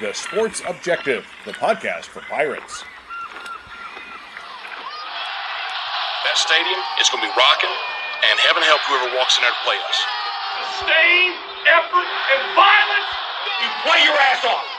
The 0.00 0.14
Sports 0.14 0.62
Objective, 0.64 1.26
the 1.44 1.50
podcast 1.50 2.04
for 2.04 2.20
Pirates. 2.20 2.84
That 6.22 6.36
stadium 6.38 6.78
is 7.00 7.10
going 7.10 7.24
to 7.24 7.26
be 7.26 7.34
rocking, 7.34 7.74
and 8.30 8.38
heaven 8.46 8.62
help 8.62 8.78
whoever 8.86 9.16
walks 9.18 9.36
in 9.38 9.42
there 9.42 9.50
to 9.50 9.58
play 9.66 9.74
us. 9.74 9.98
Sustained 10.78 11.34
effort 11.66 12.06
and 12.06 12.54
violence, 12.54 13.10
you 13.58 13.66
play 13.82 13.98
your 14.06 14.14
ass 14.14 14.44
off. 14.46 14.78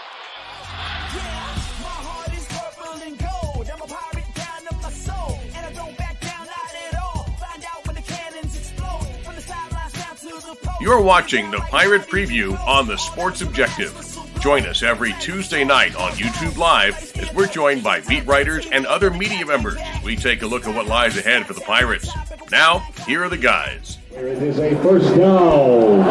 You're 10.79 11.01
watching 11.01 11.51
the 11.51 11.59
Pirate 11.59 12.03
Preview 12.03 12.57
on 12.65 12.87
the 12.87 12.95
Sports 12.95 13.41
Objective. 13.41 14.08
Join 14.39 14.65
us 14.65 14.83
every 14.83 15.11
Tuesday 15.19 15.65
night 15.65 15.95
on 15.97 16.11
YouTube 16.13 16.55
Live 16.55 16.95
as 17.17 17.33
we're 17.33 17.45
joined 17.45 17.83
by 17.83 17.99
beat 17.99 18.25
writers 18.25 18.67
and 18.71 18.85
other 18.85 19.11
media 19.11 19.45
members 19.45 19.77
we 20.01 20.15
take 20.15 20.43
a 20.43 20.47
look 20.47 20.65
at 20.65 20.73
what 20.73 20.87
lies 20.87 21.17
ahead 21.17 21.45
for 21.45 21.51
the 21.51 21.59
Pirates. 21.59 22.09
Now, 22.49 22.79
here 23.05 23.21
are 23.21 23.29
the 23.29 23.37
guys. 23.37 23.97
Here 24.09 24.27
It 24.27 24.41
is 24.41 24.57
a 24.59 24.81
first 24.81 25.13
down. 25.17 26.05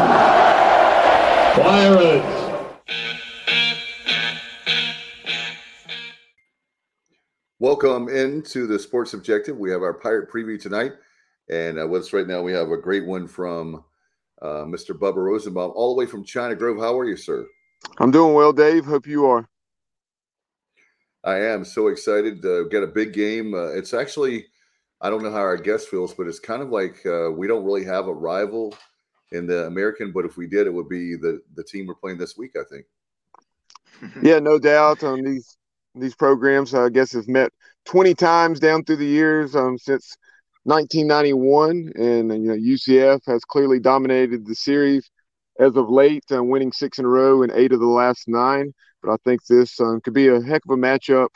Pirates. 1.54 2.44
Welcome 7.58 8.10
into 8.10 8.66
the 8.66 8.78
Sports 8.78 9.14
Objective. 9.14 9.56
We 9.56 9.70
have 9.70 9.80
our 9.80 9.94
Pirate 9.94 10.30
Preview 10.30 10.60
tonight. 10.60 10.92
And 11.48 11.80
uh, 11.80 11.86
with 11.86 12.02
us 12.02 12.12
right 12.12 12.26
now, 12.26 12.42
we 12.42 12.52
have 12.52 12.70
a 12.70 12.76
great 12.76 13.06
one 13.06 13.26
from 13.26 13.82
uh, 14.42 14.64
Mr. 14.66 14.90
Bubba 14.90 15.16
Rosenbaum, 15.16 15.72
all 15.74 15.94
the 15.94 15.98
way 15.98 16.04
from 16.04 16.24
China 16.24 16.54
Grove. 16.54 16.78
How 16.78 16.96
are 16.98 17.06
you, 17.06 17.16
sir? 17.16 17.46
I'm 17.98 18.10
doing 18.10 18.34
well, 18.34 18.52
Dave. 18.52 18.84
Hope 18.84 19.06
you 19.06 19.26
are. 19.26 19.48
I 21.24 21.40
am 21.40 21.64
so 21.64 21.88
excited 21.88 22.42
to 22.42 22.68
get 22.70 22.82
a 22.82 22.86
big 22.86 23.12
game. 23.12 23.54
Uh, 23.54 23.68
it's 23.68 23.92
actually, 23.92 24.46
I 25.00 25.10
don't 25.10 25.22
know 25.22 25.32
how 25.32 25.38
our 25.38 25.56
guest 25.56 25.88
feels, 25.88 26.14
but 26.14 26.26
it's 26.26 26.38
kind 26.38 26.62
of 26.62 26.70
like 26.70 27.04
uh, 27.04 27.30
we 27.30 27.46
don't 27.46 27.64
really 27.64 27.84
have 27.84 28.06
a 28.06 28.14
rival 28.14 28.74
in 29.32 29.46
the 29.46 29.66
American. 29.66 30.12
But 30.12 30.24
if 30.24 30.36
we 30.36 30.46
did, 30.46 30.66
it 30.66 30.72
would 30.72 30.88
be 30.88 31.16
the 31.16 31.42
the 31.54 31.64
team 31.64 31.86
we're 31.86 31.94
playing 31.94 32.18
this 32.18 32.36
week. 32.36 32.52
I 32.56 32.62
think. 32.70 32.86
yeah, 34.22 34.38
no 34.38 34.58
doubt. 34.58 35.02
On 35.02 35.18
um, 35.18 35.24
these 35.24 35.56
these 35.94 36.14
programs, 36.14 36.74
I 36.74 36.88
guess, 36.88 37.12
have 37.12 37.28
met 37.28 37.52
20 37.86 38.14
times 38.14 38.60
down 38.60 38.84
through 38.84 38.96
the 38.96 39.06
years 39.06 39.56
um, 39.56 39.76
since 39.76 40.16
1991, 40.64 41.92
and 41.96 42.44
you 42.44 42.48
know 42.48 42.54
UCF 42.54 43.20
has 43.26 43.44
clearly 43.44 43.80
dominated 43.80 44.46
the 44.46 44.54
series 44.54 45.10
as 45.58 45.76
of 45.76 45.90
late, 45.90 46.24
uh, 46.32 46.42
winning 46.42 46.72
six 46.72 46.98
in 46.98 47.04
a 47.04 47.08
row 47.08 47.42
and 47.42 47.52
eight 47.52 47.72
of 47.72 47.80
the 47.80 47.86
last 47.86 48.28
nine. 48.28 48.72
But 49.02 49.12
I 49.12 49.16
think 49.24 49.44
this 49.46 49.80
um, 49.80 50.00
could 50.00 50.14
be 50.14 50.28
a 50.28 50.40
heck 50.40 50.62
of 50.64 50.70
a 50.70 50.80
matchup 50.80 51.28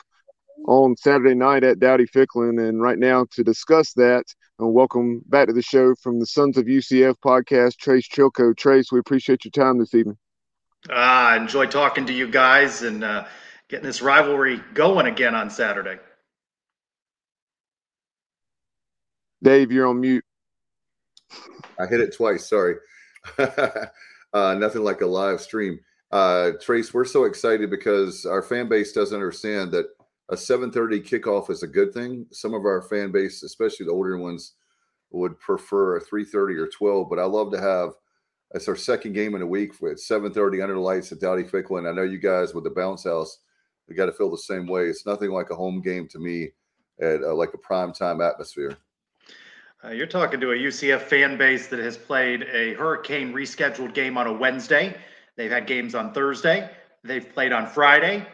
on 0.67 0.95
Saturday 0.95 1.35
night 1.35 1.63
at 1.63 1.79
Dowdy 1.79 2.05
Ficklen. 2.05 2.67
And 2.67 2.81
right 2.81 2.97
now, 2.97 3.25
to 3.31 3.43
discuss 3.43 3.93
that, 3.93 4.23
uh, 4.61 4.67
welcome 4.67 5.21
back 5.27 5.47
to 5.47 5.53
the 5.53 5.61
show 5.61 5.93
from 6.01 6.19
the 6.19 6.25
Sons 6.25 6.57
of 6.57 6.65
UCF 6.65 7.15
podcast, 7.23 7.77
Trace 7.77 8.07
Trylko. 8.07 8.55
Trace, 8.55 8.91
we 8.91 8.99
appreciate 8.99 9.45
your 9.45 9.51
time 9.51 9.77
this 9.77 9.93
evening. 9.93 10.17
Ah, 10.89 11.29
I 11.29 11.37
enjoy 11.37 11.65
talking 11.67 12.05
to 12.05 12.13
you 12.13 12.27
guys 12.27 12.81
and 12.81 13.03
uh, 13.03 13.25
getting 13.69 13.85
this 13.85 14.01
rivalry 14.01 14.61
going 14.73 15.07
again 15.07 15.35
on 15.35 15.49
Saturday. 15.49 15.97
Dave, 19.41 19.71
you're 19.71 19.87
on 19.87 19.99
mute. 19.99 20.23
I 21.79 21.87
hit 21.87 21.99
it 21.99 22.15
twice. 22.15 22.47
Sorry. 22.47 22.75
uh, 24.33 24.53
nothing 24.55 24.83
like 24.83 25.01
a 25.01 25.05
live 25.05 25.41
stream. 25.41 25.79
Uh, 26.11 26.51
Trace, 26.61 26.93
we're 26.93 27.05
so 27.05 27.23
excited 27.23 27.69
because 27.69 28.25
our 28.25 28.41
fan 28.41 28.69
base 28.69 28.91
doesn't 28.91 29.15
understand 29.15 29.71
that 29.71 29.87
a 30.29 30.35
7:30 30.35 31.01
kickoff 31.01 31.49
is 31.49 31.63
a 31.63 31.67
good 31.67 31.93
thing. 31.93 32.25
Some 32.31 32.53
of 32.53 32.65
our 32.65 32.81
fan 32.81 33.11
base, 33.11 33.43
especially 33.43 33.85
the 33.85 33.91
older 33.91 34.17
ones, 34.17 34.53
would 35.11 35.39
prefer 35.39 35.97
a 35.97 36.01
3:30 36.01 36.57
or 36.57 36.67
12. 36.67 37.09
But 37.09 37.19
I 37.19 37.25
love 37.25 37.51
to 37.51 37.59
have 37.59 37.93
it's 38.53 38.67
our 38.67 38.75
second 38.75 39.13
game 39.13 39.33
in 39.33 39.41
a 39.41 39.47
week 39.47 39.81
with 39.81 39.99
7:30 39.99 40.61
under 40.61 40.75
the 40.75 40.79
lights 40.79 41.11
at 41.11 41.19
Dowdy 41.19 41.43
Ficklen. 41.43 41.89
I 41.89 41.93
know 41.93 42.03
you 42.03 42.19
guys 42.19 42.53
with 42.53 42.63
the 42.63 42.69
bounce 42.69 43.03
house, 43.03 43.39
we 43.87 43.95
got 43.95 44.05
to 44.05 44.11
feel 44.11 44.29
the 44.29 44.37
same 44.37 44.67
way. 44.67 44.87
It's 44.87 45.05
nothing 45.05 45.31
like 45.31 45.49
a 45.49 45.55
home 45.55 45.81
game 45.81 46.07
to 46.09 46.19
me 46.19 46.51
at 47.01 47.23
uh, 47.23 47.33
like 47.33 47.53
a 47.53 47.57
prime 47.57 47.91
time 47.91 48.21
atmosphere. 48.21 48.77
Uh, 49.85 49.89
you're 49.89 50.07
talking 50.07 50.39
to 50.39 50.51
a 50.51 50.55
UCF 50.55 51.01
fan 51.01 51.37
base 51.37 51.67
that 51.67 51.79
has 51.79 51.97
played 51.97 52.43
a 52.43 52.73
hurricane 52.75 53.33
rescheduled 53.33 53.93
game 53.93 54.17
on 54.17 54.27
a 54.27 54.31
Wednesday. 54.31 54.95
They've 55.35 55.51
had 55.51 55.67
games 55.67 55.93
on 55.93 56.13
Thursday. 56.13 56.69
They've 57.03 57.33
played 57.33 57.51
on 57.51 57.67
Friday, 57.67 58.25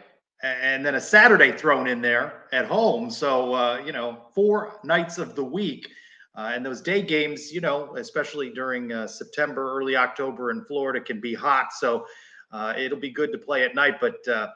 and 0.44 0.86
then 0.86 0.94
a 0.94 1.00
Saturday 1.00 1.50
thrown 1.50 1.88
in 1.88 2.00
there 2.00 2.44
at 2.52 2.66
home. 2.66 3.10
So 3.10 3.52
uh, 3.54 3.82
you 3.84 3.90
know, 3.90 4.26
four 4.32 4.78
nights 4.84 5.18
of 5.18 5.34
the 5.34 5.42
week. 5.42 5.88
Uh, 6.36 6.52
and 6.54 6.64
those 6.64 6.80
day 6.80 7.02
games, 7.02 7.52
you 7.52 7.60
know, 7.60 7.96
especially 7.96 8.50
during 8.50 8.92
uh, 8.92 9.08
September, 9.08 9.76
early 9.76 9.96
October 9.96 10.52
in 10.52 10.64
Florida, 10.64 11.00
can 11.00 11.20
be 11.20 11.34
hot. 11.34 11.72
So 11.72 12.06
uh, 12.52 12.74
it'll 12.78 13.00
be 13.00 13.10
good 13.10 13.32
to 13.32 13.38
play 13.38 13.64
at 13.64 13.74
night. 13.74 14.00
But 14.00 14.26
uh, 14.28 14.50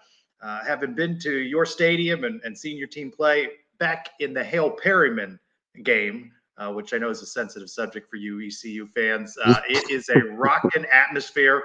having 0.65 0.95
been 0.95 1.19
to 1.21 1.39
your 1.39 1.67
stadium 1.67 2.23
and, 2.23 2.41
and 2.45 2.57
seen 2.57 2.79
your 2.79 2.87
team 2.87 3.11
play 3.11 3.49
back 3.81 4.11
in 4.21 4.33
the 4.33 4.45
Hail 4.45 4.71
Perriman 4.71 5.41
game, 5.83 6.31
uh, 6.59 6.73
which 6.73 6.95
I 6.95 6.99
know 6.99 7.11
is 7.11 7.23
a 7.23 7.27
sensitive 7.27 7.71
subject 7.71 8.09
for 8.09 8.17
you 8.17 8.41
ECU 8.41 8.87
fans. 8.95 9.37
Uh, 9.43 9.61
it 9.69 9.91
is 9.91 10.09
a 10.09 10.19
rocking 10.33 10.85
atmosphere. 10.87 11.63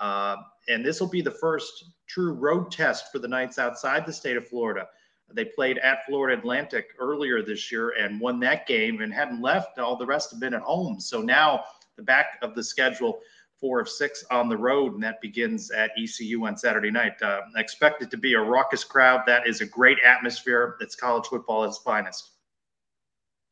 Uh, 0.00 0.36
and 0.68 0.84
this 0.84 1.00
will 1.00 1.08
be 1.08 1.22
the 1.22 1.30
first 1.30 1.84
true 2.06 2.32
road 2.32 2.70
test 2.70 3.12
for 3.12 3.18
the 3.18 3.28
Knights 3.28 3.58
outside 3.58 4.06
the 4.06 4.12
state 4.12 4.36
of 4.36 4.46
Florida. 4.46 4.88
They 5.32 5.44
played 5.44 5.78
at 5.78 6.04
Florida 6.06 6.38
Atlantic 6.38 6.90
earlier 6.98 7.42
this 7.42 7.72
year 7.72 7.90
and 7.98 8.20
won 8.20 8.38
that 8.40 8.66
game 8.66 9.00
and 9.00 9.12
hadn't 9.12 9.40
left. 9.40 9.78
All 9.78 9.96
the 9.96 10.06
rest 10.06 10.30
have 10.30 10.40
been 10.40 10.54
at 10.54 10.62
home. 10.62 11.00
So 11.00 11.22
now 11.22 11.64
the 11.96 12.02
back 12.02 12.38
of 12.42 12.54
the 12.54 12.62
schedule, 12.62 13.20
four 13.58 13.80
of 13.80 13.88
six 13.88 14.24
on 14.30 14.48
the 14.48 14.56
road, 14.56 14.94
and 14.94 15.02
that 15.02 15.20
begins 15.20 15.70
at 15.70 15.90
ECU 15.98 16.44
on 16.46 16.56
Saturday 16.56 16.90
night. 16.90 17.20
Uh, 17.22 17.40
expect 17.56 18.02
it 18.02 18.10
to 18.10 18.16
be 18.16 18.34
a 18.34 18.40
raucous 18.40 18.84
crowd. 18.84 19.22
That 19.26 19.46
is 19.46 19.60
a 19.60 19.66
great 19.66 19.98
atmosphere. 20.04 20.76
It's 20.80 20.94
college 20.94 21.26
football 21.26 21.64
at 21.64 21.68
its 21.68 21.78
finest. 21.78 22.33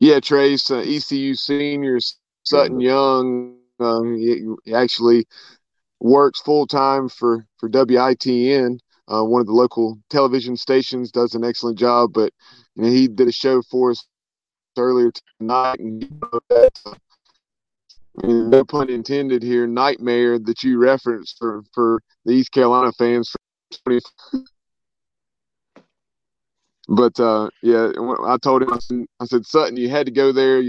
Yeah, 0.02 0.18
Trace, 0.18 0.68
uh, 0.72 0.78
ECU 0.78 1.36
seniors, 1.36 2.18
Sutton 2.42 2.80
Young, 2.80 3.56
um, 3.78 4.16
he, 4.16 4.44
he 4.64 4.74
actually 4.74 5.26
works 6.00 6.40
full 6.40 6.66
time 6.66 7.08
for 7.08 7.46
for 7.58 7.68
WITN, 7.70 8.80
uh, 9.06 9.22
one 9.22 9.40
of 9.40 9.46
the 9.46 9.52
local 9.52 9.96
television 10.10 10.56
stations. 10.56 11.12
Does 11.12 11.36
an 11.36 11.44
excellent 11.44 11.78
job, 11.78 12.12
but 12.14 12.32
you 12.74 12.82
know, 12.82 12.90
he 12.90 13.06
did 13.06 13.28
a 13.28 13.32
show 13.32 13.62
for 13.62 13.92
us 13.92 14.04
earlier 14.76 15.12
tonight, 15.38 15.78
and 15.78 16.02
that, 16.48 16.80
uh, 16.84 16.94
no 18.24 18.64
pun 18.64 18.90
intended 18.90 19.44
here, 19.44 19.68
nightmare 19.68 20.36
that 20.40 20.64
you 20.64 20.78
referenced 20.78 21.38
for 21.38 21.62
for 21.72 22.02
the 22.24 22.32
East 22.32 22.50
Carolina 22.50 22.90
fans 22.90 23.30
for 23.30 23.38
20, 23.84 24.00
but 26.88 27.18
uh, 27.20 27.48
yeah, 27.62 27.90
I 28.24 28.36
told 28.38 28.62
him 28.62 28.72
I 28.72 28.78
said, 28.78 29.04
I 29.20 29.24
said, 29.26 29.46
Sutton, 29.46 29.76
you 29.76 29.88
had 29.88 30.06
to 30.06 30.12
go 30.12 30.32
there. 30.32 30.62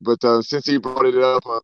But 0.00 0.22
uh, 0.24 0.42
since 0.42 0.66
he 0.66 0.78
brought 0.78 1.06
it 1.06 1.18
up, 1.18 1.44
uh, 1.46 1.60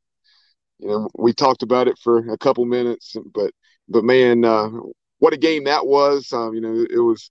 you 0.79 0.89
know, 0.89 1.09
we 1.17 1.33
talked 1.33 1.63
about 1.63 1.89
it 1.89 1.99
for 2.03 2.19
a 2.33 2.39
couple 2.39 2.65
minutes. 2.65 3.17
But 3.33 3.53
but 3.89 4.05
man, 4.05 4.45
uh, 4.45 4.71
what 5.19 5.33
a 5.33 5.39
game 5.39 5.65
that 5.65 5.87
was! 5.87 6.33
Um, 6.33 6.55
you 6.55 6.61
know, 6.61 6.87
it 6.91 6.99
was 6.99 7.31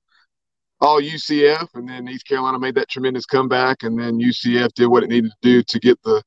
all 0.81 1.01
UCF, 1.01 1.67
and 1.75 1.87
then 1.87 2.07
East 2.07 2.27
Carolina 2.27 2.59
made 2.59 2.75
that 2.75 2.89
tremendous 2.89 3.25
comeback, 3.25 3.83
and 3.83 3.99
then 3.99 4.19
UCF 4.19 4.73
did 4.73 4.87
what 4.87 5.03
it 5.03 5.09
needed 5.09 5.31
to 5.31 5.37
do 5.41 5.63
to 5.63 5.79
get 5.79 6.01
the 6.03 6.23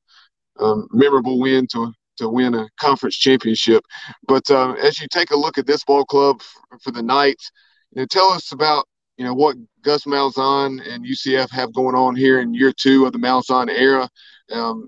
um, 0.59 0.87
memorable 0.91 1.39
win 1.39 1.67
to 1.73 1.91
to 2.17 2.29
win 2.29 2.55
a 2.55 2.67
conference 2.79 3.15
championship. 3.15 3.83
But 4.27 4.49
uh, 4.49 4.73
as 4.73 4.99
you 4.99 5.07
take 5.11 5.31
a 5.31 5.37
look 5.37 5.57
at 5.57 5.67
this 5.67 5.83
ball 5.83 6.05
club 6.05 6.41
for 6.81 6.91
the 6.91 7.03
Knights, 7.03 7.51
you 7.91 8.01
know, 8.01 8.07
tell 8.09 8.31
us 8.31 8.51
about 8.51 8.87
you 9.17 9.25
know 9.25 9.33
what 9.33 9.57
Gus 9.81 10.05
Malzahn 10.05 10.79
and 10.87 11.05
UCF 11.05 11.49
have 11.51 11.73
going 11.73 11.95
on 11.95 12.15
here 12.15 12.39
in 12.39 12.53
year 12.53 12.71
two 12.71 13.05
of 13.05 13.13
the 13.13 13.19
Malzahn 13.19 13.69
era. 13.69 14.09
Um, 14.51 14.87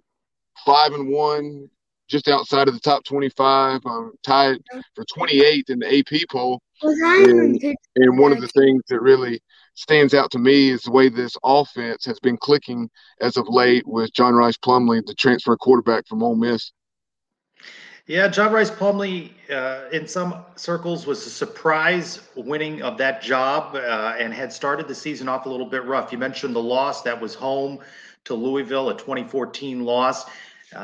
five 0.66 0.94
and 0.94 1.10
one, 1.10 1.70
just 2.08 2.28
outside 2.28 2.68
of 2.68 2.74
the 2.74 2.80
top 2.80 3.04
25, 3.04 3.82
um, 3.86 4.14
tied 4.24 4.58
for 4.96 5.06
28th 5.06 5.70
in 5.70 5.80
the 5.80 6.00
AP 6.00 6.22
poll. 6.30 6.62
And, 7.30 7.62
and 7.96 8.20
one 8.20 8.32
of 8.32 8.42
the 8.42 8.48
things 8.48 8.84
that 8.90 9.02
really 9.02 9.42
stands 9.76 10.14
out 10.14 10.32
to 10.32 10.40
me 10.40 10.70
is 10.70 10.84
the 10.84 10.92
way 10.92 11.10
this 11.10 11.38
offense 11.44 12.06
has 12.06 12.20
been 12.20 12.38
clicking 12.38 12.90
as 13.22 13.38
of 13.38 13.48
late 13.48 13.88
with 13.88 14.14
John 14.14 14.34
Rhys 14.34 14.58
Plumlee, 14.58 15.06
the 15.06 15.14
transfer 15.14 15.56
quarterback 15.56 16.08
from 16.08 16.24
Ole 16.24 16.36
Miss. 16.36 16.72
Yeah, 18.10 18.28
John 18.28 18.52
Rhys 18.52 18.72
Plumlee, 18.72 19.30
uh, 19.52 19.88
in 19.92 20.08
some 20.08 20.44
circles, 20.56 21.06
was 21.06 21.24
a 21.28 21.30
surprise 21.30 22.20
winning 22.36 22.82
of 22.82 22.98
that 22.98 23.22
job 23.22 23.76
uh, 23.76 24.16
and 24.18 24.34
had 24.34 24.52
started 24.52 24.88
the 24.88 24.96
season 24.96 25.30
off 25.30 25.46
a 25.46 25.50
little 25.50 25.68
bit 25.68 25.86
rough. 25.86 26.12
You 26.12 26.18
mentioned 26.18 26.56
the 26.56 26.60
loss 26.60 27.04
that 27.04 27.22
was 27.22 27.36
home 27.36 27.78
to 28.24 28.34
Louisville, 28.34 28.90
a 28.90 28.98
2014 28.98 29.86
loss. 29.86 30.26
Uh, 30.26 30.30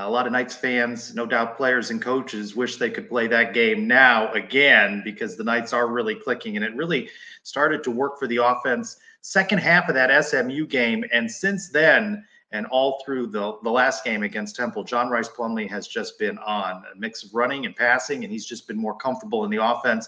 a 0.04 0.08
lot 0.08 0.28
of 0.28 0.34
Knights 0.34 0.56
fans, 0.56 1.16
no 1.16 1.26
doubt 1.26 1.58
players 1.58 1.90
and 1.90 2.00
coaches, 2.00 2.56
wish 2.56 2.76
they 2.76 2.92
could 2.92 3.10
play 3.10 3.26
that 3.26 3.56
game 3.56 3.88
now 3.88 4.32
again 4.34 5.02
because 5.04 5.36
the 5.36 5.44
Knights 5.44 5.74
are 5.74 5.88
really 5.88 6.14
clicking 6.14 6.58
and 6.58 6.64
it 6.64 6.76
really 6.76 7.10
started 7.42 7.84
to 7.86 7.90
work 7.90 8.20
for 8.20 8.28
the 8.28 8.38
offense 8.38 8.98
second 9.22 9.58
half 9.58 9.90
of 9.90 9.96
that 9.96 10.24
SMU 10.24 10.68
game. 10.68 11.04
And 11.12 11.32
since 11.32 11.70
then, 11.70 12.24
and 12.56 12.66
all 12.68 13.02
through 13.04 13.28
the, 13.28 13.58
the 13.64 13.70
last 13.70 14.04
game 14.04 14.24
against 14.24 14.56
Temple, 14.56 14.84
John 14.84 15.10
Rhys 15.10 15.28
Plumlee 15.28 15.70
has 15.70 15.88
just 15.88 16.18
been 16.18 16.38
on 16.40 16.84
a 16.92 16.98
mix 16.98 17.24
of 17.24 17.34
running 17.34 17.66
and 17.66 17.76
passing, 17.76 18.24
and 18.24 18.32
he's 18.32 18.46
just 18.46 18.68
been 18.68 18.78
more 18.78 18.96
comfortable 18.96 19.44
in 19.44 19.52
the 19.52 19.64
offense 19.64 20.08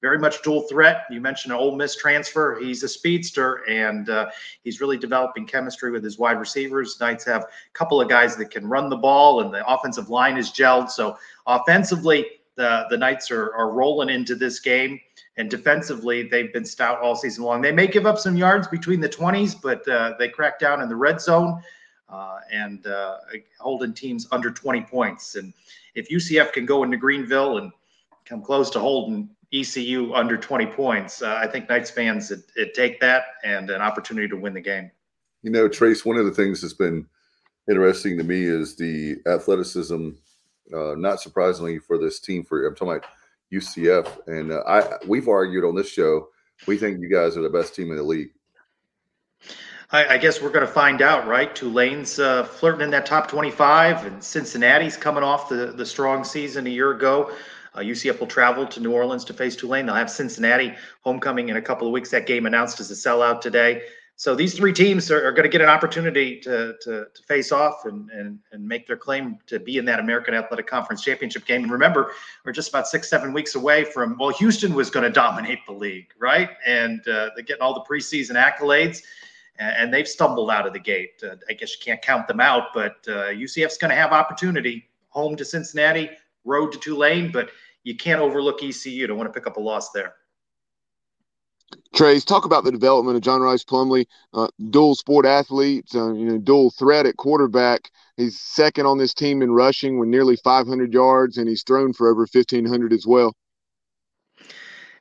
very 0.00 0.18
much 0.18 0.42
dual 0.42 0.62
threat. 0.62 1.04
You 1.10 1.20
mentioned 1.20 1.52
an 1.52 1.58
Ole 1.58 1.74
Miss 1.74 1.96
transfer. 1.96 2.58
He's 2.60 2.82
a 2.82 2.88
speedster, 2.88 3.68
and 3.68 4.08
uh, 4.08 4.30
he's 4.62 4.80
really 4.80 4.96
developing 4.96 5.44
chemistry 5.44 5.90
with 5.90 6.04
his 6.04 6.18
wide 6.18 6.38
receivers. 6.38 6.98
Knights 7.00 7.24
have 7.24 7.42
a 7.42 7.48
couple 7.72 8.00
of 8.00 8.08
guys 8.08 8.36
that 8.36 8.50
can 8.50 8.66
run 8.66 8.88
the 8.88 8.96
ball, 8.96 9.40
and 9.40 9.52
the 9.52 9.66
offensive 9.66 10.08
line 10.08 10.36
is 10.36 10.50
gelled. 10.50 10.90
So 10.90 11.18
offensively, 11.46 12.26
the 12.54 12.86
the 12.90 12.96
Knights 12.96 13.30
are 13.30 13.52
are 13.54 13.72
rolling 13.72 14.08
into 14.08 14.36
this 14.36 14.60
game, 14.60 15.00
and 15.36 15.50
defensively, 15.50 16.28
they've 16.28 16.52
been 16.52 16.64
stout 16.64 17.00
all 17.00 17.16
season 17.16 17.44
long. 17.44 17.60
They 17.60 17.72
may 17.72 17.86
give 17.86 18.06
up 18.06 18.18
some 18.18 18.36
yards 18.36 18.68
between 18.68 19.00
the 19.00 19.08
20s, 19.08 19.56
but 19.60 19.86
uh, 19.88 20.14
they 20.18 20.28
crack 20.28 20.58
down 20.58 20.80
in 20.80 20.88
the 20.88 20.96
red 20.96 21.20
zone. 21.20 21.60
Uh, 22.08 22.40
and 22.50 22.86
uh, 22.86 23.18
holding 23.60 23.92
teams 23.92 24.26
under 24.32 24.50
20 24.50 24.80
points. 24.82 25.34
And 25.34 25.52
if 25.94 26.08
UCF 26.08 26.52
can 26.52 26.64
go 26.64 26.82
into 26.82 26.96
Greenville 26.96 27.58
and 27.58 27.70
come 28.24 28.42
close 28.42 28.70
to 28.70 28.78
holding 28.78 29.28
ECU 29.52 30.12
under 30.14 30.36
20 30.36 30.66
points. 30.66 31.22
Uh, 31.22 31.38
I 31.42 31.46
think 31.46 31.68
Knights 31.68 31.90
fans 31.90 32.30
would, 32.30 32.42
would 32.56 32.74
take 32.74 33.00
that 33.00 33.24
and 33.44 33.70
an 33.70 33.80
opportunity 33.80 34.28
to 34.28 34.36
win 34.36 34.54
the 34.54 34.60
game. 34.60 34.90
You 35.42 35.50
know, 35.50 35.68
Trace, 35.68 36.04
one 36.04 36.16
of 36.16 36.26
the 36.26 36.32
things 36.32 36.60
that's 36.60 36.74
been 36.74 37.06
interesting 37.68 38.18
to 38.18 38.24
me 38.24 38.44
is 38.44 38.76
the 38.76 39.16
athleticism. 39.26 40.10
Uh, 40.74 40.94
not 40.96 41.20
surprisingly 41.20 41.78
for 41.78 41.96
this 41.96 42.20
team, 42.20 42.44
for 42.44 42.66
I'm 42.66 42.74
talking 42.74 42.96
about 42.96 43.06
UCF, 43.50 44.26
and 44.26 44.52
uh, 44.52 44.62
I 44.66 44.98
we've 45.06 45.28
argued 45.28 45.64
on 45.64 45.74
this 45.74 45.88
show. 45.88 46.28
We 46.66 46.76
think 46.76 47.00
you 47.00 47.08
guys 47.08 47.38
are 47.38 47.42
the 47.42 47.48
best 47.48 47.74
team 47.74 47.90
in 47.90 47.96
the 47.96 48.02
league. 48.02 48.32
I, 49.90 50.14
I 50.14 50.18
guess 50.18 50.42
we're 50.42 50.50
going 50.50 50.66
to 50.66 50.72
find 50.72 51.00
out, 51.00 51.26
right? 51.26 51.54
Tulane's 51.54 52.18
uh, 52.18 52.44
flirting 52.44 52.82
in 52.82 52.90
that 52.90 53.06
top 53.06 53.28
25, 53.28 54.04
and 54.04 54.22
Cincinnati's 54.22 54.96
coming 54.96 55.24
off 55.24 55.48
the 55.48 55.72
the 55.72 55.86
strong 55.86 56.24
season 56.24 56.66
a 56.66 56.70
year 56.70 56.92
ago. 56.92 57.32
Uh, 57.74 57.80
UCF 57.80 58.20
will 58.20 58.26
travel 58.26 58.66
to 58.66 58.80
New 58.80 58.92
Orleans 58.92 59.24
to 59.26 59.32
face 59.32 59.56
Tulane. 59.56 59.86
They'll 59.86 59.94
have 59.94 60.10
Cincinnati 60.10 60.74
homecoming 61.02 61.48
in 61.48 61.56
a 61.56 61.62
couple 61.62 61.86
of 61.86 61.92
weeks. 61.92 62.10
That 62.10 62.26
game 62.26 62.44
announced 62.44 62.80
as 62.80 62.90
a 62.90 62.94
sellout 62.94 63.40
today. 63.40 63.82
So 64.16 64.34
these 64.34 64.54
three 64.54 64.72
teams 64.72 65.12
are, 65.12 65.24
are 65.24 65.30
going 65.30 65.44
to 65.44 65.48
get 65.48 65.60
an 65.60 65.68
opportunity 65.68 66.40
to, 66.40 66.74
to, 66.82 67.06
to 67.14 67.22
face 67.22 67.52
off 67.52 67.84
and, 67.84 68.10
and, 68.10 68.40
and 68.50 68.66
make 68.66 68.88
their 68.88 68.96
claim 68.96 69.38
to 69.46 69.60
be 69.60 69.78
in 69.78 69.84
that 69.84 70.00
American 70.00 70.34
Athletic 70.34 70.66
Conference 70.66 71.04
championship 71.04 71.46
game. 71.46 71.62
And 71.62 71.70
remember, 71.70 72.10
we're 72.44 72.50
just 72.50 72.68
about 72.70 72.88
six, 72.88 73.08
seven 73.08 73.32
weeks 73.32 73.54
away 73.54 73.84
from, 73.84 74.16
well, 74.18 74.30
Houston 74.30 74.74
was 74.74 74.90
going 74.90 75.04
to 75.04 75.10
dominate 75.10 75.60
the 75.66 75.72
league, 75.72 76.08
right? 76.18 76.50
And 76.66 77.00
uh, 77.06 77.30
they're 77.36 77.44
getting 77.44 77.62
all 77.62 77.74
the 77.74 77.84
preseason 77.88 78.34
accolades 78.34 79.02
and 79.58 79.92
they've 79.92 80.08
stumbled 80.08 80.50
out 80.50 80.66
of 80.66 80.72
the 80.72 80.78
gate. 80.78 81.22
Uh, 81.22 81.36
I 81.48 81.52
guess 81.52 81.72
you 81.72 81.78
can't 81.84 82.00
count 82.00 82.28
them 82.28 82.40
out, 82.40 82.68
but 82.74 82.96
uh, 83.08 83.30
UCF's 83.32 83.78
going 83.78 83.90
to 83.90 83.96
have 83.96 84.12
opportunity 84.12 84.88
home 85.08 85.36
to 85.36 85.44
Cincinnati, 85.44 86.10
road 86.44 86.72
to 86.72 86.78
Tulane, 86.78 87.32
but 87.32 87.50
you 87.82 87.96
can't 87.96 88.20
overlook 88.20 88.62
ECU 88.62 89.06
to 89.06 89.14
want 89.14 89.32
to 89.32 89.32
pick 89.32 89.46
up 89.46 89.56
a 89.56 89.60
loss 89.60 89.90
there. 89.90 90.14
Trace, 91.94 92.24
talk 92.24 92.44
about 92.44 92.64
the 92.64 92.72
development 92.72 93.16
of 93.16 93.22
John 93.22 93.40
Rhys 93.40 93.64
Plumlee, 93.64 94.06
uh, 94.32 94.48
dual 94.70 94.94
sport 94.94 95.26
athlete, 95.26 95.86
uh, 95.94 96.12
you 96.12 96.24
know, 96.24 96.38
dual 96.38 96.70
threat 96.70 97.06
at 97.06 97.16
quarterback. 97.16 97.90
He's 98.16 98.40
second 98.40 98.86
on 98.86 98.98
this 98.98 99.12
team 99.12 99.42
in 99.42 99.50
rushing 99.50 99.98
with 99.98 100.08
nearly 100.08 100.36
500 100.36 100.92
yards, 100.92 101.36
and 101.36 101.48
he's 101.48 101.62
thrown 101.62 101.92
for 101.92 102.08
over 102.08 102.26
1,500 102.30 102.92
as 102.92 103.06
well. 103.06 103.34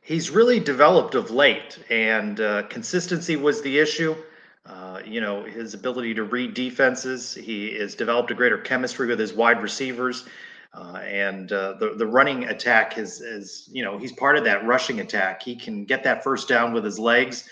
He's 0.01 0.29
really 0.29 0.59
developed 0.59 1.15
of 1.15 1.31
late, 1.31 1.77
and 1.89 2.39
uh, 2.39 2.63
consistency 2.63 3.35
was 3.35 3.61
the 3.61 3.79
issue. 3.79 4.15
Uh, 4.67 4.99
you 5.05 5.21
know, 5.21 5.43
his 5.43 5.73
ability 5.73 6.13
to 6.13 6.23
read 6.23 6.53
defenses. 6.53 7.33
He 7.33 7.73
has 7.75 7.95
developed 7.95 8.31
a 8.31 8.35
greater 8.35 8.57
chemistry 8.57 9.07
with 9.07 9.19
his 9.19 9.33
wide 9.33 9.61
receivers. 9.61 10.25
Uh, 10.73 10.97
and 10.97 11.51
uh, 11.53 11.73
the 11.79 11.95
the 11.95 12.05
running 12.05 12.45
attack 12.45 12.97
is 12.97 13.21
is 13.21 13.69
you 13.71 13.83
know 13.83 13.97
he's 13.97 14.11
part 14.11 14.37
of 14.37 14.43
that 14.43 14.65
rushing 14.65 14.99
attack. 14.99 15.41
He 15.41 15.55
can 15.55 15.85
get 15.85 16.03
that 16.03 16.23
first 16.23 16.47
down 16.47 16.73
with 16.73 16.83
his 16.83 16.99
legs. 16.99 17.49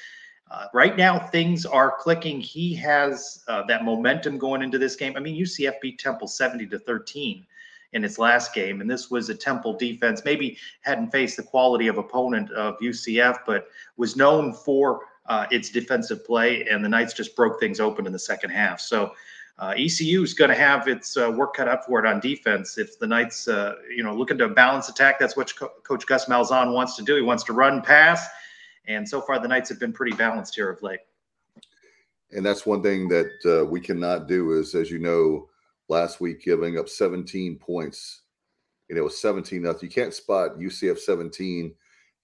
Uh, 0.51 0.67
right 0.73 0.95
now, 0.95 1.17
things 1.17 1.65
are 1.65 1.95
clicking. 1.97 2.39
He 2.39 2.75
has 2.75 3.43
uh, 3.47 3.63
that 3.67 3.83
momentum 3.83 4.37
going 4.37 4.61
into 4.61 4.77
this 4.77 4.95
game. 4.95 5.13
I 5.15 5.21
mean, 5.21 5.41
UCF 5.41 5.79
beat 5.81 5.97
Temple 5.97 6.27
seventy 6.27 6.67
to 6.67 6.77
thirteen 6.77 7.45
in 7.93 8.03
its 8.03 8.19
last 8.19 8.53
game, 8.53 8.81
and 8.81 8.89
this 8.89 9.09
was 9.09 9.29
a 9.29 9.35
Temple 9.35 9.73
defense. 9.77 10.21
Maybe 10.25 10.57
hadn't 10.81 11.11
faced 11.11 11.37
the 11.37 11.43
quality 11.43 11.87
of 11.87 11.97
opponent 11.97 12.51
of 12.51 12.77
UCF, 12.79 13.39
but 13.47 13.69
was 13.97 14.15
known 14.15 14.53
for 14.53 14.99
uh, 15.27 15.47
its 15.51 15.69
defensive 15.69 16.25
play. 16.25 16.65
And 16.65 16.83
the 16.83 16.89
Knights 16.89 17.13
just 17.13 17.35
broke 17.35 17.59
things 17.59 17.79
open 17.79 18.05
in 18.05 18.13
the 18.13 18.19
second 18.19 18.51
half. 18.51 18.79
So 18.79 19.13
uh, 19.57 19.73
ECU 19.77 20.21
is 20.21 20.33
going 20.33 20.49
to 20.49 20.55
have 20.55 20.87
its 20.87 21.15
uh, 21.15 21.31
work 21.31 21.55
cut 21.55 21.67
out 21.67 21.85
for 21.85 22.03
it 22.03 22.05
on 22.05 22.19
defense. 22.19 22.77
If 22.77 22.99
the 22.99 23.07
Knights, 23.07 23.47
uh, 23.47 23.75
you 23.89 24.03
know, 24.03 24.13
looking 24.13 24.37
to 24.39 24.49
balance 24.49 24.89
attack, 24.89 25.17
that's 25.19 25.37
what 25.37 25.55
Co- 25.55 25.71
Coach 25.83 26.05
Gus 26.05 26.25
Malzahn 26.25 26.73
wants 26.73 26.95
to 26.97 27.03
do. 27.03 27.15
He 27.15 27.21
wants 27.21 27.43
to 27.45 27.53
run, 27.53 27.81
pass, 27.81 28.27
and 28.87 29.07
so 29.07 29.21
far 29.21 29.39
the 29.39 29.47
Knights 29.47 29.69
have 29.69 29.79
been 29.79 29.93
pretty 29.93 30.15
balanced 30.15 30.55
here 30.55 30.69
of 30.69 30.83
late. 30.83 30.99
And 32.31 32.45
that's 32.45 32.65
one 32.65 32.83
thing 32.83 33.07
that 33.07 33.31
uh, 33.45 33.65
we 33.65 33.79
cannot 33.79 34.27
do 34.27 34.59
is, 34.59 34.75
as 34.75 34.91
you 34.91 34.99
know, 34.99 35.47
last 35.87 36.19
week 36.19 36.43
giving 36.43 36.77
up 36.77 36.89
17 36.89 37.57
points. 37.57 38.23
You 38.89 38.95
know, 38.95 39.01
it 39.01 39.05
was 39.05 39.21
17 39.21 39.61
nothing. 39.61 39.89
You 39.89 39.89
can't 39.89 40.13
spot 40.13 40.57
UCF 40.57 40.99
17 40.99 41.73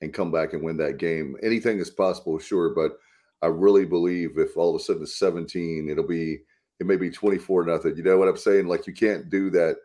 and 0.02 0.14
come 0.14 0.32
back 0.32 0.54
and 0.54 0.64
win 0.64 0.78
that 0.78 0.98
game. 0.98 1.36
Anything 1.44 1.80
is 1.80 1.90
possible, 1.90 2.40
sure, 2.40 2.74
but 2.74 2.98
I 3.42 3.48
really 3.48 3.86
believe 3.86 4.38
if 4.38 4.58
all 4.58 4.76
of 4.76 4.80
a 4.80 4.84
sudden 4.84 5.04
it's 5.04 5.18
17, 5.18 5.90
it'll 5.90 6.08
be 6.08 6.40
it 6.80 6.88
may 6.88 6.96
be 6.96 7.12
24 7.12 7.66
nothing. 7.66 7.96
You 7.96 8.04
know 8.04 8.18
what 8.18 8.28
I'm 8.28 8.38
saying? 8.38 8.68
Like 8.68 8.88
you 8.88 8.94
can't 8.94 9.30
do 9.30 9.52
that 9.52 9.78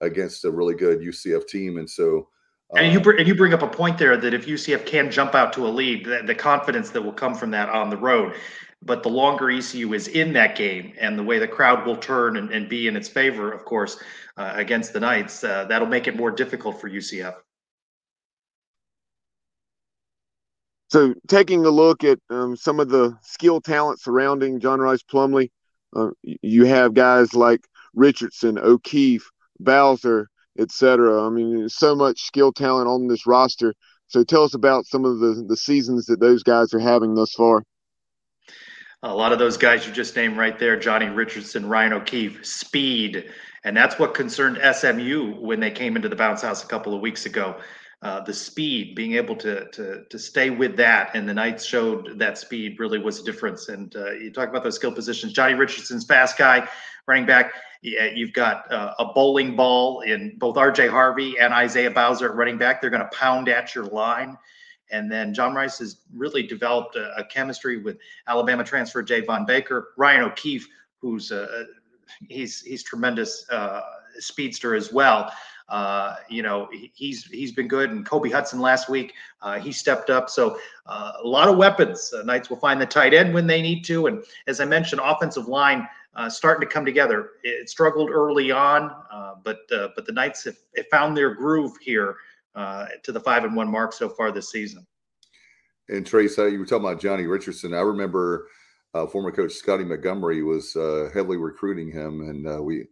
against 0.00 0.44
a 0.44 0.50
really 0.50 0.74
good 0.74 1.00
UCF 1.00 1.48
team. 1.48 1.78
And 1.78 1.90
so 1.90 2.28
and 2.76 2.92
you 2.92 3.00
bring, 3.00 3.18
and 3.18 3.28
you 3.28 3.34
bring 3.34 3.52
up 3.54 3.62
a 3.62 3.68
point 3.68 3.98
there 3.98 4.16
that 4.16 4.34
if 4.34 4.46
UCF 4.46 4.86
can 4.86 5.10
jump 5.10 5.34
out 5.34 5.52
to 5.54 5.66
a 5.66 5.68
lead, 5.68 6.04
the, 6.04 6.22
the, 6.24 6.34
confidence 6.34 6.90
that 6.90 7.02
will 7.02 7.12
come 7.12 7.34
from 7.34 7.50
that 7.52 7.68
on 7.68 7.90
the 7.90 7.96
road. 7.96 8.34
But 8.82 9.02
the 9.02 9.08
longer 9.08 9.50
ECU 9.50 9.94
is 9.94 10.08
in 10.08 10.32
that 10.34 10.56
game 10.56 10.92
and 11.00 11.18
the 11.18 11.22
way 11.22 11.38
the 11.38 11.48
crowd 11.48 11.86
will 11.86 11.96
turn 11.96 12.36
and, 12.36 12.50
and 12.50 12.68
be 12.68 12.86
in 12.86 12.96
its 12.96 13.08
favor, 13.08 13.52
of 13.52 13.64
course, 13.64 14.02
uh, 14.36 14.52
against 14.56 14.92
the 14.92 15.00
Knights, 15.00 15.42
uh, 15.44 15.64
that'll 15.64 15.88
make 15.88 16.06
it 16.06 16.16
more 16.16 16.30
difficult 16.30 16.80
for 16.80 16.90
UCF. 16.90 17.34
So, 20.94 21.12
taking 21.26 21.66
a 21.66 21.70
look 21.70 22.04
at 22.04 22.20
um, 22.30 22.54
some 22.54 22.78
of 22.78 22.88
the 22.88 23.18
skill 23.20 23.60
talent 23.60 24.00
surrounding 24.00 24.60
John 24.60 24.78
Rhys 24.78 25.02
Plumlee, 25.02 25.50
uh, 25.96 26.10
you 26.22 26.66
have 26.66 26.94
guys 26.94 27.34
like 27.34 27.66
Richardson, 27.94 28.60
O'Keefe, 28.60 29.28
Bowser, 29.58 30.28
etc. 30.56 31.26
I 31.26 31.30
mean, 31.30 31.68
so 31.68 31.96
much 31.96 32.20
skill 32.20 32.52
talent 32.52 32.86
on 32.86 33.08
this 33.08 33.26
roster. 33.26 33.74
So 34.06 34.22
tell 34.22 34.44
us 34.44 34.54
about 34.54 34.86
some 34.86 35.04
of 35.04 35.18
the 35.18 35.44
the 35.48 35.56
seasons 35.56 36.06
that 36.06 36.20
those 36.20 36.44
guys 36.44 36.72
are 36.72 36.78
having 36.78 37.16
thus 37.16 37.32
far. 37.32 37.64
A 39.02 39.12
lot 39.12 39.32
of 39.32 39.40
those 39.40 39.56
guys 39.56 39.88
you 39.88 39.92
just 39.92 40.14
named 40.14 40.36
right 40.36 40.56
there, 40.60 40.78
Johnny 40.78 41.06
Richardson, 41.06 41.68
Ryan 41.68 41.94
O'Keefe, 41.94 42.46
speed. 42.46 43.32
And 43.64 43.76
that's 43.76 43.98
what 43.98 44.14
concerned 44.14 44.60
SMU 44.62 45.40
when 45.40 45.58
they 45.58 45.72
came 45.72 45.96
into 45.96 46.08
the 46.08 46.14
bounce 46.14 46.42
house 46.42 46.62
a 46.62 46.68
couple 46.68 46.94
of 46.94 47.00
weeks 47.00 47.26
ago. 47.26 47.56
Uh, 48.04 48.20
the 48.20 48.34
speed, 48.34 48.94
being 48.94 49.14
able 49.14 49.34
to, 49.34 49.66
to 49.70 50.04
to 50.10 50.18
stay 50.18 50.50
with 50.50 50.76
that, 50.76 51.10
and 51.14 51.26
the 51.26 51.32
Knights 51.32 51.64
showed 51.64 52.18
that 52.18 52.36
speed 52.36 52.78
really 52.78 52.98
was 52.98 53.18
a 53.18 53.24
difference. 53.24 53.70
And 53.70 53.96
uh, 53.96 54.10
you 54.10 54.30
talk 54.30 54.50
about 54.50 54.62
those 54.62 54.74
skill 54.74 54.92
positions. 54.92 55.32
Johnny 55.32 55.54
Richardson's 55.54 56.04
fast 56.04 56.36
guy, 56.36 56.68
running 57.06 57.24
back. 57.24 57.54
Yeah, 57.80 58.10
You've 58.14 58.34
got 58.34 58.70
uh, 58.70 58.92
a 58.98 59.06
bowling 59.06 59.56
ball 59.56 60.02
in 60.02 60.36
both 60.36 60.58
R.J. 60.58 60.88
Harvey 60.88 61.38
and 61.38 61.54
Isaiah 61.54 61.90
Bowser 61.90 62.28
at 62.28 62.34
running 62.34 62.58
back. 62.58 62.82
They're 62.82 62.90
going 62.90 63.02
to 63.02 63.16
pound 63.16 63.48
at 63.48 63.74
your 63.74 63.84
line. 63.86 64.36
And 64.90 65.10
then 65.10 65.32
John 65.32 65.54
Rhys 65.54 65.78
has 65.78 66.02
really 66.14 66.42
developed 66.42 66.96
a, 66.96 67.14
a 67.16 67.24
chemistry 67.24 67.78
with 67.78 67.96
Alabama 68.26 68.64
transfer 68.64 69.02
Javon 69.02 69.46
Baker, 69.46 69.94
Ryan 69.96 70.24
O'Keefe, 70.24 70.68
who's 70.98 71.30
a, 71.30 71.64
he's 72.28 72.60
he's 72.60 72.82
tremendous 72.82 73.46
uh, 73.50 73.80
speedster 74.18 74.74
as 74.74 74.92
well. 74.92 75.32
Uh, 75.68 76.16
you 76.28 76.42
know, 76.42 76.68
he's 76.94 77.24
he's 77.24 77.52
been 77.52 77.68
good. 77.68 77.90
And 77.90 78.04
Kobe 78.04 78.30
Hudson 78.30 78.60
last 78.60 78.88
week, 78.88 79.14
uh, 79.40 79.58
he 79.58 79.72
stepped 79.72 80.10
up. 80.10 80.28
So 80.28 80.58
uh, 80.86 81.12
a 81.22 81.26
lot 81.26 81.48
of 81.48 81.56
weapons. 81.56 82.12
Uh, 82.12 82.22
Knights 82.22 82.50
will 82.50 82.58
find 82.58 82.80
the 82.80 82.86
tight 82.86 83.14
end 83.14 83.32
when 83.32 83.46
they 83.46 83.62
need 83.62 83.82
to. 83.84 84.06
And 84.06 84.22
as 84.46 84.60
I 84.60 84.66
mentioned, 84.66 85.00
offensive 85.02 85.48
line 85.48 85.88
uh, 86.14 86.28
starting 86.28 86.66
to 86.66 86.72
come 86.72 86.84
together. 86.84 87.30
It 87.42 87.70
struggled 87.70 88.10
early 88.10 88.50
on, 88.50 88.94
uh, 89.10 89.34
but 89.42 89.60
but 89.68 90.04
the 90.06 90.12
Knights 90.12 90.44
have, 90.44 90.56
have, 90.76 90.86
found 90.90 91.16
their 91.16 91.34
groove 91.34 91.76
here 91.80 92.16
to 92.54 93.12
the 93.12 93.20
five 93.20 93.44
and 93.44 93.56
one 93.56 93.70
mark 93.70 93.92
so 93.92 94.08
far 94.08 94.30
this 94.30 94.50
season. 94.50 94.86
And 95.88 96.06
Trace, 96.06 96.38
you 96.38 96.58
were 96.58 96.66
talking 96.66 96.86
about 96.86 97.00
Johnny 97.00 97.26
Richardson. 97.26 97.74
I 97.74 97.80
remember 97.80 98.48
former 99.10 99.32
coach 99.32 99.52
Scotty 99.52 99.84
Montgomery 99.84 100.42
was 100.42 100.74
heavily 100.74 101.38
recruiting 101.38 101.90
him, 101.90 102.20
and 102.20 102.64
we 102.64 102.86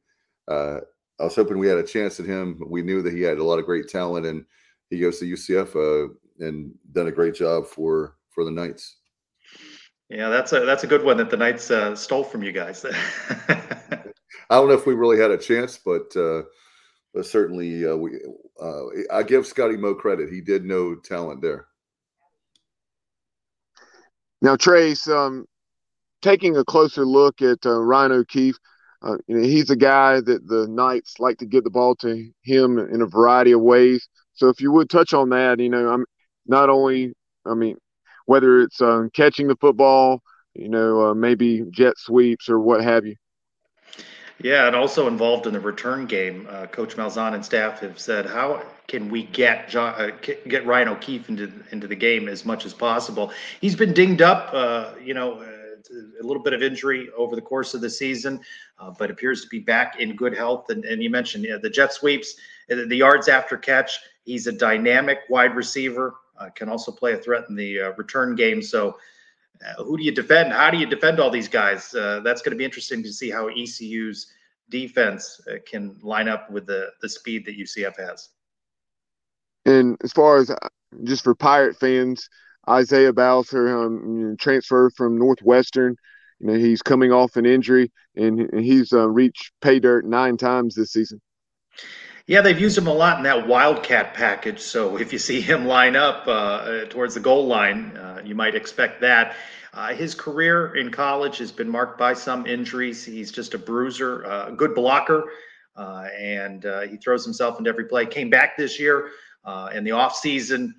I 1.23 1.27
was 1.27 1.37
hoping 1.37 1.59
we 1.59 1.69
had 1.69 1.79
a 1.79 1.85
chance 1.85 2.19
at 2.19 2.27
him. 2.27 2.61
We 2.67 2.83
knew 2.83 3.01
that 3.01 3.13
he 3.13 3.23
had 3.23 3.39
a 3.39 3.45
lot 3.45 3.61
of 3.61 3.65
great 3.65 3.89
talent, 3.89 4.27
and 4.27 4.45
he 4.91 4.99
goes 4.99 5.21
to 5.21 5.25
UCF 5.25 5.77
uh, 5.77 6.13
and 6.45 6.75
done 6.91 7.07
a 7.07 7.13
great 7.13 7.37
job 7.37 7.65
for 7.65 8.17
for 8.31 8.45
the 8.45 8.51
Knights. 8.51 8.97
Yeah, 10.09 10.31
that's 10.31 10.53
a 10.53 10.67
that's 10.67 10.83
a 10.83 10.89
good 10.89 11.05
one 11.05 11.17
that 11.19 11.31
the 11.31 11.37
Knights 11.37 11.71
uh, 11.71 11.95
stole 11.95 12.25
from 12.25 12.43
you 12.43 12.51
guys. 12.51 12.85
I 13.49 14.03
don't 14.51 14.67
know 14.67 14.75
if 14.75 14.85
we 14.85 14.95
really 14.95 15.17
had 15.17 15.31
a 15.31 15.39
chance, 15.39 15.79
but 15.79 16.15
uh, 16.17 16.43
but 17.15 17.25
certainly 17.25 17.87
uh, 17.87 17.95
we. 17.95 18.19
Uh, 18.61 18.87
I 19.13 19.23
give 19.23 19.47
Scotty 19.47 19.77
Mo 19.77 19.95
credit; 19.95 20.29
he 20.29 20.41
did 20.41 20.65
know 20.65 20.97
talent 20.97 21.41
there. 21.41 21.69
Now, 24.41 24.57
Trace, 24.57 25.07
um, 25.07 25.47
taking 26.21 26.57
a 26.57 26.65
closer 26.65 27.07
look 27.07 27.41
at 27.43 27.65
uh, 27.65 27.81
Ryan 27.81 28.11
O'Keefe, 28.11 28.59
uh, 29.03 29.17
he's 29.27 29.71
a 29.71 29.77
guy 29.77 30.21
that 30.21 30.47
the 30.47 30.67
Knights 30.69 31.19
like 31.19 31.39
to 31.39 31.47
get 31.47 31.65
the 31.65 31.71
ball 31.71 31.95
to 31.97 32.31
him 32.43 32.79
in 32.79 33.03
a 33.03 33.07
variety 33.07 33.53
of 33.53 33.61
ways. 33.61 34.09
So, 34.35 34.49
if 34.49 34.61
you 34.61 34.73
would 34.73 34.89
touch 34.89 35.13
on 35.13 35.31
that, 35.31 35.61
you 35.61 35.69
know, 35.69 35.89
I'm 35.89 36.05
not 36.47 36.71
only, 36.71 37.13
I 37.45 37.55
mean, 37.55 37.77
whether 38.27 38.61
it's 38.61 38.81
um, 38.81 39.11
catching 39.13 39.49
the 39.49 39.57
football, 39.57 40.23
you 40.55 40.69
know, 40.69 41.11
uh, 41.11 41.15
maybe 41.15 41.65
jet 41.71 41.95
sweeps 41.99 42.49
or 42.49 42.59
what 42.61 42.83
have 42.83 43.05
you. 43.07 43.17
Yeah, 44.43 44.67
and 44.67 44.75
also 44.75 45.07
involved 45.07 45.47
in 45.47 45.53
the 45.53 45.61
return 45.61 46.07
game. 46.07 46.49
Uh, 46.51 46.67
Coach 46.67 46.97
Malzahn 46.97 47.35
and 47.35 47.45
staff 47.45 47.81
have 47.81 47.99
said, 47.99 48.27
how 48.27 48.63
can 48.89 49.09
we 49.09 49.23
get 49.23 49.69
John, 49.69 49.95
uh, 49.95 50.11
get 50.49 50.67
Ryan 50.67 50.89
O'Keefe 50.89 51.29
into 51.29 51.53
into 51.71 51.87
the 51.87 51.95
game 51.95 52.29
as 52.29 52.45
much 52.45 52.67
as 52.67 52.75
possible? 52.75 53.33
He's 53.61 53.77
been 53.77 53.93
dinged 53.93 54.21
up, 54.21 54.51
uh, 54.53 54.91
you 55.03 55.15
know, 55.15 55.35
uh, 55.35 55.52
a 56.21 56.27
little 56.27 56.43
bit 56.43 56.53
of 56.53 56.63
injury 56.63 57.09
over 57.17 57.37
the 57.37 57.43
course 57.43 57.75
of 57.75 57.81
the 57.81 57.91
season, 57.91 58.41
uh, 58.79 58.91
but 58.99 59.11
appears 59.11 59.43
to 59.43 59.49
be 59.49 59.61
back 59.61 60.01
in 60.01 60.17
good 60.17 60.37
health. 60.37 60.71
And, 60.71 60.85
and 60.85 61.03
you 61.03 61.11
mentioned 61.11 61.47
the 61.63 61.71
jet 61.71 61.93
sweeps, 61.93 62.37
the 62.69 62.97
yards 62.97 63.29
after 63.29 63.57
catch. 63.57 63.99
He's 64.25 64.47
a 64.47 64.53
dynamic 64.53 65.21
wide 65.29 65.55
receiver. 65.55 66.15
can 66.55 66.69
also 66.69 66.93
play 66.93 67.13
a 67.13 67.19
threat 67.19 67.45
in 67.49 67.55
the 67.55 67.79
return 67.97 68.35
game. 68.35 68.63
So 68.63 68.97
uh, 69.65 69.85
who 69.85 69.97
do 69.97 70.03
you 70.03 70.13
defend? 70.13 70.53
How 70.53 70.71
do 70.71 70.79
you 70.79 70.87
defend 70.87 71.21
all 71.21 71.31
these 71.31 71.49
guys? 71.49 71.95
Uh, 71.95 72.21
that's 72.25 72.43
going 72.43 72.53
to 72.53 72.57
be 72.57 72.65
interesting 72.65 73.03
to 73.03 73.13
see 73.13 73.31
how 73.31 73.49
ECU's 73.49 74.33
defense 74.69 75.41
uh, 75.51 75.57
can 75.67 75.97
line 76.03 76.29
up 76.29 76.51
with 76.51 76.67
the 76.67 76.91
the 77.01 77.09
speed 77.09 77.45
that 77.47 77.59
UCF 77.59 77.97
has. 77.99 78.31
And 79.65 79.97
as 80.03 80.13
far 80.13 80.39
as 80.39 80.51
uh, 80.51 80.57
just 81.05 81.23
for 81.23 81.35
Pirate 81.35 81.77
fans, 81.77 82.29
Isaiah 82.69 83.13
Bowser 83.13 83.85
um, 83.85 84.37
transfer 84.39 84.91
from 84.97 85.19
Northwestern. 85.19 85.97
You 86.41 86.47
know, 86.47 86.55
he's 86.55 86.83
coming 86.83 87.13
off 87.13 87.37
an 87.37 87.47
injury, 87.47 87.93
and 88.17 88.49
he's 88.61 88.93
uh, 88.93 89.09
reached 89.09 89.53
pay 89.61 89.79
dirt 89.79 90.05
nine 90.05 90.37
times 90.37 90.75
this 90.75 90.93
season. 90.93 91.21
Yeah, 92.27 92.41
they've 92.41 92.59
used 92.59 92.79
him 92.79 92.87
a 92.87 92.93
lot 92.95 93.19
in 93.19 93.25
that 93.25 93.49
Wildcat 93.49 94.15
package. 94.15 94.61
So 94.61 94.97
if 94.97 95.13
you 95.13 95.19
see 95.19 95.41
him 95.41 95.67
line 95.67 95.97
up 95.97 96.25
uh, 96.29 96.85
towards 96.85 97.15
the 97.15 97.21
goal 97.21 97.47
line, 97.47 97.97
uh, 97.97 98.23
you 98.25 98.35
might 98.35 98.55
expect 98.55 99.01
that. 99.01 99.37
Uh, 99.75 99.95
his 99.95 100.15
career 100.15 100.77
in 100.77 100.91
college 100.91 101.39
has 101.39 101.51
been 101.51 101.69
marked 101.69 101.99
by 101.99 102.13
some 102.15 102.47
injuries. 102.47 103.05
He's 103.05 103.33
just 103.33 103.55
a 103.55 103.59
bruiser, 103.59 104.25
uh, 104.25 104.49
a 104.49 104.53
good 104.53 104.75
blocker, 104.75 105.33
uh, 105.77 106.07
and 106.17 106.65
uh, 106.65 106.83
he 106.83 106.97
throws 106.97 107.25
himself 107.25 107.59
into 107.59 107.71
every 107.71 107.87
play. 107.87 108.07
Came 108.07 108.31
back 108.31 108.57
this 108.57 108.79
year 108.79 109.09
in 109.73 109.83
the 109.83 109.91
offseason, 109.91 110.75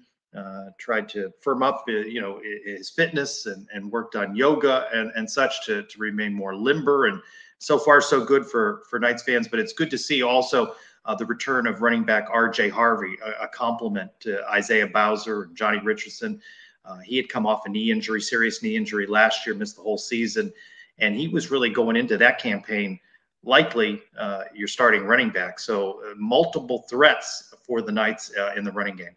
tried 0.79 1.07
to 1.09 1.31
firm 1.41 1.63
up, 1.63 1.83
you 1.87 2.21
know, 2.21 2.41
his 2.65 2.89
fitness 2.89 3.45
and, 3.45 3.67
and 3.73 3.91
worked 3.91 4.15
on 4.15 4.35
yoga 4.35 4.87
and, 4.93 5.11
and 5.15 5.29
such 5.29 5.65
to, 5.65 5.83
to 5.83 5.99
remain 5.99 6.33
more 6.33 6.55
limber. 6.55 7.05
And 7.05 7.21
so 7.59 7.77
far, 7.77 8.01
so 8.01 8.23
good 8.23 8.45
for 8.45 8.83
for 8.89 8.99
Knights 8.99 9.23
fans. 9.23 9.47
But 9.47 9.59
it's 9.59 9.73
good 9.73 9.89
to 9.91 9.97
see 9.97 10.23
also 10.23 10.75
uh, 11.05 11.15
the 11.15 11.25
return 11.25 11.67
of 11.67 11.81
running 11.81 12.03
back 12.03 12.27
R.J. 12.31 12.69
Harvey, 12.69 13.17
a, 13.23 13.43
a 13.43 13.47
compliment 13.47 14.11
to 14.21 14.43
Isaiah 14.49 14.87
Bowser 14.87 15.43
and 15.43 15.55
Johnny 15.55 15.79
Richardson. 15.79 16.41
Uh, 16.85 16.97
he 16.97 17.15
had 17.15 17.29
come 17.29 17.45
off 17.45 17.65
a 17.65 17.69
knee 17.69 17.91
injury, 17.91 18.21
serious 18.21 18.61
knee 18.61 18.75
injury 18.75 19.07
last 19.07 19.45
year, 19.45 19.55
missed 19.55 19.77
the 19.77 19.81
whole 19.81 19.97
season, 19.97 20.51
and 20.99 21.15
he 21.15 21.29
was 21.29 21.49
really 21.49 21.69
going 21.69 21.95
into 21.95 22.17
that 22.17 22.39
campaign 22.39 22.99
likely 23.45 24.01
uh, 24.17 24.43
your 24.53 24.67
starting 24.67 25.03
running 25.03 25.29
back. 25.29 25.59
So 25.59 26.01
uh, 26.03 26.13
multiple 26.17 26.85
threats 26.89 27.53
for 27.65 27.81
the 27.81 27.91
Knights 27.91 28.31
uh, 28.37 28.53
in 28.55 28.63
the 28.63 28.71
running 28.71 28.95
game. 28.95 29.15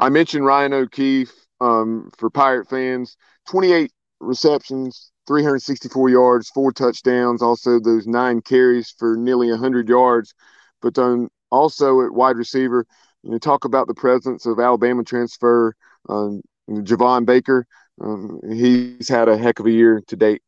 I 0.00 0.08
mentioned 0.08 0.46
Ryan 0.46 0.72
O'Keefe 0.72 1.32
um, 1.60 2.10
for 2.16 2.30
Pirate 2.30 2.68
fans, 2.68 3.16
28 3.48 3.92
receptions, 4.20 5.12
364 5.26 6.08
yards, 6.08 6.48
four 6.50 6.72
touchdowns, 6.72 7.42
also 7.42 7.78
those 7.78 8.06
nine 8.06 8.40
carries 8.40 8.90
for 8.90 9.16
nearly 9.16 9.50
100 9.50 9.88
yards. 9.88 10.34
But 10.80 10.98
um, 10.98 11.28
also 11.50 12.00
at 12.00 12.12
wide 12.12 12.36
receiver, 12.36 12.86
you 13.22 13.30
know, 13.30 13.38
talk 13.38 13.64
about 13.64 13.86
the 13.86 13.94
presence 13.94 14.46
of 14.46 14.58
Alabama 14.58 15.04
transfer 15.04 15.74
um, 16.08 16.40
Javon 16.68 17.26
Baker. 17.26 17.66
Um, 18.00 18.40
he's 18.50 19.08
had 19.08 19.28
a 19.28 19.36
heck 19.36 19.60
of 19.60 19.66
a 19.66 19.70
year 19.70 20.02
to 20.06 20.16
date. 20.16 20.42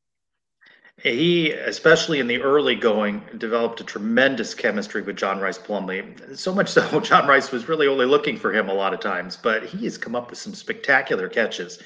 He, 0.98 1.50
especially 1.50 2.20
in 2.20 2.26
the 2.26 2.40
early 2.42 2.76
going, 2.76 3.22
developed 3.38 3.80
a 3.80 3.84
tremendous 3.84 4.54
chemistry 4.54 5.02
with 5.02 5.16
John 5.16 5.40
Rhys 5.40 5.58
Plumlee. 5.58 6.36
So 6.36 6.54
much 6.54 6.68
so, 6.68 7.00
John 7.04 7.26
Rhys 7.26 7.50
was 7.50 7.68
really 7.68 7.88
only 7.88 8.06
looking 8.06 8.36
for 8.36 8.52
him 8.52 8.68
a 8.68 8.74
lot 8.74 8.94
of 8.94 9.00
times, 9.00 9.36
but 9.36 9.64
he 9.64 9.84
has 9.84 9.98
come 9.98 10.14
up 10.14 10.30
with 10.30 10.38
some 10.38 10.54
spectacular 10.54 11.28
catches 11.28 11.80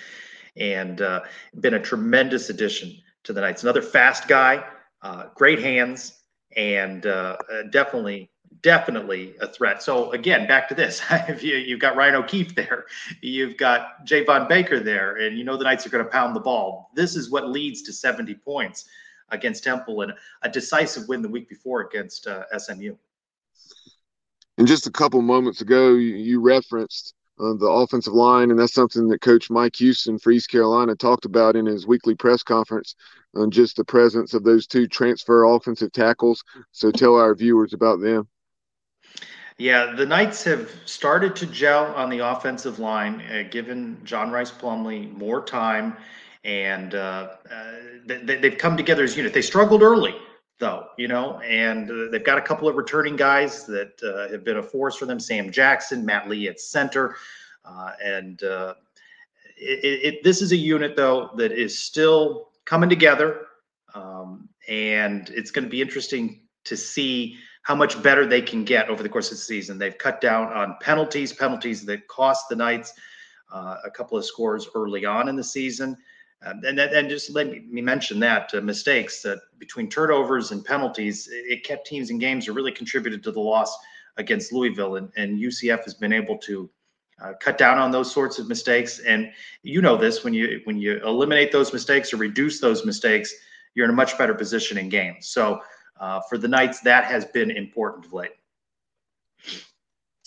and 0.56 1.00
uh, 1.00 1.20
been 1.60 1.74
a 1.74 1.80
tremendous 1.80 2.50
addition 2.50 2.96
to 3.24 3.32
the 3.32 3.40
Knights. 3.40 3.62
Another 3.62 3.82
fast 3.82 4.28
guy, 4.28 4.64
uh, 5.02 5.26
great 5.34 5.60
hands, 5.60 6.20
and 6.56 7.06
uh, 7.06 7.36
uh 7.52 7.62
definitely, 7.70 8.30
definitely 8.66 9.32
a 9.40 9.46
threat. 9.46 9.80
So 9.80 10.10
again, 10.10 10.48
back 10.48 10.68
to 10.70 10.74
this: 10.74 11.00
you, 11.40 11.54
you've 11.54 11.78
got 11.78 11.94
Ryan 11.94 12.16
O'Keefe 12.16 12.56
there, 12.56 12.86
you've 13.22 13.56
got 13.56 14.04
Javon 14.04 14.48
Baker 14.48 14.80
there, 14.80 15.18
and 15.18 15.38
you 15.38 15.44
know 15.44 15.56
the 15.56 15.62
Knights 15.62 15.86
are 15.86 15.90
going 15.90 16.04
to 16.04 16.10
pound 16.10 16.34
the 16.34 16.40
ball. 16.40 16.90
This 16.92 17.14
is 17.14 17.30
what 17.30 17.48
leads 17.48 17.82
to 17.82 17.92
70 17.92 18.34
points 18.34 18.86
against 19.28 19.62
Temple 19.62 20.02
and 20.02 20.12
a 20.42 20.48
decisive 20.48 21.06
win 21.06 21.22
the 21.22 21.28
week 21.28 21.48
before 21.48 21.82
against 21.82 22.26
uh, 22.26 22.42
SMU. 22.58 22.96
And 24.58 24.66
just 24.66 24.88
a 24.88 24.90
couple 24.90 25.22
moments 25.22 25.60
ago, 25.60 25.90
you, 25.90 26.16
you 26.16 26.40
referenced 26.40 27.14
uh, 27.38 27.54
the 27.54 27.68
offensive 27.68 28.14
line, 28.14 28.50
and 28.50 28.58
that's 28.58 28.74
something 28.74 29.06
that 29.08 29.20
Coach 29.20 29.48
Mike 29.48 29.76
Houston 29.76 30.18
for 30.18 30.32
East 30.32 30.50
Carolina 30.50 30.96
talked 30.96 31.24
about 31.24 31.54
in 31.54 31.66
his 31.66 31.86
weekly 31.86 32.16
press 32.16 32.42
conference. 32.42 32.96
On 33.36 33.48
just 33.50 33.76
the 33.76 33.84
presence 33.84 34.34
of 34.34 34.42
those 34.42 34.66
two 34.66 34.88
transfer 34.88 35.44
offensive 35.44 35.92
tackles. 35.92 36.42
So 36.72 36.90
tell 36.90 37.14
our 37.14 37.34
viewers 37.34 37.72
about 37.72 38.00
them. 38.00 38.26
Yeah, 39.58 39.94
the 39.96 40.04
Knights 40.04 40.44
have 40.44 40.70
started 40.84 41.34
to 41.36 41.46
gel 41.46 41.86
on 41.94 42.10
the 42.10 42.18
offensive 42.18 42.78
line, 42.78 43.22
uh, 43.22 43.44
given 43.50 43.98
John 44.04 44.30
Rhys 44.30 44.50
Plumlee 44.50 45.10
more 45.16 45.42
time, 45.42 45.96
and 46.44 46.94
uh, 46.94 47.30
uh 47.50 47.72
they, 48.04 48.38
have 48.38 48.58
come 48.58 48.76
together 48.76 49.02
as 49.02 49.14
a 49.14 49.16
unit. 49.16 49.32
They 49.32 49.40
struggled 49.40 49.82
early, 49.82 50.14
though, 50.58 50.88
you 50.98 51.08
know, 51.08 51.40
and 51.40 51.90
uh, 51.90 52.10
they've 52.10 52.22
got 52.22 52.36
a 52.36 52.42
couple 52.42 52.68
of 52.68 52.76
returning 52.76 53.16
guys 53.16 53.64
that 53.64 54.00
uh, 54.02 54.30
have 54.30 54.44
been 54.44 54.58
a 54.58 54.62
force 54.62 54.96
for 54.96 55.06
them 55.06 55.18
Sam 55.18 55.50
Jackson, 55.50 56.04
Matt 56.04 56.28
Lee 56.28 56.48
at 56.48 56.60
center. 56.60 57.16
Uh, 57.64 57.92
and 58.04 58.42
uh, 58.42 58.74
it, 59.56 60.14
it, 60.14 60.22
this 60.22 60.42
is 60.42 60.52
a 60.52 60.56
unit, 60.56 60.96
though, 60.96 61.30
that 61.36 61.50
is 61.50 61.78
still 61.78 62.50
coming 62.66 62.90
together. 62.90 63.46
Um, 63.94 64.50
and 64.68 65.30
it's 65.30 65.50
going 65.50 65.64
to 65.64 65.70
be 65.70 65.80
interesting 65.80 66.42
to 66.64 66.76
see 66.76 67.38
how 67.66 67.74
much 67.74 68.00
better 68.00 68.24
they 68.24 68.40
can 68.40 68.62
get 68.62 68.88
over 68.88 69.02
the 69.02 69.08
course 69.08 69.32
of 69.32 69.38
the 69.38 69.42
season. 69.42 69.76
They've 69.76 69.98
cut 69.98 70.20
down 70.20 70.52
on 70.52 70.76
penalties, 70.80 71.32
penalties 71.32 71.84
that 71.86 72.06
cost 72.06 72.48
the 72.48 72.54
Knights 72.54 72.92
uh, 73.52 73.78
a 73.84 73.90
couple 73.90 74.16
of 74.16 74.24
scores 74.24 74.68
early 74.76 75.04
on 75.04 75.28
in 75.28 75.34
the 75.34 75.42
season. 75.42 75.96
Um, 76.44 76.60
and 76.64 76.78
and 76.78 77.10
just 77.10 77.30
let 77.30 77.48
me 77.48 77.82
mention 77.82 78.20
that 78.20 78.54
uh, 78.54 78.60
mistakes 78.60 79.20
that 79.22 79.40
between 79.58 79.90
turnovers 79.90 80.52
and 80.52 80.64
penalties, 80.64 81.26
it, 81.26 81.44
it, 81.54 81.64
kept 81.64 81.88
teams 81.88 82.10
in 82.10 82.18
games 82.18 82.46
or 82.46 82.52
really 82.52 82.70
contributed 82.70 83.24
to 83.24 83.32
the 83.32 83.40
loss 83.40 83.76
against 84.16 84.52
Louisville. 84.52 84.94
And, 84.94 85.10
and 85.16 85.36
UCF 85.36 85.82
has 85.82 85.94
been 85.94 86.12
able 86.12 86.38
to 86.38 86.70
uh, 87.20 87.32
cut 87.40 87.58
down 87.58 87.78
on 87.78 87.90
those 87.90 88.12
sorts 88.12 88.38
of 88.38 88.46
mistakes. 88.46 89.00
And 89.00 89.32
you 89.64 89.82
know 89.82 89.96
this 89.96 90.22
when 90.22 90.34
you 90.34 90.60
when 90.64 90.78
you 90.78 91.04
eliminate 91.04 91.50
those 91.50 91.72
mistakes 91.72 92.12
or 92.12 92.18
reduce 92.18 92.60
those 92.60 92.86
mistakes, 92.86 93.34
you're 93.74 93.86
in 93.86 93.90
a 93.90 93.94
much 93.94 94.16
better 94.16 94.34
position 94.34 94.78
in 94.78 94.88
games. 94.88 95.26
So 95.26 95.60
uh, 96.00 96.20
for 96.28 96.38
the 96.38 96.48
Knights, 96.48 96.80
that 96.80 97.04
has 97.04 97.24
been 97.24 97.50
important 97.50 98.06
of 98.06 98.12
late 98.12 98.32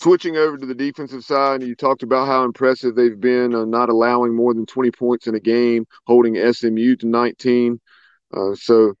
switching 0.00 0.36
over 0.36 0.56
to 0.56 0.66
the 0.66 0.74
defensive 0.74 1.24
side, 1.24 1.62
you 1.62 1.74
talked 1.74 2.02
about 2.02 2.26
how 2.26 2.44
impressive 2.44 2.94
they've 2.94 3.20
been 3.20 3.54
uh, 3.54 3.64
not 3.64 3.90
allowing 3.90 4.34
more 4.34 4.54
than 4.54 4.64
20 4.64 4.90
points 4.92 5.26
in 5.26 5.34
a 5.34 5.40
game, 5.40 5.86
holding 6.06 6.36
SMU 6.52 6.96
to 6.96 7.06
19. 7.06 7.80
Uh, 8.34 8.54
so 8.54 8.94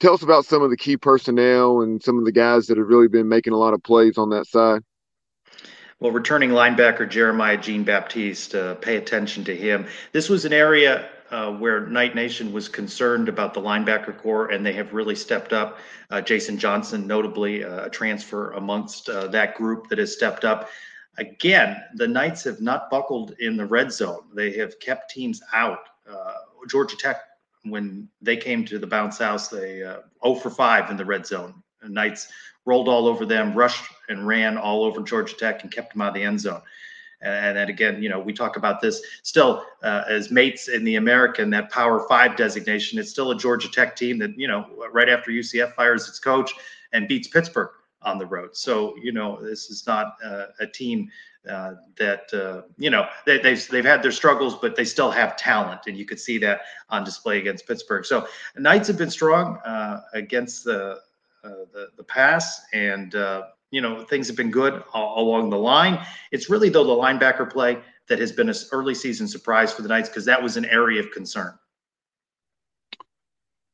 tell 0.00 0.14
us 0.14 0.22
about 0.22 0.46
some 0.46 0.62
of 0.62 0.70
the 0.70 0.76
key 0.76 0.96
personnel 0.96 1.82
and 1.82 2.02
some 2.02 2.18
of 2.18 2.24
the 2.24 2.32
guys 2.32 2.66
that 2.66 2.78
have 2.78 2.86
really 2.86 3.08
been 3.08 3.28
making 3.28 3.52
a 3.52 3.58
lot 3.58 3.74
of 3.74 3.82
plays 3.82 4.16
on 4.16 4.30
that 4.30 4.46
side. 4.46 4.82
Well, 6.00 6.12
returning 6.12 6.50
linebacker 6.50 7.08
Jeremiah 7.08 7.58
Jean 7.58 7.84
Baptiste, 7.84 8.54
uh, 8.54 8.74
pay 8.76 8.96
attention 8.96 9.44
to 9.44 9.56
him. 9.56 9.86
This 10.12 10.28
was 10.28 10.44
an 10.44 10.52
area 10.52 11.08
uh, 11.32 11.50
where 11.50 11.86
Knight 11.86 12.14
Nation 12.14 12.52
was 12.52 12.68
concerned 12.68 13.28
about 13.28 13.54
the 13.54 13.60
linebacker 13.60 14.16
corps, 14.16 14.50
and 14.50 14.64
they 14.64 14.74
have 14.74 14.92
really 14.92 15.16
stepped 15.16 15.52
up. 15.52 15.78
Uh, 16.10 16.20
Jason 16.20 16.58
Johnson, 16.58 17.06
notably 17.06 17.64
uh, 17.64 17.86
a 17.86 17.90
transfer 17.90 18.52
amongst 18.52 19.08
uh, 19.08 19.26
that 19.28 19.54
group 19.54 19.88
that 19.88 19.98
has 19.98 20.12
stepped 20.12 20.44
up. 20.44 20.68
Again, 21.18 21.82
the 21.94 22.06
Knights 22.06 22.44
have 22.44 22.60
not 22.60 22.90
buckled 22.90 23.34
in 23.40 23.56
the 23.56 23.64
red 23.64 23.90
zone. 23.90 24.24
They 24.34 24.52
have 24.58 24.78
kept 24.78 25.10
teams 25.10 25.42
out. 25.54 25.88
Uh, 26.08 26.34
Georgia 26.68 26.96
Tech, 26.96 27.22
when 27.64 28.08
they 28.20 28.36
came 28.36 28.64
to 28.66 28.78
the 28.78 28.86
bounce 28.86 29.18
house, 29.18 29.48
they 29.48 29.78
0 29.78 30.34
for 30.42 30.50
5 30.50 30.90
in 30.90 30.96
the 30.96 31.04
red 31.04 31.26
zone. 31.26 31.62
The 31.80 31.88
Knights 31.88 32.28
rolled 32.66 32.88
all 32.88 33.06
over 33.06 33.24
them, 33.26 33.54
rushed 33.54 33.84
and 34.08 34.26
ran 34.26 34.56
all 34.58 34.84
over 34.84 35.02
Georgia 35.02 35.34
Tech, 35.34 35.62
and 35.62 35.72
kept 35.72 35.92
them 35.92 36.02
out 36.02 36.08
of 36.08 36.14
the 36.14 36.22
end 36.22 36.40
zone. 36.40 36.62
And 37.22 37.56
then 37.56 37.68
again, 37.68 38.02
you 38.02 38.08
know, 38.08 38.18
we 38.18 38.32
talk 38.32 38.56
about 38.56 38.80
this 38.80 39.00
still 39.22 39.64
uh, 39.82 40.02
as 40.08 40.30
mates 40.30 40.68
in 40.68 40.84
the 40.84 40.96
American, 40.96 41.50
that 41.50 41.70
Power 41.70 42.06
Five 42.08 42.36
designation. 42.36 42.98
It's 42.98 43.10
still 43.10 43.30
a 43.30 43.36
Georgia 43.36 43.70
Tech 43.70 43.96
team 43.96 44.18
that, 44.18 44.36
you 44.36 44.48
know, 44.48 44.66
right 44.92 45.08
after 45.08 45.30
UCF 45.30 45.74
fires 45.74 46.08
its 46.08 46.18
coach 46.18 46.52
and 46.92 47.08
beats 47.08 47.28
Pittsburgh 47.28 47.70
on 48.02 48.18
the 48.18 48.26
road. 48.26 48.56
So, 48.56 48.96
you 49.00 49.12
know, 49.12 49.40
this 49.40 49.70
is 49.70 49.86
not 49.86 50.16
uh, 50.24 50.46
a 50.60 50.66
team 50.66 51.08
uh, 51.48 51.74
that 51.96 52.32
uh, 52.32 52.62
you 52.78 52.88
know 52.88 53.08
they, 53.26 53.34
have 53.34 53.42
they've, 53.42 53.68
they've 53.68 53.84
had 53.84 54.02
their 54.02 54.12
struggles, 54.12 54.54
but 54.54 54.76
they 54.76 54.84
still 54.84 55.10
have 55.10 55.36
talent, 55.36 55.80
and 55.86 55.96
you 55.96 56.04
could 56.04 56.20
see 56.20 56.38
that 56.38 56.60
on 56.88 57.02
display 57.02 57.38
against 57.38 57.66
Pittsburgh. 57.66 58.04
So 58.04 58.26
Knights 58.56 58.86
have 58.88 58.96
been 58.96 59.10
strong 59.10 59.58
uh, 59.58 60.02
against 60.14 60.64
the, 60.64 61.00
uh, 61.42 61.48
the 61.72 61.88
the 61.96 62.04
pass, 62.04 62.62
and 62.72 63.14
uh, 63.16 63.46
you 63.72 63.80
know, 63.80 64.04
things 64.04 64.28
have 64.28 64.36
been 64.36 64.50
good 64.50 64.84
along 64.94 65.50
the 65.50 65.58
line. 65.58 65.98
It's 66.30 66.48
really 66.48 66.68
though 66.68 66.84
the 66.84 66.92
linebacker 66.92 67.50
play 67.50 67.78
that 68.08 68.20
has 68.20 68.30
been 68.30 68.48
an 68.48 68.54
early 68.70 68.94
season 68.94 69.26
surprise 69.26 69.72
for 69.72 69.82
the 69.82 69.88
Knights 69.88 70.08
because 70.08 70.26
that 70.26 70.40
was 70.40 70.56
an 70.56 70.66
area 70.66 71.00
of 71.00 71.10
concern. 71.10 71.58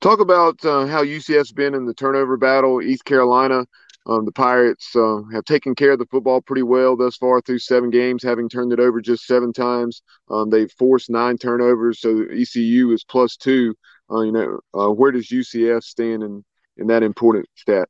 Talk 0.01 0.21
about 0.21 0.65
uh, 0.65 0.87
how 0.87 1.03
UCF's 1.03 1.51
been 1.51 1.75
in 1.75 1.85
the 1.85 1.93
turnover 1.93 2.37
battle. 2.37 2.81
East 2.81 3.05
Carolina, 3.05 3.67
um, 4.07 4.25
the 4.25 4.31
Pirates 4.33 4.95
uh, 4.95 5.23
have 5.33 5.45
taken 5.45 5.75
care 5.75 5.93
of 5.93 5.99
the 5.99 6.07
football 6.07 6.41
pretty 6.41 6.63
well 6.63 6.97
thus 6.97 7.17
far 7.17 7.41
through 7.41 7.59
seven 7.59 7.91
games, 7.91 8.23
having 8.23 8.49
turned 8.49 8.73
it 8.73 8.79
over 8.79 9.01
just 9.01 9.27
seven 9.27 9.53
times. 9.53 10.03
Um, 10.31 10.51
they've 10.51 10.71
forced 10.79 11.11
nine 11.11 11.37
turnovers, 11.37 12.01
so 12.01 12.23
ECU 12.31 12.93
is 12.93 13.03
plus 13.03 13.37
two. 13.37 13.75
Uh, 14.09 14.21
you 14.21 14.33
know, 14.33 14.61
uh, 14.73 14.91
where 14.93 15.11
does 15.11 15.29
UCF 15.29 15.83
stand 15.83 16.23
in, 16.23 16.45
in 16.77 16.87
that 16.87 17.03
important 17.03 17.47
stat? 17.57 17.89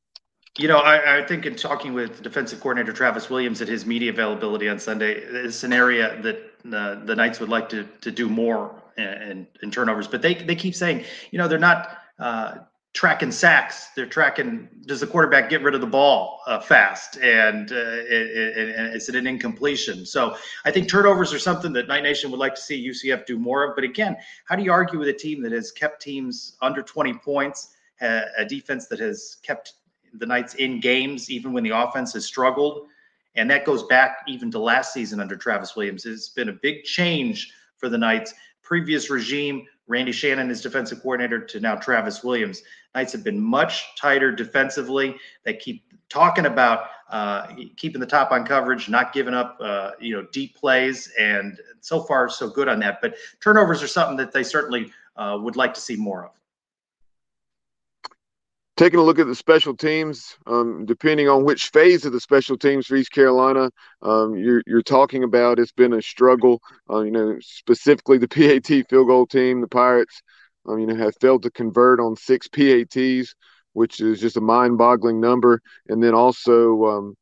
You 0.59 0.67
know, 0.67 0.79
I, 0.79 1.19
I, 1.19 1.25
think 1.25 1.47
in 1.47 1.55
talking 1.55 1.95
with 1.95 2.21
defensive 2.21 2.59
coordinator 2.59 2.93
Travis 2.93 3.31
Williams 3.31 3.63
at 3.63 3.69
his 3.69 3.87
media 3.87 4.11
availability 4.11 4.69
on 4.69 4.81
Sunday, 4.81 5.13
it's 5.13 5.63
an 5.63 5.73
area 5.73 6.21
that 6.23 6.37
uh, 6.77 7.05
the 7.05 7.15
Knights 7.15 7.39
would 7.39 7.49
like 7.49 7.69
to 7.69 7.85
to 8.01 8.11
do 8.11 8.29
more 8.29 8.75
in, 8.97 9.47
in, 9.63 9.71
turnovers. 9.71 10.09
But 10.09 10.21
they 10.21 10.35
they 10.35 10.57
keep 10.57 10.75
saying, 10.75 11.05
you 11.31 11.39
know, 11.39 11.47
they're 11.47 11.61
not 11.61 11.99
uh, 12.19 12.57
tracking 12.93 13.31
sacks. 13.31 13.91
They're 13.95 14.05
tracking 14.07 14.69
does 14.85 14.99
the 14.99 15.07
quarterback 15.07 15.49
get 15.49 15.63
rid 15.63 15.77
of 15.77 15.81
the 15.81 15.87
ball 15.87 16.41
uh, 16.49 16.59
fast, 16.59 17.19
and, 17.19 17.71
uh, 17.71 17.77
it, 17.77 18.77
and 18.77 18.97
is 18.97 19.09
it 19.09 19.15
an 19.15 19.29
incompletion? 19.29 20.05
So 20.05 20.37
I 20.65 20.73
think 20.73 20.89
turnovers 20.89 21.33
are 21.33 21.39
something 21.39 21.73
that 21.75 21.87
Knight 21.87 22.03
Nation 22.03 22.33
would 22.33 22.41
like 22.41 22.57
to 22.57 22.61
see 22.61 22.85
UCF 22.85 23.27
do 23.27 23.39
more 23.39 23.63
of. 23.63 23.77
But 23.77 23.85
again, 23.85 24.17
how 24.47 24.57
do 24.57 24.65
you 24.65 24.73
argue 24.73 24.99
with 24.99 25.09
a 25.09 25.13
team 25.13 25.41
that 25.43 25.53
has 25.53 25.71
kept 25.71 26.03
teams 26.03 26.57
under 26.61 26.83
20 26.83 27.15
points? 27.15 27.75
a 28.01 28.45
defense 28.45 28.87
that 28.87 29.01
has 29.01 29.39
kept 29.43 29.75
the 30.15 30.27
Knights 30.27 30.55
in 30.55 30.81
games, 30.81 31.31
even 31.31 31.53
when 31.53 31.65
the 31.65 31.71
offense 31.71 32.13
has 32.15 32.25
struggled. 32.27 32.87
And 33.37 33.51
that 33.51 33.65
goes 33.65 33.85
back 33.85 34.19
even 34.27 34.51
to 34.51 34.59
last 34.59 34.93
season 34.93 35.21
under 35.21 35.37
Travis 35.37 35.77
Williams. 35.77 36.07
It's 36.07 36.31
been 36.31 36.49
a 36.49 36.53
big 36.53 36.85
change 36.85 37.53
for 37.77 37.89
the 37.89 37.99
Knights. 37.99 38.35
Previous 38.63 39.11
regime, 39.11 39.67
Randy 39.87 40.13
Shannon 40.13 40.51
is 40.51 40.61
defensive 40.61 41.01
coordinator 41.01 41.41
to 41.41 41.61
now 41.61 41.77
Travis 41.77 42.23
Williams. 42.23 42.63
Knights 42.95 43.13
have 43.13 43.25
been 43.25 43.41
much 43.41 43.97
tighter 43.97 44.33
defensively. 44.33 45.17
They 45.45 45.55
keep 45.55 45.85
talking 46.09 46.47
about 46.47 46.87
uh, 47.11 47.55
keeping 47.77 48.01
the 48.01 48.07
top 48.07 48.33
on 48.33 48.45
coverage, 48.45 48.89
not 48.89 49.13
giving 49.13 49.35
up, 49.35 49.57
uh, 49.61 49.93
you 50.01 50.15
know, 50.15 50.27
deep 50.33 50.57
plays, 50.57 51.11
and 51.19 51.59
so 51.81 52.03
far 52.03 52.29
so 52.29 52.51
good 52.51 52.69
on 52.69 52.79
that. 52.81 53.01
But 53.01 53.15
turnovers 53.41 53.83
are 53.83 53.89
something 53.89 54.17
that 54.19 54.33
they 54.33 54.43
certainly 54.43 54.93
uh, 55.17 55.39
would 55.41 55.57
like 55.57 55.73
to 55.75 55.81
see 55.81 55.97
more 55.97 56.27
of 56.27 56.33
taking 58.79 59.01
a 59.01 59.03
look 59.03 59.19
at 59.19 59.27
the 59.27 59.35
special 59.35 59.77
teams, 59.77 60.37
um, 60.47 60.87
depending 60.87 61.29
on 61.29 61.45
which 61.45 61.71
phase 61.71 62.05
of 62.05 62.13
the 62.13 62.21
special 62.21 62.57
teams 62.57 62.87
for 62.87 62.95
East 62.95 63.11
Carolina 63.11 63.71
um, 64.03 64.37
you're, 64.37 64.63
you're, 64.69 64.83
talking 64.83 65.25
about, 65.25 65.59
it's 65.59 65.73
been 65.73 65.95
a 65.95 66.01
struggle. 66.01 66.63
Uh, 66.89 67.01
you 67.01 67.11
know, 67.11 67.37
specifically 67.41 68.19
the 68.19 68.29
PAT 68.29 68.89
field 68.89 69.09
goal 69.09 69.27
team, 69.27 69.61
the 69.61 69.67
Pirates, 69.67 70.23
um, 70.67 70.79
you 70.79 70.87
know, 70.87 70.95
have 70.95 71.13
failed 71.21 71.43
to 71.43 71.51
convert 71.51 71.99
on 71.99 72.15
six 72.15 72.47
PATs, 72.47 73.35
which 73.73 74.01
is 74.01 74.21
just 74.21 74.37
a 74.37 74.41
mind-boggling 74.41 75.21
number. 75.21 75.61
And 75.89 76.01
then 76.01 76.15
also 76.15 76.85
um, 76.85 77.15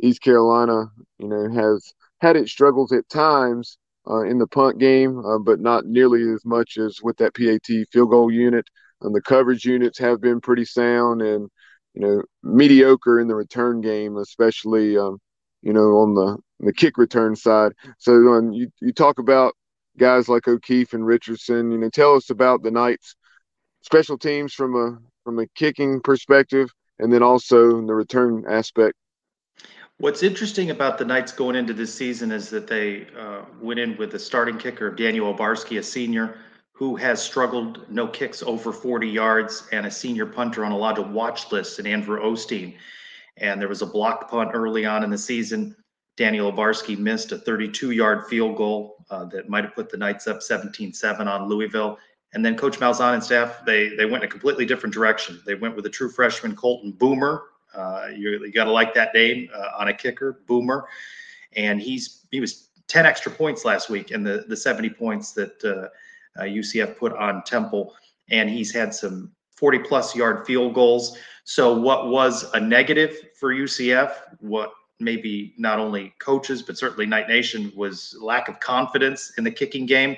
East 0.00 0.22
Carolina, 0.22 0.86
you 1.18 1.26
know, 1.26 1.50
has 1.52 1.92
had 2.20 2.36
its 2.36 2.52
struggles 2.52 2.92
at 2.92 3.08
times 3.08 3.78
uh, 4.08 4.22
in 4.22 4.38
the 4.38 4.46
punt 4.46 4.78
game, 4.78 5.18
uh, 5.18 5.38
but 5.38 5.58
not 5.58 5.86
nearly 5.86 6.22
as 6.32 6.44
much 6.44 6.78
as 6.78 7.00
with 7.02 7.16
that 7.16 7.34
PAT 7.34 7.88
field 7.90 8.10
goal 8.10 8.30
unit 8.30 8.68
and 9.02 9.14
the 9.14 9.22
coverage 9.22 9.64
units 9.64 9.98
have 9.98 10.20
been 10.20 10.40
pretty 10.40 10.64
sound 10.64 11.22
and 11.22 11.48
you 11.94 12.00
know 12.00 12.22
mediocre 12.42 13.20
in 13.20 13.28
the 13.28 13.34
return 13.34 13.80
game, 13.80 14.16
especially 14.16 14.96
um, 14.96 15.18
you 15.62 15.72
know 15.72 15.98
on 15.98 16.14
the 16.14 16.38
the 16.60 16.72
kick 16.72 16.98
return 16.98 17.34
side. 17.36 17.72
So 17.98 18.30
when 18.30 18.52
you 18.52 18.70
you 18.80 18.92
talk 18.92 19.18
about 19.18 19.54
guys 19.98 20.28
like 20.28 20.46
O'Keefe 20.48 20.92
and 20.94 21.06
Richardson, 21.06 21.70
you 21.70 21.78
know, 21.78 21.90
tell 21.90 22.14
us 22.14 22.30
about 22.30 22.62
the 22.62 22.70
Knights 22.70 23.16
special 23.82 24.18
teams 24.18 24.52
from 24.52 24.76
a 24.76 24.98
from 25.24 25.38
a 25.38 25.46
kicking 25.54 26.00
perspective, 26.00 26.70
and 26.98 27.12
then 27.12 27.22
also 27.22 27.84
the 27.86 27.94
return 27.94 28.44
aspect. 28.48 28.94
What's 29.98 30.22
interesting 30.22 30.70
about 30.70 30.96
the 30.96 31.04
Knights 31.04 31.30
going 31.30 31.56
into 31.56 31.74
this 31.74 31.92
season 31.92 32.32
is 32.32 32.48
that 32.50 32.66
they 32.66 33.06
uh, 33.18 33.42
went 33.60 33.78
in 33.80 33.98
with 33.98 34.12
the 34.12 34.18
starting 34.18 34.56
kicker 34.56 34.86
of 34.86 34.96
Daniel 34.96 35.34
Obarski, 35.34 35.78
a 35.78 35.82
senior 35.82 36.38
who 36.80 36.96
has 36.96 37.22
struggled, 37.22 37.84
no 37.90 38.08
kicks 38.08 38.42
over 38.42 38.72
40 38.72 39.06
yards, 39.06 39.68
and 39.70 39.84
a 39.84 39.90
senior 39.90 40.24
punter 40.24 40.64
on 40.64 40.72
a 40.72 40.76
lot 40.76 40.98
of 40.98 41.10
watch 41.10 41.52
lists, 41.52 41.78
and 41.78 41.86
Andrew 41.86 42.18
Osteen. 42.18 42.74
And 43.36 43.60
there 43.60 43.68
was 43.68 43.82
a 43.82 43.86
blocked 43.86 44.30
punt 44.30 44.52
early 44.54 44.86
on 44.86 45.04
in 45.04 45.10
the 45.10 45.18
season. 45.18 45.76
Daniel 46.16 46.50
Obarski 46.50 46.96
missed 46.96 47.32
a 47.32 47.36
32 47.36 47.90
yard 47.90 48.26
field 48.28 48.56
goal 48.56 49.04
uh, 49.10 49.26
that 49.26 49.50
might 49.50 49.64
have 49.64 49.74
put 49.74 49.90
the 49.90 49.98
Knights 49.98 50.26
up 50.26 50.42
17 50.42 50.94
7 50.94 51.28
on 51.28 51.50
Louisville. 51.50 51.98
And 52.32 52.42
then 52.42 52.56
Coach 52.56 52.78
Malzahn 52.78 53.12
and 53.12 53.22
staff, 53.22 53.62
they, 53.66 53.94
they 53.94 54.06
went 54.06 54.24
in 54.24 54.28
a 54.28 54.32
completely 54.32 54.64
different 54.64 54.94
direction. 54.94 55.38
They 55.44 55.56
went 55.56 55.76
with 55.76 55.84
a 55.84 55.90
true 55.90 56.08
freshman, 56.08 56.56
Colton 56.56 56.92
Boomer. 56.92 57.42
Uh, 57.74 58.06
you, 58.16 58.42
you 58.42 58.52
got 58.52 58.64
to 58.64 58.72
like 58.72 58.94
that 58.94 59.12
name 59.12 59.50
uh, 59.54 59.78
on 59.78 59.88
a 59.88 59.94
kicker, 59.94 60.40
Boomer. 60.46 60.88
And 61.56 61.78
he's 61.78 62.24
he 62.30 62.40
was 62.40 62.68
10 62.86 63.04
extra 63.04 63.30
points 63.30 63.66
last 63.66 63.90
week, 63.90 64.12
and 64.12 64.24
the, 64.24 64.46
the 64.48 64.56
70 64.56 64.88
points 64.90 65.32
that 65.32 65.62
uh, 65.62 65.88
UCF 66.44 66.96
put 66.96 67.12
on 67.14 67.42
Temple, 67.44 67.94
and 68.30 68.48
he's 68.48 68.72
had 68.72 68.94
some 68.94 69.32
40 69.56 69.80
plus 69.80 70.16
yard 70.16 70.46
field 70.46 70.74
goals. 70.74 71.16
So, 71.44 71.76
what 71.76 72.08
was 72.08 72.50
a 72.54 72.60
negative 72.60 73.16
for 73.38 73.52
UCF, 73.52 74.12
what 74.40 74.72
maybe 75.00 75.54
not 75.58 75.78
only 75.78 76.14
coaches, 76.18 76.62
but 76.62 76.78
certainly 76.78 77.06
Knight 77.06 77.28
Nation 77.28 77.72
was 77.74 78.16
lack 78.20 78.48
of 78.48 78.60
confidence 78.60 79.32
in 79.38 79.44
the 79.44 79.50
kicking 79.50 79.86
game, 79.86 80.16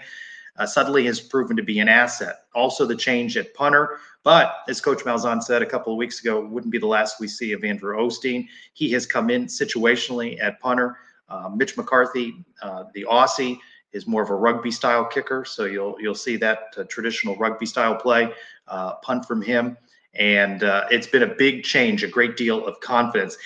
uh, 0.59 0.67
suddenly 0.67 1.07
has 1.07 1.21
proven 1.21 1.57
to 1.57 1.63
be 1.63 1.79
an 1.79 1.89
asset. 1.89 2.41
Also, 2.55 2.85
the 2.85 2.97
change 2.97 3.37
at 3.37 3.55
punter. 3.55 3.99
But 4.25 4.55
as 4.69 4.81
Coach 4.81 5.01
Malzahn 5.05 5.43
said 5.43 5.63
a 5.63 5.67
couple 5.67 5.93
of 5.93 5.97
weeks 5.97 6.21
ago, 6.21 6.45
wouldn't 6.45 6.71
be 6.71 6.79
the 6.79 6.87
last 6.87 7.19
we 7.19 7.27
see 7.27 7.53
of 7.53 7.65
Andrew 7.65 7.97
Osteen. 7.97 8.47
He 8.75 8.91
has 8.93 9.07
come 9.07 9.31
in 9.31 9.47
situationally 9.47 10.41
at 10.43 10.61
punter. 10.61 10.99
Uh, 11.29 11.49
Mitch 11.49 11.77
McCarthy, 11.77 12.45
uh, 12.61 12.85
the 12.95 13.07
Aussie, 13.11 13.59
is 13.93 14.07
more 14.07 14.23
of 14.23 14.31
a 14.31 14.35
rugby 14.35 14.71
style 14.71 15.05
kicker. 15.05 15.45
So 15.45 15.65
you'll 15.65 15.97
you'll 16.01 16.15
see 16.15 16.37
that 16.39 16.75
uh, 16.77 16.85
traditional 16.85 17.37
rugby 17.37 17.67
style 17.67 17.95
play 17.95 18.33
uh, 18.69 18.95
punt 18.97 19.27
from 19.27 19.43
him, 19.43 19.77
and 20.15 20.65
uh, 20.65 20.85
it's 20.91 21.07
been 21.07 21.23
a 21.23 21.35
big 21.35 21.63
change, 21.65 22.03
a 22.03 22.09
great 22.09 22.37
deal 22.37 22.67
of 22.67 22.81
confidence. 22.81 23.37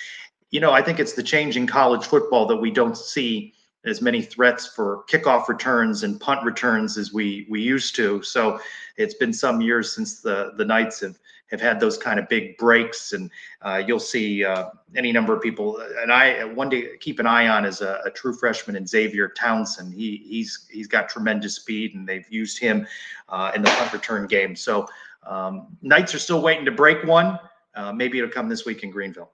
You 0.51 0.59
know, 0.59 0.71
I 0.71 0.81
think 0.81 0.99
it's 0.99 1.13
the 1.13 1.23
change 1.23 1.57
in 1.57 1.67
college 1.67 2.05
football 2.05 2.45
that 2.47 2.55
we 2.55 2.71
don't 2.71 2.97
see 2.97 3.53
as 3.85 4.01
many 4.01 4.21
threats 4.21 4.67
for 4.67 5.03
kickoff 5.09 5.47
returns 5.47 6.03
and 6.03 6.19
punt 6.19 6.43
returns 6.43 6.97
as 6.97 7.13
we 7.13 7.47
we 7.49 7.61
used 7.61 7.95
to. 7.95 8.21
So 8.23 8.59
it's 8.97 9.13
been 9.13 9.33
some 9.33 9.61
years 9.61 9.93
since 9.93 10.21
the 10.21 10.53
the 10.57 10.65
Knights 10.65 11.01
have 11.01 11.17
have 11.49 11.61
had 11.61 11.79
those 11.79 11.97
kind 11.97 12.19
of 12.19 12.27
big 12.27 12.57
breaks, 12.57 13.13
and 13.13 13.31
uh, 13.61 13.81
you'll 13.85 13.99
see 13.99 14.43
uh, 14.43 14.69
any 14.95 15.11
number 15.11 15.35
of 15.35 15.41
people. 15.41 15.81
And 16.01 16.11
I 16.11 16.43
one 16.43 16.69
day 16.69 16.97
keep 16.99 17.19
an 17.19 17.25
eye 17.25 17.47
on 17.47 17.65
is 17.65 17.81
a, 17.81 18.01
a, 18.05 18.11
true 18.11 18.33
freshman 18.33 18.75
in 18.75 18.85
Xavier 18.85 19.29
Townsend. 19.29 19.93
He 19.93 20.17
he's 20.27 20.67
he's 20.69 20.87
got 20.87 21.09
tremendous 21.09 21.55
speed, 21.55 21.95
and 21.95 22.07
they've 22.07 22.27
used 22.29 22.59
him 22.59 22.85
uh, 23.29 23.51
in 23.55 23.61
the 23.61 23.69
punt 23.69 23.93
return 23.93 24.27
game. 24.27 24.55
So 24.55 24.87
um, 25.25 25.77
Knights 25.81 26.13
are 26.15 26.19
still 26.19 26.41
waiting 26.41 26.65
to 26.65 26.71
break 26.71 27.03
one. 27.03 27.39
Uh, 27.75 27.93
maybe 27.93 28.17
it'll 28.17 28.29
come 28.29 28.49
this 28.49 28.65
week 28.65 28.83
in 28.83 28.91
Greenville. 28.91 29.31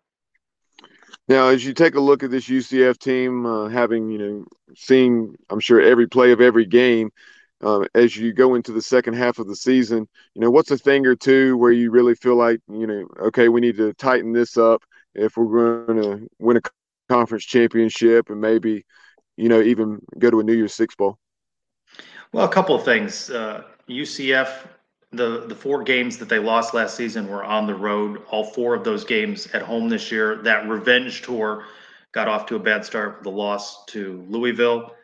Now, 1.29 1.47
as 1.47 1.65
you 1.65 1.73
take 1.73 1.95
a 1.95 2.01
look 2.01 2.21
at 2.21 2.31
this 2.31 2.49
UCF 2.49 2.97
team, 2.97 3.45
uh, 3.45 3.69
having 3.69 4.09
you 4.09 4.17
know 4.17 4.45
seen, 4.75 5.35
I'm 5.49 5.59
sure 5.59 5.81
every 5.81 6.07
play 6.07 6.31
of 6.31 6.41
every 6.41 6.65
game, 6.65 7.11
um, 7.63 7.87
as 7.95 8.17
you 8.17 8.33
go 8.33 8.55
into 8.55 8.71
the 8.71 8.81
second 8.81 9.13
half 9.13 9.39
of 9.39 9.47
the 9.47 9.55
season, 9.55 10.07
you 10.33 10.41
know, 10.41 10.51
what's 10.51 10.71
a 10.71 10.77
thing 10.77 11.05
or 11.05 11.15
two 11.15 11.57
where 11.57 11.71
you 11.71 11.91
really 11.91 12.15
feel 12.15 12.35
like, 12.35 12.59
you 12.69 12.85
know, 12.85 13.07
okay, 13.21 13.49
we 13.49 13.61
need 13.61 13.77
to 13.77 13.93
tighten 13.93 14.33
this 14.33 14.57
up 14.57 14.83
if 15.15 15.37
we're 15.37 15.85
going 15.85 16.01
to 16.01 16.27
win 16.39 16.57
a 16.57 16.61
conference 17.09 17.45
championship 17.45 18.29
and 18.29 18.41
maybe, 18.41 18.85
you 19.37 19.47
know, 19.47 19.61
even 19.61 19.99
go 20.19 20.29
to 20.29 20.39
a 20.39 20.43
New 20.43 20.53
Year's 20.53 20.73
Six 20.73 20.95
Bowl? 20.95 21.17
Well, 22.33 22.45
a 22.45 22.51
couple 22.51 22.75
of 22.75 22.83
things. 22.83 23.29
Uh, 23.29 23.63
UCF, 23.89 24.67
the 25.11 25.45
the 25.47 25.55
four 25.55 25.83
games 25.83 26.17
that 26.17 26.27
they 26.27 26.39
lost 26.39 26.73
last 26.73 26.95
season 26.95 27.27
were 27.27 27.43
on 27.43 27.67
the 27.67 27.75
road. 27.75 28.23
All 28.31 28.43
four 28.43 28.73
of 28.73 28.83
those 28.83 29.03
games 29.03 29.47
at 29.53 29.61
home 29.61 29.87
this 29.87 30.11
year. 30.11 30.37
That 30.37 30.67
revenge 30.67 31.21
tour 31.21 31.65
got 32.11 32.27
off 32.27 32.45
to 32.47 32.55
a 32.55 32.59
bad 32.59 32.83
start 32.83 33.17
with 33.17 33.23
the 33.23 33.31
loss 33.31 33.85
to 33.85 34.25
Louisville, 34.27 34.95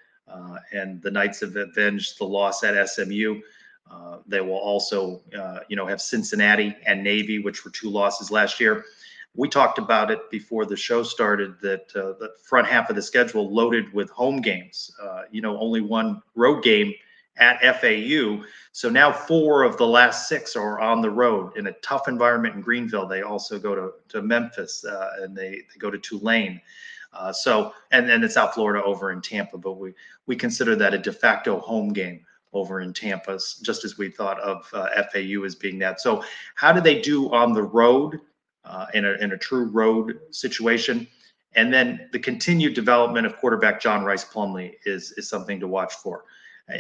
and 0.71 1.01
the 1.01 1.11
Knights 1.11 1.39
have 1.41 1.55
avenged 1.55 2.19
the 2.19 2.25
loss 2.25 2.63
at 2.63 2.89
SMU. 2.89 3.41
Uh, 3.89 4.17
they 4.27 4.41
will 4.41 4.57
also, 4.57 5.21
uh, 5.37 5.59
you 5.67 5.75
know, 5.75 5.87
have 5.87 6.01
Cincinnati 6.01 6.75
and 6.85 7.03
Navy, 7.03 7.39
which 7.39 7.65
were 7.65 7.71
two 7.71 7.89
losses 7.89 8.29
last 8.29 8.59
year. 8.59 8.85
We 9.35 9.49
talked 9.49 9.79
about 9.79 10.11
it 10.11 10.29
before 10.29 10.65
the 10.65 10.75
show 10.75 11.03
started 11.03 11.59
that 11.61 11.91
uh, 11.95 12.13
the 12.19 12.33
front 12.43 12.67
half 12.67 12.89
of 12.89 12.95
the 12.95 13.01
schedule 13.01 13.53
loaded 13.53 13.91
with 13.93 14.09
home 14.11 14.41
games. 14.41 14.91
Uh, 15.01 15.23
you 15.31 15.41
know, 15.41 15.57
only 15.59 15.81
one 15.81 16.21
road 16.35 16.63
game 16.63 16.93
at 17.37 17.59
FAU. 17.79 18.43
So 18.73 18.89
now 18.89 19.11
four 19.11 19.63
of 19.63 19.77
the 19.77 19.87
last 19.87 20.27
six 20.27 20.55
are 20.55 20.79
on 20.79 21.01
the 21.01 21.09
road 21.09 21.57
in 21.57 21.67
a 21.67 21.73
tough 21.81 22.07
environment 22.07 22.55
in 22.55 22.61
Greenville. 22.61 23.07
They 23.07 23.21
also 23.21 23.57
go 23.57 23.75
to, 23.75 23.91
to 24.09 24.21
Memphis 24.21 24.83
uh, 24.85 25.09
and 25.21 25.35
they, 25.35 25.51
they 25.51 25.79
go 25.79 25.89
to 25.89 25.97
Tulane. 25.97 26.61
Uh, 27.13 27.33
so 27.33 27.73
and 27.91 28.07
then 28.07 28.23
it's 28.23 28.35
South 28.35 28.53
Florida 28.53 28.83
over 28.83 29.11
in 29.11 29.21
Tampa, 29.21 29.57
but 29.57 29.73
we 29.73 29.93
we 30.27 30.35
consider 30.35 30.75
that 30.75 30.93
a 30.93 30.97
de 30.97 31.11
facto 31.11 31.59
home 31.59 31.91
game 31.91 32.25
over 32.53 32.81
in 32.81 32.93
Tampa, 32.93 33.39
just 33.61 33.83
as 33.83 33.97
we 33.97 34.09
thought 34.09 34.39
of 34.39 34.67
uh, 34.73 34.89
FAU 35.11 35.43
as 35.43 35.55
being 35.55 35.79
that. 35.79 36.01
So 36.01 36.23
how 36.55 36.71
do 36.71 36.81
they 36.81 36.99
do 36.99 37.31
on 37.31 37.53
the 37.53 37.63
road 37.63 38.19
uh, 38.65 38.87
in 38.93 39.05
a 39.05 39.13
in 39.13 39.31
a 39.31 39.37
true 39.37 39.65
road 39.65 40.19
situation? 40.31 41.07
And 41.55 41.73
then 41.73 42.09
the 42.11 42.19
continued 42.19 42.75
development 42.75 43.25
of 43.25 43.37
quarterback 43.37 43.81
John 43.81 44.03
Rhys 44.03 44.25
Plumlee 44.25 44.75
is 44.85 45.11
is 45.13 45.27
something 45.27 45.59
to 45.59 45.67
watch 45.67 45.93
for. 45.95 46.25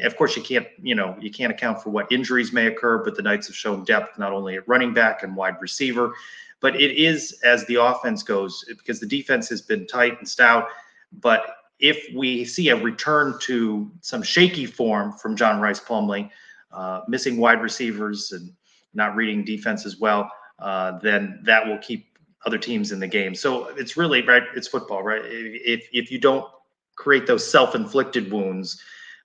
Of 0.03 0.15
course, 0.17 0.37
you 0.37 0.43
can't, 0.43 0.67
you 0.79 0.93
know, 0.93 1.17
you 1.19 1.31
can't 1.31 1.51
account 1.51 1.81
for 1.81 1.89
what 1.89 2.11
injuries 2.11 2.53
may 2.53 2.67
occur, 2.67 3.03
but 3.03 3.15
the 3.15 3.23
Knights 3.23 3.47
have 3.47 3.55
shown 3.55 3.83
depth 3.85 4.19
not 4.19 4.31
only 4.31 4.55
at 4.55 4.67
running 4.67 4.93
back 4.93 5.23
and 5.23 5.35
wide 5.35 5.55
receiver, 5.59 6.13
but 6.61 6.75
it 6.75 6.91
is 6.97 7.39
as 7.43 7.65
the 7.65 7.75
offense 7.75 8.23
goes 8.23 8.65
because 8.67 8.99
the 8.99 9.05
defense 9.05 9.49
has 9.49 9.61
been 9.61 9.87
tight 9.87 10.17
and 10.19 10.27
stout. 10.27 10.67
But 11.21 11.55
if 11.79 12.05
we 12.15 12.45
see 12.45 12.69
a 12.69 12.75
return 12.75 13.35
to 13.41 13.89
some 14.01 14.21
shaky 14.21 14.65
form 14.65 15.13
from 15.13 15.35
John 15.35 15.61
Rhys 15.61 15.79
Plumlee, 15.79 16.29
uh, 16.71 17.01
missing 17.07 17.37
wide 17.37 17.61
receivers 17.61 18.31
and 18.31 18.51
not 18.93 19.15
reading 19.15 19.43
defense 19.43 19.85
as 19.85 19.97
well, 19.97 20.29
uh, 20.59 20.99
then 20.99 21.39
that 21.43 21.65
will 21.65 21.77
keep 21.77 22.17
other 22.45 22.57
teams 22.57 22.91
in 22.91 22.99
the 22.99 23.07
game. 23.07 23.33
So 23.33 23.67
it's 23.69 23.97
really 23.97 24.21
right. 24.21 24.43
It's 24.55 24.67
football, 24.67 25.03
right? 25.03 25.21
If 25.25 25.87
if 25.91 26.11
you 26.11 26.19
don't 26.19 26.45
create 26.95 27.25
those 27.25 27.49
self-inflicted 27.49 28.29
wounds 28.31 28.81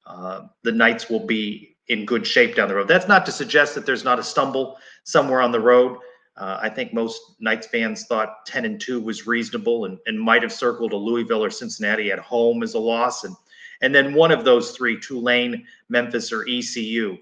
uh, 0.07 0.47
the 0.63 0.73
Knights 0.73 1.09
will 1.09 1.25
be 1.25 1.77
in 1.89 2.07
good 2.07 2.27
shape 2.27 2.57
down 2.57 2.69
the 2.69 2.75
road. 2.75 2.89
That's 2.89 3.09
not 3.09 3.27
to 3.27 3.33
suggest 3.33 3.75
that 3.75 3.87
there's 3.87 4.05
not 4.05 4.19
a 4.19 4.23
stumble 4.23 4.79
somewhere 5.05 5.41
on 5.41 5.53
the 5.53 5.61
road. 5.61 5.99
Uh, 6.37 6.59
I 6.61 6.69
think 6.69 6.93
most 6.93 7.21
Knights 7.41 7.67
fans 7.67 8.07
thought 8.07 8.45
10 8.47 8.65
and 8.65 8.81
2 8.81 9.01
was 9.01 9.27
reasonable 9.27 9.85
and, 9.85 9.99
and 10.07 10.21
might 10.21 10.43
have 10.43 10.53
circled 10.53 10.93
a 10.93 10.97
Louisville 10.97 11.45
or 11.45 11.51
Cincinnati 11.51 12.11
at 12.11 12.19
home 12.19 12.63
as 12.63 12.75
a 12.75 12.79
loss. 12.79 13.25
And, 13.25 13.37
and 13.83 13.95
then 13.95 14.15
one 14.15 14.33
of 14.33 14.45
those 14.45 14.73
three, 14.73 14.99
Tulane, 14.99 15.65
Memphis, 15.89 16.33
or 16.33 16.45
ECU, 16.49 17.19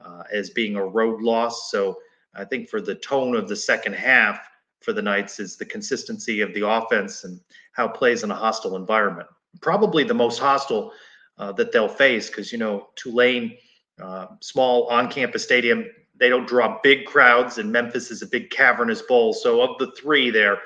uh, 0.00 0.22
as 0.32 0.50
being 0.50 0.76
a 0.76 0.84
road 0.84 1.20
loss. 1.20 1.70
So 1.70 1.98
I 2.34 2.44
think 2.44 2.68
for 2.68 2.80
the 2.80 2.94
tone 2.94 3.34
of 3.36 3.48
the 3.48 3.56
second 3.56 3.94
half 3.94 4.40
for 4.80 4.92
the 4.92 5.02
Knights 5.02 5.40
is 5.40 5.56
the 5.56 5.64
consistency 5.64 6.40
of 6.40 6.52
the 6.54 6.66
offense 6.66 7.24
and 7.24 7.40
how 7.72 7.86
it 7.86 7.94
plays 7.94 8.22
in 8.22 8.30
a 8.30 8.34
hostile 8.34 8.76
environment. 8.76 9.28
Probably 9.60 10.04
the 10.04 10.14
most 10.14 10.38
hostile 10.38 10.92
uh, 11.38 11.52
that 11.52 11.72
they'll 11.72 11.88
face 11.88 12.28
because 12.28 12.52
you 12.52 12.58
know 12.58 12.88
Tulane, 12.96 13.56
uh, 14.00 14.26
small 14.40 14.86
on-campus 14.88 15.42
stadium, 15.42 15.86
they 16.18 16.28
don't 16.28 16.46
draw 16.46 16.78
big 16.82 17.06
crowds, 17.06 17.58
and 17.58 17.70
Memphis 17.70 18.10
is 18.10 18.22
a 18.22 18.26
big 18.26 18.50
cavernous 18.50 19.02
bowl. 19.02 19.32
So 19.32 19.62
of 19.62 19.78
the 19.78 19.92
three 19.92 20.30
there, 20.30 20.58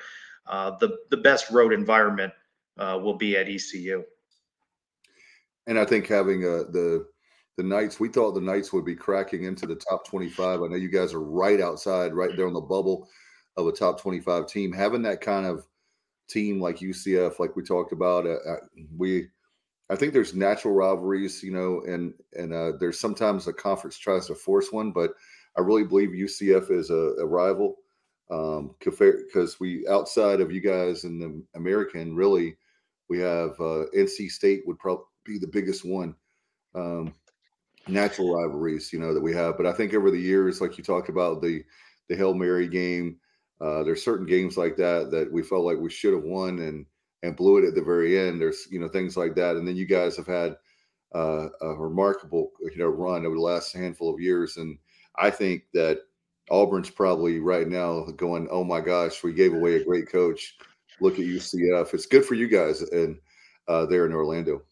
uh, 0.46 0.72
the 0.78 0.98
the 1.10 1.16
best 1.16 1.50
road 1.50 1.72
environment 1.72 2.32
uh, 2.78 2.98
will 3.02 3.16
be 3.16 3.36
at 3.36 3.48
ECU. 3.48 4.04
And 5.66 5.78
I 5.78 5.84
think 5.84 6.06
having 6.06 6.44
uh, 6.44 6.64
the 6.70 7.06
the 7.56 7.62
Knights, 7.62 7.98
we 7.98 8.08
thought 8.08 8.32
the 8.32 8.40
Knights 8.40 8.72
would 8.72 8.84
be 8.84 8.94
cracking 8.94 9.44
into 9.44 9.66
the 9.66 9.74
top 9.74 10.06
25. 10.06 10.62
I 10.62 10.66
know 10.66 10.76
you 10.76 10.88
guys 10.88 11.12
are 11.12 11.20
right 11.20 11.60
outside, 11.60 12.14
right 12.14 12.36
there 12.36 12.46
on 12.46 12.52
the 12.52 12.60
bubble 12.60 13.08
of 13.56 13.66
a 13.66 13.72
top 13.72 14.00
25 14.00 14.46
team. 14.46 14.72
Having 14.72 15.02
that 15.02 15.20
kind 15.20 15.44
of 15.44 15.66
team 16.28 16.60
like 16.60 16.78
UCF, 16.78 17.40
like 17.40 17.56
we 17.56 17.62
talked 17.62 17.92
about, 17.92 18.26
uh, 18.26 18.36
we 18.96 19.28
I 19.90 19.96
think 19.96 20.12
there's 20.12 20.34
natural 20.34 20.74
rivalries, 20.74 21.42
you 21.42 21.50
know, 21.50 21.82
and 21.86 22.14
and 22.34 22.52
uh, 22.52 22.72
there's 22.78 23.00
sometimes 23.00 23.46
a 23.46 23.52
conference 23.52 23.98
tries 23.98 24.26
to 24.26 24.34
force 24.34 24.70
one, 24.70 24.92
but 24.92 25.14
I 25.58 25.60
really 25.60 25.84
believe 25.84 26.10
UCF 26.10 26.70
is 26.70 26.90
a, 26.90 27.14
a 27.20 27.26
rival 27.26 27.76
because 28.28 29.52
um, 29.52 29.56
we 29.60 29.86
outside 29.88 30.40
of 30.40 30.52
you 30.52 30.60
guys 30.60 31.04
in 31.04 31.18
the 31.18 31.42
American, 31.58 32.14
really, 32.14 32.56
we 33.08 33.18
have 33.18 33.50
uh, 33.58 33.86
NC 33.96 34.30
State 34.30 34.62
would 34.66 34.78
probably 34.78 35.04
be 35.24 35.38
the 35.38 35.48
biggest 35.48 35.84
one. 35.84 36.14
Um, 36.74 37.12
natural 37.88 38.34
rivalries, 38.34 38.92
you 38.92 38.98
know, 38.98 39.14
that 39.14 39.20
we 39.20 39.32
have. 39.34 39.56
But 39.56 39.66
I 39.66 39.72
think 39.72 39.94
over 39.94 40.10
the 40.10 40.20
years, 40.20 40.60
like 40.60 40.78
you 40.78 40.84
talked 40.84 41.08
about 41.08 41.42
the 41.42 41.64
the 42.08 42.16
Hail 42.16 42.34
Mary 42.34 42.68
game, 42.68 43.18
uh, 43.60 43.82
there's 43.82 44.04
certain 44.04 44.26
games 44.26 44.56
like 44.56 44.76
that 44.76 45.10
that 45.10 45.32
we 45.32 45.42
felt 45.42 45.64
like 45.64 45.78
we 45.78 45.90
should 45.90 46.14
have 46.14 46.22
won 46.24 46.60
and 46.60 46.86
and 47.24 47.36
blew 47.36 47.58
it 47.58 47.66
at 47.66 47.74
the 47.74 47.82
very 47.82 48.18
end. 48.18 48.40
There's 48.40 48.68
you 48.70 48.78
know 48.78 48.88
things 48.88 49.16
like 49.16 49.34
that, 49.34 49.56
and 49.56 49.66
then 49.66 49.76
you 49.76 49.86
guys 49.86 50.16
have 50.16 50.26
had 50.26 50.56
uh, 51.14 51.48
a 51.62 51.74
remarkable 51.74 52.52
you 52.60 52.76
know 52.76 52.86
run 52.86 53.26
over 53.26 53.34
the 53.34 53.40
last 53.40 53.74
handful 53.74 54.14
of 54.14 54.20
years, 54.20 54.56
and 54.58 54.78
I 55.20 55.30
think 55.30 55.64
that 55.74 56.02
Auburn's 56.50 56.90
probably 56.90 57.40
right 57.40 57.68
now 57.68 58.04
going, 58.16 58.48
oh 58.50 58.64
my 58.64 58.80
gosh, 58.80 59.22
we 59.22 59.32
gave 59.32 59.54
away 59.54 59.76
a 59.76 59.84
great 59.84 60.10
coach. 60.10 60.56
Look 61.00 61.14
at 61.14 61.26
UCF. 61.26 61.94
It's 61.94 62.06
good 62.06 62.24
for 62.24 62.34
you 62.34 62.48
guys 62.48 62.82
and 62.82 63.18
uh, 63.68 63.86
there 63.86 64.06
in 64.06 64.12
Orlando. 64.12 64.62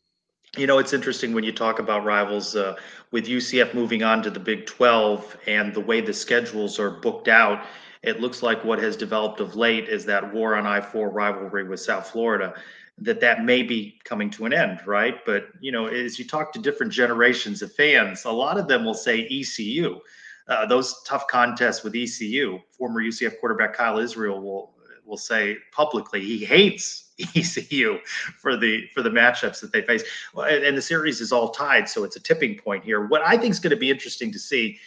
You 0.56 0.66
know, 0.66 0.78
it's 0.78 0.92
interesting 0.92 1.35
when 1.35 1.44
you 1.44 1.52
talk 1.52 1.78
about 1.78 2.04
rivals 2.04 2.56
uh, 2.56 2.76
with 3.11 3.26
UCF 3.26 3.74
moving 3.74 4.02
on 4.02 4.22
to 4.22 4.30
the 4.30 4.40
Big 4.40 4.64
12 4.66 5.37
and 5.46 5.74
the 5.74 5.80
way 5.80 6.00
the 6.00 6.14
schedules 6.14 6.78
are 6.78 6.90
booked 6.90 7.28
out 7.28 7.64
it 8.06 8.20
looks 8.20 8.42
like 8.42 8.64
what 8.64 8.78
has 8.78 8.96
developed 8.96 9.40
of 9.40 9.56
late 9.56 9.88
is 9.88 10.04
that 10.06 10.32
war 10.32 10.54
on 10.54 10.64
I-4 10.64 11.12
rivalry 11.12 11.64
with 11.64 11.80
South 11.80 12.09
Florida 12.09 12.54
that 12.98 13.20
that 13.20 13.44
may 13.44 13.62
be 13.62 14.00
coming 14.04 14.30
to 14.30 14.46
an 14.46 14.54
end, 14.54 14.80
right? 14.87 15.16
But 15.26 15.48
you 15.61 15.70
know, 15.70 15.87
as 15.87 16.18
you 16.18 16.24
talk 16.24 16.52
to 16.52 16.59
different 16.59 16.92
generations 16.92 17.61
of 17.61 17.74
fans, 17.74 18.24
a 18.24 18.30
lot 18.30 18.59
of 18.59 18.68
them 18.68 18.85
will 18.85 18.94
say 18.94 19.26
ECU. 19.26 20.00
Uh, 20.48 20.66
those 20.66 21.02
tough 21.02 21.26
contests 21.26 21.82
with 21.82 21.94
ECU, 21.94 22.61
former 22.70 23.02
UCF 23.02 23.40
quarterback 23.40 23.74
Kyle 23.74 23.98
Israel 23.98 24.40
will 24.40 24.72
will 25.04 25.16
say 25.16 25.56
publicly 25.72 26.20
he 26.20 26.44
hates 26.44 27.12
ECU 27.37 27.98
for 28.38 28.56
the 28.56 28.87
for 28.94 29.02
the 29.02 29.11
matchups 29.11 29.61
that 29.61 29.72
they 29.72 29.82
face. 29.82 30.02
And, 30.37 30.64
and 30.64 30.76
the 30.76 30.82
series 30.82 31.20
is 31.20 31.32
all 31.32 31.50
tied, 31.50 31.88
so 31.88 32.04
it's 32.04 32.16
a 32.16 32.20
tipping 32.20 32.59
point 32.59 32.85
here. 32.85 33.06
What 33.06 33.22
I 33.22 33.37
think 33.37 33.52
is 33.52 33.61
going 33.61 33.70
to 33.70 33.76
be 33.76 33.90
interesting 33.90 34.32
to 34.32 34.38
see 34.38 34.78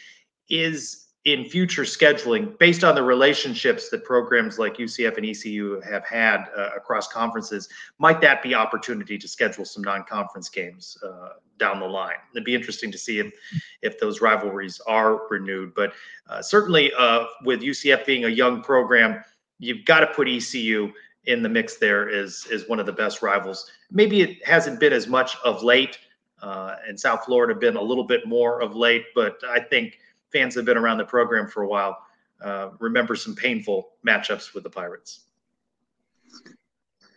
is 0.50 1.09
in 1.34 1.46
future 1.46 1.84
scheduling 1.84 2.58
based 2.58 2.84
on 2.84 2.96
the 2.96 3.04
relationships 3.04 3.90
that 3.90 4.04
programs 4.04 4.58
like 4.60 4.78
UCF 4.78 5.18
and 5.18 5.26
ECU 5.26 5.80
have 5.82 6.06
had 6.06 6.46
uh, 6.56 6.70
across 6.76 7.08
conferences 7.08 7.70
might 7.98 8.22
that 8.22 8.42
be 8.42 8.56
opportunity 8.56 9.18
to 9.18 9.28
schedule 9.28 9.66
some 9.66 9.84
non-conference 9.84 10.50
games 10.50 10.98
uh, 11.04 11.30
down 11.58 11.80
the 11.80 11.86
line? 11.86 12.16
It'd 12.34 12.46
be 12.46 12.56
interesting 12.56 12.92
to 12.92 12.98
see 12.98 13.20
if 13.20 13.34
if 13.82 14.00
those 14.00 14.22
rivalries 14.22 14.80
are 14.88 15.28
renewed 15.30 15.74
but 15.76 15.94
uh, 16.28 16.42
certainly 16.42 16.92
uh, 16.98 17.26
with 17.44 17.62
UCF 17.62 18.06
being 18.06 18.26
a 18.26 18.30
young 18.30 18.62
program 18.62 19.24
you've 19.60 19.86
got 19.86 20.00
to 20.00 20.08
put 20.08 20.28
ECU 20.28 20.92
in 21.26 21.44
the 21.44 21.50
mix 21.50 21.78
there 21.78 22.10
is 22.10 22.48
is 22.50 22.68
one 22.68 22.80
of 22.80 22.86
the 22.86 22.94
best 22.94 23.22
rivals. 23.22 23.70
Maybe 23.92 24.22
it 24.22 24.46
hasn't 24.46 24.80
been 24.80 24.94
as 24.94 25.08
much 25.08 25.36
of 25.44 25.64
late 25.64 26.00
uh, 26.42 26.78
and 26.88 27.00
South 27.00 27.26
Florida 27.26 27.54
been 27.54 27.76
a 27.76 27.82
little 27.82 28.06
bit 28.06 28.26
more 28.26 28.62
of 28.62 28.76
late 28.76 29.06
but 29.14 29.38
I 29.48 29.60
think 29.60 30.00
fans 30.32 30.54
that 30.54 30.62
have 30.62 30.66
been 30.66 30.78
around 30.78 30.98
the 30.98 31.06
program 31.06 31.48
for 31.48 31.64
a 31.64 31.68
while 31.68 31.98
uh, 32.42 32.70
remember 32.80 33.16
some 33.16 33.36
painful 33.36 33.90
matchups 34.08 34.54
with 34.54 34.64
the 34.64 34.70
Pirates. 34.70 35.22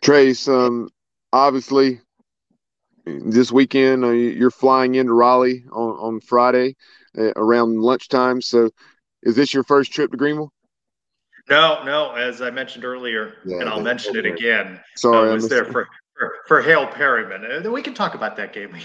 Trace, 0.01 0.47
um, 0.47 0.89
obviously, 1.31 2.01
this 3.05 3.51
weekend 3.51 4.03
uh, 4.03 4.09
you're 4.09 4.51
flying 4.51 4.95
into 4.95 5.13
Raleigh 5.13 5.63
on, 5.71 6.15
on 6.15 6.19
Friday 6.19 6.75
uh, 7.17 7.31
around 7.35 7.79
lunchtime. 7.79 8.41
So, 8.41 8.69
is 9.21 9.35
this 9.35 9.53
your 9.53 9.63
first 9.63 9.93
trip 9.93 10.11
to 10.11 10.17
Greenville? 10.17 10.51
No, 11.49 11.83
no. 11.83 12.11
As 12.13 12.41
I 12.41 12.49
mentioned 12.49 12.83
earlier, 12.83 13.35
yeah, 13.45 13.59
and 13.59 13.69
I'll 13.69 13.81
mention 13.81 14.15
it 14.15 14.25
again. 14.25 14.79
Sorry, 14.95 15.29
I 15.29 15.33
was 15.33 15.47
there 15.47 15.65
for 15.65 15.87
for, 16.17 16.35
for 16.47 16.61
Hail 16.61 16.87
Perriman. 16.87 17.65
Uh, 17.65 17.71
we 17.71 17.81
can 17.81 17.93
talk 17.93 18.15
about 18.15 18.35
that 18.37 18.53
game. 18.53 18.75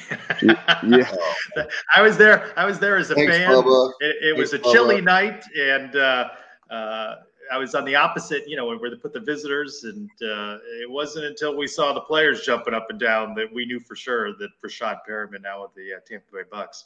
yeah. 0.42 1.12
I 1.94 2.02
was 2.02 2.16
there. 2.16 2.52
I 2.58 2.64
was 2.64 2.78
there 2.78 2.96
as 2.96 3.10
a 3.10 3.14
Thanks, 3.14 3.36
fan. 3.36 3.50
Bubba. 3.50 3.92
It, 4.00 4.16
it 4.28 4.36
was 4.36 4.52
a 4.52 4.58
chilly 4.58 5.00
Bubba. 5.00 5.04
night, 5.04 5.44
and 5.58 5.96
uh, 5.96 6.28
uh, 6.70 7.14
I 7.52 7.58
was 7.58 7.74
on 7.74 7.84
the 7.84 7.94
opposite. 7.94 8.48
You 8.48 8.56
know, 8.56 8.66
where 8.66 8.90
they 8.90 8.96
put 8.96 9.12
the 9.12 9.20
visitors, 9.20 9.84
and 9.84 10.10
uh, 10.22 10.58
it 10.80 10.90
wasn't 10.90 11.26
until 11.26 11.56
we 11.56 11.66
saw 11.66 11.92
the 11.92 12.00
players 12.00 12.42
jumping 12.42 12.74
up 12.74 12.86
and 12.90 12.98
down 12.98 13.34
that 13.34 13.52
we 13.52 13.66
knew 13.66 13.80
for 13.80 13.94
sure 13.96 14.32
that 14.36 14.48
Rashad 14.64 15.00
Perriman, 15.08 15.42
now 15.42 15.62
with 15.62 15.74
the 15.74 15.94
uh, 15.94 16.00
Tampa 16.06 16.32
Bay 16.32 16.42
Bucks. 16.50 16.84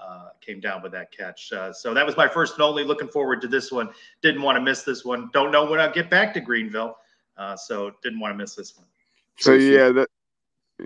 Uh, 0.00 0.30
came 0.40 0.58
down 0.58 0.82
with 0.82 0.90
that 0.90 1.12
catch. 1.12 1.52
Uh, 1.52 1.72
so 1.72 1.94
that 1.94 2.04
was 2.04 2.16
my 2.16 2.26
first 2.26 2.54
and 2.54 2.62
only. 2.62 2.82
Looking 2.82 3.06
forward 3.06 3.40
to 3.42 3.46
this 3.46 3.70
one. 3.70 3.90
Didn't 4.22 4.42
want 4.42 4.56
to 4.56 4.60
miss 4.60 4.82
this 4.82 5.04
one. 5.04 5.30
Don't 5.32 5.52
know 5.52 5.70
when 5.70 5.78
I'll 5.78 5.92
get 5.92 6.10
back 6.10 6.34
to 6.34 6.40
Greenville. 6.40 6.96
Uh, 7.36 7.56
so 7.56 7.92
didn't 8.02 8.18
want 8.18 8.32
to 8.32 8.36
miss 8.36 8.56
this 8.56 8.76
one. 8.76 8.86
So 9.38 9.52
Tracy. 9.52 9.66
yeah, 9.68 9.90
that 9.90 10.08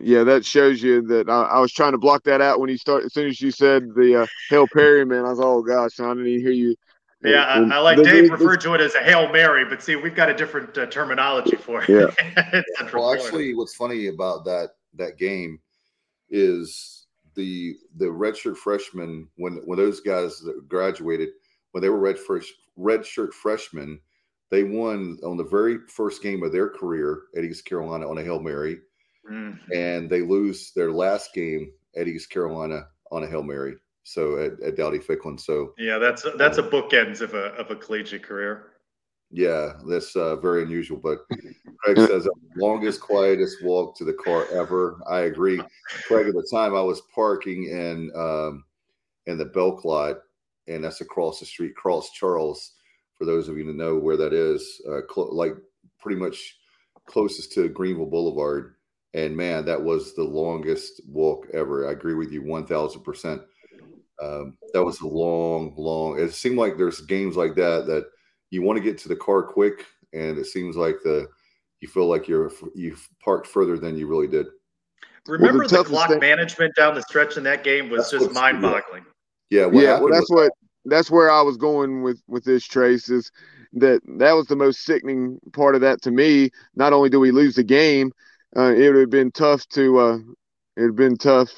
yeah, 0.00 0.24
that 0.24 0.44
shows 0.44 0.82
you 0.82 1.02
that 1.08 1.28
I, 1.28 1.42
I 1.42 1.58
was 1.60 1.72
trying 1.72 1.92
to 1.92 1.98
block 1.98 2.22
that 2.24 2.40
out 2.40 2.60
when 2.60 2.68
you 2.70 2.76
start. 2.78 3.04
As 3.04 3.12
soon 3.14 3.28
as 3.28 3.40
you 3.40 3.50
said 3.50 3.94
the 3.94 4.22
uh, 4.22 4.26
Hail 4.50 4.66
Perriman, 4.68 5.24
I 5.26 5.30
was 5.30 5.40
oh 5.40 5.62
gosh, 5.62 5.98
I 6.00 6.08
didn't 6.08 6.26
even 6.26 6.40
hear 6.42 6.52
you. 6.52 6.74
Yeah, 7.24 7.58
And- 7.58 7.72
I, 7.72 7.76
I 7.76 7.80
like 7.80 7.96
the- 7.96 8.04
Dave 8.04 8.24
the- 8.26 8.32
referred 8.36 8.60
to 8.60 8.74
it 8.74 8.80
as 8.80 8.94
a 8.94 9.00
Hail 9.00 9.30
Mary, 9.32 9.64
but 9.64 9.82
see, 9.82 9.96
we've 9.96 10.14
got 10.14 10.28
a 10.30 10.34
different 10.34 10.76
uh, 10.78 10.86
terminology 10.86 11.56
for 11.56 11.82
it. 11.82 11.88
Yeah. 11.88 12.62
Well, 12.80 12.88
Florida. 12.90 13.22
actually, 13.22 13.54
what's 13.54 13.74
funny 13.74 14.06
about 14.06 14.44
that 14.44 14.70
that 14.94 15.18
game 15.18 15.58
is 16.30 17.06
the 17.34 17.76
the 17.96 18.06
redshirt 18.06 18.56
freshmen 18.56 19.28
when 19.36 19.54
when 19.64 19.78
those 19.78 20.00
guys 20.00 20.42
graduated 20.68 21.30
when 21.72 21.82
they 21.82 21.88
were 21.88 21.98
red 21.98 22.18
first 22.18 22.52
redshirt 22.78 23.32
freshmen, 23.32 24.00
they 24.50 24.62
won 24.64 25.18
on 25.24 25.36
the 25.36 25.44
very 25.44 25.78
first 25.88 26.22
game 26.22 26.42
of 26.42 26.52
their 26.52 26.68
career 26.68 27.22
at 27.36 27.44
East 27.44 27.64
Carolina 27.64 28.08
on 28.08 28.18
a 28.18 28.22
hail 28.22 28.40
mary, 28.40 28.80
Mm. 29.30 29.58
and 29.74 30.08
they 30.08 30.22
lose 30.22 30.72
their 30.72 30.90
last 30.90 31.34
game 31.34 31.70
at 31.96 32.08
East 32.08 32.30
Carolina 32.30 32.86
on 33.10 33.24
a 33.24 33.26
hail 33.26 33.42
mary. 33.42 33.76
So 34.04 34.38
at, 34.38 34.58
at 34.62 34.76
Dowdy 34.76 35.00
Ficklen. 35.00 35.38
So 35.38 35.74
yeah, 35.76 35.98
that's 35.98 36.24
that's 36.38 36.56
a 36.56 36.62
bookends 36.62 37.20
of 37.20 37.34
a 37.34 37.52
of 37.56 37.70
a 37.70 37.76
collegiate 37.76 38.22
career. 38.22 38.72
Yeah, 39.30 39.74
that's 39.86 40.16
uh, 40.16 40.36
very 40.36 40.62
unusual. 40.62 40.96
But 40.96 41.18
Craig 41.84 41.98
says 41.98 42.26
longest, 42.56 43.02
quietest 43.02 43.62
walk 43.62 43.98
to 43.98 44.04
the 44.06 44.14
car 44.14 44.46
ever. 44.50 44.98
I 45.06 45.20
agree. 45.20 45.60
Craig, 46.06 46.26
at 46.28 46.32
the 46.32 46.48
time 46.50 46.74
I 46.74 46.80
was 46.80 47.02
parking 47.14 47.64
in 47.64 48.10
um, 48.16 48.64
in 49.26 49.36
the 49.36 49.44
Belk 49.44 49.84
lot, 49.84 50.20
and 50.68 50.82
that's 50.82 51.02
across 51.02 51.40
the 51.40 51.44
street, 51.46 51.76
Cross 51.76 52.12
Charles. 52.12 52.76
For 53.18 53.24
those 53.24 53.48
of 53.48 53.56
you 53.58 53.64
to 53.64 53.72
know 53.76 53.96
where 53.96 54.16
that 54.16 54.32
is, 54.32 54.80
uh, 54.88 55.00
clo- 55.08 55.32
like 55.34 55.54
pretty 56.00 56.20
much 56.20 56.56
closest 57.06 57.52
to 57.54 57.68
Greenville 57.68 58.06
Boulevard. 58.06 58.74
And 59.14 59.36
man, 59.36 59.64
that 59.64 59.82
was 59.82 60.14
the 60.14 60.22
longest 60.22 61.00
walk 61.08 61.46
ever. 61.52 61.88
I 61.88 61.92
agree 61.92 62.14
with 62.14 62.30
you 62.30 62.42
one 62.42 62.66
thousand 62.66 63.02
percent. 63.02 63.42
Um, 64.22 64.56
That 64.72 64.84
was 64.84 65.00
a 65.00 65.06
long, 65.06 65.74
long. 65.76 66.18
It 66.20 66.32
seemed 66.32 66.58
like 66.58 66.76
there's 66.76 67.00
games 67.00 67.36
like 67.36 67.54
that 67.56 67.86
that 67.86 68.06
you 68.50 68.62
want 68.62 68.76
to 68.76 68.82
get 68.82 68.98
to 68.98 69.08
the 69.08 69.16
car 69.16 69.42
quick, 69.42 69.84
and 70.12 70.38
it 70.38 70.46
seems 70.46 70.76
like 70.76 70.96
the 71.04 71.26
you 71.80 71.88
feel 71.88 72.06
like 72.06 72.28
you're 72.28 72.52
you've 72.74 73.08
parked 73.24 73.46
further 73.46 73.78
than 73.78 73.96
you 73.96 74.06
really 74.06 74.26
did. 74.28 74.46
Remember 75.26 75.64
the, 75.64 75.68
toughest 75.76 75.90
clock 75.90 76.08
thing- 76.10 76.20
management 76.20 76.74
down 76.76 76.94
the 76.94 77.02
stretch 77.02 77.36
in 77.36 77.42
that 77.44 77.64
game 77.64 77.88
was 77.90 78.10
That's 78.10 78.24
just 78.24 78.34
mind 78.34 78.60
boggling. 78.62 79.04
Yeah, 79.50 79.66
what 79.66 79.74
yeah, 79.76 79.80
well, 79.82 79.94
happened 79.94 80.12
that's 80.14 80.30
was- 80.30 80.50
what 80.50 80.52
that's 80.88 81.10
where 81.10 81.30
I 81.30 81.42
was 81.42 81.56
going 81.56 82.02
with 82.02 82.20
with 82.26 82.44
this 82.44 82.64
trace 82.64 83.08
is 83.08 83.30
that 83.74 84.00
that 84.18 84.32
was 84.32 84.46
the 84.46 84.56
most 84.56 84.84
sickening 84.84 85.38
part 85.52 85.74
of 85.74 85.80
that 85.82 86.02
to 86.02 86.10
me. 86.10 86.50
Not 86.74 86.92
only 86.92 87.10
do 87.10 87.20
we 87.20 87.30
lose 87.30 87.54
the 87.54 87.64
game, 87.64 88.12
uh, 88.56 88.74
it 88.74 88.90
would 88.92 89.00
have 89.00 89.10
been 89.10 89.30
tough 89.32 89.66
to 89.70 89.98
uh, 89.98 90.18
it 90.76 90.82
have 90.82 90.96
been 90.96 91.16
tough, 91.16 91.50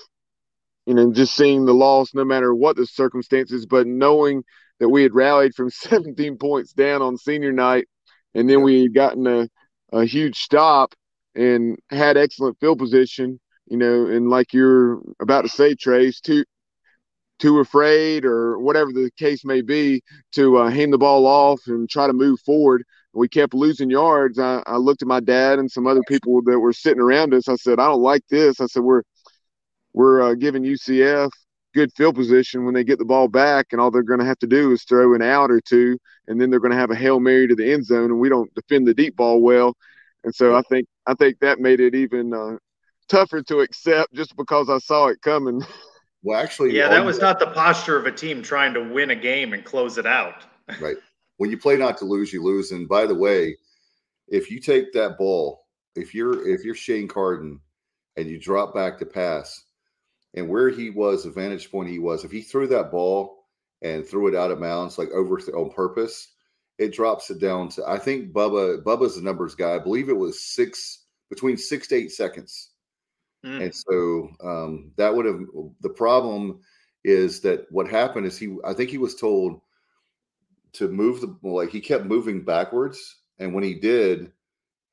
you 0.86 0.94
know, 0.94 1.12
just 1.12 1.34
seeing 1.34 1.64
the 1.66 1.74
loss, 1.74 2.14
no 2.14 2.24
matter 2.24 2.54
what 2.54 2.76
the 2.76 2.86
circumstances, 2.86 3.66
but 3.66 3.86
knowing 3.86 4.42
that 4.80 4.88
we 4.88 5.02
had 5.02 5.14
rallied 5.14 5.54
from 5.54 5.70
17 5.70 6.36
points 6.38 6.72
down 6.72 7.02
on 7.02 7.16
senior 7.16 7.52
night, 7.52 7.86
and 8.34 8.48
then 8.48 8.62
we 8.62 8.82
had 8.82 8.94
gotten 8.94 9.26
a 9.26 9.48
a 9.92 10.04
huge 10.04 10.36
stop 10.38 10.94
and 11.34 11.76
had 11.90 12.16
excellent 12.16 12.58
field 12.60 12.78
position, 12.78 13.40
you 13.66 13.76
know, 13.76 14.06
and 14.06 14.30
like 14.30 14.52
you're 14.52 15.00
about 15.20 15.42
to 15.42 15.48
say, 15.48 15.74
Trace, 15.74 16.20
two 16.20 16.44
too 17.40 17.58
afraid 17.58 18.24
or 18.24 18.58
whatever 18.58 18.92
the 18.92 19.10
case 19.16 19.44
may 19.44 19.62
be 19.62 20.02
to 20.32 20.58
uh, 20.58 20.70
hand 20.70 20.92
the 20.92 20.98
ball 20.98 21.26
off 21.26 21.60
and 21.66 21.88
try 21.88 22.06
to 22.06 22.12
move 22.12 22.38
forward. 22.40 22.84
We 23.12 23.28
kept 23.28 23.54
losing 23.54 23.90
yards. 23.90 24.38
I, 24.38 24.62
I 24.66 24.76
looked 24.76 25.02
at 25.02 25.08
my 25.08 25.20
dad 25.20 25.58
and 25.58 25.70
some 25.70 25.86
other 25.86 26.02
people 26.06 26.42
that 26.42 26.58
were 26.60 26.72
sitting 26.72 27.00
around 27.00 27.34
us. 27.34 27.48
I 27.48 27.56
said, 27.56 27.80
I 27.80 27.86
don't 27.86 28.02
like 28.02 28.22
this. 28.28 28.60
I 28.60 28.66
said, 28.66 28.82
we're 28.82 29.02
we're 29.92 30.22
uh, 30.22 30.34
giving 30.34 30.62
UCF 30.62 31.30
good 31.74 31.92
field 31.92 32.14
position 32.14 32.64
when 32.64 32.74
they 32.74 32.84
get 32.84 32.98
the 32.98 33.04
ball 33.04 33.28
back, 33.28 33.66
and 33.72 33.80
all 33.80 33.90
they're 33.90 34.02
going 34.02 34.20
to 34.20 34.26
have 34.26 34.38
to 34.38 34.46
do 34.46 34.72
is 34.72 34.84
throw 34.84 35.14
an 35.14 35.22
out 35.22 35.50
or 35.50 35.60
two, 35.60 35.98
and 36.26 36.40
then 36.40 36.50
they're 36.50 36.60
going 36.60 36.72
to 36.72 36.78
have 36.78 36.90
a 36.90 36.96
hail 36.96 37.20
mary 37.20 37.46
to 37.46 37.54
the 37.54 37.72
end 37.72 37.84
zone, 37.84 38.10
and 38.10 38.20
we 38.20 38.28
don't 38.28 38.52
defend 38.54 38.86
the 38.86 38.94
deep 38.94 39.16
ball 39.16 39.40
well. 39.40 39.76
And 40.24 40.34
so 40.34 40.54
I 40.54 40.62
think 40.68 40.86
I 41.06 41.14
think 41.14 41.38
that 41.40 41.60
made 41.60 41.80
it 41.80 41.94
even 41.94 42.34
uh, 42.34 42.56
tougher 43.08 43.42
to 43.44 43.60
accept 43.60 44.12
just 44.14 44.36
because 44.36 44.68
I 44.68 44.78
saw 44.78 45.08
it 45.08 45.22
coming. 45.22 45.62
well, 46.22 46.40
actually, 46.40 46.76
Yeah, 46.76 46.88
that 46.88 47.04
was 47.04 47.18
not 47.18 47.38
the 47.38 47.46
posture 47.46 47.96
of 47.96 48.06
a 48.06 48.12
team 48.12 48.42
trying 48.42 48.74
to 48.74 48.80
win 48.80 49.10
a 49.10 49.16
game 49.16 49.52
and 49.52 49.64
close 49.64 49.98
it 49.98 50.06
out. 50.06 50.44
right. 50.80 50.96
When 51.38 51.50
you 51.50 51.58
play 51.58 51.76
not 51.76 51.96
to 51.98 52.04
lose, 52.04 52.32
you 52.32 52.42
lose. 52.42 52.72
And 52.72 52.88
by 52.88 53.06
the 53.06 53.14
way, 53.14 53.56
if 54.28 54.50
you 54.50 54.60
take 54.60 54.92
that 54.92 55.16
ball, 55.16 55.66
if 55.96 56.14
you're 56.14 56.46
if 56.46 56.64
you're 56.64 56.74
Shane 56.74 57.08
Carden 57.08 57.60
and 58.16 58.28
you 58.28 58.38
drop 58.38 58.74
back 58.74 58.98
to 58.98 59.06
pass, 59.06 59.64
and 60.34 60.48
where 60.48 60.68
he 60.68 60.90
was, 60.90 61.24
the 61.24 61.30
vantage 61.30 61.70
point 61.70 61.88
he 61.88 61.98
was, 61.98 62.24
if 62.24 62.30
he 62.30 62.42
threw 62.42 62.66
that 62.68 62.90
ball 62.90 63.46
and 63.82 64.06
threw 64.06 64.28
it 64.28 64.34
out 64.34 64.50
of 64.50 64.60
bounds 64.60 64.98
like 64.98 65.10
over 65.10 65.40
on 65.56 65.70
purpose, 65.70 66.34
it 66.78 66.92
drops 66.92 67.30
it 67.30 67.40
down 67.40 67.68
to 67.70 67.84
I 67.86 67.98
think 67.98 68.32
Bubba 68.32 68.82
Bubba's 68.82 69.16
the 69.16 69.22
numbers 69.22 69.54
guy. 69.54 69.74
I 69.74 69.78
believe 69.78 70.08
it 70.08 70.16
was 70.16 70.42
six 70.42 71.06
between 71.30 71.56
six 71.56 71.88
to 71.88 71.96
eight 71.96 72.12
seconds. 72.12 72.69
Mm. 73.44 73.64
And 73.64 73.74
so 73.74 74.30
um, 74.42 74.92
that 74.96 75.14
would 75.14 75.26
have 75.26 75.40
the 75.80 75.90
problem 75.90 76.60
is 77.04 77.40
that 77.40 77.66
what 77.70 77.88
happened 77.88 78.26
is 78.26 78.36
he 78.36 78.56
I 78.64 78.74
think 78.74 78.90
he 78.90 78.98
was 78.98 79.14
told 79.14 79.60
to 80.74 80.88
move 80.88 81.20
the 81.20 81.36
like 81.42 81.70
he 81.70 81.80
kept 81.80 82.04
moving 82.04 82.44
backwards, 82.44 83.22
and 83.38 83.54
when 83.54 83.64
he 83.64 83.74
did, 83.74 84.32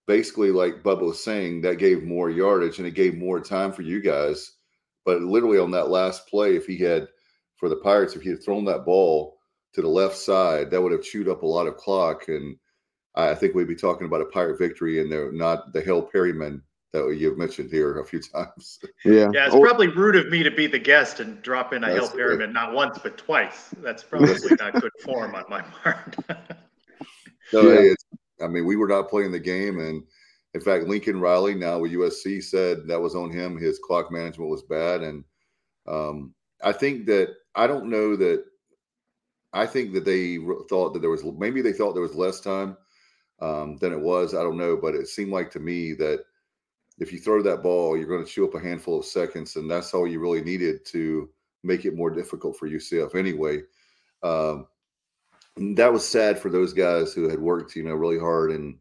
basically 0.08 0.52
like 0.52 0.84
Bubba 0.84 1.02
was 1.02 1.24
saying, 1.24 1.62
that 1.62 1.78
gave 1.78 2.04
more 2.04 2.30
yardage 2.30 2.80
and 2.80 2.88
it 2.88 2.96
gave 2.96 3.16
more 3.16 3.40
time 3.40 3.72
for 3.72 3.84
you 3.84 4.02
guys. 4.02 4.54
But 5.06 5.22
literally 5.22 5.60
on 5.60 5.72
that 5.72 5.90
last 5.90 6.28
play, 6.28 6.56
if 6.56 6.66
he 6.66 6.78
had 6.78 7.08
for 7.58 7.70
the 7.70 7.76
Pirates, 7.78 8.16
if 8.16 8.22
he 8.22 8.30
had 8.30 8.44
thrown 8.44 8.66
that 8.66 8.86
ball 8.86 9.38
to 9.74 9.82
the 9.82 9.88
left 9.88 10.16
side, 10.16 10.72
that 10.72 10.82
would 10.82 10.92
have 10.92 11.04
chewed 11.04 11.30
up 11.30 11.44
a 11.44 11.48
lot 11.48 11.68
of 11.68 11.78
clock. 11.78 12.28
And 12.30 12.58
I 13.16 13.36
think 13.36 13.54
we'd 13.54 13.68
be 13.68 13.76
talking 13.76 14.08
about 14.08 14.22
a 14.22 14.26
Pirate 14.26 14.58
victory 14.58 15.02
and 15.02 15.12
they're 15.12 15.32
not 15.32 15.74
the 15.74 15.82
Hail 15.82 16.08
Perriman 16.08 16.62
that 16.94 17.16
you've 17.18 17.38
mentioned 17.38 17.70
here 17.70 18.00
a 18.00 18.06
few 18.06 18.20
times. 18.34 18.80
Yeah. 19.06 19.30
Yeah, 19.34 19.46
it's 19.48 19.56
Or- 19.56 19.66
probably 19.66 19.88
rude 19.88 20.16
of 20.16 20.30
me 20.30 20.44
to 20.44 20.52
be 20.52 20.68
the 20.68 20.80
guest 20.80 21.20
and 21.20 21.42
drop 21.42 21.74
in 21.74 21.84
a 21.84 21.88
That's 21.88 22.08
Hail. 22.10 22.16
Pyramid 22.16 22.54
not 22.54 22.74
once 22.74 22.98
but 23.02 23.18
twice. 23.18 23.70
That's 23.82 24.04
probably 24.04 24.34
not 24.60 24.74
good 24.80 24.92
form 25.04 25.36
on 25.36 25.46
my 25.50 25.62
part. 25.62 26.16
No, 27.54 27.62
Yeah. 27.62 27.76
hey, 27.78 27.88
it's, 27.88 28.06
I 28.42 28.48
mean, 28.48 28.66
we 28.66 28.76
were 28.76 28.90
not 28.90 29.10
playing 29.10 29.32
the 29.32 29.40
game, 29.40 29.80
and 29.80 30.04
in 30.54 30.60
fact, 30.60 30.86
Lincoln 30.88 31.22
Riley, 31.22 31.56
now 31.56 31.80
with 31.80 31.94
USC, 31.94 32.44
said 32.44 32.86
that 32.88 33.00
was 33.00 33.16
on 33.16 33.32
him. 33.32 33.58
His 33.58 33.80
clock 33.80 34.12
management 34.12 34.50
was 34.52 34.64
bad, 34.64 35.02
and 35.02 35.24
um, 35.88 36.34
I 36.62 36.74
think 36.74 37.06
that 37.06 37.30
I 37.56 37.66
don't 37.68 37.90
know 37.90 38.18
that. 38.18 38.44
I 39.54 39.66
think 39.66 39.94
that 39.94 40.04
they 40.04 40.40
thought 40.68 40.92
that 40.94 41.00
there 41.00 41.10
was 41.10 41.24
maybe 41.24 41.62
they 41.62 41.72
thought 41.72 41.94
there 41.94 42.02
was 42.02 42.16
less 42.16 42.42
time 42.42 42.76
um, 43.40 43.78
than 43.78 43.94
it 43.94 44.00
was. 44.02 44.36
I 44.36 44.44
don't 44.44 44.58
know, 44.58 44.76
but 44.76 44.94
it 44.94 45.08
seemed 45.08 45.32
like 45.32 45.50
to 45.52 45.60
me 45.62 45.94
that 45.94 46.26
if 47.00 47.14
you 47.14 47.20
throw 47.20 47.42
that 47.44 47.62
ball, 47.62 47.96
you're 47.96 48.08
going 48.08 48.26
to 48.26 48.30
chew 48.30 48.46
up 48.48 48.56
a 48.56 48.60
handful 48.60 49.00
of 49.00 49.06
seconds, 49.06 49.56
and 49.56 49.70
that's 49.70 49.94
all 49.94 50.08
you 50.08 50.20
really 50.20 50.42
needed 50.42 50.86
to 50.88 51.30
make 51.64 51.86
it 51.86 51.96
more 51.96 52.10
difficult 52.10 52.58
for 52.58 52.70
UCF 52.70 53.16
anyway. 53.16 53.62
Um, 54.24 54.68
that 55.76 55.92
was 55.92 56.08
sad 56.08 56.40
for 56.40 56.50
those 56.50 56.74
guys 56.74 57.14
who 57.14 57.30
had 57.30 57.40
worked, 57.40 57.76
you 57.76 57.84
know, 57.84 57.94
really 57.94 58.20
hard 58.20 58.52
and 58.52 58.78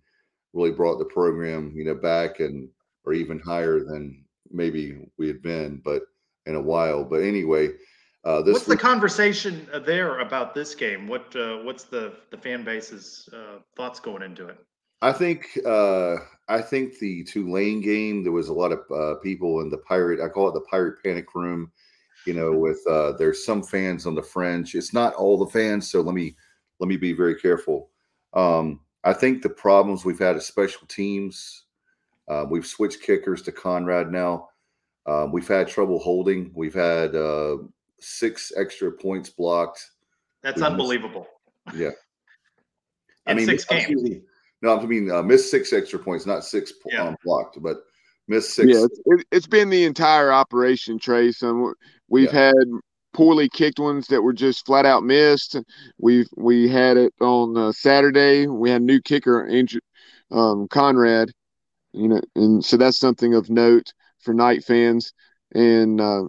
really 0.53 0.71
brought 0.71 0.99
the 0.99 1.05
program, 1.05 1.73
you 1.75 1.85
know, 1.85 1.95
back 1.95 2.41
and 2.41 2.69
or 3.05 3.13
even 3.13 3.39
higher 3.39 3.81
than 3.81 4.25
maybe 4.51 4.99
we 5.17 5.27
had 5.27 5.43
been, 5.43 5.81
but 5.85 6.03
in 6.47 6.55
a 6.55 6.61
while. 6.61 7.05
But 7.05 7.23
anyway, 7.23 7.71
uh, 8.25 8.43
this 8.43 8.55
what's 8.55 8.67
the 8.67 8.77
conversation 8.77 9.69
there 9.85 10.19
about 10.21 10.55
this 10.55 10.75
game? 10.75 11.07
What 11.07 11.35
uh, 11.37 11.59
what's 11.59 11.85
the 11.85 12.15
the 12.31 12.37
fan 12.37 12.65
base's 12.65 13.29
uh, 13.33 13.61
thoughts 13.77 14.01
going 14.01 14.23
into 14.23 14.49
it? 14.49 14.59
I 15.03 15.13
think 15.13 15.59
uh, 15.67 16.17
I 16.49 16.61
think 16.63 16.99
the 16.99 17.23
Tulane 17.25 17.81
game 17.81 18.23
there 18.23 18.33
was 18.33 18.49
a 18.49 18.53
lot 18.55 18.73
of 18.73 18.81
uh, 18.91 19.19
people 19.21 19.61
in 19.61 19.69
the 19.69 19.79
pirate. 19.79 20.21
I 20.21 20.29
call 20.29 20.49
it 20.49 20.55
the 20.55 20.61
pirate 20.63 21.03
panic 21.05 21.35
room. 21.35 21.71
You 22.27 22.35
know, 22.35 22.53
with 22.53 22.81
uh, 22.91 23.13
there's 23.13 23.45
some 23.45 23.63
fans 23.63 24.07
on 24.07 24.15
the 24.15 24.23
fringe. 24.23 24.75
It's 24.75 24.93
not 24.93 25.15
all 25.15 25.39
the 25.39 25.51
fans, 25.51 25.89
so 25.91 26.01
let 26.01 26.15
me 26.15 26.35
let 26.81 26.89
me 26.89 26.97
be 26.97 27.13
very 27.13 27.37
careful. 27.37 27.91
Um, 28.35 28.81
I 29.05 29.13
think 29.13 29.43
the 29.43 29.49
problems 29.49 30.05
we've 30.05 30.19
had 30.19 30.37
as 30.37 30.47
special 30.47 30.87
teams 30.89 31.65
Uh, 32.29 32.45
we've 32.51 32.67
switched 32.67 33.03
kickers 33.03 33.41
to 33.43 33.53
Conrad 33.53 34.11
now. 34.11 34.49
Uh, 35.07 35.29
we've 35.33 35.47
had 35.47 35.69
trouble 35.69 36.01
holding. 36.01 36.51
We've 36.55 36.75
had 36.75 37.15
uh, 37.15 37.59
six 38.01 38.53
extra 38.57 38.91
points 38.91 39.31
blocked. 39.31 39.93
That's 40.43 40.57
We've 40.57 40.63
missed- 40.63 40.73
unbelievable. 40.73 41.27
Yeah. 41.73 41.91
In 43.29 43.45
six 43.45 43.65
games. 43.65 44.03
me. 44.03 44.23
No, 44.67 44.79
I 44.79 44.87
mean 44.87 45.11
uh, 45.11 45.23
missed 45.23 45.51
six 45.51 45.73
extra 45.73 45.99
points, 45.99 46.27
not 46.27 46.45
six 46.45 46.73
Yeah. 46.91 47.09
um, 47.09 47.17
blocked, 47.25 47.63
but 47.63 47.79
missed 48.29 48.55
six. 48.55 48.69
Yeah, 48.69 48.85
it's, 48.85 49.01
it, 49.07 49.27
it's 49.31 49.47
been 49.47 49.71
the 49.71 49.85
entire 49.85 50.33
operation, 50.33 50.99
Trace. 50.99 51.43
Um, 51.43 51.75
we've 52.09 52.33
Yeah. 52.33 52.53
had 52.53 52.65
poorly 53.13 53.49
kicked 53.49 53.79
ones 53.79 54.09
that 54.09 54.23
were 54.23 54.33
just 54.33 54.67
flat 54.67 54.85
out 54.85 55.03
missed. 55.03 55.57
We've 55.99 56.29
we 56.37 56.69
had 56.69 56.97
it 56.97 57.15
on 57.21 57.57
uh, 57.57 57.73
Saturday. 57.73 58.47
We 58.47 58.71
had 58.71 58.83
a 58.83 58.85
new 58.85 59.01
kicker, 59.01 59.47
Andrew, 59.47 59.81
um, 60.31 60.69
Conrad. 60.69 61.31
You 61.93 62.09
know, 62.09 62.21
and 62.35 62.63
so 62.63 62.77
that's 62.77 62.99
something 62.99 63.35
of 63.35 63.49
note 63.49 63.93
for 64.21 64.35
night 64.35 64.65
fans. 64.65 65.13
And 65.55 65.99
uh, 65.99 66.25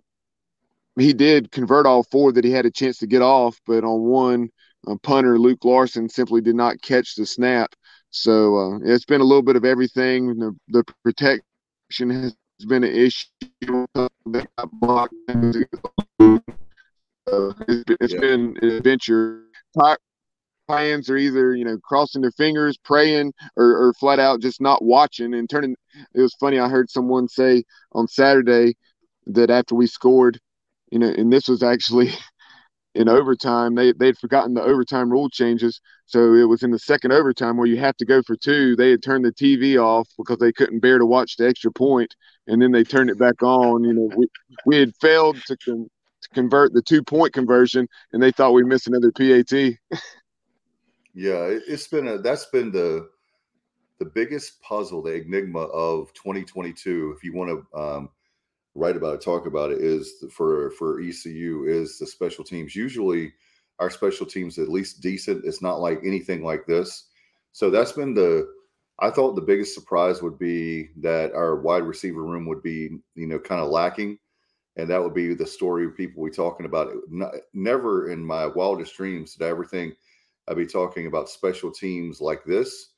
he 0.98 1.12
did 1.12 1.52
convert 1.52 1.86
all 1.86 2.04
four 2.04 2.32
that 2.32 2.46
he 2.46 2.52
had 2.52 2.66
a 2.66 2.72
chance 2.72 3.00
to 3.00 3.08
get 3.08 3.22
off, 3.22 3.60
but 3.66 3.84
on 3.84 4.02
one 4.02 4.50
uh, 4.88 4.96
punter, 5.04 5.38
Luke 5.38 5.66
Larson 5.66 6.08
simply 6.08 6.40
did 6.40 6.56
not 6.56 6.82
catch 6.82 7.16
the 7.16 7.26
snap. 7.26 7.76
So 8.22 8.58
uh, 8.58 8.80
it's 8.84 9.06
been 9.06 9.22
a 9.22 9.26
little 9.26 9.44
bit 9.44 9.56
of 9.56 9.66
everything. 9.66 10.38
The, 10.40 10.56
the 10.70 10.84
protection 11.04 12.10
has 12.10 12.36
been 12.68 12.84
an 12.84 12.96
issue. 12.96 13.28
Got 14.32 14.72
blocked. 14.74 15.14
Uh, 17.32 17.54
it's 17.68 17.84
been, 17.84 17.98
it's 18.02 18.14
Yeah. 18.14 18.20
been 18.20 18.58
an 18.62 18.70
adventure. 18.70 19.44
Fans 20.68 21.10
are 21.10 21.18
either 21.18 21.56
you 21.56 21.64
know 21.64 21.78
crossing 21.84 22.22
their 22.22 22.32
fingers, 22.32 22.78
praying, 22.84 23.34
or, 23.56 23.88
or 23.88 23.94
flat 23.94 24.20
out 24.20 24.42
just 24.42 24.60
not 24.62 24.84
watching 24.84 25.34
and 25.34 25.50
turning. 25.50 25.76
It 26.14 26.22
was 26.22 26.34
funny. 26.40 26.60
I 26.60 26.68
heard 26.68 26.90
someone 26.90 27.28
say 27.28 27.64
on 27.94 28.08
Saturday 28.08 28.76
that 29.28 29.50
after 29.50 29.76
we 29.76 29.88
scored, 29.88 30.40
you 30.92 31.00
know, 31.00 31.08
and 31.08 31.32
this 31.32 31.48
was 31.48 31.64
actually 31.64 32.12
in 32.96 33.08
overtime. 33.08 33.76
They 33.76 33.94
they'd 33.94 34.18
forgotten 34.18 34.56
the 34.56 34.64
overtime 34.64 35.10
rule 35.10 35.30
changes, 35.30 35.80
so 36.08 36.34
it 36.34 36.46
was 36.46 36.64
in 36.64 36.72
the 36.72 36.80
second 36.80 37.12
overtime 37.12 37.58
where 37.58 37.68
you 37.68 37.78
have 37.78 37.98
to 37.98 38.06
go 38.06 38.22
for 38.24 38.38
two. 38.38 38.78
They 38.78 38.92
had 38.92 39.04
turned 39.04 39.26
the 39.26 39.34
TV 39.34 39.78
off 39.78 40.08
because 40.18 40.38
they 40.38 40.54
couldn't 40.54 40.80
bear 40.80 40.98
to 40.98 41.06
watch 41.06 41.36
the 41.36 41.48
extra 41.48 41.72
point, 41.72 42.16
and 42.48 42.62
then 42.62 42.72
they 42.72 42.86
turned 42.86 43.10
it 43.10 43.20
back 43.20 43.44
on. 43.44 43.84
You 43.84 43.94
know, 43.94 44.10
we 44.16 44.28
we 44.66 44.78
had 44.78 44.96
failed 45.02 45.36
to, 45.48 45.58
con- 45.58 45.90
to 46.22 46.30
convert 46.30 46.74
the 46.74 46.82
two 46.82 47.04
point 47.04 47.34
conversion, 47.34 47.90
and 48.14 48.24
they 48.24 48.32
thought 48.32 48.54
we 48.54 48.64
missed 48.64 48.88
another 48.88 49.12
PAT. 49.12 49.52
Yeah, 51.14 51.46
it, 51.46 51.64
it's 51.68 51.88
been 51.88 52.08
a 52.08 52.20
that's 52.20 52.46
been 52.46 52.72
the 52.72 53.10
the 54.00 54.06
biggest 54.06 54.62
puzzle, 54.62 55.02
the 55.02 55.16
enigma 55.16 55.62
of 55.62 56.14
2022. 56.14 57.16
If 57.18 57.24
you 57.24 57.34
want 57.34 57.50
to 57.74 57.78
um, 57.78 58.10
write 58.76 58.96
about 58.96 59.16
it, 59.16 59.22
talk 59.22 59.48
about 59.48 59.72
it, 59.72 59.82
is 59.82 60.24
for 60.32 60.70
for 60.72 61.02
ECU 61.02 61.66
is 61.68 61.98
the 61.98 62.08
special 62.08 62.44
teams. 62.44 62.76
Usually, 62.76 63.34
our 63.80 63.90
special 63.90 64.26
teams 64.26 64.58
at 64.58 64.70
least 64.70 65.02
decent. 65.02 65.46
It's 65.46 65.62
not 65.62 65.80
like 65.80 66.00
anything 66.04 66.44
like 66.44 66.66
this. 66.66 67.06
So 67.52 67.70
that's 67.70 67.92
been 67.92 68.14
the. 68.14 68.48
I 69.00 69.12
thought 69.12 69.36
the 69.36 69.42
biggest 69.42 69.76
surprise 69.76 70.24
would 70.24 70.40
be 70.40 70.90
that 71.02 71.32
our 71.34 71.58
wide 71.58 71.84
receiver 71.84 72.24
room 72.24 72.48
would 72.48 72.64
be, 72.64 72.98
you 73.14 73.28
know, 73.28 73.38
kind 73.38 73.62
of 73.62 73.70
lacking, 73.70 74.18
and 74.76 74.90
that 74.90 75.02
would 75.02 75.14
be 75.14 75.36
the 75.36 75.46
story 75.46 75.92
people 75.92 76.24
we 76.24 76.32
talking 76.32 76.66
about. 76.66 76.92
Never 77.54 78.10
in 78.10 78.26
my 78.26 78.48
wildest 78.48 78.96
dreams 78.98 79.36
did 79.36 79.46
I 79.46 79.50
ever 79.50 79.66
think 79.66 79.94
I'd 80.48 80.58
be 80.58 80.66
talking 80.66 81.08
about 81.08 81.30
special 81.30 81.72
teams 81.72 82.22
like 82.22 82.44
this. 82.44 82.94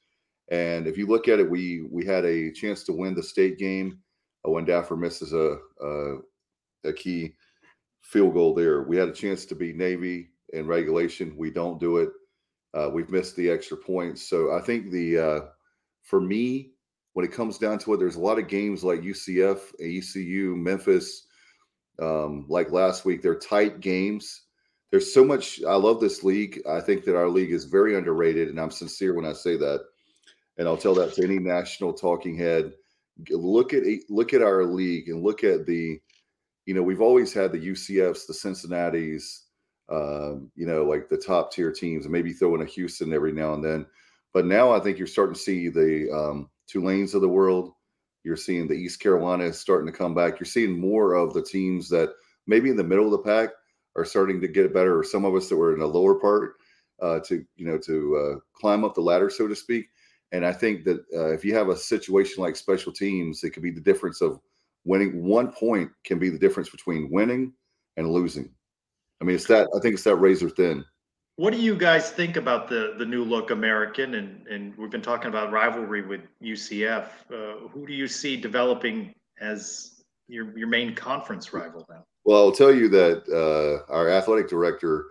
And 0.52 0.88
if 0.88 0.98
you 0.98 1.06
look 1.06 1.28
at 1.28 1.40
it, 1.40 1.50
we 1.50 1.88
we 1.92 2.06
had 2.06 2.26
a 2.26 2.52
chance 2.52 2.84
to 2.86 2.94
win 2.94 3.14
the 3.14 3.24
state 3.24 3.58
game 3.58 4.00
uh, 4.48 4.52
when 4.52 4.66
Daffer 4.66 4.98
misses 4.98 5.34
a, 5.34 5.58
a 5.84 6.18
a 6.86 6.94
key 6.94 7.36
field 8.02 8.34
goal 8.34 8.54
there. 8.54 8.84
We 8.84 8.98
had 8.98 9.10
a 9.10 9.14
chance 9.14 9.46
to 9.48 9.56
beat 9.56 9.76
Navy 9.76 10.30
in 10.54 10.68
regulation. 10.68 11.36
We 11.38 11.52
don't 11.52 11.80
do 11.80 11.98
it. 11.98 12.10
Uh, 12.74 12.90
we've 12.94 13.10
missed 13.10 13.36
the 13.36 13.50
extra 13.50 13.78
points. 13.78 14.28
So 14.28 14.56
I 14.56 14.62
think 14.62 14.92
the 14.92 15.18
uh, 15.18 15.40
for 16.04 16.22
me, 16.22 16.72
when 17.14 17.26
it 17.26 17.32
comes 17.32 17.58
down 17.58 17.80
to 17.80 17.94
it, 17.94 17.98
there's 17.98 18.16
a 18.16 18.22
lot 18.22 18.40
of 18.40 18.48
games 18.48 18.84
like 18.84 19.02
UCF, 19.02 19.60
ECU, 19.80 20.56
Memphis. 20.56 21.28
Um, 22.02 22.46
like 22.48 22.72
last 22.72 23.04
week, 23.04 23.22
they're 23.22 23.36
tight 23.36 23.82
games 23.82 24.44
there's 24.92 25.14
so 25.14 25.24
much 25.24 25.62
i 25.68 25.76
love 25.76 26.00
this 26.00 26.24
league 26.24 26.62
i 26.70 26.80
think 26.80 27.04
that 27.04 27.16
our 27.16 27.30
league 27.30 27.52
is 27.52 27.66
very 27.66 27.96
underrated 27.96 28.50
and 28.50 28.60
i'm 28.60 28.72
sincere 28.72 29.14
when 29.14 29.26
i 29.26 29.34
say 29.34 29.56
that 29.58 29.86
and 30.58 30.68
i'll 30.68 30.78
tell 30.78 30.96
that 30.96 31.14
to 31.14 31.24
any 31.24 31.40
national 31.40 31.94
talking 31.94 32.36
head 32.36 32.74
look 33.30 33.74
at 33.74 33.84
look 34.10 34.34
at 34.34 34.42
our 34.42 34.64
league 34.64 35.10
and 35.10 35.24
look 35.24 35.44
at 35.44 35.66
the 35.66 36.00
you 36.66 36.74
know 36.74 36.84
we've 36.84 37.02
always 37.02 37.34
had 37.34 37.52
the 37.52 37.70
ucfs 37.70 38.26
the 38.28 38.34
cincinnatis 38.34 39.42
um, 39.90 40.52
you 40.56 40.66
know 40.66 40.84
like 40.84 41.10
the 41.10 41.18
top 41.18 41.52
tier 41.52 41.72
teams 41.72 42.06
and 42.06 42.12
maybe 42.12 42.34
throw 42.34 42.56
in 42.56 42.62
a 42.62 42.66
houston 42.66 43.14
every 43.14 43.32
now 43.32 43.54
and 43.54 43.64
then 43.64 43.86
but 44.34 44.46
now 44.46 44.72
i 44.72 44.80
think 44.80 44.98
you're 44.98 45.08
starting 45.08 45.34
to 45.34 45.40
see 45.40 45.70
the 45.70 46.10
um, 46.12 46.50
tulanes 46.68 47.14
of 47.14 47.22
the 47.22 47.28
world 47.28 47.72
you're 48.24 48.36
seeing 48.36 48.68
the 48.68 48.74
east 48.74 49.00
carolina 49.00 49.46
is 49.46 49.60
starting 49.60 49.92
to 49.92 49.98
come 49.98 50.14
back 50.14 50.40
you're 50.40 50.46
seeing 50.46 50.80
more 50.80 51.14
of 51.14 51.34
the 51.34 51.44
teams 51.44 51.90
that 51.90 52.14
maybe 52.48 52.70
in 52.70 52.76
the 52.76 52.84
middle 52.84 53.06
of 53.06 53.12
the 53.12 53.18
pack 53.20 53.50
are 53.96 54.06
starting 54.06 54.42
to 54.42 54.48
get 54.48 54.74
better, 54.74 54.98
or 54.98 55.04
some 55.04 55.26
of 55.26 55.36
us 55.36 55.50
that 55.50 55.58
were 55.58 55.74
in 55.74 55.80
the 55.80 55.86
lower 55.86 56.16
part 56.16 56.56
uh, 57.02 57.20
to 57.20 57.46
you 57.56 57.66
know 57.66 57.78
to 57.78 58.18
uh, 58.18 58.40
climb 58.54 58.84
up 58.84 58.96
the 58.96 59.02
ladder, 59.02 59.30
so 59.30 59.48
to 59.48 59.56
speak. 59.56 59.88
And 60.32 60.46
I 60.46 60.54
think 60.54 60.84
that 60.86 61.00
uh, 61.16 61.32
if 61.34 61.44
you 61.44 61.56
have 61.56 61.70
a 61.70 61.78
situation 61.78 62.44
like 62.44 62.56
special 62.56 62.92
teams, 62.92 63.44
it 63.44 63.52
could 63.52 63.64
be 63.64 63.72
the 63.72 63.82
difference 63.82 64.22
of 64.22 64.40
winning. 64.86 65.24
One 65.24 65.52
point 65.52 65.92
can 66.04 66.20
be 66.20 66.30
the 66.30 66.38
difference 66.38 66.70
between 66.70 67.12
winning 67.12 67.54
and 67.98 68.10
losing. 68.10 68.52
I 69.22 69.26
mean, 69.26 69.36
it's 69.36 69.48
that. 69.48 69.68
I 69.76 69.80
think 69.80 69.96
it's 69.96 70.04
that 70.04 70.16
razor 70.16 70.50
thin. 70.50 70.86
What 71.36 71.54
do 71.54 71.60
you 71.60 71.76
guys 71.76 72.12
think 72.12 72.36
about 72.38 72.68
the 72.68 72.96
the 72.98 73.06
new 73.06 73.24
look 73.24 73.52
American? 73.52 74.16
And 74.16 74.48
and 74.48 74.78
we've 74.78 74.92
been 74.92 75.02
talking 75.02 75.30
about 75.30 75.52
rivalry 75.52 76.02
with 76.02 76.22
UCF. 76.44 77.08
Uh, 77.32 77.68
who 77.70 77.86
do 77.88 77.94
you 77.94 78.08
see 78.08 78.38
developing 78.38 79.14
as 79.42 80.04
your 80.28 80.58
your 80.58 80.68
main 80.68 80.96
conference 80.96 81.54
rival 81.54 81.86
now? 81.90 82.04
Well, 82.26 82.38
I'll 82.40 82.52
tell 82.52 82.74
you 82.74 82.90
that 82.90 83.24
uh, 83.30 83.92
our 83.92 84.10
athletic 84.10 84.50
director 84.50 85.06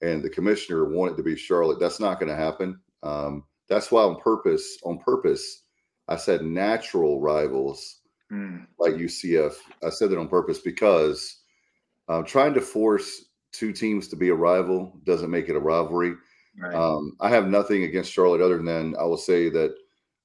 and 0.00 0.22
the 0.22 0.30
commissioner 0.30 0.84
want 0.84 1.12
it 1.12 1.16
to 1.16 1.22
be 1.22 1.36
Charlotte. 1.36 1.78
That's 1.80 2.00
not 2.00 2.18
going 2.18 2.30
to 2.30 2.36
happen. 2.36 2.80
Um, 3.02 3.44
that's 3.68 3.90
why 3.90 4.02
on 4.02 4.20
purpose, 4.20 4.78
on 4.84 4.98
purpose, 4.98 5.64
I 6.08 6.16
said 6.16 6.42
natural 6.42 7.20
rivals 7.20 8.02
Hmm. 8.32 8.60
like 8.78 8.94
UCF. 8.94 9.56
I 9.84 9.90
said 9.90 10.08
that 10.08 10.18
on 10.18 10.26
purpose 10.26 10.58
because 10.58 11.42
I'm 12.08 12.24
trying 12.24 12.54
to 12.54 12.62
force 12.62 13.26
two 13.52 13.72
teams 13.72 14.08
to 14.08 14.16
be 14.16 14.30
a 14.30 14.34
rival 14.34 14.98
doesn't 15.04 15.30
make 15.30 15.48
it 15.48 15.56
a 15.56 15.60
rivalry. 15.60 16.14
Right. 16.58 16.74
Um, 16.74 17.16
I 17.20 17.28
have 17.28 17.48
nothing 17.48 17.84
against 17.84 18.12
Charlotte 18.12 18.40
other 18.40 18.62
than 18.62 18.94
I 18.96 19.04
will 19.04 19.16
say 19.16 19.48
that 19.50 19.74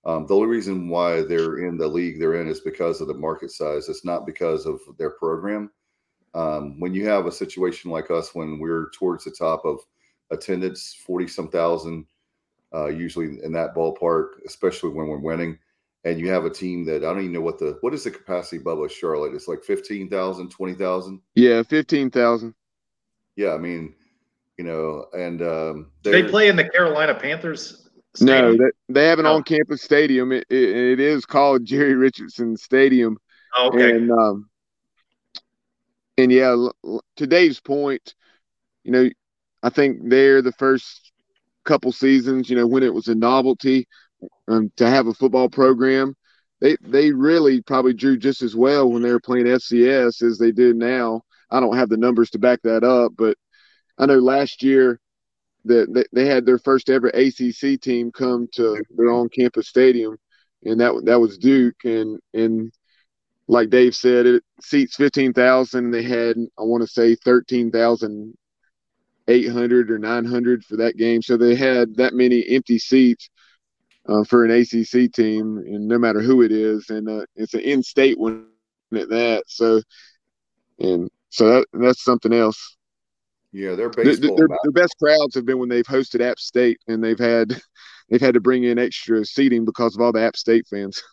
um, 0.06 0.26
the 0.26 0.36
only 0.36 0.48
reason 0.48 0.90
why 0.90 1.22
they're 1.22 1.66
in 1.68 1.78
the 1.78 1.88
league 1.88 2.20
they're 2.20 2.42
in 2.42 2.48
is 2.48 2.62
because 2.62 3.02
of 3.02 3.08
the 3.08 3.14
market 3.14 3.52
size. 3.52 3.90
It's 3.90 4.06
not 4.06 4.26
because 4.26 4.66
of 4.66 4.80
their 4.98 5.12
program. 5.12 5.70
Um, 6.34 6.80
when 6.80 6.94
you 6.94 7.08
have 7.08 7.26
a 7.26 7.32
situation 7.32 7.92
like 7.92 8.12
us, 8.12 8.34
when 8.34 8.60
we're 8.60 8.90
towards 8.92 9.24
the 9.24 9.32
top 9.32 9.66
of 9.66 9.80
attendance, 10.32 10.96
40 11.06 11.28
some 11.28 11.50
thousand, 11.50 12.06
uh, 12.74 12.88
usually 12.88 13.44
in 13.44 13.52
that 13.54 13.74
ballpark, 13.76 14.44
especially 14.46 14.92
when 14.92 15.08
we're 15.08 15.18
winning, 15.18 15.58
and 16.04 16.20
you 16.20 16.30
have 16.30 16.46
a 16.46 16.50
team 16.50 16.86
that 16.86 16.98
I 16.98 17.14
don't 17.14 17.20
even 17.20 17.34
know 17.34 17.42
what 17.42 17.60
the 17.60 17.78
what 17.82 17.94
is 17.94 18.04
the 18.04 18.12
capacity 18.12 18.60
bubble 18.60 18.86
of 18.86 18.92
Charlotte? 18.92 19.34
It's 19.34 19.48
like 19.48 19.64
15,000, 19.64 20.50
20,000. 20.50 21.22
Yeah, 21.36 21.64
fifteen 21.64 22.10
thousand. 22.10 22.54
Yeah, 23.38 23.54
I 23.54 23.58
mean, 23.58 23.94
you 24.58 24.66
know, 24.66 25.06
and 25.14 25.42
um, 25.42 25.92
they 26.04 26.24
play 26.24 26.50
in 26.50 26.56
the 26.58 26.68
Carolina 26.68 27.14
Panthers? 27.14 27.88
No, 28.20 28.58
they, 28.58 28.72
they 28.90 29.08
have 29.08 29.20
an 29.20 29.28
Oh. 29.28 29.36
on-campus 29.36 29.84
stadium. 29.84 30.32
It, 30.32 30.46
it, 30.50 30.70
it 30.76 31.00
is 31.00 31.24
called 31.26 31.64
Jerry 31.64 31.94
Richardson 31.94 32.58
Stadium. 32.58 33.18
Oh, 33.56 33.68
okay. 33.68 33.96
And 33.96 34.12
um, 34.12 34.50
and 36.18 36.32
yeah, 36.32 36.50
l- 36.50 36.76
l- 36.84 37.04
to 37.18 37.28
Dave's 37.28 37.60
point, 37.62 38.16
you 38.84 38.92
know, 38.92 39.08
I 39.62 39.70
think 39.70 40.10
they're 40.10 40.42
the 40.42 40.52
first 40.54 41.12
couple 41.64 41.92
seasons, 41.92 42.50
you 42.50 42.56
know, 42.56 42.66
when 42.66 42.82
it 42.82 42.94
was 42.94 43.08
a 43.08 43.16
novelty 43.16 43.88
um, 44.48 44.72
to 44.78 44.90
have 44.90 45.06
a 45.06 45.14
football 45.14 45.50
program. 45.50 46.16
They 46.60 46.76
they 46.82 47.12
really 47.12 47.62
probably 47.62 47.94
drew 47.94 48.18
just 48.18 48.42
as 48.42 48.56
well 48.56 48.90
when 48.90 49.04
they 49.04 49.12
were 49.12 49.20
playing 49.20 49.46
FCS 49.46 50.24
as 50.24 50.40
they 50.40 50.52
do 50.52 50.74
now. 50.74 51.22
I 51.52 51.60
don't 51.60 51.78
have 51.78 51.90
the 51.90 51.98
numbers 51.98 52.32
to 52.32 52.40
back 52.40 52.62
that 52.64 52.84
up, 52.84 53.14
but 53.18 53.38
I 53.98 54.06
know 54.06 54.20
last 54.20 54.64
year 54.64 55.00
that 55.66 56.06
they, 56.14 56.26
had 56.28 56.46
their 56.46 56.60
first 56.60 56.90
ever 56.90 57.08
ACC 57.10 57.80
team 57.82 58.12
come 58.12 58.48
to 58.54 58.82
their 58.98 59.10
own 59.10 59.30
campus 59.30 59.68
stadium, 59.68 60.18
and 60.64 60.80
that 60.82 60.94
that 61.06 61.20
was 61.20 61.38
Duke, 61.38 61.84
and 61.86 62.20
and 62.34 62.72
like 63.48 63.70
Dave 63.70 63.96
said, 63.96 64.26
it 64.26 64.44
seats 64.62 64.96
fifteen 64.96 65.34
thousand. 65.34 65.92
They 65.92 66.04
had 66.04 66.38
I 66.60 66.64
want 66.64 66.84
to 66.84 66.88
say 66.88 67.16
thirteen 67.16 67.72
thousand 67.72 68.36
eight 69.28 69.50
hundred 69.50 69.92
or 69.92 70.00
nine 70.00 70.26
hundred 70.26 70.64
for 70.66 70.78
that 70.78 70.98
game, 70.98 71.22
so 71.22 71.38
they 71.38 71.56
had 71.56 71.96
that 71.98 72.14
many 72.14 72.46
empty 72.50 72.80
seats. 72.80 73.30
uh, 74.08 74.24
for 74.24 74.46
an 74.46 74.52
ACC 74.52 75.12
team, 75.12 75.58
and 75.58 75.88
no 75.88 75.98
matter 75.98 76.22
who 76.22 76.42
it 76.42 76.52
is, 76.52 76.90
and 76.90 77.10
uh, 77.10 77.26
it's 77.36 77.54
an 77.54 77.62
in-state 77.62 78.18
one 78.20 78.48
at 78.96 79.10
that. 79.10 79.44
So, 79.48 79.82
and 80.80 81.10
so 81.30 81.48
that 81.50 81.68
that's 81.74 82.04
something 82.04 82.34
else. 82.34 82.78
Yeah, 83.52 83.76
their 83.76 83.90
baseball. 83.90 84.36
The, 84.36 84.48
their, 84.48 84.58
their 84.64 84.72
best 84.72 84.96
crowds 85.02 85.36
have 85.36 85.46
been 85.46 85.60
when 85.60 85.70
they've 85.70 85.86
hosted 85.86 86.22
App 86.22 86.40
State, 86.40 86.80
and 86.88 87.04
they've 87.04 87.20
had 87.20 87.60
they've 88.10 88.22
had 88.22 88.34
to 88.34 88.40
bring 88.40 88.64
in 88.64 88.80
extra 88.80 89.26
seating 89.26 89.66
because 89.66 89.96
of 89.96 90.02
all 90.02 90.12
the 90.12 90.24
App 90.24 90.38
State 90.38 90.66
fans. 90.68 91.02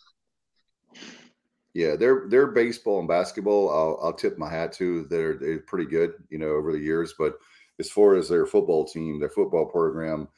Yeah, 1.77 1.97
their 1.97 2.29
their 2.29 2.47
baseball 2.47 3.01
and 3.01 3.09
basketball, 3.09 3.69
I'll, 3.69 3.99
I'll 4.01 4.13
tip 4.13 4.39
my 4.39 4.49
hat 4.49 4.73
to. 4.75 5.07
They're 5.11 5.35
they're 5.35 5.59
pretty 5.59 5.87
good, 5.87 6.13
you 6.31 6.39
know, 6.39 6.51
over 6.51 6.71
the 6.71 6.79
years. 6.79 7.15
But 7.19 7.37
as 7.81 7.91
far 7.91 8.15
as 8.15 8.29
their 8.29 8.47
football 8.47 8.85
team, 8.85 9.19
their 9.19 9.29
football 9.29 9.67
program, 9.67 10.29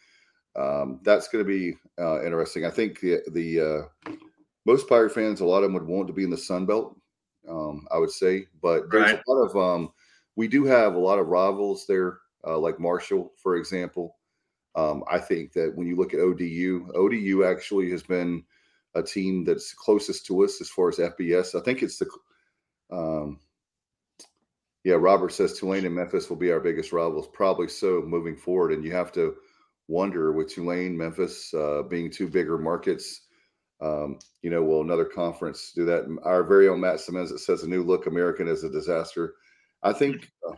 um, 0.57 1.01
that's 1.05 1.29
going 1.29 1.45
to 1.45 1.49
be 1.49 1.77
uh, 2.01 2.25
interesting. 2.25 2.65
I 2.65 2.71
think 2.71 3.01
the 3.01 3.21
the 3.33 3.61
uh, 3.61 4.13
most 4.65 4.89
Pirate 4.89 5.13
fans, 5.13 5.41
a 5.41 5.45
lot 5.45 5.59
of 5.59 5.65
them 5.65 5.75
would 5.75 5.87
want 5.87 6.07
to 6.07 6.15
be 6.15 6.25
in 6.25 6.31
the 6.31 6.39
Sun 6.39 6.65
Belt. 6.65 6.97
Um, 7.49 7.87
I 7.93 7.99
would 7.99 8.11
say, 8.11 8.47
but 8.61 8.91
there's 8.91 9.13
right. 9.13 9.23
a 9.27 9.31
lot 9.31 9.43
of 9.43 9.57
um, 9.57 9.93
we 10.35 10.49
do 10.49 10.65
have 10.65 10.95
a 10.95 10.99
lot 10.99 11.19
of 11.19 11.29
rivals 11.29 11.87
there, 11.87 12.19
uh, 12.47 12.59
like 12.59 12.81
Marshall, 12.81 13.33
for 13.37 13.57
example. 13.57 14.17
Um, 14.75 15.05
I 15.11 15.19
think 15.19 15.53
that 15.55 15.75
when 15.75 15.87
you 15.87 15.97
look 15.97 16.13
at 16.13 16.21
ODU, 16.21 16.91
ODU 16.95 17.45
actually 17.45 17.91
has 17.91 18.03
been 18.03 18.45
a 18.95 19.03
team 19.03 19.45
that's 19.45 19.73
closest 19.73 20.27
to 20.27 20.45
us 20.45 20.61
as 20.61 20.69
far 20.69 20.89
as 20.89 20.99
FBS. 20.99 21.59
I 21.59 21.63
think 21.63 21.83
it's 21.83 21.99
the, 21.99 22.09
um, 22.91 23.41
yeah, 24.85 24.95
Robert 24.95 25.33
says 25.33 25.59
Tulane 25.59 25.87
and 25.87 25.95
Memphis 25.95 26.29
will 26.29 26.37
be 26.37 26.53
our 26.53 26.61
biggest 26.61 26.93
rivals. 26.93 27.29
Probably 27.33 27.69
so 27.69 28.03
moving 28.07 28.37
forward. 28.37 28.73
And 28.73 28.85
you 28.85 28.93
have 28.93 29.13
to 29.13 29.37
wonder 29.89 30.33
with 30.33 30.53
Tulane, 30.53 30.97
Memphis 30.97 31.53
uh, 31.55 31.83
being 31.83 32.11
two 32.11 32.29
bigger 32.29 32.59
markets, 32.59 33.23
um, 33.81 34.19
you 34.43 34.51
know, 34.51 34.63
will 34.63 34.81
another 34.81 35.05
conference 35.05 35.73
do 35.75 35.85
that? 35.85 36.05
Our 36.25 36.43
very 36.45 36.69
own 36.69 36.81
Matt 36.81 37.01
Simmons 37.01 37.31
that 37.31 37.41
says 37.41 37.63
a 37.63 37.69
new 37.69 37.83
look 37.83 38.07
American 38.07 38.49
is 38.49 38.65
a 38.65 38.71
disaster. 38.71 39.35
I 39.83 39.93
think, 39.93 40.31
uh, 40.49 40.55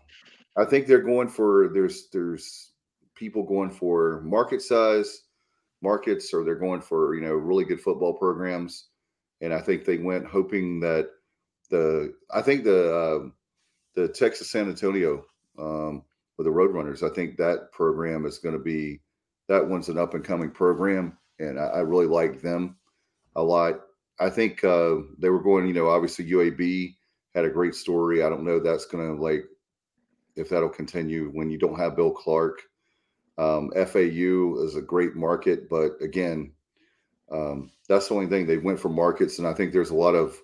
I 0.57 0.64
think 0.64 0.87
they're 0.87 1.03
going 1.03 1.29
for 1.29 1.71
there's 1.73 2.09
there's 2.12 2.73
people 3.14 3.43
going 3.43 3.71
for 3.71 4.23
market 4.23 4.62
size 4.62 5.23
markets 5.83 6.33
or 6.33 6.45
they're 6.45 6.55
going 6.55 6.81
for 6.81 7.14
you 7.14 7.21
know 7.21 7.35
really 7.35 7.64
good 7.64 7.81
football 7.81 8.14
programs 8.14 8.89
and 9.41 9.53
i 9.53 9.61
think 9.61 9.85
they 9.85 9.99
went 9.99 10.27
hoping 10.27 10.81
that 10.81 11.11
the 11.71 12.12
i 12.33 12.41
think 12.41 12.64
the 12.64 12.97
uh, 12.97 13.29
the 13.95 14.09
texas 14.09 14.51
san 14.51 14.69
antonio 14.69 15.25
um, 15.59 16.03
with 16.37 16.47
the 16.47 16.53
roadrunners 16.53 17.09
i 17.09 17.14
think 17.14 17.37
that 17.37 17.71
program 17.73 18.25
is 18.27 18.39
going 18.39 18.57
to 18.57 18.62
be 18.62 19.01
that 19.49 19.66
one's 19.66 19.89
an 19.89 19.99
up 19.99 20.14
and 20.14 20.25
coming 20.25 20.51
program 20.51 21.16
and 21.39 21.59
I, 21.59 21.66
I, 21.66 21.79
really 21.81 22.07
like 22.07 22.43
them 22.43 22.77
a 23.39 23.43
lot. 23.43 23.80
I 24.20 24.28
think 24.28 24.64
uh, 24.64 24.97
they 25.18 25.30
were 25.30 25.43
going 25.43 25.66
you 25.66 25.74
know 25.74 25.89
obviously 25.89 26.28
uab 26.30 26.95
had 27.34 27.45
a 27.45 27.51
great 27.51 27.74
story. 27.74 28.22
I 28.22 28.28
don't 28.28 28.45
know 28.45 28.59
that's 28.59 28.86
going 28.86 29.07
to 29.07 29.22
like 29.22 29.45
if 30.36 30.49
that'll 30.49 30.68
continue 30.68 31.30
when 31.32 31.51
you 31.51 31.59
don't 31.59 31.78
have 31.78 31.97
bill 31.97 32.11
clark. 32.11 32.62
Um, 33.39 33.70
FAU 33.74 34.57
is 34.64 34.74
a 34.74 34.82
great 34.82 35.14
market, 35.14 35.68
but 35.68 35.93
again, 36.01 36.53
um, 37.30 37.70
that's 37.89 38.09
the 38.09 38.14
only 38.14 38.26
thing. 38.26 38.47
They 38.47 38.59
went 38.59 38.80
for 38.80 38.89
markets, 38.89 39.39
and 39.39 39.47
I 39.47 39.55
think 39.55 39.72
there's 39.72 39.91
a 39.91 39.97
lot 39.97 40.14
of 40.14 40.36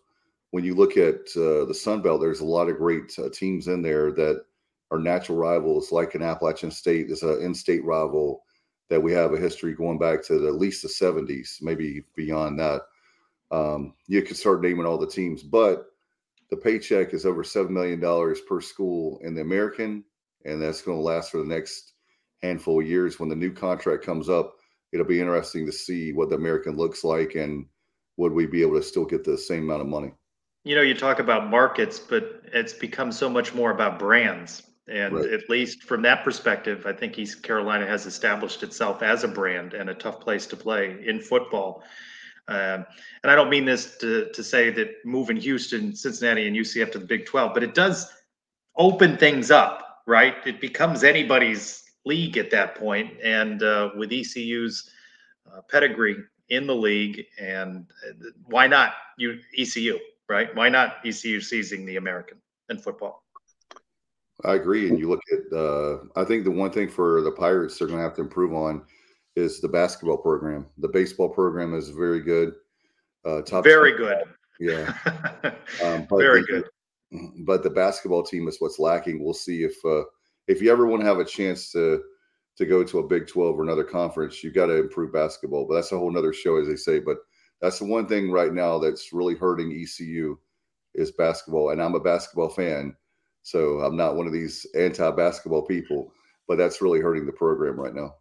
when 0.52 0.62
you 0.62 0.76
look 0.76 0.96
at 0.96 1.16
uh, 1.36 1.64
the 1.64 1.74
Sun 1.74 2.02
Belt, 2.02 2.20
there's 2.20 2.40
a 2.40 2.44
lot 2.44 2.68
of 2.68 2.76
great 2.76 3.12
uh, 3.18 3.28
teams 3.30 3.66
in 3.66 3.82
there 3.82 4.12
that 4.12 4.44
are 4.92 5.00
natural 5.00 5.36
rivals, 5.36 5.90
like 5.90 6.14
an 6.14 6.22
Appalachian 6.22 6.70
State 6.70 7.10
is 7.10 7.24
an 7.24 7.42
in-state 7.42 7.84
rival 7.84 8.44
that 8.90 9.02
we 9.02 9.12
have 9.12 9.32
a 9.32 9.38
history 9.38 9.74
going 9.74 9.98
back 9.98 10.22
to 10.24 10.38
the, 10.38 10.48
at 10.48 10.54
least 10.54 10.82
the 10.82 10.88
70s, 10.88 11.62
maybe 11.62 12.02
beyond 12.14 12.58
that. 12.58 12.82
Um, 13.50 13.94
you 14.06 14.22
could 14.22 14.36
start 14.36 14.62
naming 14.62 14.86
all 14.86 14.98
the 14.98 15.06
teams, 15.06 15.42
but 15.42 15.86
the 16.50 16.56
paycheck 16.56 17.14
is 17.14 17.24
over 17.24 17.44
seven 17.44 17.72
million 17.72 18.00
dollars 18.00 18.40
per 18.42 18.60
school 18.60 19.18
in 19.22 19.34
the 19.34 19.40
American, 19.40 20.04
and 20.44 20.60
that's 20.60 20.82
going 20.82 20.98
to 20.98 21.02
last 21.02 21.30
for 21.30 21.38
the 21.38 21.44
next 21.44 21.92
handful 22.42 22.80
of 22.80 22.86
years. 22.86 23.18
When 23.18 23.28
the 23.28 23.36
new 23.36 23.52
contract 23.52 24.04
comes 24.04 24.28
up 24.28 24.56
it'll 24.94 25.04
be 25.04 25.20
interesting 25.20 25.66
to 25.66 25.72
see 25.72 26.12
what 26.12 26.30
the 26.30 26.36
american 26.36 26.76
looks 26.76 27.04
like 27.04 27.34
and 27.34 27.66
would 28.16 28.32
we 28.32 28.46
be 28.46 28.62
able 28.62 28.76
to 28.76 28.82
still 28.82 29.04
get 29.04 29.24
the 29.24 29.36
same 29.36 29.64
amount 29.64 29.82
of 29.82 29.88
money. 29.88 30.12
You 30.62 30.76
know 30.76 30.82
you 30.82 30.94
talk 30.94 31.18
about 31.18 31.50
markets 31.50 31.98
but 31.98 32.42
it's 32.52 32.72
become 32.72 33.10
so 33.10 33.28
much 33.28 33.52
more 33.52 33.72
about 33.72 33.98
brands 33.98 34.62
and 34.88 35.14
right. 35.14 35.32
at 35.32 35.48
least 35.48 35.82
from 35.82 36.02
that 36.02 36.24
perspective 36.24 36.84
i 36.86 36.92
think 36.92 37.18
east 37.18 37.42
carolina 37.42 37.86
has 37.86 38.06
established 38.06 38.62
itself 38.62 39.02
as 39.02 39.24
a 39.24 39.28
brand 39.28 39.74
and 39.74 39.90
a 39.90 39.94
tough 39.94 40.20
place 40.20 40.46
to 40.46 40.56
play 40.56 40.96
in 41.06 41.20
football 41.20 41.82
um, 42.48 42.84
and 43.22 43.30
i 43.30 43.34
don't 43.34 43.50
mean 43.50 43.64
this 43.64 43.96
to, 43.98 44.30
to 44.32 44.42
say 44.42 44.70
that 44.70 44.90
moving 45.04 45.36
houston 45.36 45.94
cincinnati 45.94 46.46
and 46.46 46.56
ucf 46.56 46.92
to 46.92 46.98
the 46.98 47.06
big 47.06 47.24
12 47.26 47.54
but 47.54 47.62
it 47.62 47.74
does 47.74 48.10
open 48.76 49.16
things 49.16 49.50
up 49.50 50.02
right 50.06 50.34
it 50.46 50.60
becomes 50.60 51.02
anybody's 51.02 51.84
league 52.04 52.36
at 52.36 52.50
that 52.50 52.74
point. 52.74 53.10
and 53.22 53.62
uh, 53.62 53.90
with 53.96 54.12
ECU's 54.12 54.90
uh, 55.52 55.60
pedigree 55.70 56.16
in 56.48 56.66
the 56.66 56.74
league, 56.74 57.24
and 57.40 57.86
uh, 58.06 58.12
why 58.46 58.66
not 58.66 58.92
you 59.16 59.38
ECU, 59.56 59.98
right? 60.28 60.54
Why 60.54 60.68
not 60.68 60.96
ECU 61.04 61.40
seizing 61.40 61.86
the 61.86 61.96
American 61.96 62.38
in 62.68 62.78
football? 62.78 63.23
I 64.42 64.54
agree, 64.54 64.88
and 64.88 64.98
you 64.98 65.08
look 65.08 65.20
at. 65.32 65.56
Uh, 65.56 65.98
I 66.16 66.24
think 66.24 66.44
the 66.44 66.50
one 66.50 66.72
thing 66.72 66.88
for 66.88 67.20
the 67.20 67.30
Pirates 67.30 67.78
they're 67.78 67.86
going 67.86 67.98
to 67.98 68.04
have 68.04 68.14
to 68.14 68.22
improve 68.22 68.52
on 68.52 68.82
is 69.36 69.60
the 69.60 69.68
basketball 69.68 70.18
program. 70.18 70.66
The 70.78 70.88
baseball 70.88 71.28
program 71.28 71.74
is 71.74 71.90
very 71.90 72.20
good. 72.20 72.54
Uh, 73.24 73.42
top 73.42 73.64
very 73.64 73.96
good. 73.96 74.24
Yeah, 74.58 74.92
um, 75.84 76.06
very 76.10 76.40
the, 76.42 76.46
good. 76.46 76.64
But 77.46 77.62
the 77.62 77.70
basketball 77.70 78.24
team 78.24 78.48
is 78.48 78.56
what's 78.58 78.80
lacking. 78.80 79.22
We'll 79.22 79.34
see 79.34 79.62
if 79.62 79.76
uh, 79.84 80.02
if 80.48 80.60
you 80.60 80.72
ever 80.72 80.86
want 80.86 81.02
to 81.02 81.06
have 81.06 81.20
a 81.20 81.24
chance 81.24 81.70
to 81.72 82.02
to 82.56 82.66
go 82.66 82.84
to 82.84 82.98
a 82.98 83.06
Big 83.06 83.26
12 83.26 83.58
or 83.58 83.62
another 83.62 83.84
conference, 83.84 84.42
you've 84.42 84.54
got 84.54 84.66
to 84.66 84.76
improve 84.76 85.12
basketball. 85.12 85.66
But 85.66 85.74
that's 85.74 85.92
a 85.92 85.98
whole 85.98 86.10
nother 86.10 86.32
show, 86.32 86.56
as 86.56 86.68
they 86.68 86.76
say. 86.76 86.98
But 86.98 87.18
that's 87.60 87.78
the 87.78 87.84
one 87.84 88.06
thing 88.06 88.30
right 88.30 88.52
now 88.52 88.78
that's 88.78 89.12
really 89.12 89.34
hurting 89.34 89.72
ECU 89.72 90.38
is 90.94 91.10
basketball. 91.12 91.70
And 91.70 91.82
I'm 91.82 91.94
a 91.94 92.00
basketball 92.00 92.48
fan. 92.48 92.96
So 93.44 93.80
I'm 93.80 93.96
not 93.96 94.16
one 94.16 94.26
of 94.26 94.32
these 94.32 94.66
anti 94.74 95.10
basketball 95.12 95.62
people, 95.62 96.12
but 96.48 96.58
that's 96.58 96.82
really 96.82 97.00
hurting 97.00 97.26
the 97.26 97.32
program 97.32 97.78
right 97.78 97.94
now. 97.94 98.16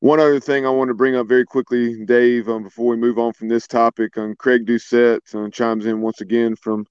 One 0.00 0.20
other 0.20 0.38
thing 0.38 0.66
I 0.66 0.70
want 0.70 0.88
to 0.88 0.94
bring 0.94 1.16
up 1.16 1.26
very 1.26 1.46
quickly, 1.46 2.04
Dave, 2.04 2.46
um, 2.48 2.62
before 2.62 2.88
we 2.88 2.96
move 2.96 3.18
on 3.18 3.32
from 3.32 3.48
this 3.48 3.66
topic, 3.66 4.18
um, 4.18 4.36
Craig 4.38 4.66
Doucette 4.66 5.34
um, 5.34 5.50
chimes 5.50 5.86
in 5.86 6.02
once 6.02 6.20
again 6.20 6.56
from 6.56 6.84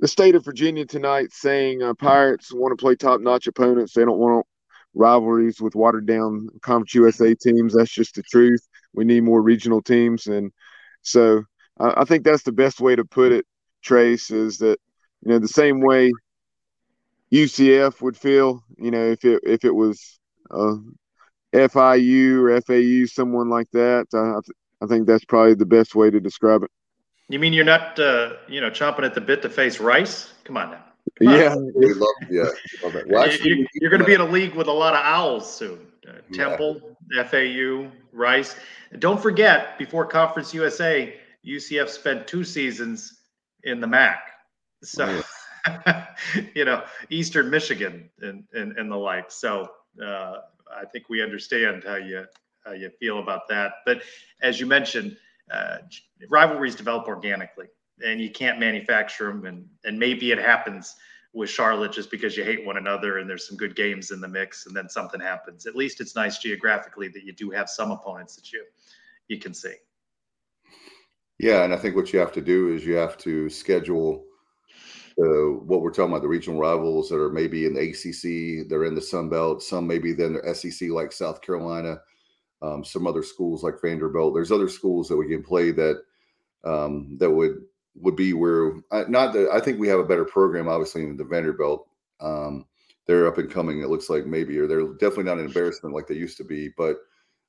the 0.00 0.08
state 0.08 0.34
of 0.34 0.46
Virginia 0.46 0.86
tonight 0.86 1.30
saying 1.30 1.82
uh, 1.82 1.92
Pirates 1.92 2.50
want 2.50 2.72
to 2.72 2.82
play 2.82 2.96
top 2.96 3.20
notch 3.20 3.48
opponents. 3.48 3.92
They 3.92 4.04
don't 4.06 4.18
want 4.18 4.46
rivalries 4.94 5.60
with 5.60 5.74
watered 5.74 6.06
down 6.06 6.48
Conference 6.62 6.94
USA 6.94 7.34
teams. 7.34 7.74
That's 7.74 7.92
just 7.92 8.14
the 8.14 8.22
truth. 8.22 8.66
We 8.94 9.04
need 9.04 9.24
more 9.24 9.42
regional 9.42 9.82
teams. 9.82 10.26
And 10.26 10.50
so 11.02 11.44
I, 11.78 11.92
I 11.98 12.04
think 12.06 12.24
that's 12.24 12.44
the 12.44 12.52
best 12.52 12.80
way 12.80 12.96
to 12.96 13.04
put 13.04 13.30
it, 13.30 13.44
Trace, 13.82 14.30
is 14.30 14.58
that, 14.58 14.78
you 15.22 15.32
know, 15.32 15.38
the 15.38 15.48
same 15.48 15.80
way 15.80 16.12
UCF 17.32 18.00
would 18.00 18.16
feel, 18.16 18.62
you 18.76 18.90
know, 18.90 19.04
if 19.04 19.24
it, 19.24 19.40
if 19.44 19.64
it 19.64 19.74
was 19.74 20.18
uh, 20.50 20.76
FIU 21.52 22.42
or 22.42 22.60
FAU, 22.60 23.06
someone 23.06 23.48
like 23.48 23.70
that. 23.72 24.06
I, 24.14 24.84
I 24.84 24.86
think 24.86 25.06
that's 25.06 25.24
probably 25.24 25.54
the 25.54 25.66
best 25.66 25.94
way 25.94 26.10
to 26.10 26.20
describe 26.20 26.62
it. 26.62 26.70
You 27.28 27.38
mean 27.38 27.52
you're 27.52 27.64
not, 27.64 27.98
uh, 27.98 28.34
you 28.48 28.60
know, 28.60 28.70
chomping 28.70 29.04
at 29.04 29.14
the 29.14 29.20
bit 29.20 29.42
to 29.42 29.50
face 29.50 29.80
Rice? 29.80 30.32
Come 30.44 30.56
on 30.56 30.70
now. 30.70 30.84
Come 31.18 31.34
yeah, 31.34 31.52
on. 31.52 31.72
we 31.74 31.92
love, 31.92 32.08
yeah, 32.30 32.44
love 32.82 32.94
it. 32.94 33.06
Well, 33.08 33.24
actually, 33.24 33.66
you, 33.74 33.86
are 33.86 33.90
going 33.90 34.00
to 34.00 34.06
be 34.06 34.14
in 34.14 34.20
a 34.20 34.26
league 34.26 34.54
with 34.54 34.66
a 34.66 34.72
lot 34.72 34.94
of 34.94 35.00
owls 35.04 35.52
soon. 35.52 35.86
Uh, 36.06 36.12
Temple, 36.32 36.96
yeah. 37.12 37.24
FAU, 37.24 37.90
Rice. 38.12 38.56
Don't 38.98 39.20
forget, 39.20 39.78
before 39.78 40.06
Conference 40.06 40.54
USA, 40.54 41.14
UCF 41.46 41.88
spent 41.88 42.26
two 42.26 42.44
seasons 42.44 43.17
in 43.64 43.80
the 43.80 43.86
MAC. 43.86 44.20
So, 44.82 45.22
you 46.54 46.64
know, 46.64 46.84
Eastern 47.10 47.50
Michigan 47.50 48.10
and, 48.20 48.44
and, 48.52 48.76
and 48.76 48.90
the 48.90 48.96
like. 48.96 49.30
So, 49.30 49.70
uh, 50.02 50.34
I 50.74 50.84
think 50.92 51.08
we 51.08 51.22
understand 51.22 51.84
how 51.84 51.96
you 51.96 52.24
how 52.64 52.72
you 52.72 52.90
feel 53.00 53.18
about 53.18 53.48
that. 53.48 53.72
But 53.86 54.02
as 54.42 54.60
you 54.60 54.66
mentioned, 54.66 55.16
uh, 55.50 55.78
rivalries 56.28 56.74
develop 56.74 57.08
organically 57.08 57.66
and 58.04 58.20
you 58.20 58.30
can't 58.30 58.58
manufacture 58.58 59.28
them 59.28 59.46
and 59.46 59.66
and 59.84 59.98
maybe 59.98 60.30
it 60.30 60.38
happens 60.38 60.94
with 61.34 61.50
Charlotte 61.50 61.92
just 61.92 62.10
because 62.10 62.36
you 62.36 62.44
hate 62.44 62.64
one 62.64 62.76
another 62.76 63.18
and 63.18 63.28
there's 63.28 63.46
some 63.46 63.56
good 63.56 63.76
games 63.76 64.10
in 64.10 64.20
the 64.20 64.28
mix 64.28 64.66
and 64.66 64.74
then 64.74 64.88
something 64.88 65.20
happens. 65.20 65.66
At 65.66 65.76
least 65.76 66.00
it's 66.00 66.16
nice 66.16 66.38
geographically 66.38 67.08
that 67.08 67.22
you 67.24 67.32
do 67.32 67.50
have 67.50 67.68
some 67.68 67.90
opponents 67.90 68.36
that 68.36 68.52
you 68.52 68.64
you 69.28 69.38
can 69.38 69.54
see. 69.54 69.74
Yeah, 71.38 71.64
and 71.64 71.72
I 71.72 71.76
think 71.76 71.96
what 71.96 72.12
you 72.12 72.18
have 72.20 72.32
to 72.32 72.40
do 72.40 72.72
is 72.72 72.84
you 72.84 72.94
have 72.94 73.16
to 73.18 73.48
schedule 73.48 74.24
what 75.16 75.82
we're 75.82 75.90
talking 75.90 76.12
about 76.12 76.22
the 76.22 76.28
regional 76.28 76.60
rivals 76.60 77.08
that 77.08 77.16
are 77.20 77.30
maybe 77.30 77.66
in 77.66 77.74
the 77.74 77.80
ACC, 77.80 78.68
they're 78.68 78.84
in 78.84 78.94
the 78.94 79.00
Sun 79.02 79.28
Belt, 79.28 79.62
some 79.62 79.86
maybe 79.86 80.12
then 80.12 80.34
they're 80.34 80.54
SEC 80.54 80.90
like 80.90 81.12
South 81.12 81.40
Carolina. 81.42 82.00
um, 82.62 82.84
some 82.84 83.06
other 83.06 83.22
schools 83.24 83.62
like 83.64 83.80
Vanderbilt. 83.82 84.34
There's 84.34 84.52
other 84.52 84.68
schools 84.68 85.08
that 85.08 85.16
we 85.18 85.28
can 85.28 85.42
play 85.44 85.72
that 85.72 86.02
um, 86.64 87.16
that 87.20 87.30
would 87.30 87.56
would 87.96 88.16
be 88.16 88.32
where 88.34 88.74
not 89.08 89.32
that 89.34 89.50
I 89.52 89.60
think 89.60 89.80
we 89.80 89.88
have 89.88 90.00
a 90.00 90.04
better 90.06 90.24
program, 90.26 90.68
obviously, 90.68 91.04
than 91.06 91.16
the 91.18 91.24
Vanderbilt. 91.24 91.88
Um, 92.20 92.66
they're 93.06 93.26
up 93.28 93.38
and 93.38 93.50
coming. 93.50 93.82
It 93.82 93.90
looks 93.90 94.10
like 94.10 94.26
maybe, 94.26 94.58
or 94.58 94.66
they're 94.68 94.86
definitely 94.94 95.24
not 95.24 95.38
an 95.38 95.46
embarrassment 95.46 95.94
like 95.94 96.06
they 96.08 96.14
used 96.16 96.38
to 96.38 96.44
be. 96.44 96.70
But 96.76 96.96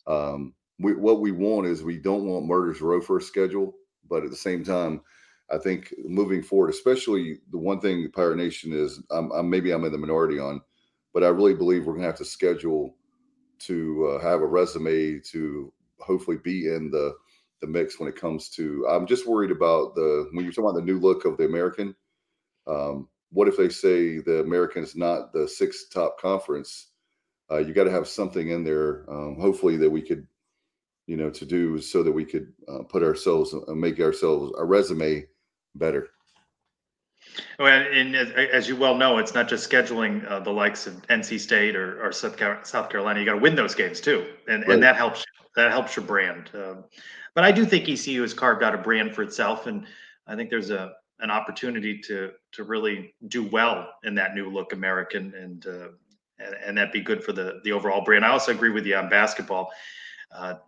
um, 0.08 0.54
we, 0.80 0.96
what 0.96 1.22
we 1.22 1.32
want 1.32 1.68
is 1.68 1.84
we 1.84 1.98
don't 1.98 2.26
want 2.26 2.46
Murders 2.48 2.82
Row 2.82 3.02
for 3.02 3.18
a 3.18 3.22
schedule, 3.22 3.76
but 4.08 4.24
at 4.24 4.30
the 4.30 4.36
same 4.36 4.64
time, 4.64 5.02
I 5.52 5.58
think 5.58 5.94
moving 6.06 6.44
forward, 6.44 6.70
especially 6.70 7.40
the 7.52 7.58
one 7.58 7.80
thing 7.80 8.10
Pirate 8.14 8.38
Nation 8.38 8.72
is, 8.72 9.02
I'm, 9.10 9.32
I'm, 9.32 9.50
maybe 9.50 9.72
I'm 9.72 9.84
in 9.84 9.92
the 9.92 9.98
minority 9.98 10.40
on, 10.40 10.62
but 11.14 11.24
I 11.24 11.28
really 11.28 11.56
believe 11.56 11.86
we're 11.86 11.94
going 11.94 12.04
to 12.04 12.08
have 12.08 12.18
to 12.18 12.26
schedule 12.26 12.96
to 13.60 14.08
uh, 14.08 14.22
have 14.22 14.42
a 14.42 14.46
resume 14.46 15.20
to 15.32 15.74
hopefully 16.00 16.38
be 16.44 16.68
in 16.68 16.90
the 16.92 17.16
the 17.62 17.68
mix 17.68 18.00
when 18.00 18.08
it 18.08 18.16
comes 18.16 18.50
to. 18.50 18.88
I'm 18.88 19.06
just 19.06 19.28
worried 19.28 19.52
about 19.52 19.96
the 19.96 20.30
when 20.32 20.46
you're 20.46 20.54
talking 20.54 20.70
about 20.70 20.80
the 20.80 20.86
new 20.86 21.00
look 21.00 21.26
of 21.26 21.38
the 21.38 21.46
American. 21.46 21.96
Um, 22.68 23.10
what 23.32 23.48
if 23.48 23.58
they 23.58 23.70
say 23.70 24.20
the 24.20 24.40
American 24.40 24.84
is 24.84 24.96
not 24.96 25.34
the 25.34 25.48
sixth 25.48 25.92
top 25.94 26.20
conference? 26.20 26.88
Uh, 27.52 27.58
you 27.58 27.74
got 27.74 27.84
to 27.84 27.92
have 27.92 28.08
something 28.08 28.50
in 28.50 28.64
there, 28.64 29.06
um, 29.10 29.36
hopefully 29.40 29.76
that 29.76 29.90
we 29.90 30.02
could, 30.04 30.28
you 31.10 31.18
know, 31.18 31.32
to 31.32 31.44
do 31.44 31.82
so 31.82 32.04
that 32.04 32.12
we 32.12 32.24
could 32.24 32.54
uh, 32.68 32.84
put 32.84 33.02
ourselves, 33.02 33.56
uh, 33.56 33.74
make 33.74 34.00
ourselves 34.00 34.54
a 34.60 34.64
resume 34.64 35.26
better. 35.74 36.10
Well, 37.58 37.84
and 37.92 38.16
as, 38.16 38.30
as, 38.30 38.70
you 38.70 38.76
well 38.76 38.94
know, 38.94 39.18
it's 39.18 39.34
not 39.34 39.50
just 39.50 39.68
scheduling 39.68 40.30
uh, 40.30 40.40
the 40.40 40.52
likes 40.52 40.86
of 40.86 41.02
NC 41.08 41.40
State 41.40 41.76
or, 41.76 42.06
or 42.06 42.12
South, 42.12 42.38
Carolina. 42.38 43.20
You 43.20 43.26
got 43.26 43.34
to 43.34 43.40
win 43.40 43.56
those 43.56 43.74
games 43.74 44.00
too, 44.00 44.24
and, 44.48 44.62
right. 44.62 44.74
and 44.74 44.84
that 44.84 44.96
helps. 44.96 45.26
That 45.56 45.72
helps 45.72 45.96
your 45.96 46.06
brand. 46.06 46.52
Um, 46.54 46.86
but 47.34 47.44
I 47.44 47.52
do 47.52 47.66
think 47.66 47.90
ECU 47.90 48.22
has 48.22 48.36
carved 48.36 48.62
out 48.64 48.76
a 48.76 48.78
brand 48.78 49.16
for 49.16 49.24
itself, 49.24 49.66
and 49.66 49.88
I 50.28 50.36
think 50.36 50.52
there's 50.52 50.70
a 50.70 50.94
an 51.22 51.32
opportunity 51.32 52.00
to 52.02 52.32
to 52.52 52.64
really 52.64 53.16
do 53.28 53.44
well 53.48 53.90
in 54.04 54.14
that 54.16 54.36
new 54.36 54.50
look 54.50 54.74
American 54.74 55.34
and 55.34 55.66
uh, 55.66 55.88
and, 56.38 56.56
and 56.64 56.78
that 56.78 56.94
be 56.94 57.02
good 57.02 57.24
for 57.24 57.34
the 57.34 57.62
the 57.64 57.72
overall 57.72 58.04
brand. 58.04 58.24
I 58.24 58.30
also 58.30 58.52
agree 58.52 58.70
with 58.70 58.86
you 58.86 58.96
on 58.96 59.10
basketball, 59.10 59.72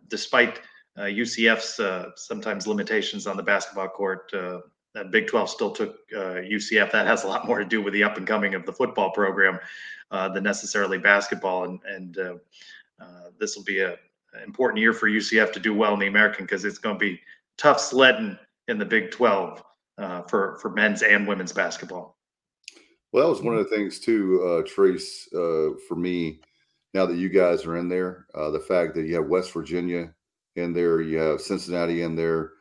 despite 0.08 0.60
uh, 0.98 1.04
UCF's 1.04 1.80
uh, 1.80 2.12
sometimes 2.16 2.68
limitations 2.68 3.28
on 3.28 3.38
the 3.38 3.44
basketball 3.44 3.88
court. 3.88 4.32
Uh, 4.34 4.60
Big 5.10 5.28
12 5.28 5.50
still 5.50 5.72
took 5.72 6.10
UCF. 6.12 6.90
Uh, 6.90 6.92
that 6.92 7.08
has 7.08 7.24
a 7.24 7.28
lot 7.28 7.48
more 7.48 7.60
to 7.60 7.66
do 7.66 7.82
with 7.82 7.94
the 7.94 8.04
up 8.04 8.18
and 8.18 8.28
coming 8.28 8.56
of 8.56 8.66
the 8.66 8.74
football 8.74 9.12
program 9.12 9.58
than 10.12 10.44
necessarily 10.44 10.98
basketball. 10.98 11.64
And 11.64 11.80
and 11.86 12.40
this 13.40 13.56
will 13.56 13.64
be 13.64 13.80
a 13.80 13.98
an 14.34 14.44
important 14.44 14.80
year 14.80 14.94
for 14.94 15.10
UCF 15.10 15.52
to 15.54 15.60
do 15.60 15.74
well 15.74 15.94
in 15.94 16.00
the 16.00 16.08
American 16.08 16.46
because 16.46 16.64
it's 16.66 16.78
going 16.78 16.96
to 16.96 17.00
be 17.00 17.20
tough 17.58 17.80
sledding 17.80 18.38
in 18.68 18.78
the 18.78 18.86
Big 18.86 19.12
12 19.12 19.64
uh, 19.98 20.22
for 20.24 20.58
for 20.62 20.70
men's 20.70 21.04
and 21.04 21.28
women's 21.28 21.52
basketball. 21.52 22.18
Well, 23.12 23.26
that 23.26 23.30
was 23.30 23.42
one 23.42 23.58
of 23.58 23.64
the 23.64 23.76
things 23.76 24.00
too, 24.00 24.42
uh, 24.44 24.68
Trace, 24.68 25.28
uh, 25.34 25.76
for 25.88 25.96
me. 25.96 26.40
Now 26.94 27.06
that 27.06 27.18
you 27.18 27.30
guys 27.30 27.66
are 27.66 27.78
in 27.78 27.88
there, 27.88 28.26
uh, 28.36 28.52
the 28.52 28.60
fact 28.60 28.96
that 28.96 29.06
you 29.06 29.16
have 29.16 29.28
West 29.28 29.54
Virginia 29.54 30.14
in 30.56 30.74
there, 30.74 31.02
you 31.02 31.18
have 31.18 31.42
Cincinnati 31.42 32.02
in 32.02 32.16
there, 32.16 32.52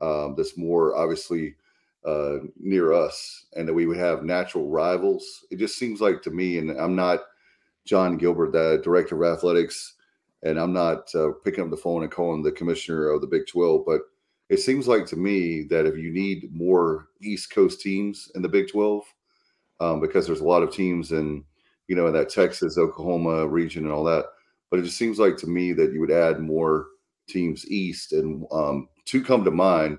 um, 0.00 0.34
that's 0.36 0.56
more 0.56 0.96
obviously 0.96 1.56
uh, 2.04 2.38
near 2.58 2.92
us, 2.92 3.46
and 3.54 3.66
that 3.66 3.74
we 3.74 3.86
would 3.86 3.96
have 3.96 4.24
natural 4.24 4.68
rivals. 4.68 5.44
It 5.50 5.58
just 5.58 5.78
seems 5.78 6.00
like 6.00 6.22
to 6.22 6.30
me, 6.30 6.58
and 6.58 6.70
I'm 6.70 6.96
not 6.96 7.20
Jon 7.84 8.16
Gilbert, 8.16 8.52
the 8.52 8.80
director 8.82 9.22
of 9.22 9.36
athletics, 9.36 9.94
and 10.42 10.58
I'm 10.58 10.72
not 10.72 11.14
uh, 11.14 11.30
picking 11.44 11.64
up 11.64 11.70
the 11.70 11.76
phone 11.76 12.02
and 12.02 12.10
calling 12.10 12.42
the 12.42 12.52
commissioner 12.52 13.10
of 13.10 13.20
the 13.20 13.26
Big 13.26 13.46
12, 13.46 13.84
but 13.86 14.02
it 14.48 14.58
seems 14.58 14.88
like 14.88 15.06
to 15.06 15.16
me 15.16 15.62
that 15.70 15.86
if 15.86 15.96
you 15.96 16.12
need 16.12 16.50
more 16.52 17.08
East 17.22 17.52
Coast 17.52 17.80
teams 17.80 18.30
in 18.34 18.42
the 18.42 18.48
Big 18.48 18.68
12, 18.68 19.02
um, 19.80 20.00
because 20.00 20.26
there's 20.26 20.40
a 20.40 20.44
lot 20.44 20.62
of 20.62 20.72
teams 20.72 21.12
in, 21.12 21.44
you 21.92 21.96
know, 21.96 22.06
in 22.06 22.14
that 22.14 22.30
Texas, 22.30 22.78
Oklahoma 22.78 23.46
region 23.46 23.84
and 23.84 23.92
all 23.92 24.02
that, 24.04 24.24
but 24.70 24.78
it 24.78 24.84
just 24.84 24.96
seems 24.96 25.18
like 25.18 25.36
to 25.36 25.46
me 25.46 25.74
that 25.74 25.92
you 25.92 26.00
would 26.00 26.10
add 26.10 26.40
more 26.40 26.86
teams 27.28 27.70
East. 27.70 28.14
And 28.14 28.46
um, 28.50 28.88
to 29.04 29.22
come 29.22 29.44
to 29.44 29.50
mind, 29.50 29.98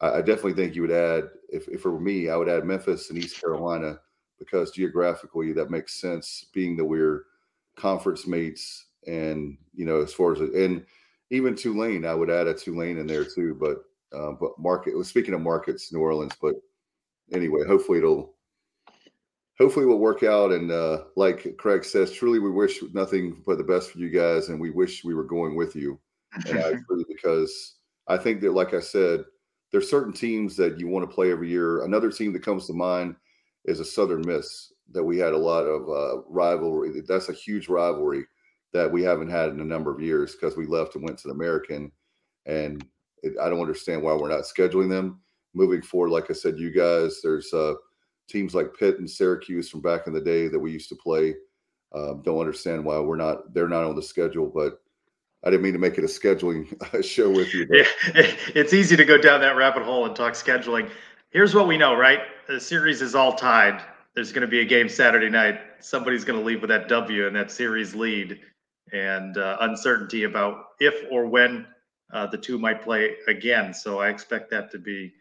I, 0.00 0.12
I, 0.12 0.18
definitely 0.22 0.54
think 0.54 0.74
you 0.74 0.80
would 0.80 0.90
add, 0.90 1.24
if, 1.50 1.68
if 1.68 1.84
it 1.84 1.88
were 1.90 2.00
me, 2.00 2.30
I 2.30 2.36
would 2.36 2.48
add 2.48 2.64
Memphis 2.64 3.10
and 3.10 3.22
East 3.22 3.38
Carolina 3.38 3.98
because 4.38 4.70
geographically 4.70 5.52
that 5.52 5.70
makes 5.70 6.00
sense, 6.00 6.46
being 6.54 6.78
that 6.78 6.84
we're 6.86 7.24
conference 7.76 8.26
mates 8.26 8.86
and 9.06 9.58
you 9.74 9.84
know 9.84 10.00
as 10.00 10.14
far 10.14 10.32
as 10.32 10.40
and 10.40 10.86
even 11.28 11.54
Tulane, 11.54 12.06
I 12.06 12.14
would 12.14 12.30
add 12.30 12.46
a 12.46 12.54
Tulane 12.54 12.96
in 12.96 13.06
there 13.06 13.26
too. 13.26 13.54
But 13.60 13.84
uh, 14.18 14.32
but 14.32 14.58
market. 14.58 14.94
Speaking 15.04 15.34
of 15.34 15.42
markets, 15.42 15.92
New 15.92 16.00
Orleans. 16.00 16.32
But 16.40 16.54
anyway, 17.34 17.66
hopefully 17.66 17.98
it'll 17.98 18.33
hopefully 19.58 19.86
will 19.86 19.98
work 19.98 20.22
out. 20.22 20.52
And 20.52 20.70
uh, 20.70 21.04
like 21.16 21.56
Craig 21.58 21.84
says, 21.84 22.12
truly 22.12 22.38
we 22.38 22.50
wish 22.50 22.82
nothing 22.92 23.42
but 23.46 23.58
the 23.58 23.64
best 23.64 23.90
for 23.90 23.98
you 23.98 24.10
guys, 24.10 24.48
and 24.48 24.60
we 24.60 24.70
wish 24.70 25.04
we 25.04 25.14
were 25.14 25.24
going 25.24 25.56
with 25.56 25.76
you. 25.76 25.98
And 26.46 26.58
I 26.58 26.68
agree 26.68 27.04
because 27.08 27.76
I 28.08 28.16
think 28.16 28.40
that, 28.40 28.52
like 28.52 28.74
I 28.74 28.80
said, 28.80 29.24
there's 29.72 29.90
certain 29.90 30.12
teams 30.12 30.56
that 30.56 30.78
you 30.78 30.88
want 30.88 31.08
to 31.08 31.14
play 31.14 31.32
every 31.32 31.48
year. 31.48 31.84
Another 31.84 32.10
team 32.10 32.32
that 32.32 32.44
comes 32.44 32.66
to 32.66 32.72
mind 32.72 33.16
is 33.64 33.80
a 33.80 33.84
Southern 33.84 34.22
Miss 34.26 34.72
that 34.92 35.02
we 35.02 35.18
had 35.18 35.32
a 35.32 35.38
lot 35.38 35.62
of 35.62 35.88
uh, 35.88 36.22
rivalry. 36.28 37.00
That's 37.08 37.28
a 37.28 37.32
huge 37.32 37.68
rivalry 37.68 38.24
that 38.72 38.90
we 38.90 39.02
haven't 39.02 39.30
had 39.30 39.48
in 39.50 39.60
a 39.60 39.64
number 39.64 39.92
of 39.92 40.00
years 40.00 40.34
because 40.34 40.56
we 40.56 40.66
left 40.66 40.94
and 40.94 41.04
went 41.04 41.18
to 41.18 41.28
the 41.28 41.34
American. 41.34 41.90
And 42.46 42.84
I 43.40 43.48
don't 43.48 43.60
understand 43.60 44.02
why 44.02 44.14
we're 44.14 44.28
not 44.28 44.44
scheduling 44.44 44.90
them 44.90 45.20
moving 45.54 45.80
forward. 45.80 46.10
Like 46.10 46.30
I 46.30 46.34
said, 46.34 46.58
you 46.58 46.70
guys, 46.70 47.20
there's 47.22 47.52
uh, 47.52 47.74
teams 48.28 48.54
like 48.54 48.76
Pitt 48.78 48.98
and 48.98 49.10
Syracuse 49.10 49.68
from 49.68 49.80
back 49.80 50.06
in 50.06 50.12
the 50.12 50.20
day 50.20 50.48
that 50.48 50.58
we 50.58 50.72
used 50.72 50.88
to 50.88 50.96
play. 50.96 51.34
Um, 51.94 52.22
don't 52.22 52.40
understand 52.40 52.84
why 52.84 52.98
we're 52.98 53.16
not. 53.16 53.54
They're 53.54 53.68
not 53.68 53.84
on 53.84 53.94
the 53.94 54.02
schedule, 54.02 54.50
but 54.52 54.80
I 55.44 55.50
didn't 55.50 55.62
mean 55.62 55.74
to 55.74 55.78
make 55.78 55.98
it 55.98 56.04
a 56.04 56.08
scheduling 56.08 57.04
show 57.04 57.30
with 57.30 57.54
you. 57.54 57.66
But. 57.66 57.78
Yeah, 57.78 57.86
it's 58.54 58.72
easy 58.72 58.96
to 58.96 59.04
go 59.04 59.18
down 59.18 59.40
that 59.42 59.56
rabbit 59.56 59.82
hole 59.82 60.06
and 60.06 60.16
talk 60.16 60.32
scheduling. 60.32 60.90
Here's 61.30 61.54
what 61.54 61.68
we 61.68 61.76
know, 61.76 61.94
right? 61.94 62.20
The 62.48 62.60
series 62.60 63.02
is 63.02 63.14
all 63.14 63.34
tied. 63.34 63.82
There's 64.14 64.32
going 64.32 64.42
to 64.42 64.48
be 64.48 64.60
a 64.60 64.64
game 64.64 64.88
Saturday 64.88 65.28
night. 65.28 65.60
Somebody's 65.80 66.24
going 66.24 66.38
to 66.38 66.44
leave 66.44 66.60
with 66.60 66.70
that 66.70 66.88
W 66.88 67.26
and 67.26 67.34
that 67.36 67.50
series 67.50 67.94
lead, 67.94 68.40
and 68.92 69.36
uh, 69.36 69.58
uncertainty 69.60 70.24
about 70.24 70.66
if 70.80 70.94
or 71.10 71.26
when 71.26 71.66
uh, 72.12 72.26
the 72.26 72.38
two 72.38 72.58
might 72.58 72.82
play 72.82 73.16
again. 73.26 73.74
So 73.74 74.00
I 74.00 74.08
expect 74.08 74.50
that 74.50 74.70
to 74.70 74.78
be 74.78 75.12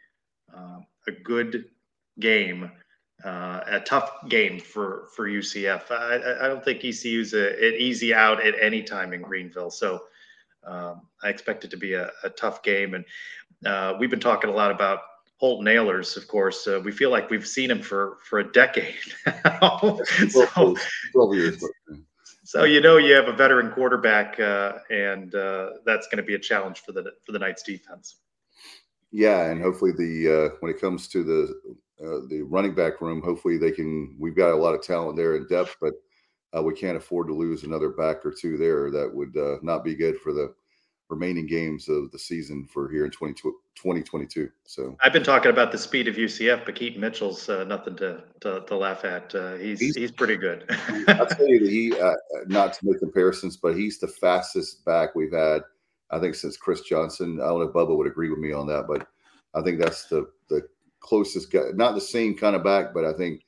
uh, 0.56 0.80
a 1.08 1.12
good 1.24 1.66
game, 2.20 2.72
uh, 3.24 3.62
a 3.68 3.80
tough 3.80 4.12
game 4.30 4.60
for 4.60 5.08
for 5.16 5.28
UCF. 5.28 5.92
I, 5.92 6.46
I 6.46 6.48
don't 6.48 6.64
think 6.64 6.84
ECU's 6.84 7.34
a, 7.34 7.50
an 7.50 7.76
easy 7.78 8.14
out 8.14 8.46
at 8.46 8.56
any 8.62 8.84
time 8.84 9.14
in 9.14 9.22
Greenville. 9.22 9.72
So 9.72 10.04
um, 10.66 11.02
I 11.24 11.30
expect 11.30 11.64
it 11.64 11.72
to 11.72 11.78
be 11.78 11.94
a, 11.94 12.12
a 12.24 12.30
tough 12.30 12.64
game. 12.64 12.94
And 12.94 13.06
uh, 13.66 13.96
we've 14.00 14.10
been 14.10 14.20
talking 14.20 14.50
a 14.50 14.54
lot 14.54 14.72
about 14.72 15.00
Holt 15.38 15.66
Ahlers, 15.66 16.16
of 16.18 16.28
course. 16.28 16.68
Uh, 16.68 16.82
we 16.84 16.92
feel 16.92 17.10
like 17.10 17.30
we've 17.30 17.48
seen 17.48 17.72
him 17.72 17.82
for 17.82 18.18
for 18.24 18.40
a 18.40 18.52
decade. 18.52 18.96
so, 20.30 20.76
12 21.12 21.36
years. 21.36 21.64
So 22.46 22.66
you 22.66 22.82
know 22.82 22.98
you 22.98 23.14
have 23.14 23.28
a 23.28 23.34
veteran 23.34 23.72
quarterback, 23.72 24.40
uh, 24.40 24.74
and 24.90 25.34
uh, 25.34 25.72
that's 25.86 26.08
going 26.08 26.18
to 26.18 26.24
be 26.24 26.36
a 26.36 26.40
challenge 26.40 26.82
for 26.82 26.92
the 26.92 27.12
for 27.26 27.32
the 27.32 27.40
Knights 27.40 27.64
defense. 27.64 28.18
Yeah, 29.12 29.50
and 29.50 29.62
hopefully 29.62 29.92
the 29.92 30.52
uh, 30.52 30.56
when 30.60 30.72
it 30.72 30.80
comes 30.80 31.08
to 31.10 31.24
the 31.24 31.78
uh, 32.02 32.26
the 32.30 32.42
running 32.42 32.76
back 32.76 33.02
room, 33.02 33.22
hopefully 33.22 33.58
they 33.58 33.72
can. 33.72 34.16
We've 34.20 34.36
got 34.36 34.52
a 34.52 34.56
lot 34.56 34.74
of 34.74 34.82
talent 34.82 35.18
there 35.18 35.36
in 35.36 35.48
depth, 35.48 35.78
but 35.80 35.94
uh, 36.56 36.62
we 36.62 36.74
can't 36.74 36.98
afford 36.98 37.28
to 37.28 37.34
lose 37.34 37.64
another 37.64 37.90
back 37.90 38.26
or 38.26 38.32
two 38.32 38.58
there. 38.58 38.92
That 38.92 39.14
would 39.14 39.36
uh, 39.38 39.58
not 39.62 39.84
be 39.84 39.96
good 39.96 40.20
for 40.20 40.34
the 40.34 40.54
remaining 41.10 41.46
games 41.46 41.90
of 41.90 42.12
the 42.12 42.20
season 42.20 42.66
for 42.66 42.90
here 42.90 43.06
in 43.06 43.12
2022. 43.12 44.50
So 44.66 44.98
I've 45.04 45.14
been 45.14 45.24
talking 45.24 45.52
about 45.52 45.72
the 45.72 45.78
speed 45.78 46.08
of 46.08 46.16
UCF, 46.16 46.66
but 46.66 46.76
Keaton 46.76 47.00
Mitchell's 47.00 47.48
uh, 47.50 47.64
nothing 47.66 47.96
to, 47.98 48.24
to, 48.42 48.62
to 48.62 48.76
laugh 48.76 49.06
at. 49.06 49.34
Uh, 49.36 49.56
he's, 49.56 49.80
he's, 49.80 49.96
he's 49.96 50.12
pretty 50.12 50.38
good. 50.38 50.66
I'll 51.08 51.28
tell 51.28 51.48
you 51.48 51.60
that 51.60 51.70
he 51.70 52.00
uh, 52.00 52.14
not 52.48 52.74
to 52.74 52.80
make 52.84 53.00
comparisons, 53.00 53.58
but 53.58 53.76
he's 53.76 54.00
the 54.00 54.08
fastest 54.08 54.84
back 54.86 55.16
we've 55.16 55.34
had. 55.34 55.62
I 56.10 56.20
think 56.20 56.36
since 56.36 56.58
Chris 56.58 56.82
Johnson. 56.82 57.40
I 57.42 57.46
don't 57.46 57.60
know 57.60 57.68
if 57.68 57.74
Bubba 57.74 57.98
would 57.98 58.08
agree 58.08 58.30
with 58.30 58.40
me 58.40 58.52
on 58.52 58.68
that, 58.68 58.86
but 58.88 59.08
I 59.56 59.62
think 59.62 59.80
that's 59.80 60.06
the 60.06 60.18
the 60.18 60.28
closest 61.04 61.52
guy. 61.52 61.72
Not 61.76 61.96
the 61.96 62.02
same 62.02 62.36
kind 62.38 62.56
of 62.56 62.64
back, 62.64 62.94
but 62.94 63.06
I 63.06 63.14
think 63.14 63.44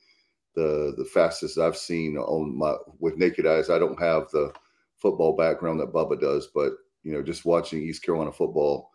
the 0.54 0.94
the 0.98 1.06
fastest 1.06 1.58
I've 1.58 1.76
seen 1.78 2.18
on 2.18 2.56
my 2.56 2.76
with 3.00 3.18
naked 3.18 3.46
eyes. 3.46 3.70
I 3.70 3.78
don't 3.78 4.00
have 4.00 4.30
the 4.30 4.52
football 4.96 5.36
background 5.36 5.80
that 5.80 5.92
Bubba 5.92 6.20
does, 6.20 6.48
but 6.54 6.74
you 7.04 7.12
know, 7.14 7.22
just 7.22 7.46
watching 7.46 7.82
East 7.82 8.04
Carolina 8.04 8.32
football 8.32 8.90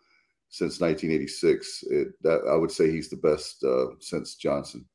since 0.50 0.80
1986, 0.80 1.84
it, 1.90 2.08
that, 2.22 2.42
I 2.50 2.56
would 2.56 2.70
say 2.70 2.90
he's 2.90 3.08
the 3.10 3.16
best 3.16 3.64
uh, 3.64 3.86
since 4.00 4.36
Johnson. 4.36 4.86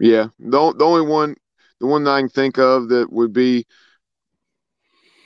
Yeah, 0.00 0.28
the 0.38 0.74
the 0.74 0.84
only 0.84 1.02
one, 1.06 1.36
the 1.80 1.86
one 1.86 2.04
that 2.04 2.12
I 2.12 2.20
can 2.20 2.30
think 2.30 2.58
of 2.58 2.88
that 2.90 3.12
would 3.12 3.32
be 3.32 3.66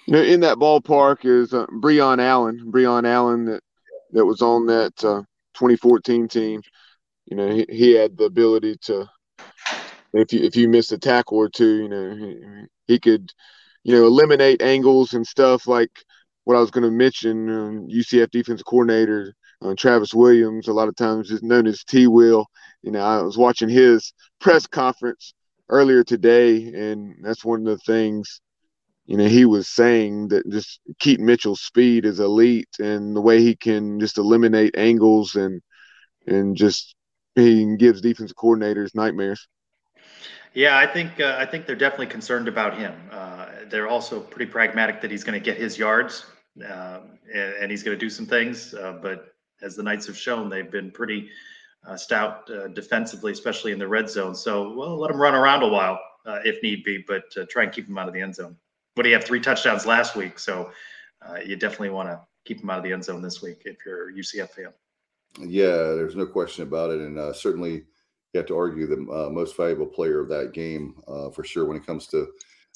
You 0.06 0.14
know, 0.14 0.22
in 0.22 0.40
that 0.40 0.58
ballpark 0.58 1.24
is 1.24 1.54
uh, 1.54 1.66
Breon 1.66 2.20
Allen. 2.20 2.70
Breon 2.72 3.06
Allen 3.06 3.46
that 3.46 3.62
that 4.12 4.26
was 4.26 4.42
on 4.42 4.66
that 4.66 4.92
uh, 5.04 5.22
2014 5.54 6.28
team. 6.28 6.62
You 7.26 7.36
know, 7.36 7.48
he, 7.48 7.66
he 7.68 7.92
had 7.92 8.16
the 8.16 8.24
ability 8.24 8.76
to 8.82 9.08
if 10.12 10.32
you 10.32 10.40
if 10.40 10.56
you 10.56 10.68
miss 10.68 10.92
a 10.92 10.98
tackle 10.98 11.38
or 11.38 11.48
two, 11.48 11.82
you 11.82 11.88
know, 11.88 12.14
he, 12.16 12.66
he 12.86 13.00
could, 13.00 13.30
you 13.82 13.94
know, 13.94 14.06
eliminate 14.06 14.62
angles 14.62 15.14
and 15.14 15.26
stuff 15.26 15.66
like 15.66 15.90
what 16.44 16.56
I 16.56 16.60
was 16.60 16.70
going 16.70 16.84
to 16.84 16.90
mention. 16.90 17.48
Um, 17.48 17.88
UCF 17.88 18.30
defensive 18.30 18.66
coordinator 18.66 19.34
uh, 19.64 19.74
Travis 19.76 20.14
Williams, 20.14 20.68
a 20.68 20.72
lot 20.72 20.88
of 20.88 20.96
times 20.96 21.30
is 21.30 21.42
known 21.42 21.66
as 21.66 21.84
T. 21.84 22.06
Will. 22.06 22.46
You 22.82 22.92
know, 22.92 23.00
I 23.00 23.22
was 23.22 23.38
watching 23.38 23.68
his 23.68 24.12
press 24.40 24.66
conference 24.66 25.34
earlier 25.68 26.04
today, 26.04 26.66
and 26.66 27.16
that's 27.22 27.44
one 27.44 27.60
of 27.60 27.66
the 27.66 27.78
things. 27.78 28.40
You 29.06 29.16
know, 29.16 29.26
he 29.26 29.44
was 29.44 29.68
saying 29.68 30.28
that 30.28 30.48
just 30.50 30.80
Keaton 30.98 31.26
Mitchell's 31.26 31.62
speed 31.62 32.04
is 32.04 32.20
elite, 32.20 32.68
and 32.78 33.16
the 33.16 33.20
way 33.20 33.40
he 33.40 33.56
can 33.56 34.00
just 34.00 34.18
eliminate 34.18 34.76
angles 34.76 35.34
and 35.34 35.60
and 36.26 36.56
just 36.56 36.94
he 37.34 37.76
gives 37.76 38.00
defensive 38.00 38.36
coordinators 38.36 38.94
nightmares. 38.94 39.48
Yeah, 40.54 40.78
I 40.78 40.86
think 40.86 41.18
uh, 41.20 41.36
I 41.38 41.46
think 41.46 41.66
they're 41.66 41.74
definitely 41.74 42.06
concerned 42.06 42.46
about 42.46 42.78
him. 42.78 42.94
Uh, 43.10 43.46
they're 43.68 43.88
also 43.88 44.20
pretty 44.20 44.50
pragmatic 44.50 45.00
that 45.00 45.10
he's 45.10 45.24
going 45.24 45.38
to 45.38 45.44
get 45.44 45.58
his 45.58 45.76
yards 45.76 46.26
uh, 46.64 47.00
and, 47.32 47.54
and, 47.54 47.70
he's 47.70 47.82
going 47.82 47.96
to 47.96 48.00
do 48.00 48.08
some 48.08 48.24
things. 48.24 48.72
Uh, 48.72 48.96
but 49.02 49.34
as 49.62 49.74
the 49.74 49.82
Knights 49.82 50.06
have 50.06 50.16
shown, 50.16 50.48
they've 50.48 50.70
been 50.70 50.92
pretty 50.92 51.28
uh, 51.84 51.96
stout 51.96 52.48
uh, 52.50 52.68
defensively, 52.68 53.32
especially 53.32 53.72
in 53.72 53.80
the 53.80 53.88
red 53.88 54.08
zone. 54.08 54.34
So 54.34 54.72
well, 54.72 54.96
let 54.96 55.10
him 55.10 55.20
run 55.20 55.34
around 55.34 55.64
a 55.64 55.68
while 55.68 55.98
if 56.44 56.62
need 56.62 56.84
be, 56.84 57.04
but 57.06 57.24
try 57.50 57.64
and 57.64 57.72
keep 57.72 57.88
him 57.88 57.98
out 57.98 58.06
of 58.06 58.14
the 58.14 58.20
end 58.20 58.36
zone. 58.36 58.56
But 58.94 59.06
he 59.06 59.12
had 59.12 59.24
three 59.24 59.40
touchdowns 59.40 59.84
last 59.84 60.14
week, 60.14 60.38
so 60.38 60.70
you 61.44 61.56
definitely 61.56 61.90
want 61.90 62.08
to 62.10 62.20
keep 62.44 62.62
him 62.62 62.70
out 62.70 62.78
of 62.78 62.84
the 62.84 62.92
end 62.92 63.04
zone 63.04 63.22
this 63.22 63.42
week 63.42 63.62
if 63.64 63.78
you're 63.84 64.10
a 64.10 64.12
UCF 64.12 64.50
fan. 64.50 64.72
Yeah, 65.40 65.94
there's 65.94 66.16
no 66.16 66.26
question 66.26 66.62
about 66.62 66.90
it, 66.90 67.00
and 67.00 67.34
certainly 67.34 67.84
you 68.34 68.38
have 68.38 68.46
to 68.46 68.56
argue 68.56 68.86
the 68.86 69.10
uh, 69.12 69.30
most 69.30 69.56
valuable 69.56 69.86
player 69.86 70.20
of 70.20 70.28
that 70.28 70.52
game 70.52 70.94
uh, 71.08 71.30
for 71.30 71.44
sure 71.44 71.64
when 71.64 71.76
it 71.76 71.86
comes 71.86 72.06
to 72.08 72.28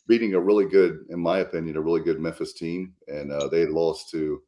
beating 0.06 0.34
a 0.34 0.40
really 0.40 0.64
good, 0.64 1.04
in 1.10 1.20
my 1.20 1.38
opinion, 1.38 1.76
a 1.76 1.80
really 1.80 2.00
good 2.00 2.20
Memphis 2.20 2.52
team. 2.54 2.94
And 3.08 3.30
uh, 3.30 3.48
they 3.48 3.66
lost 3.66 4.10
to 4.10 4.42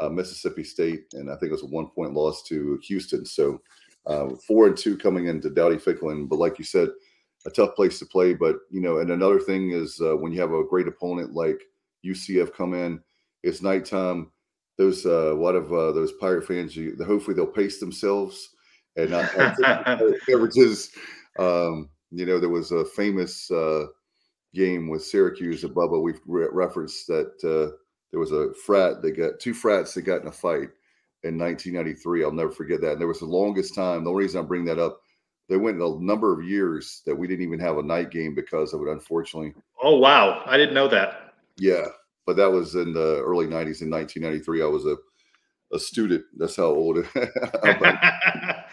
uh, 0.00 0.08
Mississippi 0.08 0.64
State, 0.64 1.04
and 1.12 1.30
I 1.30 1.34
think 1.36 1.50
it 1.50 1.52
was 1.52 1.62
a 1.62 1.66
one 1.66 1.88
point 1.88 2.14
loss 2.14 2.42
to 2.44 2.78
Houston. 2.84 3.26
So 3.26 3.60
uh, 4.06 4.30
four 4.46 4.66
and 4.66 4.76
two 4.76 4.96
coming 4.96 5.26
into 5.26 5.50
Dowdy 5.50 5.76
Ficklen, 5.76 6.28
But 6.28 6.38
like 6.38 6.58
you 6.58 6.64
said, 6.64 6.88
a 7.46 7.50
tough 7.50 7.74
place 7.76 7.98
to 7.98 8.06
play. 8.06 8.34
But, 8.34 8.56
you 8.70 8.80
know, 8.80 8.98
and 8.98 9.10
another 9.10 9.38
thing 9.40 9.70
is 9.72 10.00
uh, 10.00 10.16
when 10.16 10.32
you 10.32 10.40
have 10.40 10.52
a 10.52 10.64
great 10.64 10.88
opponent 10.88 11.34
like 11.34 11.60
UCF 12.04 12.54
come 12.54 12.74
in, 12.74 13.00
it's 13.42 13.62
nighttime. 13.62 14.30
Those 14.76 15.04
a 15.04 15.32
lot 15.32 15.54
of 15.54 15.68
those 15.68 16.12
Pirate 16.12 16.46
fans, 16.46 16.76
you, 16.76 16.96
hopefully 17.06 17.36
they'll 17.36 17.46
pace 17.46 17.78
themselves 17.78 18.50
and 18.96 19.10
not 19.10 19.30
beverages. 20.26 20.90
Um, 21.38 21.90
you 22.10 22.26
know, 22.26 22.38
there 22.38 22.48
was 22.48 22.70
a 22.72 22.84
famous 22.84 23.50
uh, 23.50 23.86
game 24.54 24.88
with 24.88 25.04
Syracuse 25.04 25.64
and 25.64 25.74
Bubba. 25.74 26.02
We've 26.02 26.20
re- 26.26 26.48
referenced 26.52 27.06
that 27.08 27.32
uh, 27.44 27.76
there 28.10 28.20
was 28.20 28.32
a 28.32 28.54
frat 28.64 29.02
that 29.02 29.16
got 29.16 29.40
two 29.40 29.54
frats 29.54 29.94
that 29.94 30.02
got 30.02 30.22
in 30.22 30.28
a 30.28 30.32
fight 30.32 30.68
in 31.24 31.38
1993. 31.38 32.24
I'll 32.24 32.32
never 32.32 32.52
forget 32.52 32.80
that. 32.80 32.92
And 32.92 33.00
there 33.00 33.08
was 33.08 33.20
the 33.20 33.26
longest 33.26 33.74
time. 33.74 34.04
The 34.04 34.10
only 34.10 34.24
reason 34.24 34.40
I 34.40 34.44
bring 34.44 34.64
that 34.66 34.78
up, 34.78 35.00
they 35.48 35.56
went 35.56 35.80
a 35.80 35.98
number 36.00 36.32
of 36.32 36.46
years 36.46 37.02
that 37.06 37.16
we 37.16 37.26
didn't 37.26 37.44
even 37.44 37.58
have 37.58 37.78
a 37.78 37.82
night 37.82 38.10
game 38.10 38.34
because 38.34 38.72
of 38.72 38.80
it. 38.82 38.88
Unfortunately. 38.88 39.54
Oh 39.82 39.98
wow, 39.98 40.42
I 40.46 40.56
didn't 40.56 40.74
know 40.74 40.88
that. 40.88 41.34
Yeah, 41.58 41.86
but 42.26 42.36
that 42.36 42.50
was 42.50 42.74
in 42.74 42.92
the 42.92 43.22
early 43.22 43.46
90s. 43.46 43.82
In 43.82 43.90
1993, 43.90 44.62
I 44.62 44.66
was 44.66 44.86
a 44.86 44.96
a 45.74 45.78
student. 45.78 46.24
That's 46.36 46.56
how 46.56 46.66
old. 46.66 47.04
but 47.14 48.66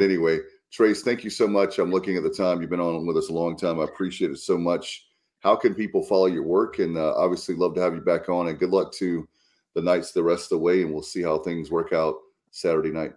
anyway, 0.00 0.40
Trace, 0.72 1.02
thank 1.02 1.22
you 1.22 1.30
so 1.30 1.46
much. 1.46 1.78
I'm 1.78 1.90
looking 1.90 2.16
at 2.16 2.22
the 2.22 2.30
time. 2.30 2.60
You've 2.60 2.70
been 2.70 2.80
on 2.80 3.06
with 3.06 3.16
us 3.16 3.28
a 3.28 3.32
long 3.32 3.56
time. 3.56 3.78
I 3.78 3.84
appreciate 3.84 4.30
it 4.30 4.38
so 4.38 4.58
much. 4.58 5.06
How 5.40 5.54
can 5.54 5.74
people 5.74 6.02
follow 6.02 6.26
your 6.26 6.42
work? 6.42 6.78
And 6.78 6.96
uh, 6.96 7.14
obviously, 7.16 7.54
love 7.54 7.74
to 7.74 7.80
have 7.80 7.94
you 7.94 8.00
back 8.00 8.28
on. 8.28 8.48
And 8.48 8.58
good 8.58 8.70
luck 8.70 8.92
to 8.94 9.28
the 9.74 9.82
Knights 9.82 10.12
the 10.12 10.22
rest 10.22 10.44
of 10.44 10.58
the 10.58 10.58
way. 10.58 10.82
And 10.82 10.92
we'll 10.92 11.02
see 11.02 11.22
how 11.22 11.38
things 11.38 11.70
work 11.70 11.92
out 11.92 12.16
Saturday 12.50 12.90
night. 12.90 13.12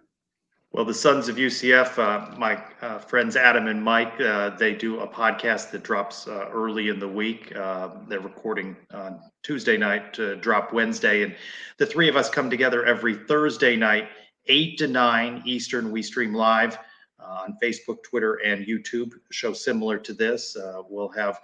Well, 0.70 0.84
the 0.84 0.92
Sons 0.92 1.30
of 1.30 1.36
UCF, 1.36 1.98
uh, 1.98 2.36
my 2.36 2.62
uh, 2.82 2.98
friends 2.98 3.36
Adam 3.36 3.68
and 3.68 3.82
Mike, 3.82 4.20
uh, 4.20 4.50
they 4.50 4.74
do 4.74 5.00
a 5.00 5.08
podcast 5.08 5.70
that 5.70 5.82
drops 5.82 6.28
uh, 6.28 6.50
early 6.52 6.90
in 6.90 6.98
the 6.98 7.08
week. 7.08 7.56
Uh, 7.56 7.88
they're 8.06 8.20
recording 8.20 8.76
on 8.92 9.18
Tuesday 9.42 9.78
night 9.78 10.12
to 10.12 10.36
drop 10.36 10.74
Wednesday. 10.74 11.22
And 11.22 11.34
the 11.78 11.86
three 11.86 12.06
of 12.06 12.16
us 12.16 12.28
come 12.28 12.50
together 12.50 12.84
every 12.84 13.14
Thursday 13.14 13.76
night, 13.76 14.10
8 14.44 14.76
to 14.76 14.88
9 14.88 15.42
Eastern. 15.46 15.90
We 15.90 16.02
stream 16.02 16.34
live 16.34 16.76
uh, 17.18 17.44
on 17.46 17.56
Facebook, 17.62 18.02
Twitter, 18.02 18.34
and 18.44 18.66
YouTube. 18.66 19.14
A 19.14 19.32
show 19.32 19.54
similar 19.54 19.96
to 19.98 20.12
this. 20.12 20.54
we'll 20.90 21.08
have 21.08 21.40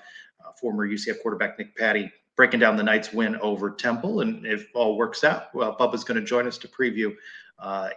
former 0.61 0.87
UCF 0.87 1.22
quarterback 1.22 1.59
Nick 1.59 1.75
Patti 1.77 2.12
breaking 2.37 2.61
down 2.61 2.77
the 2.77 2.83
Knights' 2.83 3.14
win 3.14 3.37
over 3.37 3.70
Temple. 3.70 4.20
And 4.20 4.45
if 4.45 4.68
all 4.75 4.99
works 4.99 5.25
out, 5.25 5.55
well, 5.55 5.75
Bubba's 5.75 6.05
going 6.05 6.20
to 6.20 6.27
join 6.27 6.47
us 6.47 6.59
to 6.59 6.68
preview 6.68 7.14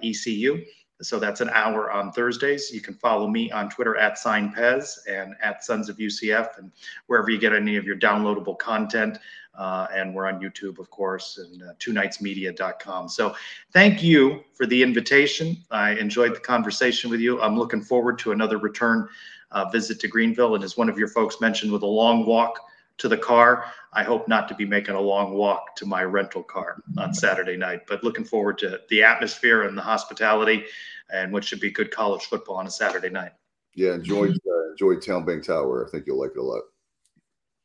ECU. 0.02 0.64
So 1.02 1.20
that's 1.20 1.42
an 1.42 1.50
hour 1.50 1.92
on 1.92 2.12
Thursdays. 2.12 2.72
You 2.72 2.82
can 2.82 2.96
follow 2.96 3.28
me 3.28 3.52
on 3.52 3.70
Twitter 3.70 3.96
at 3.98 4.18
SignPez 4.18 4.98
and 5.08 5.36
at 5.42 5.64
Sons 5.64 5.90
of 5.90 5.98
UCF 5.98 6.58
and 6.58 6.72
wherever 7.06 7.30
you 7.30 7.38
get 7.38 7.54
any 7.54 7.76
of 7.78 7.86
your 7.86 7.98
downloadable 7.98 8.58
content. 8.58 9.20
Uh, 9.56 9.88
and 9.94 10.14
we're 10.14 10.28
on 10.28 10.40
YouTube, 10.40 10.80
of 10.80 10.90
course, 10.90 11.40
and 11.40 11.64
uh, 11.64 11.74
twonightsmedia.com. 11.80 13.10
So 13.10 13.36
thank 13.72 14.04
you 14.04 14.44
for 14.54 14.66
the 14.66 14.82
invitation. 14.82 15.58
I 15.72 15.92
enjoyed 15.94 16.36
the 16.36 16.40
conversation 16.40 17.10
with 17.10 17.20
you. 17.20 17.42
I'm 17.42 17.58
looking 17.58 17.82
forward 17.82 18.20
to 18.20 18.32
another 18.32 18.58
return 18.58 19.08
uh, 19.52 19.70
visit 19.70 20.00
to 20.02 20.08
Greenville. 20.08 20.56
And 20.56 20.64
as 20.64 20.78
one 20.78 20.90
of 20.90 20.98
your 20.98 21.08
folks 21.08 21.42
mentioned, 21.42 21.72
with 21.72 21.84
a 21.84 21.88
long 21.88 22.26
walk 22.26 22.60
to 22.98 23.08
the 23.08 23.18
car. 23.18 23.66
I 23.94 24.04
hope 24.04 24.28
not 24.28 24.48
to 24.50 24.56
be 24.56 24.66
making 24.66 24.96
a 24.96 25.02
long 25.02 25.34
walk 25.34 25.76
to 25.78 25.86
my 25.86 26.04
rental 26.04 26.44
car 26.44 26.82
on 26.98 27.14
Saturday 27.14 27.58
night, 27.58 27.82
but 27.88 28.04
looking 28.04 28.26
forward 28.26 28.58
to 28.60 28.82
the 28.90 29.04
atmosphere 29.04 29.64
and 29.64 29.78
the 29.78 29.82
hospitality 29.82 30.66
and 31.12 31.32
what 31.32 31.44
should 31.44 31.60
be 31.60 31.72
good 31.72 31.92
college 31.92 32.24
football 32.24 32.58
on 32.58 32.68
a 32.68 32.72
Saturday 32.72 33.10
night. 33.10 33.32
Yeah, 33.76 33.94
enjoy 33.94 34.30
uh, 34.30 34.72
enjoy 34.72 34.96
Town 34.96 35.24
Bank 35.24 35.46
Tower. 35.46 35.86
I 35.86 35.92
think 35.92 36.06
you'll 36.08 36.20
like 36.20 36.32
it 36.32 36.40
a 36.40 36.44
lot. 36.44 36.64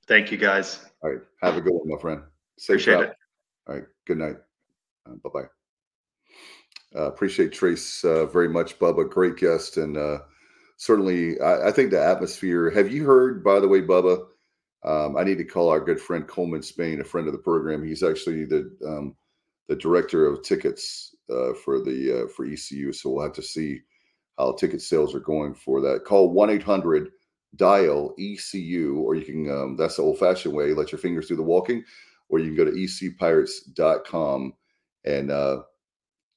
Thank 0.06 0.30
you, 0.30 0.38
guys. 0.38 0.84
All 1.02 1.10
right, 1.10 1.20
have 1.40 1.56
a 1.56 1.60
good 1.60 1.72
one, 1.72 1.88
my 1.88 2.00
friend. 2.00 2.22
Safe 2.58 2.74
Appreciate 2.74 3.00
it. 3.00 3.16
All 3.66 3.74
right, 3.76 3.84
good 4.06 4.18
night. 4.18 4.36
Uh, 5.06 5.14
bye 5.24 5.30
bye. 5.32 5.48
Uh, 6.94 7.06
appreciate 7.06 7.52
Trace 7.52 8.04
uh, 8.04 8.26
very 8.26 8.48
much, 8.48 8.78
Bubba. 8.78 9.08
Great 9.08 9.36
guest, 9.36 9.78
and 9.78 9.96
uh, 9.96 10.18
certainly 10.76 11.40
I, 11.40 11.68
I, 11.68 11.72
think 11.72 11.90
the 11.90 12.02
atmosphere. 12.02 12.70
Have 12.70 12.92
you 12.92 13.04
heard, 13.04 13.42
by 13.42 13.60
the 13.60 13.68
way, 13.68 13.80
Bubba? 13.80 14.26
Um, 14.84 15.16
I 15.16 15.24
need 15.24 15.38
to 15.38 15.44
call 15.44 15.68
our 15.68 15.80
good 15.80 16.00
friend 16.00 16.26
Coleman 16.26 16.62
Spain, 16.62 17.00
a 17.00 17.04
friend 17.04 17.26
of 17.28 17.32
the 17.32 17.38
program. 17.38 17.84
He's 17.84 18.02
actually 18.02 18.44
the 18.44 18.70
um, 18.86 19.14
the 19.68 19.76
director 19.76 20.26
of 20.26 20.42
tickets 20.42 21.14
uh, 21.30 21.54
for 21.64 21.80
the 21.80 22.24
uh, 22.24 22.28
for 22.28 22.44
ECU. 22.44 22.92
So 22.92 23.10
we'll 23.10 23.22
have 23.24 23.32
to 23.34 23.42
see 23.42 23.80
how 24.38 24.52
ticket 24.52 24.82
sales 24.82 25.14
are 25.14 25.20
going 25.20 25.54
for 25.54 25.80
that. 25.82 26.04
Call 26.04 26.30
one 26.30 26.50
eight 26.50 26.62
hundred 26.62 27.10
dial 27.56 28.14
ECU, 28.18 28.98
or 28.98 29.14
you 29.14 29.24
can 29.24 29.50
um, 29.50 29.76
that's 29.76 29.96
the 29.96 30.02
old 30.02 30.18
fashioned 30.18 30.54
way. 30.54 30.72
Let 30.72 30.90
your 30.90 30.98
fingers 30.98 31.28
do 31.28 31.36
the 31.36 31.42
walking, 31.42 31.84
or 32.28 32.40
you 32.40 32.46
can 32.46 32.56
go 32.56 32.64
to 32.64 32.72
ecpirates.com 32.72 34.54
and 35.04 35.30
uh, 35.30 35.62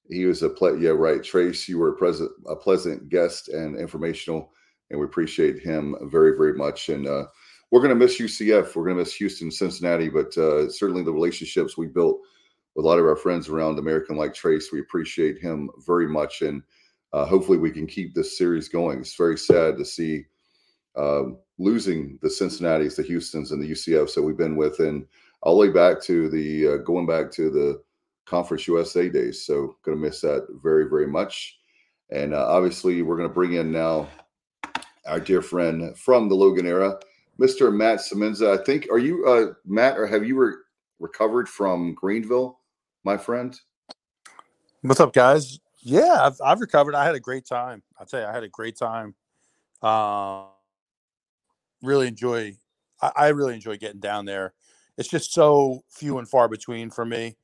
he 0.10 0.26
was 0.26 0.44
a 0.44 0.50
ple- 0.50 0.80
yeah 0.80 0.92
right 0.92 1.24
Trace. 1.24 1.68
You 1.68 1.80
were 1.80 1.94
a 1.94 1.98
present 1.98 2.32
a 2.48 2.56
pleasant 2.56 3.10
guest 3.10 3.50
and 3.50 3.76
informational, 3.76 4.52
and 4.92 5.00
we 5.00 5.06
appreciate 5.06 5.60
him 5.60 5.96
very 6.04 6.38
very 6.38 6.54
much 6.54 6.90
and. 6.90 7.08
Uh, 7.08 7.26
we're 7.76 7.82
going 7.82 7.90
to 7.90 7.96
miss 8.06 8.22
UCF. 8.22 8.74
We're 8.74 8.86
going 8.86 8.96
to 8.96 9.02
miss 9.02 9.14
Houston, 9.16 9.52
Cincinnati, 9.52 10.08
but 10.08 10.38
uh, 10.38 10.70
certainly 10.70 11.04
the 11.04 11.12
relationships 11.12 11.78
we 11.78 11.88
built 11.88 12.22
with 12.74 12.86
a 12.86 12.88
lot 12.88 13.00
of 13.00 13.06
our 13.06 13.18
friends 13.18 13.50
around 13.50 13.78
American 13.78 14.16
like 14.16 14.34
Trace, 14.34 14.72
we 14.72 14.80
appreciate 14.80 15.40
him 15.40 15.70
very 15.86 16.08
much, 16.08 16.42
and 16.42 16.64
uh, 17.12 17.26
hopefully 17.26 17.58
we 17.58 17.70
can 17.70 17.86
keep 17.86 18.16
this 18.16 18.38
series 18.38 18.70
going. 18.70 19.00
It's 19.00 19.18
very 19.18 19.38
sad 19.38 19.78
to 19.78 19.84
see 19.84 20.24
uh, 20.96 21.24
losing 21.58 22.18
the 22.22 22.30
Cincinnati's, 22.30 22.96
the 22.96 23.04
Houston's, 23.04 23.52
and 23.52 23.62
the 23.62 23.70
UCFs 23.70 24.16
that 24.16 24.24
we've 24.24 24.38
been 24.38 24.56
with, 24.56 24.80
and 24.80 25.06
all 25.42 25.60
the 25.60 25.68
way 25.68 25.74
back 25.74 26.02
to 26.04 26.30
the 26.30 26.76
uh, 26.76 26.78
going 26.78 27.06
back 27.06 27.30
to 27.32 27.50
the 27.50 27.84
Conference 28.24 28.70
USA 28.70 29.10
days. 29.10 29.46
So 29.46 29.76
going 29.84 29.98
to 29.98 30.02
miss 30.02 30.22
that 30.22 30.48
very 30.64 30.88
very 30.88 31.08
much, 31.08 31.60
and 32.10 32.34
uh, 32.34 32.48
obviously 32.48 33.02
we're 33.02 33.18
going 33.18 33.28
to 33.28 33.36
bring 33.36 33.56
in 33.56 33.70
now 33.70 34.08
our 35.06 35.20
dear 35.20 35.42
friend 35.42 36.00
from 36.00 36.30
the 36.30 36.36
Logan 36.36 36.68
era. 36.68 36.98
Mr. 37.40 37.74
Matt 37.74 38.00
Semenza. 38.00 38.60
I 38.60 38.64
think 38.64 38.88
are 38.92 38.98
you 38.98 39.26
uh, 39.26 39.54
Matt 39.66 39.98
or 39.98 40.08
have 40.08 40.26
you 40.26 40.38
re- 40.38 40.54
recovered 41.00 41.50
from 41.50 41.94
Greenville, 41.94 42.60
my 43.04 43.18
friend? 43.18 43.60
What's 44.82 45.00
up, 45.00 45.14
guys? 45.14 45.60
Yeah, 45.80 46.18
I've, 46.20 46.40
I've 46.44 46.62
recovered. 46.62 46.96
I 46.96 47.06
had 47.06 47.16
a 47.16 47.20
great 47.20 47.46
time. 47.46 47.84
I 48.00 48.06
tell 48.06 48.22
you, 48.22 48.28
I 48.28 48.32
had 48.32 48.44
a 48.44 48.50
great 48.50 48.78
time. 48.78 49.16
Uh, 49.82 50.46
really 51.82 52.08
enjoy. 52.08 52.54
I, 53.02 53.12
I 53.16 53.28
really 53.30 53.54
enjoy 53.54 53.78
getting 53.78 54.00
down 54.00 54.26
there 54.26 54.54
it's 54.98 55.10
just 55.10 55.34
so 55.34 55.84
few 55.90 56.18
and 56.18 56.28
far 56.28 56.48
between 56.48 56.90
for 56.90 57.06
me 57.06 57.36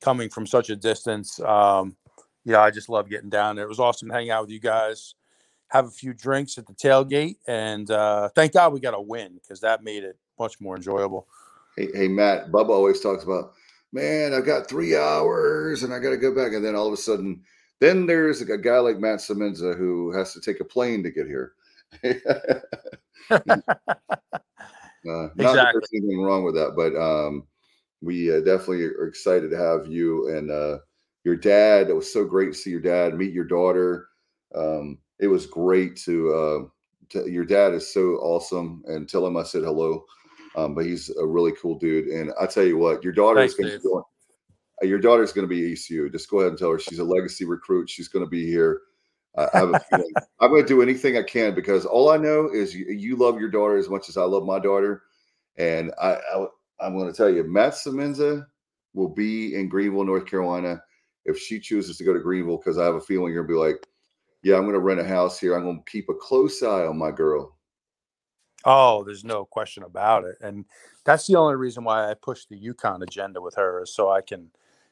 coming 0.00 0.28
from 0.28 0.46
such 0.46 0.70
a 0.70 0.76
distance. 0.76 1.40
Um, 1.40 1.96
yeah, 2.44 2.60
I 2.60 2.70
just 2.70 2.88
love 2.88 3.08
getting 3.08 3.30
down 3.30 3.56
there. 3.56 3.64
It 3.64 3.68
was 3.68 3.80
awesome 3.80 4.10
hanging 4.10 4.30
out 4.30 4.42
with 4.42 4.50
you 4.50 4.60
guys, 4.60 5.14
have 5.68 5.86
a 5.86 5.90
few 5.90 6.12
drinks 6.12 6.58
at 6.58 6.66
the 6.66 6.74
tailgate, 6.74 7.36
and 7.46 7.90
uh, 7.90 8.28
thank 8.34 8.52
God 8.52 8.72
we 8.72 8.80
got 8.80 8.94
a 8.94 9.00
win 9.00 9.34
because 9.34 9.60
that 9.60 9.82
made 9.82 10.04
it 10.04 10.16
much 10.38 10.60
more 10.60 10.76
enjoyable. 10.76 11.26
Hey, 11.76 11.88
hey, 11.94 12.08
Matt, 12.08 12.50
Bubba 12.50 12.70
always 12.70 13.00
talks 13.00 13.24
about, 13.24 13.52
man, 13.92 14.32
I've 14.32 14.46
got 14.46 14.68
three 14.68 14.96
hours 14.96 15.82
and 15.82 15.92
I 15.92 15.98
got 15.98 16.10
to 16.10 16.16
go 16.16 16.34
back. 16.34 16.52
And 16.52 16.64
then 16.64 16.74
all 16.74 16.86
of 16.86 16.92
a 16.92 16.96
sudden, 16.96 17.42
then 17.80 18.06
there's 18.06 18.40
a 18.40 18.58
guy 18.58 18.78
like 18.78 18.98
Matt 18.98 19.18
Semenza 19.18 19.76
who 19.76 20.10
has 20.12 20.32
to 20.32 20.40
take 20.40 20.60
a 20.60 20.64
plane 20.64 21.02
to 21.02 21.10
get 21.10 21.26
here. 21.26 21.52
uh, 22.04 22.10
not 25.04 25.32
exactly. 25.36 25.56
that 25.56 25.72
there's 25.72 25.90
anything 25.94 26.22
wrong 26.22 26.44
with 26.44 26.54
that, 26.54 26.74
but 26.76 26.96
um, 26.96 27.46
we 28.00 28.30
uh, 28.30 28.40
definitely 28.40 28.84
are 28.84 29.08
excited 29.08 29.50
to 29.50 29.56
have 29.56 29.86
you 29.86 30.28
and 30.34 30.50
uh, 30.50 30.78
your 31.24 31.36
dad. 31.36 31.90
It 31.90 31.96
was 31.96 32.10
so 32.10 32.24
great 32.24 32.52
to 32.52 32.58
see 32.58 32.70
your 32.70 32.80
dad, 32.80 33.14
meet 33.14 33.32
your 33.32 33.44
daughter. 33.44 34.08
Um, 34.54 34.98
it 35.18 35.28
was 35.28 35.46
great 35.46 35.96
to, 35.96 36.32
uh, 36.32 36.68
to, 37.10 37.30
your 37.30 37.44
dad 37.44 37.72
is 37.72 37.92
so 37.92 38.16
awesome 38.16 38.82
and 38.86 39.08
tell 39.08 39.26
him 39.26 39.36
I 39.36 39.42
said 39.42 39.62
hello. 39.62 40.04
Um, 40.56 40.74
but 40.74 40.86
he's 40.86 41.10
a 41.16 41.26
really 41.26 41.52
cool 41.60 41.78
dude. 41.78 42.06
And 42.06 42.32
I 42.40 42.46
tell 42.46 42.64
you 42.64 42.78
what, 42.78 43.04
your 43.04 43.12
daughter 43.12 43.40
Thanks, 43.40 43.52
is 43.52 43.58
going 43.58 43.72
to 43.72 43.78
be 43.78 43.82
going, 43.82 44.04
uh, 44.82 44.86
your 44.86 44.98
daughter's 44.98 45.32
going 45.32 45.46
to 45.46 45.54
be 45.54 45.72
ECU. 45.72 46.08
Just 46.10 46.30
go 46.30 46.40
ahead 46.40 46.50
and 46.50 46.58
tell 46.58 46.70
her 46.70 46.78
she's 46.78 46.98
a 46.98 47.04
legacy 47.04 47.44
recruit. 47.44 47.90
She's 47.90 48.08
going 48.08 48.24
to 48.24 48.30
be 48.30 48.46
here. 48.46 48.80
Uh, 49.36 49.48
I 49.52 49.58
have 49.58 49.74
a 49.74 49.80
feeling 49.80 50.12
I'm 50.40 50.50
going 50.50 50.62
to 50.62 50.68
do 50.68 50.82
anything 50.82 51.18
I 51.18 51.22
can 51.22 51.54
because 51.54 51.84
all 51.84 52.10
I 52.10 52.16
know 52.16 52.48
is 52.52 52.74
you, 52.74 52.86
you, 52.86 53.16
love 53.16 53.38
your 53.38 53.50
daughter 53.50 53.76
as 53.76 53.90
much 53.90 54.08
as 54.08 54.16
I 54.16 54.22
love 54.22 54.44
my 54.44 54.58
daughter. 54.58 55.02
And 55.58 55.92
I, 56.00 56.14
I 56.14 56.46
I'm 56.80 56.96
going 56.96 57.10
to 57.10 57.16
tell 57.16 57.30
you, 57.30 57.44
Matt 57.44 57.74
Semenza 57.74 58.46
will 58.94 59.08
be 59.08 59.54
in 59.54 59.68
Greenville, 59.68 60.04
North 60.04 60.26
Carolina, 60.26 60.82
if 61.24 61.38
she 61.38 61.58
chooses 61.58 61.96
to 61.98 62.04
go 62.04 62.12
to 62.12 62.20
Greenville, 62.20 62.58
because 62.58 62.78
I 62.78 62.84
have 62.84 62.94
a 62.94 63.00
feeling 63.00 63.32
you're 63.32 63.44
going 63.44 63.58
to 63.58 63.66
be 63.66 63.72
like, 63.72 63.86
yeah, 64.46 64.54
I'm 64.54 64.62
going 64.62 64.74
to 64.74 64.78
rent 64.78 65.00
a 65.00 65.04
house 65.04 65.40
here. 65.40 65.56
I'm 65.56 65.64
going 65.64 65.82
to 65.82 65.90
keep 65.90 66.08
a 66.08 66.14
close 66.14 66.62
eye 66.62 66.86
on 66.86 66.96
my 66.96 67.10
girl. 67.10 67.56
Oh, 68.64 69.02
there's 69.02 69.24
no 69.24 69.44
question 69.44 69.82
about 69.82 70.22
it. 70.22 70.36
And 70.40 70.64
that's 71.04 71.26
the 71.26 71.34
only 71.34 71.56
reason 71.56 71.82
why 71.82 72.08
I 72.08 72.14
pushed 72.14 72.48
the 72.48 72.56
UConn 72.56 73.02
agenda 73.02 73.40
with 73.40 73.56
her 73.56 73.82
is 73.82 73.92
so 73.92 74.08
I 74.08 74.20
can 74.20 74.48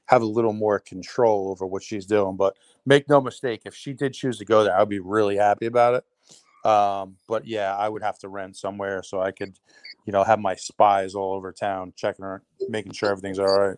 have 0.06 0.22
a 0.22 0.26
little 0.26 0.52
more 0.52 0.80
control 0.80 1.50
over 1.52 1.68
what 1.68 1.84
she's 1.84 2.04
doing. 2.04 2.34
But 2.34 2.56
make 2.84 3.08
no 3.08 3.20
mistake, 3.20 3.62
if 3.64 3.76
she 3.76 3.92
did 3.92 4.12
choose 4.12 4.38
to 4.38 4.44
go 4.44 4.64
there, 4.64 4.76
I'd 4.76 4.88
be 4.88 4.98
really 4.98 5.36
happy 5.36 5.66
about 5.66 6.02
it. 6.02 6.68
Um, 6.68 7.14
but 7.28 7.46
yeah, 7.46 7.76
I 7.76 7.88
would 7.88 8.02
have 8.02 8.18
to 8.20 8.28
rent 8.28 8.56
somewhere 8.56 9.04
so 9.04 9.20
I 9.20 9.30
could, 9.30 9.56
you 10.04 10.12
know, 10.12 10.24
have 10.24 10.40
my 10.40 10.56
spies 10.56 11.14
all 11.14 11.32
over 11.32 11.52
town 11.52 11.92
checking 11.94 12.24
her, 12.24 12.42
making 12.68 12.90
sure 12.90 13.08
everything's 13.08 13.38
all 13.38 13.56
right. 13.56 13.76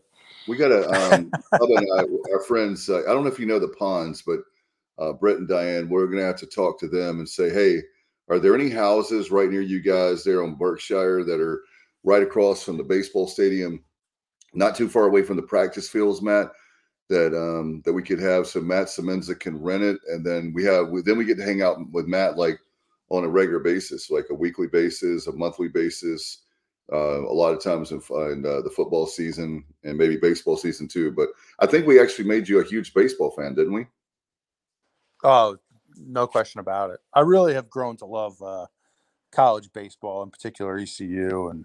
We 0.48 0.56
got 0.56 0.72
a 0.72 0.88
um, 1.12 1.30
our 2.32 2.40
friends. 2.40 2.88
Uh, 2.88 3.00
I 3.00 3.12
don't 3.12 3.24
know 3.24 3.30
if 3.30 3.38
you 3.38 3.44
know 3.44 3.58
the 3.58 3.68
Ponds, 3.68 4.22
but 4.22 4.40
uh, 4.98 5.12
Brett 5.12 5.36
and 5.36 5.48
Diane, 5.48 5.88
we're 5.88 6.06
going 6.06 6.18
to 6.18 6.24
have 6.24 6.38
to 6.38 6.46
talk 6.46 6.78
to 6.80 6.88
them 6.88 7.18
and 7.18 7.28
say, 7.28 7.50
hey, 7.50 7.82
are 8.28 8.38
there 8.38 8.54
any 8.54 8.70
houses 8.70 9.30
right 9.30 9.50
near 9.50 9.60
you 9.60 9.80
guys 9.80 10.24
there 10.24 10.42
on 10.42 10.56
Berkshire 10.56 11.24
that 11.24 11.40
are 11.40 11.62
right 12.02 12.22
across 12.22 12.62
from 12.62 12.76
the 12.76 12.84
baseball 12.84 13.26
stadium, 13.26 13.84
not 14.54 14.74
too 14.74 14.88
far 14.88 15.04
away 15.04 15.22
from 15.22 15.36
the 15.36 15.42
practice 15.42 15.88
fields, 15.88 16.22
Matt? 16.22 16.50
That 17.08 17.38
um, 17.38 17.82
that 17.84 17.92
we 17.92 18.02
could 18.02 18.18
have 18.18 18.48
so 18.48 18.60
Matt 18.60 18.88
Semenza 18.88 19.38
can 19.38 19.62
rent 19.62 19.84
it, 19.84 20.00
and 20.08 20.26
then 20.26 20.52
we 20.52 20.64
have 20.64 20.88
then 21.04 21.16
we 21.16 21.24
get 21.24 21.38
to 21.38 21.44
hang 21.44 21.62
out 21.62 21.78
with 21.92 22.08
Matt 22.08 22.36
like 22.36 22.58
on 23.10 23.22
a 23.22 23.28
regular 23.28 23.60
basis, 23.60 24.10
like 24.10 24.26
a 24.30 24.34
weekly 24.34 24.66
basis, 24.66 25.28
a 25.28 25.32
monthly 25.32 25.68
basis. 25.68 26.42
Uh, 26.92 27.20
a 27.22 27.32
lot 27.32 27.52
of 27.52 27.62
times 27.62 27.90
in, 27.90 28.00
in 28.32 28.46
uh, 28.46 28.60
the 28.60 28.72
football 28.74 29.06
season 29.06 29.64
and 29.82 29.98
maybe 29.98 30.16
baseball 30.16 30.56
season 30.56 30.86
too. 30.86 31.10
But 31.12 31.28
I 31.60 31.66
think 31.66 31.86
we 31.86 32.00
actually 32.00 32.28
made 32.28 32.48
you 32.48 32.60
a 32.60 32.64
huge 32.64 32.94
baseball 32.94 33.32
fan, 33.32 33.54
didn't 33.54 33.72
we? 33.72 33.86
Oh, 35.24 35.56
no 35.96 36.26
question 36.26 36.60
about 36.60 36.90
it. 36.90 37.00
I 37.14 37.20
really 37.20 37.54
have 37.54 37.70
grown 37.70 37.96
to 37.98 38.06
love 38.06 38.40
uh, 38.42 38.66
college 39.32 39.70
baseball, 39.72 40.22
in 40.22 40.30
particular 40.30 40.78
ECU, 40.78 41.48
and 41.48 41.64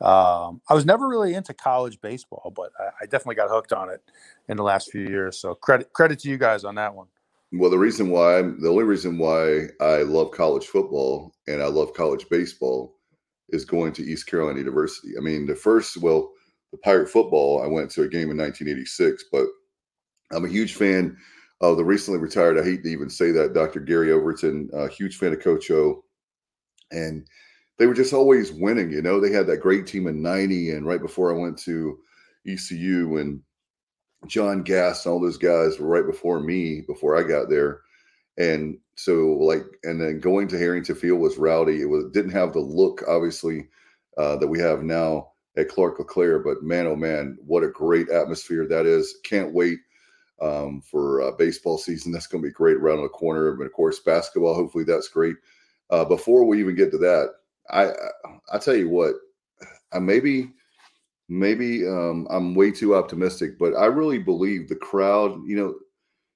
um, 0.00 0.60
I 0.68 0.74
was 0.74 0.84
never 0.84 1.08
really 1.08 1.34
into 1.34 1.54
college 1.54 2.00
baseball, 2.00 2.52
but 2.54 2.70
I, 2.78 3.04
I, 3.04 3.06
definitely 3.06 3.36
got 3.36 3.48
hooked 3.48 3.72
on 3.72 3.88
it 3.88 4.02
in 4.46 4.58
the 4.58 4.62
last 4.62 4.90
few 4.90 5.00
years. 5.08 5.38
So 5.38 5.54
credit 5.54 5.90
credit 5.94 6.18
to 6.20 6.28
you 6.28 6.36
guys 6.36 6.64
on 6.64 6.74
that 6.74 6.94
one. 6.94 7.06
Well, 7.52 7.70
the 7.70 7.78
reason 7.78 8.10
why 8.10 8.42
the 8.42 8.68
only 8.68 8.84
reason 8.84 9.16
why 9.16 9.68
I 9.80 10.02
love 10.02 10.32
college 10.32 10.66
football 10.66 11.32
and 11.48 11.62
I 11.62 11.68
love 11.68 11.94
college 11.94 12.26
baseball 12.28 12.94
is 13.48 13.64
going 13.64 13.94
to 13.94 14.02
East 14.02 14.26
Carolina 14.26 14.58
University. 14.58 15.12
I 15.16 15.20
mean, 15.20 15.46
the 15.46 15.54
first 15.54 15.96
well, 15.96 16.32
the 16.72 16.78
Pirate 16.78 17.08
football, 17.08 17.62
I 17.62 17.66
went 17.66 17.90
to 17.92 18.02
a 18.02 18.08
game 18.08 18.30
in 18.30 18.36
1986, 18.36 19.24
but 19.32 19.46
I'm 20.30 20.44
a 20.44 20.48
huge 20.48 20.74
fan 20.74 21.16
uh, 21.60 21.74
the 21.74 21.84
recently 21.84 22.20
retired, 22.20 22.58
I 22.58 22.64
hate 22.64 22.82
to 22.82 22.90
even 22.90 23.08
say 23.08 23.30
that, 23.32 23.54
Dr. 23.54 23.80
Gary 23.80 24.12
Overton, 24.12 24.68
a 24.72 24.88
huge 24.88 25.16
fan 25.16 25.32
of 25.32 25.40
Coach 25.40 25.70
O. 25.70 26.04
And 26.90 27.26
they 27.78 27.86
were 27.86 27.94
just 27.94 28.12
always 28.12 28.52
winning. 28.52 28.90
You 28.90 29.02
know, 29.02 29.20
they 29.20 29.32
had 29.32 29.46
that 29.46 29.62
great 29.62 29.86
team 29.86 30.06
in 30.06 30.22
90. 30.22 30.72
And 30.72 30.86
right 30.86 31.00
before 31.00 31.34
I 31.34 31.38
went 31.38 31.58
to 31.60 31.98
ECU, 32.46 33.16
and 33.18 33.40
John 34.26 34.62
Gass 34.62 35.04
and 35.04 35.12
all 35.12 35.20
those 35.20 35.38
guys 35.38 35.78
were 35.78 35.88
right 35.88 36.06
before 36.06 36.40
me, 36.40 36.82
before 36.86 37.16
I 37.16 37.22
got 37.22 37.48
there. 37.48 37.80
And 38.38 38.78
so, 38.96 39.36
like, 39.40 39.64
and 39.84 40.00
then 40.00 40.20
going 40.20 40.48
to 40.48 40.58
Harrington 40.58 40.94
Field 40.94 41.20
was 41.20 41.38
rowdy. 41.38 41.80
It 41.80 41.86
was 41.86 42.04
didn't 42.12 42.32
have 42.32 42.52
the 42.52 42.60
look, 42.60 43.02
obviously, 43.08 43.68
uh, 44.18 44.36
that 44.36 44.46
we 44.46 44.58
have 44.58 44.82
now 44.82 45.32
at 45.56 45.68
Clark 45.68 45.98
LeClair. 45.98 46.38
But 46.38 46.62
man, 46.62 46.86
oh 46.86 46.96
man, 46.96 47.38
what 47.40 47.64
a 47.64 47.68
great 47.68 48.10
atmosphere 48.10 48.66
that 48.68 48.84
is! 48.84 49.18
Can't 49.24 49.54
wait 49.54 49.78
um, 50.40 50.80
for 50.80 51.22
uh, 51.22 51.32
baseball 51.32 51.78
season. 51.78 52.12
That's 52.12 52.26
going 52.26 52.42
to 52.42 52.48
be 52.48 52.52
great 52.52 52.76
around 52.76 53.02
the 53.02 53.08
corner. 53.08 53.52
And 53.52 53.62
of 53.62 53.72
course, 53.72 54.00
basketball. 54.00 54.54
Hopefully, 54.54 54.84
that's 54.84 55.08
great. 55.08 55.36
Uh, 55.90 56.04
before 56.04 56.44
we 56.44 56.60
even 56.60 56.74
get 56.74 56.90
to 56.90 56.98
that, 56.98 57.34
I 57.70 57.92
I, 58.52 58.58
tell 58.58 58.76
you 58.76 58.88
what, 58.88 59.14
I 59.92 59.98
maybe 59.98 60.52
maybe 61.28 61.86
um, 61.86 62.26
I'm 62.30 62.54
way 62.54 62.70
too 62.70 62.94
optimistic, 62.94 63.58
but 63.58 63.74
I 63.74 63.86
really 63.86 64.18
believe 64.18 64.68
the 64.68 64.76
crowd. 64.76 65.40
You 65.46 65.56
know, 65.56 65.74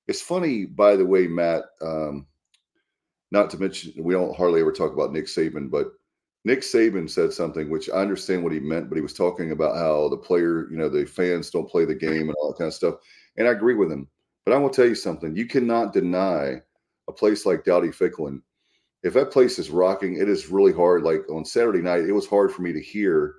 it's 0.08 0.22
funny, 0.22 0.66
by 0.66 0.96
the 0.96 1.06
way, 1.06 1.26
Matt. 1.26 1.64
Um, 1.82 2.26
not 3.32 3.50
to 3.50 3.58
mention, 3.58 3.92
we 3.96 4.14
don't 4.14 4.36
hardly 4.36 4.60
ever 4.60 4.72
talk 4.72 4.92
about 4.92 5.12
Nick 5.12 5.26
Saban, 5.26 5.70
but 5.70 5.92
Nick 6.44 6.60
Saban 6.60 7.08
said 7.08 7.32
something 7.32 7.68
which 7.68 7.90
I 7.90 7.98
understand 7.98 8.42
what 8.42 8.52
he 8.52 8.60
meant, 8.60 8.88
but 8.88 8.96
he 8.96 9.02
was 9.02 9.12
talking 9.12 9.50
about 9.50 9.76
how 9.76 10.08
the 10.08 10.16
player, 10.16 10.70
you 10.70 10.78
know, 10.78 10.88
the 10.88 11.04
fans 11.04 11.50
don't 11.50 11.68
play 11.68 11.84
the 11.84 11.94
game 11.94 12.28
and 12.28 12.34
all 12.40 12.50
that 12.50 12.58
kind 12.58 12.68
of 12.68 12.74
stuff. 12.74 12.94
And 13.36 13.46
I 13.46 13.50
agree 13.50 13.74
with 13.74 13.92
him. 13.92 14.08
But 14.46 14.54
I 14.54 14.58
will 14.58 14.70
tell 14.70 14.86
you 14.86 14.94
something 14.94 15.36
you 15.36 15.46
cannot 15.46 15.92
deny 15.92 16.62
a 17.08 17.12
place 17.12 17.44
like 17.44 17.64
Dowdy 17.64 17.88
Ficklen. 17.88 18.40
If 19.02 19.14
that 19.14 19.30
place 19.30 19.58
is 19.58 19.70
rocking, 19.70 20.16
it 20.16 20.28
is 20.28 20.48
really 20.48 20.72
hard. 20.72 21.02
Like 21.02 21.28
on 21.30 21.44
Saturday 21.44 21.82
night, 21.82 22.04
it 22.04 22.12
was 22.12 22.26
hard 22.26 22.52
for 22.52 22.62
me 22.62 22.72
to 22.72 22.80
hear 22.80 23.34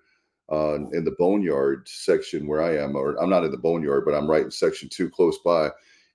uh, 0.51 0.75
in 0.91 1.03
the 1.03 1.15
boneyard 1.17 1.87
section 1.87 2.45
where 2.45 2.61
I 2.61 2.77
am, 2.77 2.95
or 2.95 3.15
I'm 3.21 3.29
not 3.29 3.45
in 3.45 3.51
the 3.51 3.57
boneyard, 3.57 4.05
but 4.05 4.13
I'm 4.13 4.29
right 4.29 4.45
in 4.45 4.51
section 4.51 4.89
two 4.89 5.09
close 5.09 5.39
by. 5.39 5.69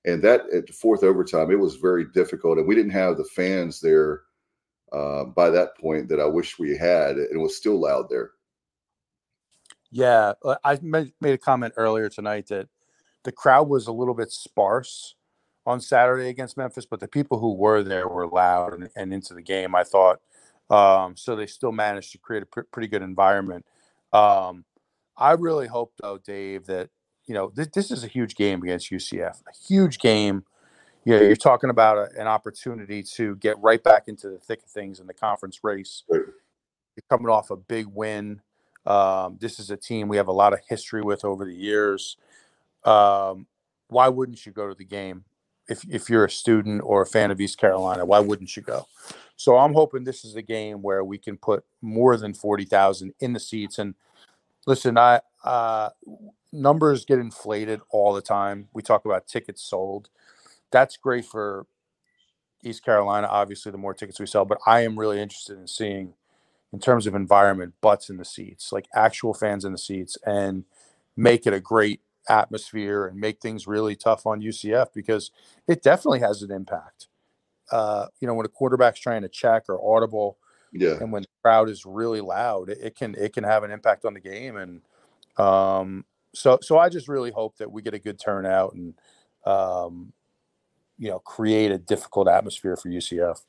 And 0.04 0.22
that 0.22 0.42
at 0.54 0.68
the 0.68 0.72
fourth 0.72 1.02
overtime, 1.02 1.50
it 1.50 1.58
was 1.58 1.76
very 1.76 2.04
difficult. 2.12 2.58
And 2.58 2.66
we 2.66 2.76
didn't 2.76 2.92
have 2.92 3.16
the 3.16 3.24
fans 3.24 3.80
there 3.80 4.22
uh, 4.92 5.24
by 5.24 5.50
that 5.50 5.76
point 5.78 6.08
that 6.08 6.20
I 6.20 6.26
wish 6.26 6.58
we 6.58 6.76
had. 6.76 7.16
And 7.16 7.28
it 7.32 7.38
was 7.38 7.56
still 7.56 7.80
loud 7.80 8.08
there. 8.08 8.30
Yeah. 9.90 10.32
Uh, 10.44 10.56
I 10.64 10.78
made 10.82 11.12
a 11.22 11.38
comment 11.38 11.74
earlier 11.76 12.08
tonight 12.08 12.48
that 12.48 12.68
the 13.24 13.32
crowd 13.32 13.68
was 13.68 13.86
a 13.86 13.92
little 13.92 14.14
bit 14.14 14.30
sparse 14.30 15.14
on 15.66 15.80
Saturday 15.80 16.28
against 16.28 16.56
Memphis, 16.56 16.86
but 16.86 17.00
the 17.00 17.08
people 17.08 17.38
who 17.38 17.54
were 17.54 17.82
there 17.82 18.08
were 18.08 18.28
loud 18.28 18.72
and, 18.72 18.88
and 18.94 19.12
into 19.12 19.34
the 19.34 19.42
game. 19.42 19.74
I 19.74 19.82
thought 19.82 20.20
um, 20.70 21.16
so. 21.16 21.36
They 21.36 21.46
still 21.46 21.72
managed 21.72 22.12
to 22.12 22.18
create 22.18 22.44
a 22.44 22.46
pr- 22.46 22.60
pretty 22.72 22.88
good 22.88 23.02
environment. 23.02 23.66
Um, 24.12 24.64
I 25.16 25.32
really 25.32 25.66
hope, 25.66 25.92
though, 26.00 26.18
Dave, 26.18 26.66
that 26.66 26.90
you 27.26 27.34
know 27.34 27.50
th- 27.50 27.72
this 27.72 27.90
is 27.90 28.04
a 28.04 28.08
huge 28.08 28.36
game 28.36 28.62
against 28.62 28.90
UCF, 28.90 29.42
a 29.42 29.66
huge 29.68 29.98
game. 29.98 30.44
You 31.06 31.18
know, 31.18 31.22
you're 31.22 31.36
talking 31.36 31.70
about 31.70 31.98
a, 31.98 32.20
an 32.20 32.26
opportunity 32.26 33.02
to 33.14 33.36
get 33.36 33.58
right 33.60 33.82
back 33.82 34.08
into 34.08 34.28
the 34.28 34.38
thick 34.38 34.62
of 34.64 34.70
things 34.70 35.00
in 35.00 35.06
the 35.06 35.14
conference 35.14 35.64
race. 35.64 36.02
Right. 36.10 36.22
You're 36.96 37.04
coming 37.08 37.28
off 37.28 37.50
a 37.50 37.56
big 37.56 37.86
win. 37.86 38.42
Um, 38.84 39.38
this 39.40 39.58
is 39.58 39.70
a 39.70 39.76
team 39.76 40.08
we 40.08 40.18
have 40.18 40.28
a 40.28 40.32
lot 40.32 40.52
of 40.52 40.60
history 40.68 41.02
with 41.02 41.24
over 41.24 41.44
the 41.44 41.54
years 41.54 42.18
um, 42.86 43.46
why 43.88 44.08
wouldn't 44.08 44.46
you 44.46 44.52
go 44.52 44.68
to 44.68 44.74
the 44.74 44.84
game 44.84 45.24
if 45.68 45.84
if 45.90 46.08
you're 46.08 46.24
a 46.24 46.30
student 46.30 46.82
or 46.84 47.02
a 47.02 47.06
fan 47.06 47.30
of 47.30 47.40
East 47.40 47.58
Carolina? 47.58 48.04
Why 48.04 48.20
wouldn't 48.20 48.56
you 48.56 48.62
go? 48.62 48.86
So 49.36 49.56
I'm 49.58 49.74
hoping 49.74 50.04
this 50.04 50.24
is 50.24 50.36
a 50.36 50.42
game 50.42 50.82
where 50.82 51.04
we 51.04 51.18
can 51.18 51.36
put 51.36 51.64
more 51.82 52.16
than 52.16 52.32
forty 52.32 52.64
thousand 52.64 53.12
in 53.20 53.32
the 53.32 53.40
seats. 53.40 53.78
And 53.78 53.94
listen, 54.66 54.96
I 54.96 55.20
uh, 55.44 55.90
numbers 56.52 57.04
get 57.04 57.18
inflated 57.18 57.80
all 57.90 58.14
the 58.14 58.22
time. 58.22 58.68
We 58.72 58.82
talk 58.82 59.04
about 59.04 59.26
tickets 59.26 59.62
sold. 59.62 60.08
That's 60.76 60.98
great 60.98 61.24
for 61.24 61.66
East 62.62 62.84
Carolina. 62.84 63.26
Obviously, 63.28 63.72
the 63.72 63.78
more 63.78 63.94
tickets 63.94 64.20
we 64.20 64.26
sell, 64.26 64.44
but 64.44 64.58
I 64.66 64.80
am 64.82 64.98
really 64.98 65.18
interested 65.18 65.58
in 65.58 65.66
seeing 65.66 66.12
in 66.70 66.80
terms 66.80 67.06
of 67.06 67.14
environment, 67.14 67.72
butts 67.80 68.10
in 68.10 68.18
the 68.18 68.26
seats, 68.26 68.72
like 68.72 68.86
actual 68.94 69.32
fans 69.32 69.64
in 69.64 69.72
the 69.72 69.78
seats, 69.78 70.18
and 70.26 70.64
make 71.16 71.46
it 71.46 71.54
a 71.54 71.60
great 71.60 72.02
atmosphere 72.28 73.06
and 73.06 73.18
make 73.18 73.40
things 73.40 73.66
really 73.66 73.96
tough 73.96 74.26
on 74.26 74.42
UCF 74.42 74.88
because 74.92 75.30
it 75.66 75.82
definitely 75.82 76.20
has 76.20 76.42
an 76.42 76.50
impact. 76.50 77.08
Uh, 77.72 78.08
you 78.20 78.28
know, 78.28 78.34
when 78.34 78.44
a 78.44 78.50
quarterback's 78.50 79.00
trying 79.00 79.22
to 79.22 79.30
check 79.30 79.64
or 79.70 79.96
audible, 79.96 80.36
Yeah. 80.72 80.98
and 81.00 81.10
when 81.10 81.22
the 81.22 81.28
crowd 81.42 81.70
is 81.70 81.86
really 81.86 82.20
loud, 82.20 82.68
it, 82.68 82.78
it 82.82 82.96
can 82.96 83.14
it 83.14 83.32
can 83.32 83.44
have 83.44 83.62
an 83.64 83.70
impact 83.70 84.04
on 84.04 84.12
the 84.12 84.20
game. 84.20 84.58
And 84.58 84.82
um, 85.38 86.04
so 86.34 86.58
so 86.60 86.76
I 86.76 86.90
just 86.90 87.08
really 87.08 87.30
hope 87.30 87.56
that 87.56 87.72
we 87.72 87.80
get 87.80 87.94
a 87.94 87.98
good 87.98 88.20
turnout 88.20 88.74
and 88.74 88.92
um, 89.46 90.12
you 90.98 91.08
know 91.08 91.18
create 91.20 91.70
a 91.70 91.78
difficult 91.78 92.28
atmosphere 92.28 92.76
for 92.76 92.88
UCF. 92.88 93.42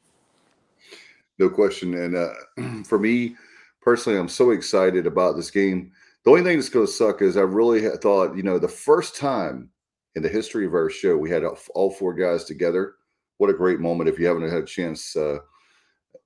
No 1.39 1.49
question. 1.49 1.93
And 1.93 2.15
uh, 2.15 2.83
for 2.83 2.99
me 2.99 3.35
personally, 3.81 4.19
I'm 4.19 4.29
so 4.29 4.51
excited 4.51 5.05
about 5.05 5.35
this 5.35 5.51
game. 5.51 5.91
The 6.23 6.31
only 6.31 6.43
thing 6.43 6.57
that's 6.57 6.69
going 6.69 6.85
to 6.85 6.91
suck 6.91 7.21
is 7.21 7.37
I 7.37 7.41
really 7.41 7.87
thought, 7.97 8.35
you 8.35 8.43
know, 8.43 8.59
the 8.59 8.67
first 8.67 9.15
time 9.15 9.69
in 10.15 10.23
the 10.23 10.29
history 10.29 10.65
of 10.65 10.73
our 10.73 10.89
show 10.89 11.15
we 11.15 11.29
had 11.29 11.43
all 11.73 11.91
four 11.91 12.13
guys 12.13 12.43
together. 12.43 12.95
What 13.37 13.49
a 13.51 13.53
great 13.53 13.79
moment! 13.79 14.09
If 14.09 14.19
you 14.19 14.25
haven't 14.25 14.49
had 14.49 14.63
a 14.63 14.65
chance, 14.65 15.15
uh, 15.15 15.37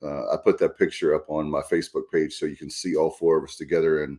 uh, 0.02 0.34
I 0.34 0.38
put 0.44 0.58
that 0.60 0.78
picture 0.78 1.14
up 1.14 1.26
on 1.30 1.52
my 1.52 1.62
Facebook 1.62 2.04
page 2.12 2.34
so 2.34 2.46
you 2.46 2.56
can 2.56 2.70
see 2.70 2.96
all 2.96 3.12
four 3.12 3.38
of 3.38 3.44
us 3.44 3.58
together. 3.58 4.04
And 4.06 4.18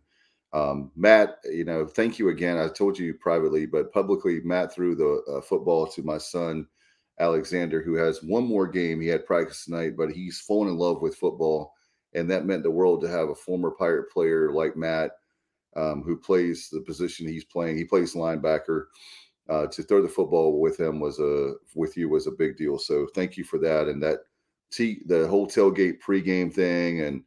um, 0.53 0.93
Matt, 0.95 1.39
you 1.51 1.65
know, 1.65 1.87
thank 1.87 2.19
you 2.19 2.29
again. 2.29 2.59
I 2.59 2.69
told 2.69 2.99
you 2.99 3.15
privately, 3.15 3.65
but 3.65 3.93
publicly, 3.93 4.41
Matt 4.45 4.75
threw 4.75 4.95
the 4.95 5.23
uh, 5.33 5.41
football 5.41 5.87
to 5.87 6.03
my 6.03 6.19
son 6.19 6.67
Alexander, 7.21 7.83
who 7.83 7.95
has 7.95 8.23
one 8.23 8.45
more 8.45 8.67
game. 8.67 9.01
He 9.01 9.09
had 9.09 9.27
practice 9.27 9.65
tonight, 9.65 9.97
but 9.97 10.11
he's 10.11 10.41
fallen 10.41 10.69
in 10.69 10.77
love 10.77 11.03
with 11.03 11.17
football, 11.17 11.75
and 12.15 12.31
that 12.31 12.47
meant 12.47 12.63
the 12.63 12.71
world 12.71 13.01
to 13.03 13.09
have 13.09 13.29
a 13.29 13.35
former 13.35 13.71
Pirate 13.71 14.11
player 14.11 14.53
like 14.53 14.77
Matt, 14.77 15.13
um, 15.77 16.03
who 16.03 16.17
plays 16.17 16.69
the 16.71 16.81
position 16.81 17.27
he's 17.27 17.45
playing. 17.45 17.77
He 17.77 17.85
plays 17.85 18.15
linebacker. 18.15 18.87
Uh, 19.49 19.67
to 19.67 19.83
throw 19.83 20.01
the 20.01 20.09
football 20.09 20.61
with 20.61 20.79
him 20.79 21.01
was 21.01 21.19
a 21.19 21.55
with 21.75 21.97
you 21.97 22.09
was 22.09 22.29
a 22.29 22.31
big 22.31 22.57
deal. 22.57 22.79
So 22.79 23.09
thank 23.13 23.37
you 23.37 23.43
for 23.43 23.59
that. 23.59 23.89
And 23.89 24.01
that 24.03 24.21
t 24.71 25.03
the 25.07 25.27
whole 25.27 25.49
tailgate 25.49 25.99
pregame 26.01 26.53
thing 26.53 27.01
and 27.01 27.25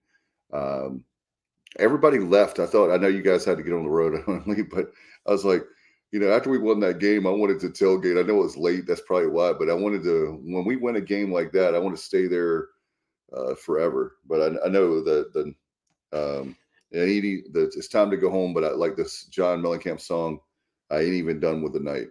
um, 0.53 1.03
everybody 1.77 2.19
left. 2.19 2.59
I 2.59 2.65
thought 2.65 2.91
I 2.91 2.97
know 2.97 3.07
you 3.07 3.21
guys 3.21 3.45
had 3.45 3.57
to 3.57 3.63
get 3.63 3.73
on 3.73 3.83
the 3.83 3.89
road, 3.89 4.23
but 4.71 4.91
I 5.27 5.31
was 5.31 5.45
like, 5.45 5.63
you 6.11 6.19
know, 6.19 6.31
after 6.31 6.49
we 6.49 6.57
won 6.57 6.79
that 6.79 6.99
game, 6.99 7.27
I 7.27 7.31
wanted 7.31 7.59
to 7.61 7.69
tailgate. 7.69 8.17
I 8.17 8.25
know 8.25 8.39
it 8.39 8.43
was 8.43 8.57
late. 8.57 8.87
That's 8.87 9.01
probably 9.01 9.27
why, 9.27 9.53
but 9.53 9.69
I 9.69 9.73
wanted 9.73 10.03
to, 10.03 10.39
when 10.43 10.63
we 10.63 10.75
win 10.75 10.95
a 10.95 11.01
game 11.01 11.31
like 11.31 11.51
that, 11.51 11.75
I 11.75 11.79
want 11.79 11.95
to 11.95 12.01
stay 12.01 12.27
there 12.27 12.67
uh, 13.35 13.55
forever. 13.55 14.17
But 14.25 14.41
I, 14.41 14.65
I 14.65 14.69
know 14.69 15.03
that 15.03 15.33
the, 15.33 15.53
um, 16.17 16.55
he, 16.91 17.43
the, 17.51 17.63
it's 17.63 17.89
time 17.89 18.09
to 18.11 18.17
go 18.17 18.29
home. 18.29 18.53
But 18.53 18.63
I 18.63 18.69
like 18.69 18.95
this 18.95 19.25
John 19.25 19.61
Mellencamp 19.61 19.99
song. 19.99 20.39
I 20.89 20.99
ain't 20.99 21.13
even 21.13 21.39
done 21.39 21.61
with 21.61 21.73
the 21.73 21.79
night. 21.79 22.07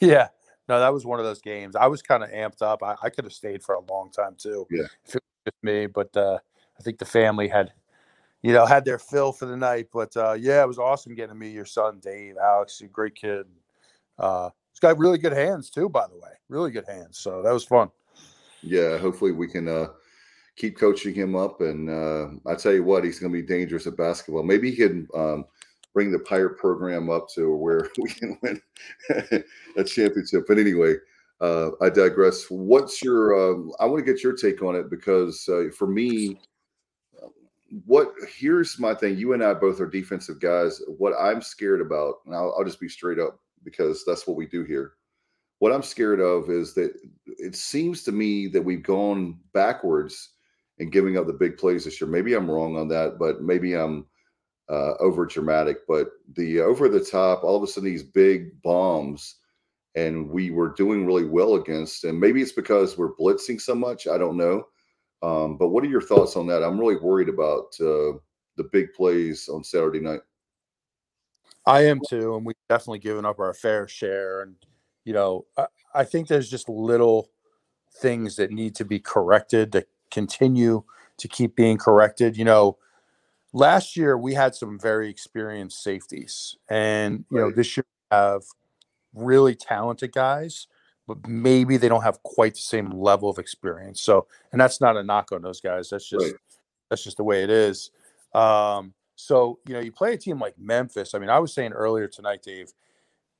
Yeah. 0.00 0.28
No, 0.68 0.78
that 0.78 0.92
was 0.92 1.06
one 1.06 1.18
of 1.18 1.24
those 1.24 1.40
games. 1.40 1.76
I 1.76 1.86
was 1.86 2.02
kind 2.02 2.22
of 2.22 2.30
amped 2.30 2.60
up. 2.60 2.82
I, 2.82 2.94
I 3.02 3.08
could 3.08 3.24
have 3.24 3.32
stayed 3.32 3.62
for 3.62 3.76
a 3.76 3.80
long 3.90 4.10
time 4.10 4.34
too. 4.36 4.66
Yeah. 4.70 4.84
If 5.06 5.14
it 5.14 5.22
was 5.22 5.52
just 5.52 5.62
me, 5.62 5.86
but 5.86 6.14
uh, 6.14 6.38
I 6.78 6.82
think 6.82 6.98
the 6.98 7.06
family 7.06 7.48
had, 7.48 7.72
you 8.42 8.52
know, 8.52 8.66
had 8.66 8.84
their 8.84 8.98
fill 8.98 9.32
for 9.32 9.46
the 9.46 9.56
night. 9.56 9.88
But 9.92 10.16
uh, 10.16 10.34
yeah, 10.34 10.62
it 10.62 10.68
was 10.68 10.78
awesome 10.78 11.14
getting 11.14 11.34
to 11.34 11.38
meet 11.38 11.52
your 11.52 11.64
son, 11.64 12.00
Dave. 12.00 12.36
Alex, 12.42 12.80
a 12.80 12.86
great 12.86 13.14
kid. 13.14 13.46
Uh, 14.18 14.50
he's 14.72 14.80
got 14.80 14.98
really 14.98 15.18
good 15.18 15.32
hands 15.32 15.70
too, 15.70 15.88
by 15.88 16.06
the 16.06 16.16
way. 16.16 16.30
Really 16.48 16.70
good 16.70 16.86
hands. 16.86 17.18
So 17.18 17.42
that 17.42 17.52
was 17.52 17.64
fun. 17.64 17.90
Yeah. 18.62 18.98
Hopefully 18.98 19.32
we 19.32 19.48
can 19.48 19.68
uh, 19.68 19.88
keep 20.56 20.78
coaching 20.78 21.14
him 21.14 21.36
up. 21.36 21.60
And 21.60 21.88
uh, 21.88 22.28
I 22.50 22.54
tell 22.54 22.72
you 22.72 22.84
what, 22.84 23.04
he's 23.04 23.18
going 23.18 23.32
to 23.32 23.40
be 23.40 23.46
dangerous 23.46 23.86
at 23.86 23.96
basketball. 23.96 24.42
Maybe 24.42 24.70
he 24.70 24.76
can 24.76 25.08
um, 25.14 25.44
bring 25.94 26.10
the 26.12 26.18
pirate 26.20 26.58
program 26.58 27.10
up 27.10 27.28
to 27.34 27.54
where 27.54 27.88
we 27.98 28.10
can 28.10 28.38
win 28.42 28.60
a 29.76 29.84
championship. 29.84 30.44
But 30.46 30.58
anyway, 30.58 30.94
uh, 31.40 31.70
I 31.80 31.88
digress. 31.88 32.46
What's 32.50 33.02
your? 33.02 33.52
Um, 33.52 33.72
I 33.78 33.86
want 33.86 34.04
to 34.04 34.12
get 34.12 34.24
your 34.24 34.34
take 34.34 34.62
on 34.62 34.74
it 34.74 34.90
because 34.90 35.48
uh, 35.48 35.70
for 35.76 35.86
me, 35.86 36.40
what 37.84 38.12
here's 38.34 38.78
my 38.78 38.94
thing. 38.94 39.16
You 39.16 39.32
and 39.32 39.42
I 39.42 39.54
both 39.54 39.80
are 39.80 39.86
defensive 39.86 40.40
guys. 40.40 40.80
What 40.86 41.14
I'm 41.18 41.42
scared 41.42 41.80
about, 41.80 42.16
and 42.26 42.34
I'll, 42.34 42.54
I'll 42.56 42.64
just 42.64 42.80
be 42.80 42.88
straight 42.88 43.18
up 43.18 43.38
because 43.64 44.04
that's 44.04 44.26
what 44.26 44.36
we 44.36 44.46
do 44.46 44.64
here. 44.64 44.92
What 45.58 45.72
I'm 45.72 45.82
scared 45.82 46.20
of 46.20 46.50
is 46.50 46.72
that 46.74 46.92
it 47.26 47.56
seems 47.56 48.04
to 48.04 48.12
me 48.12 48.46
that 48.48 48.62
we've 48.62 48.82
gone 48.82 49.38
backwards 49.52 50.30
in 50.78 50.90
giving 50.90 51.18
up 51.18 51.26
the 51.26 51.32
big 51.32 51.56
plays 51.58 51.84
this 51.84 52.00
year. 52.00 52.08
Maybe 52.08 52.34
I'm 52.34 52.50
wrong 52.50 52.76
on 52.76 52.88
that, 52.88 53.18
but 53.18 53.42
maybe 53.42 53.74
I'm 53.74 54.06
uh, 54.70 54.94
over 55.00 55.26
dramatic. 55.26 55.86
But 55.86 56.10
the 56.36 56.60
over 56.60 56.88
the 56.88 57.04
top, 57.04 57.42
all 57.42 57.56
of 57.56 57.62
a 57.62 57.66
sudden, 57.66 57.90
these 57.90 58.04
big 58.04 58.62
bombs, 58.62 59.36
and 59.94 60.30
we 60.30 60.50
were 60.50 60.70
doing 60.74 61.04
really 61.04 61.24
well 61.24 61.56
against. 61.56 62.04
And 62.04 62.18
maybe 62.18 62.40
it's 62.40 62.52
because 62.52 62.96
we're 62.96 63.14
blitzing 63.16 63.60
so 63.60 63.74
much. 63.74 64.06
I 64.06 64.16
don't 64.16 64.36
know. 64.36 64.64
Um, 65.22 65.56
but 65.56 65.68
what 65.68 65.84
are 65.84 65.88
your 65.88 66.02
thoughts 66.02 66.36
on 66.36 66.46
that? 66.46 66.62
I'm 66.62 66.78
really 66.78 66.96
worried 66.96 67.28
about 67.28 67.76
uh, 67.80 68.18
the 68.56 68.68
big 68.72 68.92
plays 68.92 69.48
on 69.48 69.64
Saturday 69.64 70.00
night. 70.00 70.20
I 71.66 71.82
am 71.82 72.00
too, 72.08 72.34
and 72.36 72.46
we've 72.46 72.56
definitely 72.68 73.00
given 73.00 73.24
up 73.24 73.38
our 73.38 73.52
fair 73.52 73.88
share. 73.88 74.42
And 74.42 74.56
you 75.04 75.12
know, 75.12 75.46
I, 75.56 75.66
I 75.94 76.04
think 76.04 76.28
there's 76.28 76.50
just 76.50 76.68
little 76.68 77.30
things 77.96 78.36
that 78.36 78.50
need 78.50 78.74
to 78.76 78.84
be 78.84 78.98
corrected 78.98 79.72
that 79.72 79.88
continue 80.10 80.84
to 81.18 81.28
keep 81.28 81.56
being 81.56 81.76
corrected. 81.76 82.36
You 82.36 82.44
know, 82.44 82.78
last 83.52 83.96
year 83.96 84.16
we 84.16 84.34
had 84.34 84.54
some 84.54 84.78
very 84.78 85.10
experienced 85.10 85.82
safeties, 85.82 86.56
and 86.68 87.24
you 87.30 87.38
know, 87.38 87.50
this 87.50 87.76
year 87.76 87.84
we 88.10 88.16
have 88.16 88.42
really 89.14 89.54
talented 89.54 90.12
guys, 90.12 90.68
but 91.08 91.26
maybe 91.26 91.78
they 91.78 91.88
don't 91.88 92.04
have 92.04 92.22
quite 92.22 92.54
the 92.54 92.60
same 92.60 92.90
level 92.90 93.30
of 93.30 93.38
experience. 93.38 94.02
So, 94.02 94.28
and 94.52 94.60
that's 94.60 94.80
not 94.80 94.96
a 94.98 95.02
knock 95.02 95.32
on 95.32 95.42
those 95.42 95.60
guys. 95.60 95.88
That's 95.88 96.08
just 96.08 96.24
Right. 96.24 96.34
that's 96.90 97.02
just 97.02 97.16
the 97.16 97.24
way 97.24 97.42
it 97.42 97.50
is. 97.50 97.90
Um, 98.34 98.94
so 99.16 99.58
you 99.66 99.74
know, 99.74 99.80
you 99.80 99.90
play 99.90 100.12
a 100.14 100.18
team 100.18 100.38
like 100.38 100.58
Memphis. 100.58 101.14
I 101.14 101.18
mean, 101.18 101.30
I 101.30 101.40
was 101.40 101.52
saying 101.54 101.72
earlier 101.72 102.06
tonight, 102.06 102.42
Dave. 102.42 102.72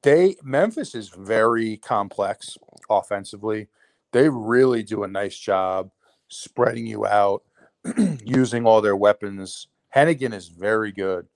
They 0.02 0.36
Memphis 0.42 0.94
is 0.94 1.10
very 1.10 1.76
complex 1.76 2.56
offensively. 2.88 3.68
They 4.12 4.28
really 4.30 4.82
do 4.82 5.04
a 5.04 5.08
nice 5.08 5.38
job 5.38 5.90
spreading 6.28 6.86
you 6.86 7.06
out, 7.06 7.42
using 8.24 8.64
all 8.66 8.80
their 8.80 8.96
weapons. 8.96 9.68
Henigan 9.94 10.32
is 10.32 10.48
very 10.48 10.92
good, 10.92 11.26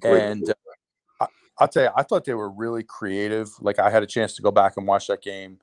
Great. 0.00 0.22
and 0.22 0.50
uh, 0.50 0.54
I, 1.22 1.26
I'll 1.58 1.68
tell 1.68 1.84
you, 1.84 1.90
I 1.96 2.04
thought 2.04 2.24
they 2.24 2.34
were 2.34 2.50
really 2.50 2.84
creative. 2.84 3.50
Like 3.60 3.78
I 3.80 3.90
had 3.90 4.02
a 4.04 4.06
chance 4.06 4.36
to 4.36 4.42
go 4.42 4.50
back 4.52 4.74
and 4.76 4.86
watch 4.86 5.08
that 5.08 5.22
game. 5.22 5.58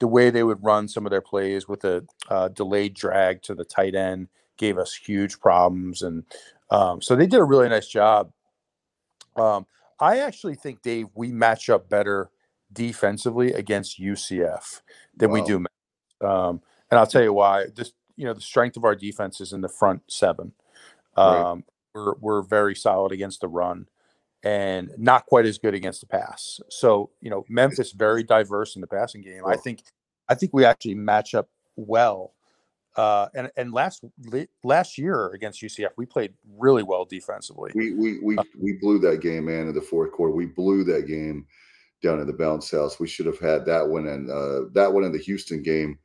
The 0.00 0.08
way 0.08 0.30
they 0.30 0.44
would 0.44 0.62
run 0.62 0.86
some 0.88 1.06
of 1.06 1.10
their 1.10 1.20
plays 1.20 1.66
with 1.66 1.84
a 1.84 2.04
uh, 2.28 2.48
delayed 2.48 2.94
drag 2.94 3.42
to 3.42 3.54
the 3.54 3.64
tight 3.64 3.94
end 3.94 4.28
gave 4.56 4.78
us 4.78 4.94
huge 4.94 5.40
problems, 5.40 6.02
and 6.02 6.24
um, 6.70 7.02
so 7.02 7.16
they 7.16 7.26
did 7.26 7.40
a 7.40 7.44
really 7.44 7.68
nice 7.68 7.88
job. 7.88 8.32
Um, 9.36 9.66
I 10.00 10.18
actually 10.18 10.54
think, 10.54 10.82
Dave, 10.82 11.08
we 11.14 11.32
match 11.32 11.68
up 11.68 11.88
better 11.88 12.30
defensively 12.72 13.52
against 13.52 14.00
UCF 14.00 14.82
than 15.16 15.30
we 15.30 15.42
do. 15.42 15.64
Um, 16.20 16.60
and 16.90 16.98
I'll 16.98 17.06
tell 17.06 17.22
you 17.22 17.32
why. 17.32 17.66
This, 17.74 17.92
you 18.16 18.24
know, 18.24 18.34
the 18.34 18.40
strength 18.40 18.76
of 18.76 18.84
our 18.84 18.94
defense 18.94 19.40
is 19.40 19.52
in 19.52 19.60
the 19.60 19.68
front 19.68 20.02
seven. 20.08 20.52
Right. 21.16 21.50
Um, 21.50 21.64
we're 21.94 22.14
we're 22.20 22.42
very 22.42 22.74
solid 22.74 23.12
against 23.12 23.40
the 23.40 23.48
run, 23.48 23.86
and 24.44 24.90
not 24.96 25.26
quite 25.26 25.46
as 25.46 25.58
good 25.58 25.74
against 25.74 26.00
the 26.00 26.06
pass. 26.06 26.60
So 26.70 27.10
you 27.20 27.30
know, 27.30 27.44
Memphis 27.48 27.92
very 27.92 28.22
diverse 28.22 28.74
in 28.74 28.80
the 28.80 28.86
passing 28.86 29.22
game. 29.22 29.42
I 29.46 29.56
think 29.56 29.82
I 30.28 30.34
think 30.34 30.52
we 30.52 30.64
actually 30.64 30.94
match 30.94 31.34
up 31.34 31.48
well. 31.76 32.34
Uh, 32.96 33.28
and 33.34 33.50
and 33.56 33.72
last 33.72 34.04
last 34.64 34.98
year 34.98 35.28
against 35.28 35.62
UCF, 35.62 35.90
we 35.96 36.06
played 36.06 36.34
really 36.56 36.82
well 36.82 37.04
defensively. 37.04 37.70
We 37.74 37.94
we 37.94 38.18
we 38.20 38.36
we 38.60 38.72
blew 38.80 38.98
that 39.00 39.20
game, 39.20 39.46
man, 39.46 39.68
in 39.68 39.74
the 39.74 39.80
fourth 39.80 40.12
quarter. 40.12 40.34
We 40.34 40.46
blew 40.46 40.84
that 40.84 41.06
game 41.06 41.46
down 42.02 42.20
in 42.20 42.26
the 42.26 42.32
bounce 42.32 42.70
house. 42.70 42.98
We 42.98 43.08
should 43.08 43.26
have 43.26 43.38
had 43.38 43.64
that 43.66 43.88
one 43.88 44.06
and 44.06 44.30
uh, 44.30 44.68
that 44.72 44.92
one 44.92 45.04
in 45.04 45.12
the 45.12 45.18
Houston 45.18 45.62
game 45.62 45.98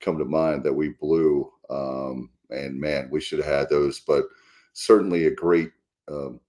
come 0.00 0.18
to 0.18 0.24
mind 0.24 0.64
that 0.64 0.72
we 0.72 0.90
blew. 1.00 1.50
Um, 1.70 2.30
and 2.50 2.78
man, 2.78 3.08
we 3.10 3.20
should 3.20 3.38
have 3.38 3.52
had 3.52 3.68
those. 3.68 4.00
But 4.00 4.24
certainly 4.72 5.26
a 5.26 5.34
great 5.34 5.70
um, 6.08 6.40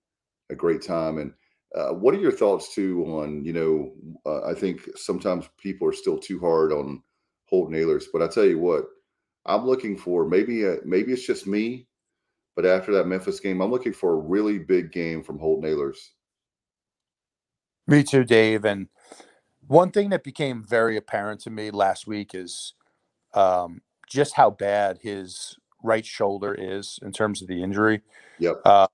a 0.49 0.55
great 0.55 0.81
time. 0.81 1.17
And 1.17 1.33
uh, 1.75 1.93
what 1.93 2.15
are 2.15 2.19
your 2.19 2.31
thoughts 2.31 2.73
too 2.73 3.03
on 3.05 3.43
you 3.43 3.53
know? 3.53 3.91
Uh, 4.25 4.45
I 4.45 4.53
think 4.53 4.81
sometimes 4.95 5.49
people 5.57 5.87
are 5.87 5.93
still 5.93 6.17
too 6.17 6.39
hard 6.39 6.71
on 6.71 7.03
Holt 7.45 7.71
Ahlers, 7.71 8.05
but 8.11 8.21
I 8.21 8.27
tell 8.27 8.45
you 8.45 8.59
what, 8.59 8.85
I'm 9.45 9.65
looking 9.65 9.97
for 9.97 10.27
maybe 10.27 10.63
a, 10.65 10.77
maybe 10.85 11.13
it's 11.13 11.25
just 11.25 11.47
me, 11.47 11.87
but 12.55 12.65
after 12.65 12.91
that 12.93 13.07
Memphis 13.07 13.39
game, 13.39 13.61
I'm 13.61 13.71
looking 13.71 13.93
for 13.93 14.13
a 14.13 14.17
really 14.17 14.59
big 14.59 14.91
game 14.91 15.23
from 15.23 15.39
Holt 15.39 15.63
Ahlers. 15.63 15.97
Me 17.87 18.03
too, 18.03 18.25
Dave. 18.25 18.65
And 18.65 18.89
one 19.65 19.91
thing 19.91 20.09
that 20.09 20.23
became 20.23 20.63
very 20.63 20.97
apparent 20.97 21.39
to 21.41 21.49
me 21.49 21.71
last 21.71 22.05
week 22.07 22.35
is 22.35 22.73
um, 23.33 23.81
just 24.07 24.33
how 24.33 24.49
bad 24.49 24.99
his 25.01 25.57
right 25.83 26.05
shoulder 26.05 26.53
is 26.53 26.99
in 27.01 27.11
terms 27.11 27.41
of 27.41 27.47
the 27.47 27.63
injury. 27.63 28.01
Yep. 28.39 28.61
Uh, 28.65 28.87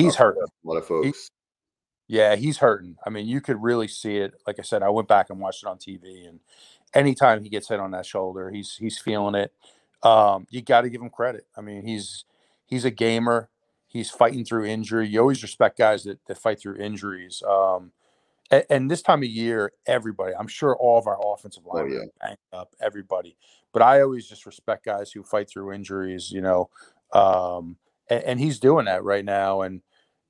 he's 0.00 0.16
Oh, 0.16 0.18
hurt. 0.18 0.38
A 0.38 0.48
lot 0.64 0.76
of 0.76 0.86
folks. 0.86 1.30
Yeah, 2.08 2.34
he's 2.36 2.58
hurting. 2.58 2.96
I 3.06 3.10
mean, 3.10 3.26
you 3.26 3.40
could 3.40 3.62
really 3.62 3.86
see 3.88 4.16
it. 4.16 4.34
Like 4.46 4.58
I 4.58 4.62
said, 4.62 4.82
I 4.82 4.88
went 4.90 5.06
back 5.08 5.30
and 5.30 5.38
watched 5.40 5.62
it 5.62 5.68
on 5.68 5.78
TV, 5.78 6.28
and 6.28 6.40
anytime 6.92 7.42
he 7.42 7.48
gets 7.48 7.68
hit 7.68 7.78
on 7.78 7.92
that 7.92 8.04
shoulder, 8.06 8.50
he's 8.50 8.76
he's 8.76 8.98
feeling 8.98 9.36
it. 9.36 9.52
Um, 10.02 10.46
you 10.50 10.60
got 10.62 10.80
to 10.82 10.90
give 10.90 11.00
him 11.02 11.10
credit. 11.10 11.46
I 11.56 11.60
mean, 11.60 11.86
he's 11.86 12.24
he's 12.66 12.84
a 12.84 12.90
gamer. 12.90 13.48
He's 13.86 14.10
fighting 14.10 14.44
through 14.44 14.66
injury. 14.66 15.08
You 15.08 15.20
always 15.20 15.42
respect 15.42 15.76
guys 15.78 16.04
that, 16.04 16.18
that 16.26 16.38
fight 16.38 16.60
through 16.60 16.76
injuries. 16.76 17.42
Um, 17.48 17.90
and, 18.50 18.64
and 18.70 18.90
this 18.90 19.02
time 19.02 19.22
of 19.22 19.28
year, 19.28 19.72
everybody, 19.86 20.32
I'm 20.34 20.46
sure 20.46 20.76
all 20.76 20.96
of 20.98 21.08
our 21.08 21.18
offensive 21.24 21.64
Oh, 21.66 21.76
linemen 21.76 22.10
yeah. 22.22 22.26
banged 22.28 22.38
up, 22.52 22.72
everybody. 22.80 23.36
But 23.72 23.82
I 23.82 24.00
always 24.02 24.28
just 24.28 24.46
respect 24.46 24.84
guys 24.84 25.10
who 25.12 25.24
fight 25.24 25.48
through 25.50 25.72
injuries, 25.72 26.30
you 26.30 26.40
know. 26.40 26.70
Um, 27.12 27.76
and, 28.08 28.22
and 28.24 28.40
he's 28.40 28.60
doing 28.60 28.84
that 28.86 29.02
right 29.04 29.24
now. 29.24 29.62
And 29.62 29.82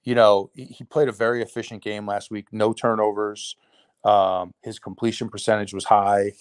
you 0.02 0.14
know, 0.14 0.50
he 0.54 0.84
played 0.84 1.08
a 1.08 1.12
very 1.12 1.42
efficient 1.42 1.82
game 1.82 2.06
last 2.06 2.30
week, 2.30 2.46
no 2.52 2.72
turnovers. 2.72 3.56
Um, 4.04 4.54
his 4.62 4.78
completion 4.78 5.28
percentage 5.28 5.74
was 5.74 5.84
high. 5.84 6.32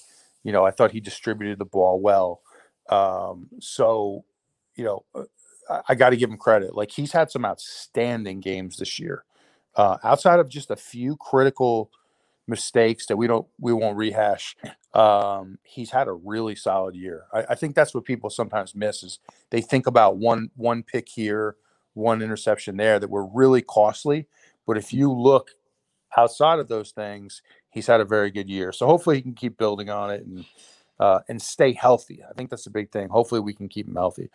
You 0.43 0.51
know, 0.51 0.65
I 0.65 0.71
thought 0.71 0.91
he 0.91 1.01
distributed 1.01 1.59
the 1.59 1.65
ball 1.65 1.99
well. 1.99 2.41
Um, 2.89 3.49
so, 3.59 4.23
you 4.75 4.85
know, 4.85 5.05
uh, 5.13 5.23
I, 5.69 5.81
I 5.89 5.95
got 5.95 6.11
to 6.11 6.17
give 6.17 6.29
him 6.29 6.37
credit. 6.37 6.75
Like 6.75 6.91
he's 6.91 7.11
had 7.11 7.29
some 7.31 7.45
outstanding 7.45 8.39
games 8.39 8.77
this 8.77 8.99
year. 8.99 9.25
Uh, 9.75 9.97
outside 10.03 10.39
of 10.39 10.49
just 10.49 10.71
a 10.71 10.75
few 10.75 11.15
critical 11.17 11.91
mistakes 12.47 13.05
that 13.05 13.15
we 13.15 13.27
don't 13.27 13.47
we 13.59 13.71
won't 13.71 13.95
rehash. 13.97 14.55
Um, 14.93 15.59
he's 15.63 15.91
had 15.91 16.07
a 16.07 16.13
really 16.13 16.55
solid 16.55 16.95
year. 16.95 17.25
I, 17.31 17.45
I 17.49 17.55
think 17.55 17.75
that's 17.75 17.93
what 17.93 18.05
people 18.05 18.31
sometimes 18.31 18.73
miss 18.73 19.03
is 19.03 19.19
they 19.51 19.61
think 19.61 19.85
about 19.85 20.17
one 20.17 20.49
one 20.55 20.81
pick 20.81 21.07
here, 21.07 21.55
one 21.93 22.21
interception 22.21 22.77
there 22.77 22.99
that 22.99 23.09
were 23.09 23.25
really 23.25 23.61
costly. 23.61 24.27
But 24.65 24.77
if 24.77 24.93
you 24.93 25.11
look 25.11 25.51
outside 26.17 26.59
of 26.59 26.67
those 26.67 26.91
things, 26.91 27.41
he's 27.69 27.87
had 27.87 28.01
a 28.01 28.05
very 28.05 28.31
good 28.31 28.49
year. 28.49 28.71
So 28.71 28.85
hopefully 28.85 29.17
he 29.17 29.21
can 29.21 29.33
keep 29.33 29.57
building 29.57 29.89
on 29.89 30.11
it 30.11 30.25
and 30.25 30.45
uh, 30.99 31.21
and 31.29 31.41
stay 31.41 31.71
healthy. 31.71 32.21
I 32.29 32.33
think 32.33 32.49
that's 32.49 32.67
a 32.67 32.71
big 32.71 32.91
thing. 32.91 33.07
Hopefully 33.07 33.39
we 33.39 33.53
can 33.53 33.69
keep 33.69 33.87
him 33.87 33.95
healthy. 33.95 34.29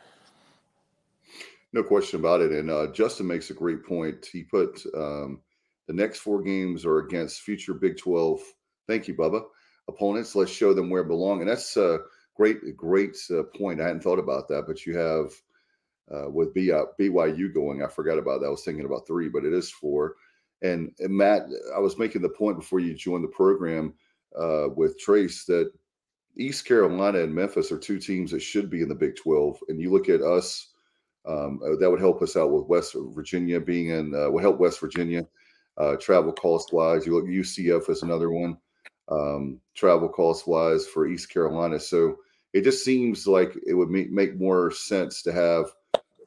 No 1.74 1.82
question 1.82 2.20
about 2.20 2.40
it. 2.40 2.52
And 2.52 2.70
uh, 2.70 2.86
Justin 2.92 3.26
makes 3.26 3.50
a 3.50 3.55
great 3.55 3.84
point. 3.84 4.24
He 4.32 4.44
put 4.44 4.82
um, 4.96 5.40
the 5.86 5.92
next 5.92 6.20
four 6.20 6.40
games 6.40 6.86
are 6.86 6.98
against 6.98 7.42
future 7.42 7.74
Big 7.74 7.98
12. 7.98 8.40
Thank 8.86 9.09
you, 9.09 9.14
Bubba. 9.14 9.42
Opponents. 9.88 10.34
Let's 10.34 10.50
show 10.50 10.72
them 10.72 10.88
where 10.88 11.05
belong. 11.05 11.40
And 11.40 11.50
that's 11.50 11.76
a 11.76 11.98
great, 12.34 12.76
great 12.76 13.16
uh, 13.30 13.42
point. 13.57 13.80
I 13.80 13.86
hadn't 13.86 14.02
thought 14.02 14.18
about 14.18 14.48
that, 14.48 14.64
but 14.66 14.86
you 14.86 14.96
have 14.96 15.32
uh, 16.12 16.28
with 16.28 16.48
uh, 16.48 16.86
BYU 17.00 17.52
going, 17.52 17.82
I 17.82 17.88
forgot 17.88 18.18
about 18.18 18.40
that. 18.40 18.46
I 18.46 18.50
was 18.50 18.64
thinking 18.64 18.84
about 18.84 19.07
three, 19.07 19.28
but 19.28 19.44
it 19.44 19.52
is 19.52 19.70
four. 19.70 20.16
And, 20.62 20.92
and 20.98 21.14
Matt, 21.14 21.42
I 21.74 21.78
was 21.78 21.98
making 21.98 22.22
the 22.22 22.28
point 22.28 22.59
before 22.59 22.80
you 22.80 22.94
joined 22.94 23.24
the 23.24 23.28
program 23.28 23.94
uh, 24.38 24.68
with 24.74 24.98
Trace 24.98 25.44
that 25.46 25.70
East 26.36 26.66
Carolina 26.66 27.20
and 27.20 27.34
Memphis 27.34 27.70
are 27.70 27.78
two 27.78 27.98
teams 27.98 28.30
that 28.30 28.40
should 28.40 28.70
be 28.70 28.82
in 28.82 28.88
the 28.88 28.94
Big 28.94 29.16
12. 29.16 29.59
And 29.68 29.80
you 29.80 29.92
look 29.92 30.09
at 30.09 30.22
us, 30.22 30.72
um, 31.26 31.61
uh, 31.64 31.76
that 31.76 31.90
would 31.90 32.00
help 32.00 32.22
us 32.22 32.36
out 32.36 32.50
with 32.50 32.66
West 32.66 32.96
Virginia 33.14 33.61
being 33.61 33.88
in, 33.88 34.14
uh, 34.14 34.30
will 34.30 34.40
help 34.40 34.59
West 34.59 34.80
Virginia 34.80 35.26
uh, 35.78 35.96
travel 35.96 36.32
cost 36.32 36.72
wise. 36.72 37.07
You 37.07 37.14
look 37.14 37.26
UCF 37.26 37.88
as 37.88 38.02
another 38.02 38.30
one, 38.30 38.57
um, 39.09 39.61
travel 39.74 40.09
cost 40.09 40.46
wise 40.46 40.86
for 40.86 41.07
East 41.07 41.30
Carolina. 41.30 41.78
So 41.78 42.16
it 42.52 42.62
just 42.62 42.84
seems 42.84 43.26
like 43.26 43.52
it 43.66 43.74
would 43.74 43.90
make, 43.90 44.11
make 44.11 44.38
more 44.38 44.70
sense 44.70 45.22
to 45.22 45.32
have 45.32 45.66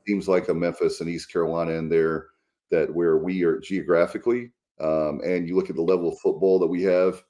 teams 0.07 0.27
like 0.27 0.47
a 0.47 0.53
Memphis 0.53 1.01
and 1.01 1.09
East 1.09 1.31
Carolina 1.31 1.71
in 1.73 1.89
there 1.89 2.27
that 2.71 2.93
where 2.93 3.17
we 3.17 3.43
are 3.43 3.59
geographically. 3.59 4.51
Um, 4.79 5.21
and 5.23 5.47
you 5.47 5.55
look 5.55 5.69
at 5.69 5.75
the 5.75 5.81
level 5.81 6.09
of 6.09 6.19
football 6.19 6.59
that 6.59 6.67
we 6.67 6.83
have. 6.83 7.23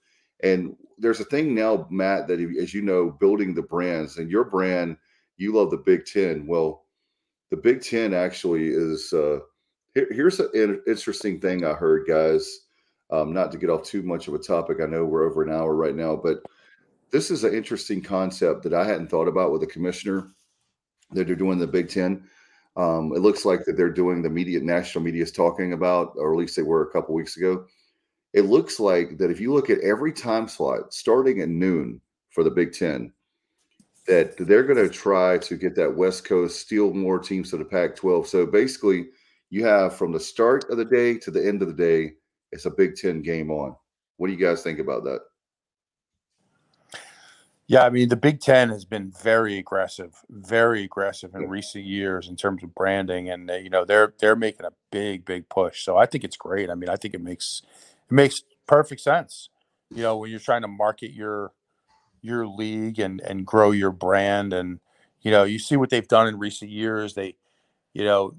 And 0.44 0.76
there's 0.98 1.20
a 1.20 1.26
thing 1.26 1.56
now, 1.56 1.88
Matt, 1.90 2.28
that 2.28 2.40
as 2.40 2.74
you 2.74 2.82
know, 2.82 3.12
building 3.12 3.54
the 3.54 3.62
brands 3.64 4.18
and 4.18 4.30
your 4.30 4.44
brand, 4.44 4.98
you 5.38 5.54
love 5.54 5.72
the 5.72 5.78
Big 5.78 6.06
Ten. 6.06 6.46
Well, 6.48 6.86
the 7.50 7.58
Big 7.58 7.82
Ten 7.82 8.14
actually 8.14 8.68
is. 8.70 9.14
Uh, 9.14 9.40
here, 9.94 10.08
here's 10.12 10.40
an 10.40 10.82
interesting 10.88 11.40
thing 11.40 11.64
I 11.64 11.74
heard, 11.74 12.08
guys. 12.08 12.62
Um, 13.10 13.34
not 13.34 13.52
to 13.54 13.58
get 13.58 13.70
off 13.70 13.84
too 13.84 14.04
much 14.04 14.28
of 14.28 14.34
a 14.34 14.40
topic. 14.40 14.78
I 14.82 14.86
know 14.86 15.06
we're 15.06 15.30
over 15.30 15.42
an 15.42 15.52
hour 15.52 15.74
right 15.76 15.96
now, 15.96 16.16
but 16.16 16.42
this 17.10 17.32
is 17.32 17.46
an 17.46 17.54
interesting 17.54 18.02
concept 18.02 18.64
that 18.64 18.74
I 18.74 18.86
hadn't 18.86 19.08
thought 19.08 19.30
about 19.30 19.52
with 19.52 19.62
the 19.62 19.68
commissioner 19.68 20.28
that 21.14 21.26
they're 21.26 21.36
doing 21.36 21.58
the 21.58 21.68
Big 21.68 21.90
Ten. 21.90 22.28
Um, 22.78 23.12
it 23.16 23.20
looks 23.20 23.44
like 23.44 23.66
that 23.66 23.76
they're 23.76 23.90
doing 23.90 24.22
the 24.22 24.30
media, 24.30 24.62
national 24.62 25.04
media 25.04 25.24
is 25.24 25.32
talking 25.32 25.74
about, 25.74 26.14
or 26.16 26.32
at 26.32 26.38
least 26.38 26.56
they 26.56 26.62
were 26.62 26.84
a 26.84 26.92
couple 26.92 27.16
weeks 27.16 27.36
ago. 27.36 27.66
It 28.34 28.46
looks 28.46 28.80
like 28.80 29.18
that 29.18 29.32
if 29.32 29.42
you 29.42 29.52
look 29.52 29.72
at 29.72 29.80
every 29.80 30.14
time 30.14 30.48
slot 30.48 30.94
starting 30.94 31.42
at 31.42 31.50
noon 31.50 32.00
for 32.30 32.44
the 32.44 32.52
Big 32.52 32.74
Ten, 32.74 33.12
that 34.06 34.38
they're 34.38 34.64
going 34.64 34.78
to 34.78 34.94
try 34.94 35.40
to 35.40 35.58
get 35.58 35.76
that 35.76 35.94
West 35.94 36.24
Coast, 36.24 36.62
steal 36.62 36.94
more 36.94 37.20
teams 37.20 37.50
to 37.50 37.58
the 37.58 37.66
Pac 37.66 37.96
12. 37.96 38.28
So 38.28 38.46
basically, 38.46 39.08
you 39.50 39.66
have 39.66 39.96
from 39.96 40.12
the 40.12 40.20
start 40.20 40.70
of 40.70 40.78
the 40.78 40.86
day 40.86 41.18
to 41.18 41.32
the 41.32 41.46
end 41.46 41.64
of 41.64 41.68
the 41.68 41.74
day, 41.74 42.14
it's 42.52 42.66
a 42.66 42.72
Big 42.72 42.96
Ten 42.96 43.24
game 43.24 43.50
on. 43.50 43.76
What 44.18 44.28
do 44.28 44.34
you 44.34 44.40
guys 44.40 44.62
think 44.62 44.78
about 44.78 45.04
that? 45.06 45.22
Yeah, 47.68 47.84
I 47.84 47.90
mean 47.90 48.08
the 48.08 48.16
Big 48.16 48.40
Ten 48.40 48.70
has 48.70 48.86
been 48.86 49.12
very 49.22 49.58
aggressive, 49.58 50.24
very 50.30 50.84
aggressive 50.84 51.36
in 51.36 51.50
recent 51.50 51.84
years 51.84 52.30
in 52.30 52.38
terms 52.38 52.64
of 52.64 52.74
branding, 52.74 53.30
and 53.30 53.52
uh, 53.52 53.56
you 53.56 53.70
know 53.70 53.84
they're 53.84 54.14
they're 54.20 54.38
making 54.38 54.66
a 54.66 54.72
big, 54.90 55.26
big 55.26 55.50
push. 55.50 55.84
So 55.84 55.98
I 55.98 56.06
think 56.06 56.24
it's 56.24 56.38
great. 56.38 56.70
I 56.70 56.76
mean, 56.76 56.90
I 56.90 56.96
think 56.96 57.14
it 57.14 57.22
makes 57.22 57.62
it 58.10 58.14
makes 58.14 58.44
perfect 58.68 59.02
sense. 59.02 59.50
You 59.94 60.02
know, 60.02 60.18
when 60.18 60.32
you're 60.32 60.40
trying 60.40 60.62
to 60.62 60.70
market 60.70 61.12
your 61.12 61.52
your 62.22 62.48
league 62.48 63.00
and 63.00 63.20
and 63.20 63.46
grow 63.46 63.72
your 63.72 63.92
brand, 63.92 64.54
and 64.54 64.80
you 65.22 65.32
know, 65.32 65.44
you 65.44 65.60
see 65.60 65.76
what 65.76 65.90
they've 65.90 66.08
done 66.08 66.28
in 66.28 66.40
recent 66.40 66.72
years. 66.72 67.16
They, 67.16 67.36
you 67.94 68.06
know, 68.06 68.34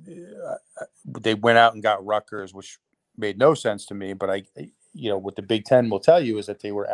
uh, 0.80 0.84
they 1.06 1.34
went 1.34 1.58
out 1.58 1.74
and 1.74 1.82
got 1.82 2.04
Rutgers, 2.04 2.54
which 2.54 2.78
made 3.18 3.38
no 3.38 3.52
sense 3.52 3.84
to 3.86 3.94
me. 3.94 4.14
But 4.14 4.30
I, 4.30 4.44
you 4.94 5.10
know, 5.10 5.18
what 5.18 5.36
the 5.36 5.42
Big 5.42 5.66
Ten 5.66 5.90
will 5.90 6.00
tell 6.00 6.20
you 6.20 6.38
is 6.38 6.46
that 6.46 6.60
they 6.60 6.72
were 6.72 6.88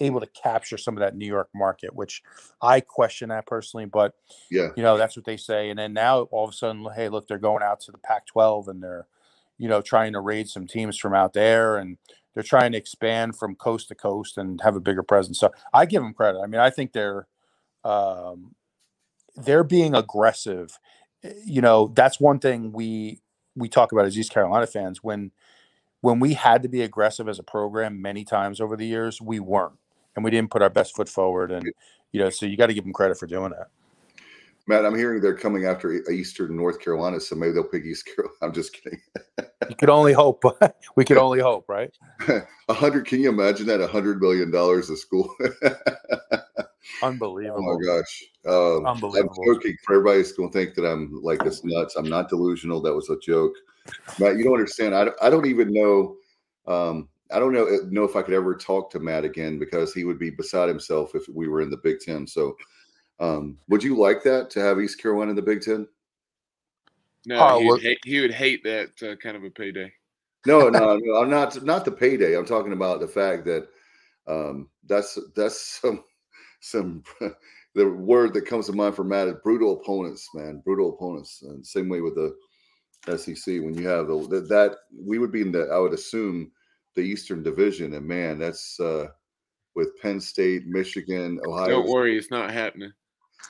able 0.00 0.20
to 0.20 0.26
capture 0.28 0.78
some 0.78 0.96
of 0.96 1.00
that 1.00 1.16
New 1.16 1.26
York 1.26 1.48
market, 1.54 1.94
which 1.94 2.22
I 2.62 2.80
question 2.80 3.28
that 3.30 3.46
personally. 3.46 3.86
But 3.86 4.14
Yeah, 4.50 4.68
you 4.76 4.82
know, 4.82 4.96
that's 4.96 5.16
what 5.16 5.24
they 5.26 5.36
say. 5.36 5.70
And 5.70 5.78
then 5.78 5.92
now 5.92 6.22
all 6.32 6.44
of 6.44 6.50
a 6.50 6.56
sudden, 6.56 6.86
hey, 6.94 7.08
look, 7.08 7.28
they're 7.28 7.38
going 7.38 7.62
out 7.62 7.80
to 7.82 7.92
the 7.92 7.98
Pac-12 7.98 8.68
and 8.68 8.82
they're, 8.82 9.06
you 9.58 9.68
know, 9.68 9.82
trying 9.82 10.12
to 10.14 10.20
raid 10.20 10.48
some 10.48 10.66
teams 10.66 10.96
from 10.96 11.14
out 11.14 11.32
there, 11.34 11.76
and 11.76 11.98
they're 12.34 12.42
trying 12.42 12.72
to 12.72 12.78
expand 12.78 13.36
from 13.36 13.54
coast 13.56 13.88
to 13.88 13.94
coast 13.94 14.38
and 14.38 14.60
have 14.62 14.76
a 14.76 14.80
bigger 14.80 15.02
presence. 15.02 15.38
So 15.38 15.52
I 15.74 15.86
give 15.86 16.02
them 16.02 16.14
credit. 16.14 16.40
I 16.42 16.46
mean, 16.46 16.60
I 16.60 16.70
think 16.70 16.92
they're, 16.92 17.26
um, 17.84 18.54
they're 19.36 19.64
being 19.64 19.94
aggressive. 19.94 20.78
Eh, 21.24 21.32
You 21.44 21.62
know, 21.62 21.92
that's 21.94 22.20
one 22.20 22.38
thing 22.38 22.72
we 22.72 23.20
we 23.56 23.68
talk 23.68 23.92
about 23.92 24.06
as 24.06 24.16
East 24.18 24.32
Carolina 24.32 24.66
fans 24.66 25.02
when 25.02 25.32
when 26.02 26.20
we 26.20 26.34
had 26.34 26.62
to 26.62 26.68
be 26.68 26.82
aggressive 26.82 27.28
as 27.28 27.38
a 27.38 27.42
program 27.44 28.00
many 28.02 28.24
times 28.24 28.60
over 28.60 28.76
the 28.76 28.86
years, 28.86 29.20
we 29.20 29.40
weren't, 29.40 29.74
and 30.16 30.24
we 30.24 30.30
didn't 30.30 30.50
put 30.50 30.62
our 30.62 30.70
best 30.70 30.94
foot 30.96 31.08
forward. 31.08 31.52
And 31.52 31.64
you 32.12 32.20
know, 32.20 32.30
so 32.30 32.46
you 32.46 32.56
got 32.56 32.66
to 32.66 32.74
give 32.74 32.84
them 32.84 32.92
credit 32.92 33.18
for 33.18 33.26
doing 33.26 33.50
that. 33.50 33.68
Matt, 34.66 34.84
I'm 34.86 34.96
hearing 34.96 35.20
they're 35.20 35.34
coming 35.36 35.64
after 35.64 35.92
E- 35.92 36.02
Eastern 36.12 36.56
North 36.56 36.80
Carolina, 36.80 37.18
so 37.18 37.34
maybe 37.34 37.52
they'll 37.52 37.64
pick 37.64 37.84
East 37.84 38.06
Carolina. 38.14 38.36
I'm 38.42 38.52
just 38.52 38.72
kidding. 38.72 39.00
You 39.68 39.76
could 39.76 39.90
only 39.90 40.12
hope. 40.12 40.44
we 40.96 41.04
could 41.04 41.18
only 41.18 41.40
hope, 41.40 41.68
right? 41.68 41.90
A 42.68 42.72
hundred? 42.74 43.06
Can 43.06 43.20
you 43.20 43.28
imagine 43.30 43.66
that? 43.66 43.80
A 43.80 43.86
hundred 43.86 44.20
million 44.20 44.50
dollars 44.50 44.90
a 44.90 44.96
school? 44.96 45.34
Unbelievable. 47.02 47.64
Oh 47.66 47.78
my 47.78 47.84
gosh. 47.84 48.24
Um, 48.46 48.86
I'm 48.86 48.94
Unbelievable. 48.96 49.44
joking. 49.46 49.76
For 49.84 49.96
everybody's 49.96 50.32
going 50.32 50.50
to 50.50 50.58
think 50.58 50.74
that 50.74 50.84
I'm 50.86 51.20
like 51.22 51.42
this 51.42 51.64
nuts. 51.64 51.96
I'm 51.96 52.08
not 52.08 52.28
delusional. 52.28 52.80
That 52.82 52.94
was 52.94 53.08
a 53.10 53.18
joke. 53.20 53.52
Matt, 54.18 54.36
you 54.36 54.44
don't 54.44 54.54
understand. 54.54 54.94
I, 54.94 55.04
don't- 55.04 55.16
I 55.22 55.30
don't 55.30 55.46
even 55.46 55.72
know. 55.72 56.16
Um, 56.66 57.08
I 57.32 57.38
don't 57.38 57.52
know, 57.52 57.66
know 57.90 58.04
if 58.04 58.16
I 58.16 58.22
could 58.22 58.34
ever 58.34 58.54
talk 58.54 58.90
to 58.90 59.00
Matt 59.00 59.24
again 59.24 59.58
because 59.58 59.94
he 59.94 60.04
would 60.04 60.18
be 60.18 60.30
beside 60.30 60.68
himself 60.68 61.14
if 61.14 61.28
we 61.28 61.48
were 61.48 61.60
in 61.60 61.70
the 61.70 61.76
Big 61.76 62.00
Ten. 62.00 62.26
So, 62.26 62.56
um, 63.18 63.58
would 63.68 63.82
you 63.82 63.96
like 63.96 64.22
that 64.24 64.50
to 64.50 64.60
have 64.60 64.80
East 64.80 65.00
Carolina 65.00 65.30
in 65.30 65.36
the 65.36 65.42
Big 65.42 65.62
Ten? 65.62 65.86
No, 67.26 67.38
Oh, 67.38 67.58
he, 67.58 67.64
well- 67.66 67.74
would 67.74 67.82
hate, 67.82 67.98
he 68.04 68.20
would 68.20 68.32
hate 68.32 68.64
that 68.64 68.90
uh, 69.02 69.16
kind 69.16 69.36
of 69.36 69.44
a 69.44 69.50
payday. 69.50 69.92
No, 70.46 70.70
no, 70.70 70.96
no. 70.96 71.16
I'm 71.16 71.28
not. 71.28 71.62
Not 71.62 71.84
the 71.84 71.92
payday. 71.92 72.34
I'm 72.34 72.46
talking 72.46 72.72
about 72.72 73.00
the 73.00 73.06
fact 73.08 73.44
that 73.44 73.68
um, 74.26 74.68
that's 74.86 75.18
that's 75.36 75.80
some 75.80 76.02
some. 76.60 77.02
the 77.74 77.88
word 77.88 78.32
that 78.34 78.46
comes 78.46 78.66
to 78.66 78.72
mind 78.72 78.96
for 78.96 79.04
Matt 79.04 79.28
is 79.28 79.34
brutal 79.44 79.80
opponents, 79.80 80.28
man. 80.34 80.62
Brutal 80.64 80.94
opponents, 80.94 81.42
and 81.42 81.64
same 81.64 81.88
way 81.90 82.00
with 82.00 82.14
the 82.14 82.34
SEC. 83.18 83.60
When 83.62 83.74
you 83.74 83.86
have 83.86 84.06
the, 84.06 84.26
that, 84.30 84.48
that 84.48 84.76
we 84.98 85.18
would 85.18 85.30
be 85.30 85.42
in 85.42 85.52
the, 85.52 85.68
I 85.72 85.78
would 85.78 85.92
assume 85.92 86.50
the 86.94 87.02
Eastern 87.02 87.42
Division, 87.42 87.94
and 87.94 88.06
man, 88.06 88.38
that's 88.38 88.78
uh, 88.80 89.08
with 89.74 89.98
Penn 90.00 90.20
State, 90.20 90.66
Michigan, 90.66 91.40
Ohio. 91.44 91.68
Don't 91.68 91.88
worry, 91.88 92.16
it's 92.16 92.30
not 92.30 92.50
happening. 92.50 92.92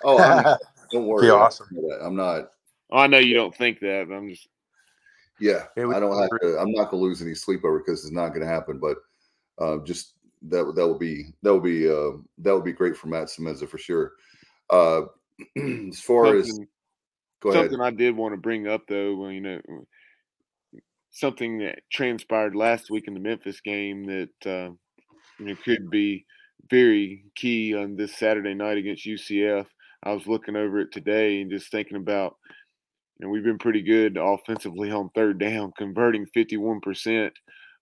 Oh, 0.03 0.19
I'm, 0.19 0.57
Don't 0.93 1.07
worry. 1.07 1.27
Be 1.27 1.31
awesome. 1.31 1.69
I'm 2.03 2.17
not. 2.17 2.51
Oh, 2.91 2.99
I 2.99 3.07
know 3.07 3.19
you 3.19 3.35
don't 3.35 3.55
think 3.55 3.79
that, 3.81 4.07
but 4.09 4.15
I'm 4.15 4.29
just 4.29 4.49
Yeah, 5.39 5.67
I 5.77 6.01
don't 6.01 6.19
have 6.19 6.31
to. 6.43 6.59
I'm 6.59 6.73
not 6.73 6.91
gonna 6.91 7.03
lose 7.03 7.23
any 7.23 7.35
sleep 7.35 7.65
over 7.65 7.79
because 7.79 8.05
it's 8.05 8.13
not 8.13 8.31
gonna 8.31 8.47
happen. 8.47 8.79
But 8.79 8.99
uh, 9.59 9.79
just 9.85 10.15
that 10.43 10.73
that 10.75 10.87
will 10.87 10.99
be 10.99 11.27
that 11.43 11.53
will 11.53 11.61
be 11.61 11.89
uh, 11.89 12.19
that 12.39 12.55
would 12.55 12.65
be 12.65 12.73
great 12.73 12.97
for 12.97 13.07
Matt 13.07 13.29
Semenza 13.29 13.69
for 13.69 13.79
sure. 13.79 14.13
Uh, 14.69 15.03
as 15.57 16.01
far 16.01 16.35
as 16.35 16.49
something, 16.49 17.81
ahead, 17.81 17.81
I 17.81 17.91
did 17.91 18.17
want 18.17 18.35
to 18.35 18.41
bring 18.41 18.67
up 18.67 18.87
though. 18.89 19.15
well, 19.15 19.31
You 19.31 19.41
know, 19.41 19.61
something 21.11 21.59
that 21.59 21.81
transpired 21.91 22.55
last 22.55 22.91
week 22.91 23.09
in 23.09 23.15
the 23.15 23.21
Memphis 23.21 23.61
game 23.61 24.05
that 24.05 24.47
uh, 24.47 24.73
you 25.39 25.47
know 25.47 25.57
could 25.65 25.91
be 25.91 26.25
very 26.69 27.25
key 27.37 27.75
on 27.75 27.97
this 27.97 28.17
Saturday 28.17 28.55
night 28.55 28.79
against 28.79 29.07
UCF. 29.07 29.67
I 30.03 30.13
was 30.13 30.27
looking 30.27 30.57
over 30.57 30.81
it 30.81 30.93
today 30.93 31.41
and 31.41 31.51
just 31.51 31.71
thinking 31.71 31.97
about, 31.97 32.37
you 33.19 33.27
know, 33.27 33.31
we've 33.31 33.45
been 33.45 33.59
pretty 33.59 33.83
good 33.83 34.17
offensively 34.17 34.91
on 34.91 35.11
third 35.11 35.39
down, 35.39 35.73
converting 35.77 36.27
51% 36.35 37.31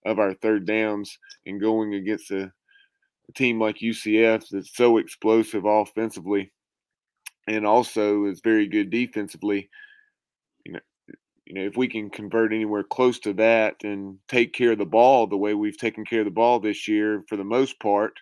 of 0.05 0.19
our 0.19 0.33
third 0.35 0.65
downs 0.65 1.17
and 1.45 1.61
going 1.61 1.93
against 1.93 2.31
a, 2.31 2.43
a 2.43 3.33
team 3.35 3.59
like 3.59 3.77
UCF 3.77 4.45
that's 4.49 4.75
so 4.75 4.97
explosive 4.97 5.65
offensively 5.65 6.51
and 7.47 7.65
also 7.65 8.25
is 8.25 8.41
very 8.43 8.67
good 8.67 8.89
defensively. 8.89 9.69
You 11.49 11.55
know, 11.55 11.65
if 11.67 11.75
we 11.75 11.87
can 11.87 12.11
convert 12.11 12.53
anywhere 12.53 12.83
close 12.83 13.17
to 13.21 13.33
that 13.33 13.77
and 13.83 14.19
take 14.27 14.53
care 14.53 14.73
of 14.73 14.77
the 14.77 14.85
ball 14.85 15.25
the 15.25 15.35
way 15.35 15.55
we've 15.55 15.77
taken 15.77 16.05
care 16.05 16.19
of 16.19 16.25
the 16.25 16.31
ball 16.31 16.59
this 16.59 16.87
year 16.87 17.23
for 17.27 17.37
the 17.37 17.43
most 17.43 17.79
part, 17.79 18.13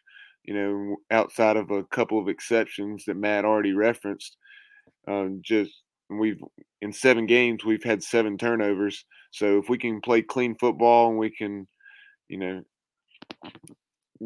you 0.45 0.53
know, 0.53 0.95
outside 1.11 1.57
of 1.57 1.69
a 1.69 1.83
couple 1.83 2.19
of 2.19 2.29
exceptions 2.29 3.03
that 3.05 3.17
Matt 3.17 3.43
already 3.43 3.73
referenced, 3.73 4.37
um, 5.09 5.41
just 5.43 5.71
we've 6.09 6.41
in 6.81 6.93
seven 6.93 7.25
games 7.25 7.65
we've 7.65 7.83
had 7.83 8.01
seven 8.01 8.37
turnovers. 8.37 9.03
So 9.31 9.57
if 9.57 9.67
we 9.67 9.77
can 9.77 9.99
play 9.99 10.21
clean 10.21 10.55
football 10.55 11.09
and 11.09 11.19
we 11.19 11.29
can, 11.29 11.67
you 12.29 12.37
know, 12.37 12.61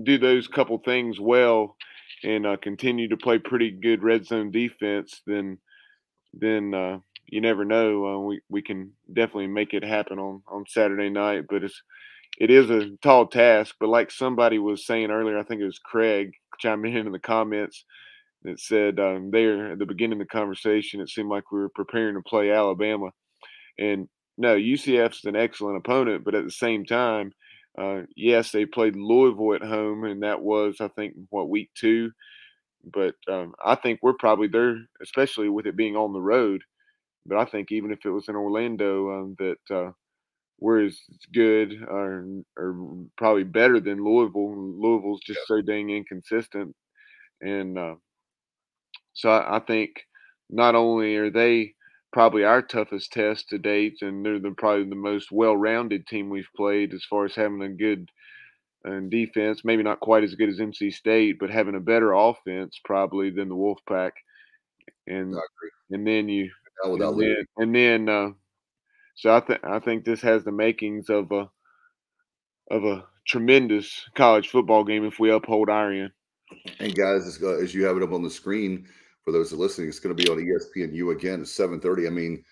do 0.03 0.19
those 0.19 0.47
couple 0.47 0.77
things 0.77 1.19
well 1.19 1.75
and 2.23 2.45
uh, 2.45 2.57
continue 2.57 3.09
to 3.09 3.17
play 3.17 3.39
pretty 3.39 3.71
good 3.71 4.03
red 4.03 4.27
zone 4.27 4.51
defense, 4.51 5.23
then 5.25 5.57
then 6.33 6.75
uh, 6.75 6.99
you 7.31 7.41
never 7.41 7.65
know. 7.65 8.05
Uh, 8.05 8.19
we 8.19 8.41
we 8.49 8.61
can 8.61 8.91
definitely 9.11 9.47
make 9.47 9.73
it 9.73 9.83
happen 9.83 10.19
on 10.19 10.43
on 10.47 10.65
Saturday 10.67 11.09
night, 11.09 11.45
but 11.49 11.63
it's 11.63 11.81
it 12.37 12.51
is 12.51 12.69
a 12.69 12.91
tall 13.01 13.25
task. 13.25 13.75
But 13.79 13.89
like 13.89 14.11
somebody 14.11 14.59
was 14.59 14.85
saying 14.85 15.09
earlier, 15.09 15.39
I 15.39 15.43
think 15.43 15.61
it 15.61 15.65
was 15.65 15.79
Craig 15.79 16.33
chiming 16.59 16.95
in 16.95 17.07
in 17.07 17.13
the 17.13 17.19
comments 17.19 17.85
that 18.43 18.59
said 18.59 18.99
um, 18.99 19.31
there 19.31 19.71
at 19.71 19.79
the 19.79 19.85
beginning 19.85 20.21
of 20.21 20.27
the 20.27 20.31
conversation, 20.31 20.99
it 20.99 21.09
seemed 21.09 21.29
like 21.29 21.51
we 21.51 21.59
were 21.59 21.69
preparing 21.69 22.15
to 22.15 22.21
play 22.21 22.51
Alabama, 22.51 23.09
and 23.79 24.09
no, 24.37 24.55
UCF's 24.55 25.23
an 25.25 25.35
excellent 25.35 25.77
opponent, 25.77 26.23
but 26.23 26.35
at 26.35 26.43
the 26.45 26.51
same 26.51 26.85
time. 26.85 27.33
Uh, 27.77 28.01
yes, 28.17 28.51
they 28.51 28.65
played 28.65 28.97
Louisville 28.97 29.53
at 29.53 29.61
home, 29.63 30.03
and 30.03 30.23
that 30.23 30.41
was, 30.41 30.81
I 30.81 30.89
think, 30.89 31.15
what 31.29 31.49
week 31.49 31.69
two. 31.73 32.11
But 32.83 33.15
um, 33.29 33.53
I 33.63 33.75
think 33.75 33.99
we're 34.01 34.11
probably 34.11 34.49
there, 34.49 34.75
especially 35.01 35.47
with 35.47 35.67
it 35.67 35.77
being 35.77 35.95
on 35.95 36.11
the 36.11 36.19
road. 36.19 36.63
But 37.25 37.37
I 37.37 37.45
think 37.45 37.71
even 37.71 37.91
if 37.91 38.05
it 38.05 38.09
was 38.09 38.27
in 38.27 38.35
Orlando, 38.35 39.11
um, 39.11 39.35
that 39.39 39.75
uh, 39.75 39.91
we're 40.59 40.85
as 40.85 40.99
good 41.33 41.83
or, 41.87 42.25
or 42.57 43.05
probably 43.17 43.43
better 43.43 43.79
than 43.79 44.03
Louisville. 44.03 44.55
Louisville's 44.55 45.21
just 45.21 45.41
so 45.45 45.61
dang 45.61 45.89
inconsistent, 45.89 46.75
and 47.41 47.77
uh, 47.77 47.95
so 49.13 49.29
I, 49.29 49.57
I 49.57 49.59
think 49.59 49.91
not 50.49 50.75
only 50.75 51.15
are 51.15 51.29
they 51.29 51.73
probably 52.13 52.43
our 52.43 52.61
toughest 52.61 53.11
test 53.11 53.49
to 53.49 53.57
date, 53.57 53.97
and 54.01 54.25
they're 54.25 54.39
the, 54.39 54.51
probably 54.57 54.89
the 54.89 54.95
most 54.95 55.31
well-rounded 55.31 56.05
team 56.07 56.29
we've 56.29 56.49
played 56.55 56.93
as 56.93 57.05
far 57.09 57.25
as 57.25 57.35
having 57.35 57.61
a 57.61 57.69
good 57.69 58.09
uh, 58.87 58.99
defense. 59.09 59.61
Maybe 59.63 59.83
not 59.83 59.99
quite 59.99 60.23
as 60.23 60.35
good 60.35 60.49
as 60.49 60.59
NC 60.59 60.93
State, 60.93 61.37
but 61.39 61.49
having 61.49 61.75
a 61.75 61.79
better 61.79 62.13
offense 62.13 62.79
probably 62.83 63.29
than 63.29 63.49
the 63.49 63.55
Wolfpack. 63.55 64.11
And 65.07 65.35
and 65.89 66.05
then 66.05 66.29
you 66.29 66.51
Without 66.89 67.13
and 67.13 67.21
then, 67.21 67.45
and 67.57 67.75
then 67.75 68.09
uh, 68.09 68.29
so 69.15 69.35
I 69.35 69.39
think 69.39 69.59
I 69.63 69.79
think 69.79 70.03
this 70.03 70.21
has 70.21 70.43
the 70.43 70.51
makings 70.51 71.09
of 71.09 71.31
a 71.31 71.49
of 72.69 72.85
a 72.85 73.05
tremendous 73.27 74.09
college 74.15 74.49
football 74.49 74.83
game 74.83 75.05
if 75.05 75.19
we 75.19 75.31
uphold 75.31 75.69
our 75.69 75.91
end. 75.91 76.11
And 76.79 76.95
guys, 76.95 77.25
as, 77.25 77.39
uh, 77.41 77.57
as 77.57 77.73
you 77.73 77.85
have 77.85 77.97
it 77.97 78.03
up 78.03 78.11
on 78.11 78.23
the 78.23 78.29
screen 78.29 78.87
for 79.23 79.31
those 79.31 79.49
that 79.49 79.57
are 79.57 79.59
listening, 79.59 79.89
it's 79.89 79.99
going 79.99 80.15
to 80.15 80.23
be 80.23 80.29
on 80.29 80.37
ESPNU 80.37 81.15
again 81.15 81.41
at 81.41 81.47
seven 81.47 81.79
thirty. 81.79 82.07
I 82.07 82.09
mean, 82.09 82.43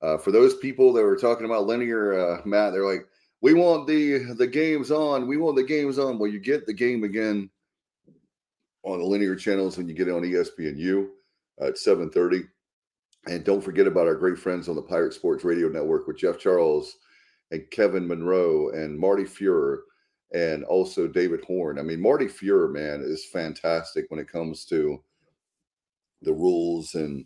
uh, 0.00 0.16
for 0.16 0.30
those 0.30 0.56
people 0.56 0.92
that 0.92 1.02
were 1.02 1.16
talking 1.16 1.44
about 1.44 1.66
linear, 1.66 2.18
uh, 2.18 2.42
Matt, 2.44 2.72
they're 2.72 2.86
like, 2.88 3.06
"We 3.40 3.54
want 3.54 3.86
the 3.86 4.34
the 4.34 4.46
games 4.46 4.90
on. 4.90 5.26
We 5.26 5.36
want 5.36 5.56
the 5.56 5.64
games 5.64 5.98
on." 5.98 6.18
Well, 6.18 6.30
you 6.30 6.40
get 6.40 6.66
the 6.66 6.72
game 6.72 7.04
again 7.04 7.50
on 8.84 8.98
the 8.98 9.04
linear 9.04 9.36
channels 9.36 9.76
when 9.76 9.88
you 9.88 9.94
get 9.94 10.08
it 10.08 10.14
on 10.14 10.22
ESPNU 10.22 11.08
at 11.60 11.78
seven 11.78 12.10
thirty. 12.10 12.44
And 13.28 13.44
don't 13.44 13.62
forget 13.62 13.86
about 13.86 14.08
our 14.08 14.16
great 14.16 14.38
friends 14.38 14.68
on 14.68 14.74
the 14.74 14.82
Pirate 14.82 15.14
Sports 15.14 15.44
Radio 15.44 15.68
Network 15.68 16.06
with 16.06 16.18
Jeff 16.18 16.38
Charles 16.38 16.96
and 17.52 17.62
Kevin 17.70 18.06
Monroe 18.06 18.70
and 18.70 18.98
Marty 18.98 19.24
Fuhrer 19.24 19.78
and 20.32 20.64
also 20.64 21.06
David 21.06 21.44
Horn. 21.44 21.78
I 21.78 21.82
mean, 21.82 22.00
Marty 22.00 22.26
Fuhrer, 22.26 22.72
man, 22.72 23.02
is 23.04 23.26
fantastic 23.26 24.06
when 24.08 24.18
it 24.18 24.30
comes 24.30 24.64
to 24.66 25.02
the 26.22 26.32
rules 26.32 26.94
and 26.94 27.24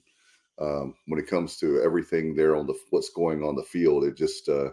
um, 0.61 0.95
when 1.07 1.21
it 1.21 1.29
comes 1.29 1.57
to 1.59 1.81
everything 1.83 2.35
there 2.35 2.57
on 2.57 2.67
the 2.67 2.75
what's 2.91 3.11
going 3.11 3.43
on 3.43 3.55
the 3.55 3.63
field. 3.63 4.05
It 4.05 4.17
just 4.17 4.49
uh, 4.49 4.71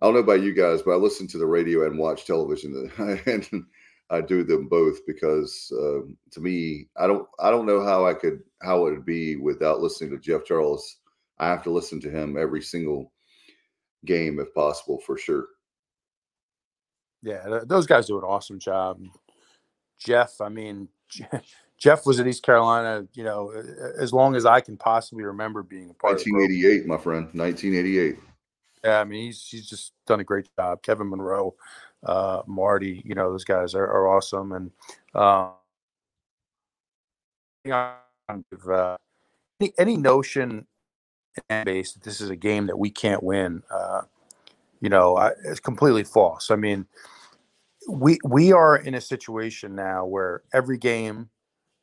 I 0.00 0.06
don't 0.06 0.14
know 0.14 0.20
about 0.20 0.42
you 0.42 0.54
guys, 0.54 0.82
but 0.82 0.92
I 0.92 0.96
listen 0.96 1.26
to 1.28 1.38
the 1.38 1.46
radio 1.46 1.86
and 1.86 1.98
watch 1.98 2.26
television, 2.26 2.90
and 3.26 3.48
I 4.10 4.20
do 4.20 4.42
them 4.42 4.68
both 4.68 5.04
because 5.06 5.70
uh, 5.72 6.00
to 6.32 6.40
me, 6.40 6.88
I 6.96 7.06
don't 7.06 7.28
I 7.38 7.50
don't 7.50 7.66
know 7.66 7.84
how 7.84 8.06
I 8.06 8.14
could 8.14 8.40
how 8.62 8.86
it 8.86 8.90
would 8.90 9.04
be 9.04 9.36
without 9.36 9.80
listening 9.80 10.10
to 10.10 10.18
Jeff 10.18 10.44
Charles. 10.44 10.96
I 11.38 11.48
have 11.48 11.62
to 11.64 11.70
listen 11.70 12.00
to 12.00 12.10
him 12.10 12.36
every 12.36 12.62
single 12.62 13.12
game 14.04 14.40
if 14.40 14.52
possible, 14.54 14.98
for 14.98 15.18
sure. 15.18 15.46
Yeah, 17.22 17.60
those 17.66 17.86
guys 17.86 18.06
do 18.06 18.18
an 18.18 18.24
awesome 18.24 18.58
job. 18.58 19.00
Jeff, 19.98 20.40
I 20.40 20.48
mean, 20.48 20.88
Jeff 21.78 22.06
was 22.06 22.20
at 22.20 22.26
East 22.26 22.42
Carolina, 22.42 23.06
you 23.14 23.24
know, 23.24 23.50
as 24.00 24.12
long 24.12 24.36
as 24.36 24.46
I 24.46 24.60
can 24.60 24.76
possibly 24.76 25.24
remember 25.24 25.62
being 25.62 25.90
a 25.90 25.94
part 25.94 26.14
of 26.14 26.26
1988, 26.26 26.86
my 26.86 26.96
friend, 26.96 27.26
1988. 27.32 28.18
Yeah, 28.84 29.00
I 29.00 29.04
mean, 29.04 29.24
he's 29.24 29.46
he's 29.48 29.68
just 29.68 29.92
done 30.06 30.20
a 30.20 30.24
great 30.24 30.48
job. 30.56 30.82
Kevin 30.82 31.10
Monroe, 31.10 31.54
uh, 32.04 32.42
Marty, 32.46 33.02
you 33.04 33.14
know, 33.14 33.30
those 33.30 33.44
guys 33.44 33.74
are, 33.74 33.86
are 33.86 34.08
awesome. 34.08 34.52
And 34.52 34.70
uh, 35.14 35.50
uh, 37.70 38.96
any, 39.60 39.72
any 39.78 39.96
notion 39.96 40.66
base 41.64 41.92
that 41.92 42.02
this 42.02 42.20
is 42.20 42.30
a 42.30 42.36
game 42.36 42.66
that 42.66 42.78
we 42.78 42.90
can't 42.90 43.22
win, 43.22 43.62
uh, 43.70 44.02
you 44.80 44.88
know, 44.88 45.16
I, 45.16 45.32
it's 45.44 45.60
completely 45.60 46.04
false. 46.04 46.50
I 46.50 46.56
mean, 46.56 46.86
we 47.88 48.18
we 48.24 48.52
are 48.52 48.76
in 48.76 48.94
a 48.94 49.00
situation 49.00 49.74
now 49.74 50.04
where 50.04 50.42
every 50.52 50.78
game, 50.78 51.30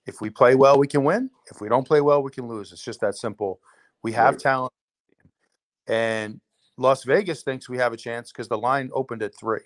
if 0.06 0.22
we 0.22 0.30
play 0.30 0.56
well, 0.56 0.78
we 0.78 0.88
can 0.88 1.04
win. 1.04 1.30
If 1.52 1.62
we 1.62 1.68
don't 1.68 1.86
play 1.86 2.00
well, 2.02 2.24
we 2.24 2.32
can 2.32 2.48
lose. 2.48 2.72
It's 2.72 2.84
just 2.84 3.02
that 3.02 3.16
simple. 3.16 3.60
We 4.04 4.12
have 4.14 4.38
talent, 4.38 4.72
and 5.88 6.40
Las 6.78 7.04
Vegas 7.04 7.44
thinks 7.44 7.68
we 7.68 7.78
have 7.80 7.92
a 7.92 7.98
chance 7.98 8.32
because 8.32 8.48
the 8.48 8.58
line 8.58 8.92
opened 8.94 9.24
at 9.24 9.38
three. 9.38 9.62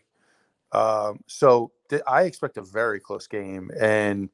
Um, 0.72 1.22
so 1.28 1.72
th- 1.90 2.02
I 2.08 2.24
expect 2.24 2.58
a 2.58 2.62
very 2.64 3.00
close 3.00 3.28
game, 3.28 3.72
and 3.80 4.30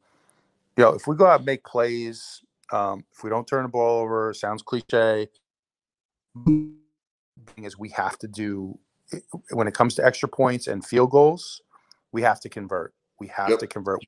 you 0.77 0.83
know, 0.83 0.91
if 0.93 1.07
we 1.07 1.15
go 1.15 1.25
out 1.27 1.41
and 1.41 1.45
make 1.45 1.63
plays, 1.63 2.41
um, 2.71 3.05
if 3.15 3.23
we 3.23 3.29
don't 3.29 3.47
turn 3.47 3.63
the 3.63 3.69
ball 3.69 4.01
over, 4.01 4.33
sounds 4.33 4.61
cliche. 4.63 5.29
Thing 6.45 7.65
is, 7.65 7.77
we 7.79 7.89
have 7.89 8.17
to 8.19 8.27
do 8.27 8.79
when 9.51 9.67
it 9.67 9.73
comes 9.73 9.95
to 9.95 10.05
extra 10.05 10.29
points 10.29 10.67
and 10.67 10.85
field 10.85 11.11
goals, 11.11 11.61
we 12.11 12.21
have 12.23 12.39
to 12.41 12.49
convert. 12.49 12.93
We 13.19 13.27
have 13.27 13.49
Yep. 13.51 13.59
to 13.59 13.67
convert. 13.67 14.01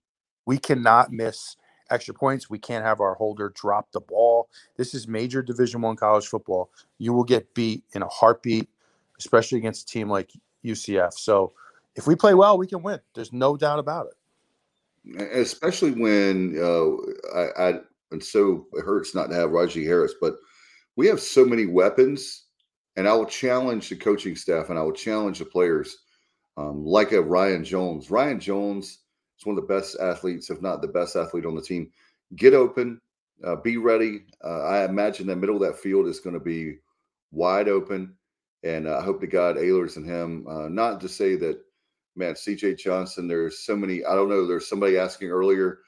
We 0.46 0.58
cannot 0.58 1.12
miss 1.12 1.56
extra 1.90 2.14
points. 2.14 2.50
We 2.50 2.60
can't 2.60 2.84
have 2.86 3.00
our 3.02 3.16
holder 3.16 3.50
drop 3.56 3.92
the 3.92 4.02
ball. 4.02 4.50
This 4.78 4.94
is 4.94 5.08
major 5.08 5.42
Division 5.42 5.82
One 5.82 5.96
college 5.96 6.28
football. 6.28 6.72
You 6.98 7.14
will 7.14 7.24
get 7.24 7.54
beat 7.54 7.84
in 7.94 8.02
a 8.02 8.08
heartbeat, 8.08 8.70
especially 9.20 9.60
against 9.60 9.90
a 9.90 9.94
team 9.94 10.10
like 10.10 10.32
UCF. 10.66 11.14
So 11.14 11.54
if 11.98 12.08
we 12.08 12.16
play 12.16 12.34
well, 12.36 12.58
we 12.58 12.68
can 12.68 12.82
win. 12.84 13.00
There's 13.16 13.34
no 13.34 13.58
doubt 13.58 13.80
about 13.80 14.08
it. 14.08 14.14
especially 15.32 15.92
when 15.92 16.56
uh, 16.58 17.38
I, 17.38 17.70
I 17.70 17.80
and 18.12 18.24
so 18.24 18.68
it 18.74 18.86
hurts 18.86 19.14
not 19.14 19.30
to 19.30 19.36
have 19.36 19.50
Rahjai 19.50 19.84
Harris, 19.84 20.14
but 20.22 20.38
we 20.96 21.08
have 21.08 21.20
so 21.20 21.44
many 21.46 21.66
weapons, 21.66 22.46
and 22.96 23.08
I 23.08 23.14
will 23.14 23.26
challenge 23.26 23.90
the 23.90 23.96
coaching 23.96 24.36
staff 24.36 24.70
and 24.70 24.80
I 24.80 24.82
will 24.82 24.94
challenge 24.94 25.40
the 25.40 25.46
players, 25.46 25.98
um, 26.56 26.86
like 26.86 27.12
a 27.12 27.22
Ryan 27.22 27.64
Jones. 27.64 28.10
Ryan 28.10 28.40
Jones 28.40 29.00
is 29.38 29.46
one 29.46 29.58
of 29.58 29.68
the 29.68 29.74
best 29.74 29.98
athletes, 30.00 30.50
if 30.50 30.62
not 30.62 30.82
the 30.82 30.88
best 30.88 31.16
athlete 31.16 31.46
on 31.46 31.56
the 31.56 31.62
team. 31.62 31.92
Get 32.36 32.54
open, 32.54 33.00
uh, 33.44 33.58
be 33.58 33.78
ready. 33.78 34.26
Uh, 34.44 34.64
I 34.64 34.86
imagine 34.86 35.28
the 35.28 35.36
middle 35.36 35.56
of 35.56 35.62
that 35.62 35.80
field 35.80 36.08
is 36.08 36.20
going 36.20 36.34
to 36.34 36.40
be 36.40 36.78
wide 37.32 37.70
open, 37.70 38.16
and 38.64 38.88
uh, 38.88 38.98
I 38.98 39.04
hope 39.04 39.20
to 39.22 39.28
God 39.28 39.58
Ahlers 39.58 39.98
and 39.98 40.06
him. 40.06 40.46
Uh, 40.48 40.68
not 40.70 41.00
to 41.02 41.10
say 41.10 41.36
that, 41.38 41.60
man, 42.18 42.36
C.J. 42.36 42.76
Johnson. 42.76 43.28
There's 43.28 43.60
so 43.60 43.76
many. 43.76 44.04
I 44.04 44.16
don't 44.16 44.30
know. 44.30 44.46
There's 44.46 44.68
somebody 44.68 44.98
asking 44.98 45.30
earlier. 45.30 45.80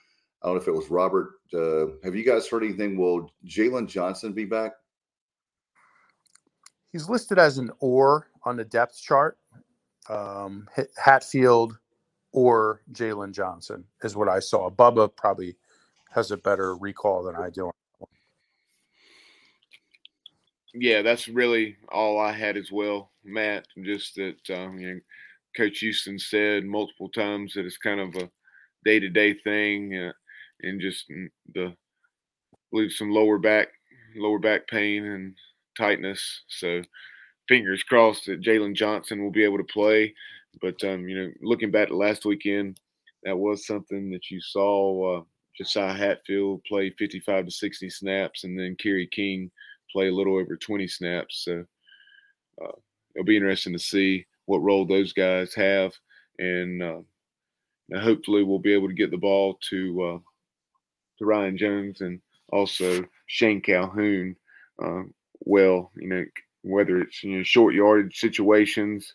I 0.41 0.47
don't 0.47 0.55
know 0.55 0.61
if 0.61 0.67
it 0.67 0.73
was 0.73 0.89
Robert. 0.89 1.31
Uh, 1.53 1.87
have 2.03 2.15
you 2.15 2.23
guys 2.23 2.47
heard 2.47 2.63
anything? 2.63 2.97
Will 2.97 3.31
Jalen 3.45 3.87
Johnson 3.87 4.31
be 4.31 4.45
back? 4.45 4.73
He's 6.91 7.09
listed 7.09 7.37
as 7.37 7.57
an 7.57 7.71
or 7.79 8.27
on 8.43 8.55
the 8.55 8.65
depth 8.65 9.01
chart. 9.01 9.37
Um, 10.07 10.67
Hatfield 10.97 11.77
or 12.31 12.81
Jalen 12.93 13.33
Johnson 13.33 13.83
is 14.03 14.15
what 14.15 14.29
I 14.29 14.39
saw. 14.39 14.69
Bubba 14.69 15.13
probably 15.15 15.55
has 16.11 16.31
a 16.31 16.37
better 16.37 16.75
recall 16.75 17.23
than 17.23 17.35
I 17.35 17.49
do. 17.49 17.71
Yeah, 20.73 21.01
that's 21.01 21.27
really 21.27 21.77
all 21.89 22.19
I 22.19 22.31
had 22.31 22.55
as 22.55 22.71
well, 22.71 23.11
Matt. 23.23 23.67
Just 23.83 24.15
that 24.15 24.37
um, 24.51 24.79
you 24.79 24.93
know, 24.95 24.99
Coach 25.55 25.79
Houston 25.79 26.19
said 26.19 26.63
multiple 26.63 27.09
times 27.09 27.53
that 27.53 27.65
it's 27.65 27.77
kind 27.77 27.99
of 27.99 28.15
a 28.15 28.29
day-to-day 28.85 29.33
thing, 29.33 29.95
uh, 29.95 30.11
and 30.61 30.79
just 30.81 31.07
the 31.07 31.65
I 32.53 32.57
believe 32.71 32.91
some 32.91 33.11
lower 33.11 33.37
back 33.37 33.69
lower 34.15 34.39
back 34.39 34.67
pain 34.67 35.05
and 35.05 35.35
tightness. 35.77 36.43
So 36.47 36.81
fingers 37.47 37.83
crossed 37.83 38.25
that 38.27 38.41
Jalen 38.41 38.75
Johnson 38.75 39.23
will 39.23 39.31
be 39.31 39.43
able 39.43 39.57
to 39.57 39.63
play. 39.63 40.13
But 40.61 40.83
um, 40.83 41.07
you 41.07 41.15
know, 41.15 41.31
looking 41.41 41.71
back 41.71 41.89
to 41.89 41.95
last 41.95 42.25
weekend, 42.25 42.79
that 43.23 43.37
was 43.37 43.65
something 43.65 44.09
that 44.11 44.29
you 44.29 44.41
saw. 44.41 45.19
Uh, 45.19 45.23
Josiah 45.57 45.93
Hatfield 45.93 46.63
play 46.63 46.89
55 46.91 47.45
to 47.45 47.51
60 47.51 47.89
snaps, 47.89 48.43
and 48.45 48.57
then 48.57 48.77
Kerry 48.79 49.07
King 49.07 49.51
play 49.91 50.07
a 50.07 50.13
little 50.13 50.37
over 50.37 50.55
20 50.55 50.87
snaps. 50.87 51.43
So 51.43 51.65
uh, 52.63 52.71
it'll 53.13 53.25
be 53.25 53.35
interesting 53.35 53.73
to 53.73 53.79
see 53.79 54.25
what 54.49 54.63
role 54.63 54.83
those 54.83 55.13
guys 55.13 55.53
have, 55.53 55.93
and 56.39 56.81
uh, 56.81 57.01
hopefully 57.99 58.43
we'll 58.43 58.57
be 58.57 58.73
able 58.73 58.87
to 58.87 58.95
get 58.95 59.11
the 59.11 59.17
ball 59.17 59.59
to 59.69 60.01
uh, 60.01 60.19
to 61.19 61.25
Ryan 61.25 61.55
Jones 61.55 62.01
and 62.01 62.19
also 62.51 63.05
Shane 63.27 63.61
Calhoun. 63.61 64.35
Uh, 64.83 65.03
well, 65.41 65.91
you 65.95 66.07
know, 66.07 66.25
whether 66.63 66.99
it's 66.99 67.23
you 67.23 67.37
know 67.37 67.43
short 67.43 67.75
yardage 67.75 68.19
situations 68.19 69.13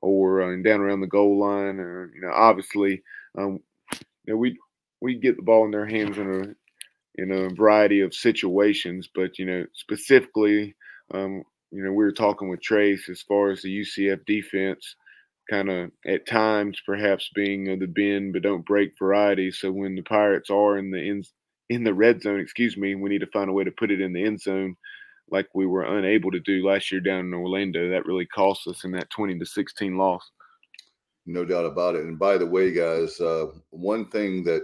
or 0.00 0.42
uh, 0.42 0.62
down 0.62 0.80
around 0.80 1.00
the 1.00 1.08
goal 1.08 1.40
line, 1.40 1.80
or 1.80 2.12
you 2.14 2.20
know, 2.20 2.30
obviously, 2.32 3.02
um, 3.36 3.58
you 4.26 4.34
know, 4.34 4.36
we 4.36 4.56
we 5.00 5.16
get 5.16 5.36
the 5.36 5.42
ball 5.42 5.64
in 5.64 5.72
their 5.72 5.86
hands 5.86 6.18
in 6.18 6.32
a 6.32 7.20
in 7.20 7.32
a 7.32 7.52
variety 7.52 8.02
of 8.02 8.14
situations, 8.14 9.08
but 9.12 9.40
you 9.40 9.44
know, 9.44 9.66
specifically, 9.74 10.76
um, 11.12 11.42
you 11.70 11.84
know, 11.84 11.90
we 11.90 12.04
were 12.04 12.12
talking 12.12 12.48
with 12.48 12.62
Trace 12.62 13.08
as 13.08 13.22
far 13.22 13.50
as 13.50 13.62
the 13.62 13.80
UCF 13.80 14.24
defense, 14.26 14.96
kind 15.50 15.70
of 15.70 15.90
at 16.06 16.26
times 16.26 16.80
perhaps 16.84 17.30
being 17.34 17.68
of 17.68 17.80
the 17.80 17.86
bend 17.86 18.32
but 18.32 18.42
don't 18.42 18.66
break 18.66 18.92
variety. 18.98 19.50
So 19.50 19.70
when 19.70 19.94
the 19.94 20.02
Pirates 20.02 20.50
are 20.50 20.78
in 20.78 20.90
the 20.90 20.98
in 20.98 21.24
in 21.70 21.84
the 21.84 21.94
red 21.94 22.22
zone, 22.22 22.40
excuse 22.40 22.76
me, 22.76 22.94
we 22.94 23.10
need 23.10 23.20
to 23.20 23.26
find 23.26 23.50
a 23.50 23.52
way 23.52 23.64
to 23.64 23.70
put 23.70 23.90
it 23.90 24.00
in 24.00 24.12
the 24.12 24.24
end 24.24 24.40
zone 24.40 24.76
like 25.30 25.46
we 25.54 25.66
were 25.66 25.98
unable 25.98 26.30
to 26.30 26.40
do 26.40 26.66
last 26.66 26.90
year 26.90 27.00
down 27.00 27.20
in 27.20 27.34
Orlando. 27.34 27.90
That 27.90 28.06
really 28.06 28.26
cost 28.26 28.66
us 28.66 28.84
in 28.84 28.92
that 28.92 29.10
20 29.10 29.38
to 29.38 29.44
16 29.44 29.98
loss. 29.98 30.30
No 31.26 31.44
doubt 31.44 31.66
about 31.66 31.94
it. 31.94 32.04
And 32.04 32.18
by 32.18 32.38
the 32.38 32.46
way, 32.46 32.72
guys, 32.72 33.20
uh, 33.20 33.48
one 33.68 34.08
thing 34.08 34.42
that 34.44 34.62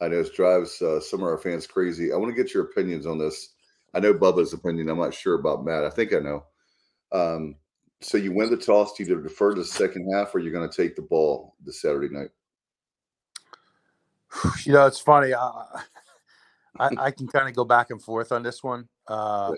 I 0.00 0.06
know 0.06 0.22
drives 0.22 0.80
uh, 0.80 1.00
some 1.00 1.20
of 1.20 1.26
our 1.26 1.38
fans 1.38 1.66
crazy. 1.66 2.12
I 2.12 2.16
want 2.16 2.34
to 2.34 2.40
get 2.40 2.54
your 2.54 2.64
opinions 2.64 3.06
on 3.06 3.18
this. 3.18 3.54
I 3.94 4.00
know 4.00 4.14
Bubba's 4.14 4.52
opinion. 4.52 4.88
I'm 4.88 4.98
not 4.98 5.14
sure 5.14 5.34
about 5.34 5.64
Matt. 5.64 5.84
I 5.84 5.90
think 5.90 6.12
I 6.12 6.18
know. 6.18 6.44
Um, 7.12 7.56
so 8.00 8.16
you 8.16 8.32
win 8.32 8.50
the 8.50 8.56
toss 8.56 8.94
to 8.94 9.02
either 9.02 9.20
defer 9.20 9.54
to 9.54 9.60
the 9.60 9.66
second 9.66 10.12
half 10.12 10.34
or 10.34 10.38
you're 10.38 10.52
going 10.52 10.68
to 10.68 10.76
take 10.76 10.94
the 10.94 11.02
ball 11.02 11.54
this 11.64 11.80
Saturday 11.80 12.08
night. 12.14 12.30
You 14.64 14.72
know, 14.74 14.86
it's 14.86 15.00
funny. 15.00 15.32
Uh, 15.32 15.62
I, 16.78 16.90
I 16.98 17.10
can 17.10 17.26
kind 17.26 17.48
of 17.48 17.56
go 17.56 17.64
back 17.64 17.90
and 17.90 18.00
forth 18.00 18.30
on 18.30 18.42
this 18.42 18.62
one. 18.62 18.88
Uh, 19.08 19.54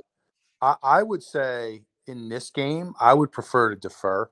I, 0.63 0.77
I 0.83 1.03
would 1.03 1.23
say 1.23 1.83
in 2.07 2.29
this 2.29 2.51
game, 2.51 2.95
I 3.01 3.15
would 3.15 3.33
prefer 3.33 3.71
to 3.71 3.77
defer. 3.77 4.31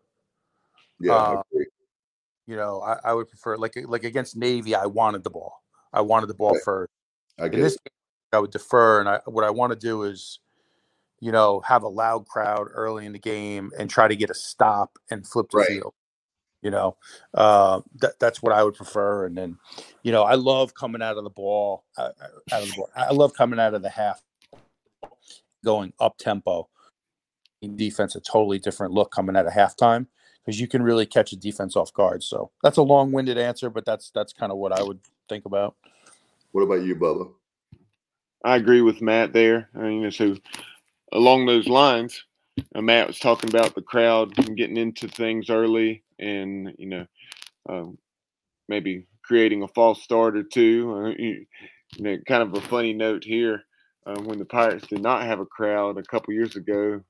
Yeah, 1.00 1.14
uh, 1.14 1.42
you 2.46 2.56
know, 2.56 2.80
I, 2.80 3.10
I, 3.10 3.14
would 3.14 3.28
prefer 3.28 3.56
like 3.56 3.74
like 3.86 4.04
against 4.04 4.36
Navy. 4.36 4.74
I 4.74 4.86
wanted 4.86 5.22
the 5.22 5.30
ball. 5.30 5.62
I 5.92 6.00
wanted 6.00 6.26
the 6.26 6.34
ball 6.34 6.52
right. 6.52 6.62
first. 6.64 6.92
I 7.38 7.46
in 7.46 7.60
this 7.60 7.76
game, 7.76 7.97
I 8.32 8.38
would 8.38 8.50
defer, 8.50 9.00
and 9.00 9.08
I, 9.08 9.20
what 9.26 9.44
I 9.44 9.50
want 9.50 9.72
to 9.72 9.78
do 9.78 10.02
is, 10.02 10.40
you 11.20 11.32
know, 11.32 11.60
have 11.60 11.82
a 11.82 11.88
loud 11.88 12.26
crowd 12.26 12.68
early 12.72 13.06
in 13.06 13.12
the 13.12 13.18
game 13.18 13.70
and 13.78 13.88
try 13.90 14.08
to 14.08 14.16
get 14.16 14.30
a 14.30 14.34
stop 14.34 14.98
and 15.10 15.26
flip 15.26 15.50
the 15.50 15.58
right. 15.58 15.68
field. 15.68 15.94
You 16.60 16.70
know, 16.72 16.96
uh, 17.34 17.82
that, 18.00 18.18
that's 18.18 18.42
what 18.42 18.52
I 18.52 18.64
would 18.64 18.74
prefer. 18.74 19.26
And 19.26 19.36
then, 19.36 19.58
you 20.02 20.10
know, 20.10 20.24
I 20.24 20.34
love 20.34 20.74
coming 20.74 21.02
out 21.02 21.16
of 21.16 21.22
the 21.22 21.30
ball. 21.30 21.84
Uh, 21.96 22.10
out 22.52 22.62
of 22.62 22.68
the 22.68 22.74
ball. 22.76 22.90
I 22.96 23.12
love 23.12 23.32
coming 23.34 23.60
out 23.60 23.74
of 23.74 23.82
the 23.82 23.90
half 23.90 24.20
going 25.64 25.92
up 26.00 26.18
tempo. 26.18 26.68
In 27.60 27.74
defense 27.74 28.14
a 28.14 28.20
totally 28.20 28.60
different 28.60 28.92
look 28.92 29.10
coming 29.10 29.34
at 29.34 29.46
a 29.46 29.50
halftime 29.50 30.06
because 30.44 30.60
you 30.60 30.68
can 30.68 30.80
really 30.80 31.04
catch 31.04 31.32
a 31.32 31.36
defense 31.36 31.74
off 31.74 31.92
guard. 31.92 32.22
So 32.22 32.52
that's 32.62 32.76
a 32.76 32.82
long-winded 32.82 33.36
answer, 33.36 33.68
but 33.68 33.84
that's 33.84 34.10
that's 34.10 34.32
kind 34.32 34.52
of 34.52 34.58
what 34.58 34.72
I 34.72 34.80
would 34.80 35.00
think 35.28 35.44
about. 35.44 35.74
What 36.52 36.62
about 36.62 36.82
you, 36.82 36.94
Bubba? 36.94 37.32
I 38.44 38.56
agree 38.56 38.82
with 38.82 39.02
Matt 39.02 39.32
there. 39.32 39.68
I 39.74 39.80
mean, 39.80 40.10
so 40.10 40.36
along 41.12 41.46
those 41.46 41.66
lines, 41.66 42.24
uh, 42.74 42.80
Matt 42.80 43.06
was 43.06 43.18
talking 43.18 43.50
about 43.50 43.74
the 43.74 43.82
crowd 43.82 44.34
getting 44.56 44.76
into 44.76 45.08
things 45.08 45.50
early, 45.50 46.02
and 46.18 46.72
you 46.78 46.88
know, 46.88 47.06
um, 47.68 47.98
maybe 48.68 49.06
creating 49.24 49.62
a 49.62 49.68
false 49.68 50.02
start 50.02 50.36
or 50.36 50.42
two. 50.42 50.92
Uh, 50.92 51.08
you 51.18 51.46
know, 51.98 52.16
kind 52.26 52.42
of 52.42 52.54
a 52.54 52.60
funny 52.60 52.92
note 52.92 53.24
here 53.24 53.64
uh, 54.06 54.20
when 54.20 54.38
the 54.38 54.44
Pirates 54.44 54.86
did 54.86 55.02
not 55.02 55.24
have 55.24 55.40
a 55.40 55.46
crowd 55.46 55.98
a 55.98 56.02
couple 56.02 56.34
years 56.34 56.56
ago 56.56 57.00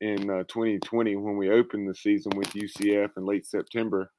in 0.00 0.28
uh, 0.30 0.42
2020 0.48 1.16
when 1.16 1.36
we 1.36 1.50
opened 1.50 1.88
the 1.88 1.94
season 1.94 2.32
with 2.34 2.48
UCF 2.48 3.10
in 3.16 3.24
late 3.24 3.46
September. 3.46 4.10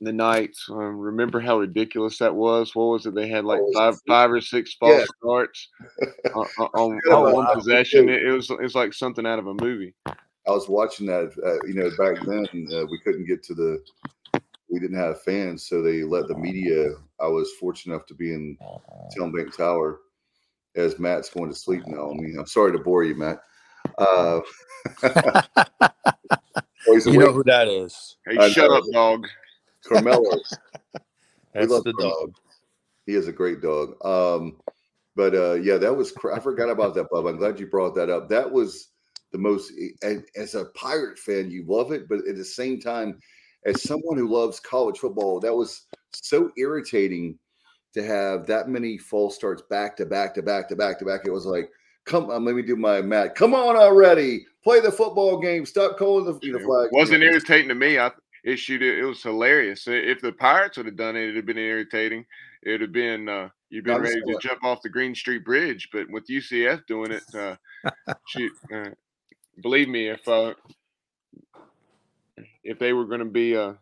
The 0.00 0.12
Knights, 0.12 0.66
um, 0.70 0.98
remember 0.98 1.40
how 1.40 1.58
ridiculous 1.58 2.18
that 2.18 2.34
was? 2.34 2.74
What 2.74 2.84
was 2.84 3.06
it? 3.06 3.14
They 3.14 3.28
had 3.28 3.44
like 3.44 3.60
five, 3.74 3.94
five 4.06 4.30
or 4.30 4.40
six 4.40 4.74
false 4.74 5.00
yeah. 5.00 5.04
starts 5.18 5.68
on, 6.34 6.46
on, 6.58 7.00
on 7.12 7.32
one 7.32 7.54
possession. 7.54 8.08
It, 8.08 8.22
it, 8.22 8.30
was 8.30 8.50
it's 8.60 8.74
like 8.74 8.92
something 8.92 9.26
out 9.26 9.38
of 9.38 9.46
a 9.46 9.54
movie. 9.54 9.94
I 10.06 10.50
was 10.50 10.68
watching 10.68 11.06
that. 11.06 11.32
Uh, 11.44 11.66
you 11.66 11.74
know, 11.74 11.90
back 11.98 12.22
then 12.24 12.68
uh, 12.72 12.86
we 12.86 13.00
couldn't 13.04 13.26
get 13.26 13.42
to 13.44 13.54
the. 13.54 13.82
We 14.68 14.80
didn't 14.80 14.98
have 14.98 15.22
fans, 15.22 15.66
so 15.66 15.82
they 15.82 16.02
let 16.02 16.26
the 16.26 16.36
media. 16.36 16.94
I 17.20 17.28
was 17.28 17.52
fortunate 17.60 17.94
enough 17.94 18.06
to 18.06 18.14
be 18.14 18.32
in 18.34 18.56
Bank 19.16 19.56
Tower 19.56 20.00
as 20.76 20.98
Matt's 20.98 21.30
going 21.30 21.50
to 21.50 21.54
sleep 21.54 21.82
now. 21.86 22.10
I 22.10 22.14
mean, 22.14 22.36
I'm 22.38 22.46
sorry 22.46 22.72
to 22.72 22.78
bore 22.78 23.04
you, 23.04 23.14
Matt. 23.14 23.40
Uh, 23.98 24.40
you 26.86 27.18
know 27.18 27.32
who 27.32 27.44
that 27.44 27.68
is. 27.68 28.16
Hey, 28.26 28.50
shut 28.50 28.70
up, 28.70 28.84
dog. 28.92 29.26
Carmelo. 29.84 30.30
That's 31.54 31.68
the 31.68 31.92
Carmelo. 31.92 32.26
dog. 32.26 32.34
He 33.06 33.14
is 33.14 33.28
a 33.28 33.32
great 33.32 33.60
dog. 33.60 34.04
Um, 34.04 34.56
but 35.16 35.34
uh, 35.34 35.54
yeah, 35.54 35.76
that 35.76 35.94
was. 35.94 36.12
I 36.32 36.40
forgot 36.40 36.70
about 36.70 36.94
that, 36.94 37.08
Bob. 37.10 37.26
I'm 37.26 37.36
glad 37.36 37.60
you 37.60 37.66
brought 37.66 37.94
that 37.94 38.10
up. 38.10 38.28
That 38.28 38.50
was 38.50 38.88
the 39.32 39.38
most. 39.38 39.72
And 40.02 40.24
as 40.36 40.54
a 40.54 40.66
pirate 40.66 41.18
fan, 41.18 41.50
you 41.50 41.64
love 41.66 41.92
it, 41.92 42.08
but 42.08 42.26
at 42.26 42.36
the 42.36 42.44
same 42.44 42.80
time, 42.80 43.20
as 43.64 43.82
someone 43.82 44.16
who 44.16 44.28
loves 44.28 44.60
college 44.60 44.98
football, 44.98 45.40
that 45.40 45.54
was 45.54 45.82
so 46.12 46.50
irritating 46.56 47.38
to 47.94 48.02
have 48.02 48.46
that 48.46 48.68
many 48.68 48.98
false 48.98 49.36
starts 49.36 49.62
back 49.70 49.96
to 49.96 50.06
back 50.06 50.34
to 50.34 50.42
back 50.42 50.68
to 50.68 50.76
back 50.76 50.98
to 50.98 51.04
back. 51.04 51.20
It 51.24 51.30
was 51.30 51.46
like, 51.46 51.70
come 52.04 52.30
on, 52.30 52.44
let 52.44 52.56
me 52.56 52.62
do 52.62 52.76
my 52.76 53.00
mat. 53.00 53.34
Come 53.34 53.54
on 53.54 53.76
already. 53.76 54.46
Play 54.64 54.80
the 54.80 54.90
football 54.90 55.38
game. 55.38 55.64
Stop 55.64 55.96
calling 55.96 56.24
the, 56.24 56.32
the 56.32 56.58
flag. 56.58 56.86
It 56.86 56.92
wasn't 56.92 57.22
irritating 57.22 57.68
to 57.68 57.74
me. 57.74 57.98
I 57.98 58.10
issued 58.44 58.82
it. 58.82 58.98
It 58.98 59.04
was 59.04 59.22
hilarious. 59.22 59.84
If 59.86 60.20
the 60.20 60.32
Pirates 60.32 60.76
would 60.76 60.86
have 60.86 60.96
done 60.96 61.16
it, 61.16 61.22
it'd 61.22 61.36
have 61.36 61.46
been 61.46 61.58
irritating. 61.58 62.24
It 62.62 62.70
would 62.72 62.80
have 62.82 62.92
been 62.92 63.28
uh, 63.28 63.48
you've 63.70 63.84
been 63.84 64.00
ready 64.00 64.20
to 64.20 64.38
jump 64.40 64.62
off 64.62 64.82
the 64.82 64.88
Green 64.88 65.14
Street 65.14 65.44
Bridge, 65.44 65.88
but 65.92 66.08
with 66.10 66.26
UCF 66.28 66.86
doing 66.86 67.10
it, 67.10 67.22
uh, 67.34 67.56
shoot, 68.28 68.52
uh, 68.74 68.90
believe 69.62 69.88
me, 69.88 70.08
if 70.08 70.26
uh, 70.28 70.54
if 72.62 72.78
they 72.78 72.92
were 72.92 73.06
going 73.06 73.20
to 73.20 73.26
be 73.26 73.56
uh, 73.56 73.74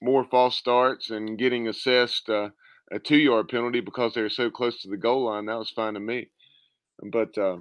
more 0.00 0.24
false 0.24 0.56
starts 0.56 1.10
and 1.10 1.38
getting 1.38 1.68
assessed 1.68 2.28
uh, 2.28 2.50
a 2.92 2.98
two 2.98 3.16
yard 3.16 3.48
penalty 3.48 3.80
because 3.80 4.14
they 4.14 4.22
were 4.22 4.28
so 4.28 4.50
close 4.50 4.80
to 4.82 4.88
the 4.88 4.96
goal 4.96 5.24
line. 5.24 5.46
That 5.46 5.58
was 5.58 5.70
fine 5.70 5.94
to 5.94 6.00
me. 6.00 6.28
But 7.02 7.36
uh, 7.38 7.58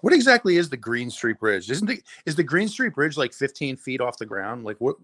what 0.00 0.12
exactly 0.12 0.56
is 0.56 0.68
the 0.68 0.76
Green 0.76 1.10
Street 1.10 1.38
Bridge? 1.40 1.70
Isn't 1.70 1.86
the 1.86 2.00
is 2.24 2.36
the 2.36 2.44
Green 2.44 2.68
Street 2.68 2.94
Bridge 2.94 3.16
like 3.16 3.32
15 3.32 3.76
feet 3.76 4.00
off 4.00 4.18
the 4.18 4.26
ground? 4.26 4.64
Like 4.64 4.76
what? 4.78 4.96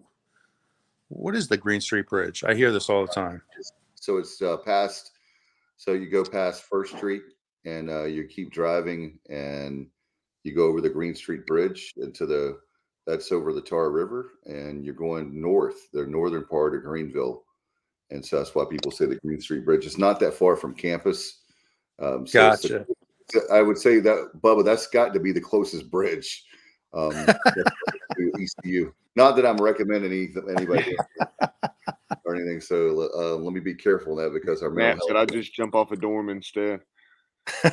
What 1.13 1.37
is 1.37 1.47
the 1.47 1.59
Green 1.59 1.81
Street 1.81 2.09
Bridge? 2.09 2.43
I 2.43 2.55
hear 2.55 2.73
this 2.73 2.89
all 2.89 3.07
the 3.07 3.13
time. 3.13 3.43
So 3.95 4.17
it's 4.17 4.41
uh, 4.41 4.57
past. 4.57 5.13
So 5.77 5.93
you 5.93 6.09
go 6.09 6.25
past 6.25 6.65
First 6.65 6.97
Street 6.97 7.23
and 7.65 7.91
uh, 7.91 8.05
you 8.05 8.25
keep 8.25 8.51
driving, 8.51 9.19
and 9.29 9.87
you 10.43 10.55
go 10.55 10.67
over 10.67 10.81
the 10.81 10.89
Green 10.89 11.15
Street 11.15 11.47
Bridge 11.47 11.93
into 11.99 12.27
the 12.27 12.59
that's 13.07 13.31
over 13.31 13.53
the 13.53 13.61
Tar 13.61 13.91
River, 13.91 14.33
and 14.47 14.85
you're 14.85 14.95
going 14.95 15.41
north, 15.41 15.91
the 15.93 16.07
northern 16.07 16.45
part 16.47 16.75
of 16.75 16.83
Greenville, 16.83 17.45
and 18.11 18.25
so 18.25 18.39
that's 18.39 18.55
why 18.55 18.65
people 18.71 18.91
say 18.91 19.07
the 19.07 19.17
Green 19.17 19.41
Street 19.41 19.65
Bridge. 19.65 19.87
It's 19.87 19.99
not 19.99 20.19
that 20.21 20.35
far 20.35 20.57
from 20.57 20.75
campus. 20.75 21.41
Um, 21.99 22.27
so 22.27 22.51
Gotcha. 22.51 22.87
the- 23.33 23.47
I 23.53 23.63
would 23.63 23.79
say 23.79 24.01
that 24.01 24.31
Bubba, 24.41 24.65
that's 24.65 24.87
got 24.87 25.15
to 25.15 25.21
be 25.21 25.33
the 25.33 25.41
closest 25.41 25.91
bridge 25.91 26.45
um, 26.95 27.13
to 27.13 28.33
ECU. 28.41 28.93
Not 29.15 29.37
that 29.37 29.47
I'm 29.47 29.59
recommending 29.59 30.13
any- 30.13 30.55
anybody 30.57 30.97
or 32.25 32.35
anything. 32.35 32.61
So 32.61 33.11
uh, 33.15 33.37
let 33.37 33.53
me 33.53 33.61
be 33.61 33.75
careful 33.75 34.17
that 34.17 34.33
because 34.33 34.63
our 34.63 34.71
mental 34.71 35.07
should 35.07 35.17
I 35.17 35.27
just 35.27 35.55
jump 35.55 35.75
off 35.75 35.93
a 35.93 35.97
dorm 35.97 36.29
instead? 36.29 36.81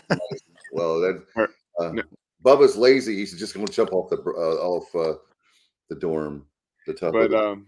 Well, 0.71 0.99
that 0.99 1.23
uh, 1.79 1.91
no. 1.91 2.03
Bubba's 2.43 2.77
lazy. 2.77 3.15
He's 3.15 3.37
just 3.37 3.53
going 3.53 3.65
to 3.65 3.73
jump 3.73 3.91
off 3.91 4.09
the 4.09 4.17
uh, 4.17 4.55
off 4.63 4.95
uh, 4.95 5.19
the 5.89 5.95
dorm. 5.95 6.45
The 6.87 6.93
top. 6.93 7.13
But 7.13 7.33
um, 7.33 7.67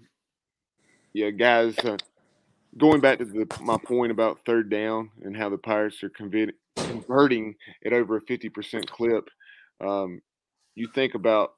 yeah, 1.14 1.30
guys, 1.30 1.78
uh, 1.80 1.98
going 2.78 3.02
back 3.02 3.20
to 3.20 3.26
the, 3.26 3.48
my 3.62 3.78
point 3.86 4.12
about 4.12 4.40
third 4.46 4.70
down 4.70 5.10
and 5.24 5.36
how 5.36 5.50
the 5.50 5.58
Pirates 5.58 6.04
are 6.04 6.10
converting 6.10 6.56
converting 6.78 7.56
at 7.86 7.94
over 7.94 8.18
a 8.18 8.22
fifty 8.22 8.50
percent 8.50 8.90
clip. 8.90 9.30
Um, 9.82 10.22
you 10.76 10.88
think 10.94 11.14
about 11.14 11.54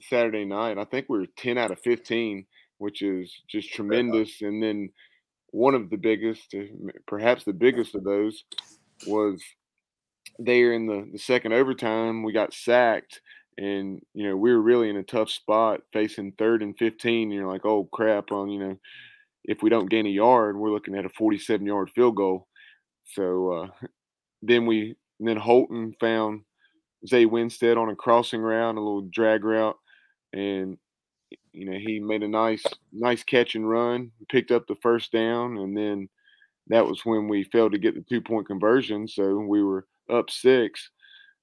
Saturday 0.00 0.44
night. 0.44 0.78
I 0.78 0.84
think 0.84 1.06
we 1.08 1.18
w're 1.18 1.26
ten 1.36 1.58
out 1.58 1.70
of 1.70 1.80
fifteen, 1.80 2.46
which 2.78 3.02
is 3.02 3.32
just 3.48 3.72
tremendous. 3.72 4.42
And 4.42 4.62
then 4.62 4.90
one 5.50 5.74
of 5.74 5.90
the 5.90 5.96
biggest, 5.96 6.54
perhaps 7.06 7.44
the 7.44 7.52
biggest 7.52 7.94
of 7.94 8.04
those, 8.04 8.44
was 9.06 9.42
there 10.38 10.72
in 10.72 10.86
the, 10.86 11.08
the 11.12 11.18
second 11.18 11.52
overtime. 11.52 12.22
We 12.22 12.32
got 12.32 12.54
sacked, 12.54 13.20
and 13.58 14.00
you 14.14 14.28
know 14.28 14.36
we 14.36 14.52
were 14.52 14.62
really 14.62 14.88
in 14.88 14.96
a 14.96 15.02
tough 15.02 15.30
spot 15.30 15.80
facing 15.92 16.32
third 16.32 16.62
and 16.62 16.76
fifteen. 16.78 17.30
And 17.30 17.32
you're 17.32 17.50
like, 17.50 17.66
oh 17.66 17.88
crap! 17.92 18.32
On 18.32 18.48
you 18.48 18.60
know, 18.60 18.78
if 19.44 19.62
we 19.62 19.70
don't 19.70 19.90
gain 19.90 20.06
a 20.06 20.10
yard, 20.10 20.56
we're 20.56 20.72
looking 20.72 20.96
at 20.96 21.04
a 21.04 21.10
47 21.10 21.66
yard 21.66 21.90
field 21.94 22.16
goal. 22.16 22.46
So 23.04 23.52
uh, 23.52 23.86
then 24.42 24.66
we 24.66 24.96
then 25.20 25.36
Holton 25.36 25.94
found 26.00 26.42
Zay 27.06 27.26
Winstead 27.26 27.76
on 27.76 27.90
a 27.90 27.96
crossing 27.96 28.40
route, 28.40 28.76
a 28.76 28.80
little 28.80 29.02
drag 29.02 29.44
route, 29.44 29.78
and 30.32 30.78
you 31.52 31.66
know 31.66 31.78
he 31.78 32.00
made 32.00 32.22
a 32.22 32.28
nice 32.28 32.64
nice 32.92 33.22
catch 33.22 33.54
and 33.54 33.68
run, 33.68 34.10
picked 34.28 34.50
up 34.50 34.66
the 34.66 34.76
first 34.76 35.12
down, 35.12 35.58
and 35.58 35.76
then 35.76 36.08
that 36.68 36.86
was 36.86 37.04
when 37.04 37.28
we 37.28 37.44
failed 37.44 37.72
to 37.72 37.78
get 37.78 37.94
the 37.94 38.02
two 38.02 38.20
point 38.20 38.46
conversion. 38.46 39.08
So 39.08 39.36
we 39.38 39.62
were 39.62 39.86
up 40.10 40.30
six 40.30 40.90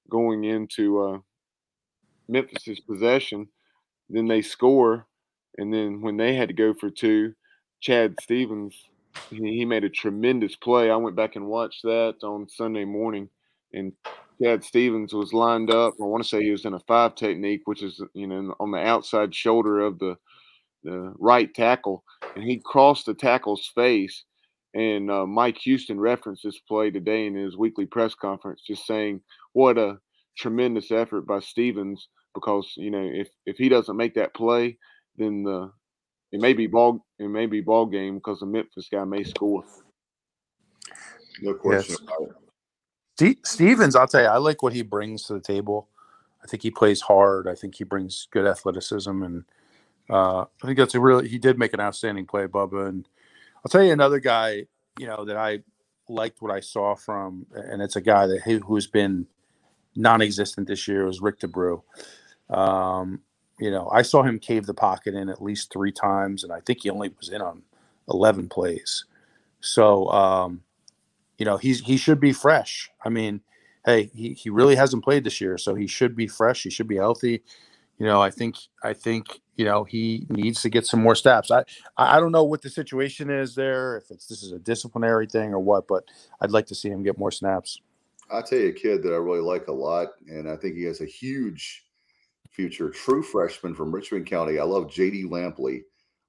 going 0.08 0.44
into 0.44 1.00
uh, 1.00 1.18
Memphis's 2.28 2.80
possession. 2.80 3.48
Then 4.08 4.26
they 4.26 4.42
score, 4.42 5.06
and 5.58 5.72
then 5.72 6.00
when 6.00 6.16
they 6.16 6.34
had 6.34 6.48
to 6.48 6.54
go 6.54 6.74
for 6.74 6.90
two, 6.90 7.34
Chad 7.80 8.16
Stevens 8.20 8.74
he 9.30 9.64
made 9.64 9.84
a 9.84 9.90
tremendous 9.90 10.56
play. 10.56 10.90
I 10.90 10.96
went 10.96 11.16
back 11.16 11.36
and 11.36 11.46
watched 11.46 11.82
that 11.82 12.16
on 12.22 12.48
Sunday 12.48 12.84
morning, 12.84 13.28
and 13.72 13.92
Chad 14.42 14.64
Stevens 14.64 15.12
was 15.12 15.32
lined 15.32 15.70
up. 15.70 15.94
I 16.00 16.04
want 16.04 16.22
to 16.22 16.28
say 16.28 16.42
he 16.42 16.50
was 16.50 16.64
in 16.64 16.74
a 16.74 16.80
five 16.80 17.14
technique, 17.14 17.62
which 17.66 17.82
is 17.82 18.02
you 18.14 18.26
know 18.26 18.54
on 18.60 18.70
the 18.70 18.78
outside 18.78 19.34
shoulder 19.34 19.80
of 19.80 19.98
the 19.98 20.16
the 20.82 21.12
right 21.18 21.52
tackle, 21.54 22.04
and 22.34 22.44
he 22.44 22.62
crossed 22.64 23.06
the 23.06 23.14
tackle's 23.14 23.70
face. 23.74 24.24
And 24.72 25.10
uh, 25.10 25.26
Mike 25.26 25.58
Houston 25.58 25.98
referenced 25.98 26.44
this 26.44 26.60
play 26.60 26.90
today 26.90 27.26
in 27.26 27.34
his 27.34 27.56
weekly 27.56 27.86
press 27.86 28.14
conference, 28.14 28.62
just 28.64 28.86
saying 28.86 29.20
what 29.52 29.76
a 29.76 29.98
tremendous 30.38 30.90
effort 30.90 31.26
by 31.26 31.40
Stevens. 31.40 32.08
Because 32.34 32.72
you 32.76 32.90
know 32.90 33.10
if 33.12 33.28
if 33.44 33.58
he 33.58 33.68
doesn't 33.68 33.96
make 33.96 34.14
that 34.14 34.34
play, 34.34 34.78
then 35.16 35.42
the 35.42 35.70
it 36.32 36.40
may 36.40 36.52
be 36.52 36.66
ball 36.66 37.04
it 37.18 37.28
may 37.28 37.46
be 37.46 37.60
ball 37.60 37.86
game 37.86 38.14
because 38.14 38.40
the 38.40 38.46
Memphis 38.46 38.88
guy 38.90 39.04
may 39.04 39.24
score. 39.24 39.64
no 41.42 41.54
question 41.54 41.96
yes. 42.08 42.39
Stevens, 43.44 43.96
I'll 43.96 44.06
tell 44.06 44.22
you, 44.22 44.28
I 44.28 44.38
like 44.38 44.62
what 44.62 44.72
he 44.72 44.82
brings 44.82 45.24
to 45.24 45.34
the 45.34 45.40
table. 45.40 45.88
I 46.42 46.46
think 46.46 46.62
he 46.62 46.70
plays 46.70 47.02
hard. 47.02 47.46
I 47.48 47.54
think 47.54 47.74
he 47.74 47.84
brings 47.84 48.26
good 48.30 48.46
athleticism, 48.46 49.22
and 49.22 49.44
uh, 50.08 50.42
I 50.42 50.66
think 50.66 50.78
that's 50.78 50.94
a 50.94 51.00
really. 51.00 51.28
He 51.28 51.38
did 51.38 51.58
make 51.58 51.74
an 51.74 51.80
outstanding 51.80 52.26
play, 52.26 52.46
Bubba. 52.46 52.88
And 52.88 53.06
I'll 53.64 53.70
tell 53.70 53.82
you 53.82 53.92
another 53.92 54.20
guy, 54.20 54.66
you 54.98 55.06
know, 55.06 55.24
that 55.26 55.36
I 55.36 55.60
liked 56.08 56.40
what 56.40 56.50
I 56.50 56.60
saw 56.60 56.94
from, 56.94 57.46
and 57.52 57.82
it's 57.82 57.96
a 57.96 58.00
guy 58.00 58.26
that 58.26 58.42
he, 58.42 58.54
who's 58.54 58.86
been 58.86 59.26
non-existent 59.96 60.66
this 60.66 60.88
year 60.88 61.04
was 61.04 61.20
Rick 61.20 61.40
D'Abreu. 61.40 61.82
Um, 62.48 63.20
you 63.58 63.70
know, 63.70 63.90
I 63.92 64.02
saw 64.02 64.22
him 64.22 64.38
cave 64.38 64.66
the 64.66 64.74
pocket 64.74 65.14
in 65.14 65.28
at 65.28 65.42
least 65.42 65.72
three 65.72 65.92
times, 65.92 66.42
and 66.42 66.52
I 66.52 66.60
think 66.60 66.82
he 66.82 66.90
only 66.90 67.12
was 67.18 67.28
in 67.28 67.42
on 67.42 67.62
eleven 68.08 68.48
plays. 68.48 69.04
So, 69.60 70.08
um, 70.10 70.62
you 71.40 71.46
know, 71.46 71.56
he's 71.56 71.80
he 71.80 71.96
should 71.96 72.20
be 72.20 72.34
fresh. 72.34 72.90
I 73.02 73.08
mean, 73.08 73.40
hey, 73.86 74.10
he, 74.14 74.34
he 74.34 74.50
really 74.50 74.76
hasn't 74.76 75.02
played 75.02 75.24
this 75.24 75.40
year, 75.40 75.56
so 75.56 75.74
he 75.74 75.86
should 75.86 76.14
be 76.14 76.26
fresh. 76.26 76.62
He 76.62 76.70
should 76.70 76.86
be 76.86 76.96
healthy. 76.96 77.42
You 77.98 78.04
know, 78.04 78.20
I 78.20 78.30
think 78.30 78.56
I 78.84 78.92
think 78.92 79.40
you 79.56 79.64
know 79.64 79.84
he 79.84 80.26
needs 80.28 80.60
to 80.60 80.68
get 80.68 80.86
some 80.86 81.00
more 81.00 81.14
steps. 81.14 81.50
I 81.50 81.64
I 81.96 82.20
don't 82.20 82.30
know 82.30 82.44
what 82.44 82.60
the 82.60 82.68
situation 82.68 83.30
is 83.30 83.54
there, 83.54 83.96
if 83.96 84.10
it's 84.10 84.26
this 84.26 84.42
is 84.42 84.52
a 84.52 84.58
disciplinary 84.58 85.26
thing 85.26 85.54
or 85.54 85.60
what, 85.60 85.88
but 85.88 86.04
I'd 86.42 86.50
like 86.50 86.66
to 86.66 86.74
see 86.74 86.90
him 86.90 87.02
get 87.02 87.18
more 87.18 87.30
snaps. 87.30 87.80
I'll 88.30 88.42
tell 88.42 88.58
you 88.58 88.68
a 88.68 88.72
kid 88.72 89.02
that 89.02 89.14
I 89.14 89.16
really 89.16 89.40
like 89.40 89.68
a 89.68 89.72
lot, 89.72 90.08
and 90.28 90.48
I 90.48 90.56
think 90.56 90.76
he 90.76 90.84
has 90.84 91.00
a 91.00 91.06
huge 91.06 91.86
future. 92.50 92.90
True 92.90 93.22
freshman 93.22 93.74
from 93.74 93.94
Richmond 93.94 94.26
County. 94.26 94.58
I 94.58 94.64
love 94.64 94.88
JD 94.88 95.30
Lampley 95.30 95.84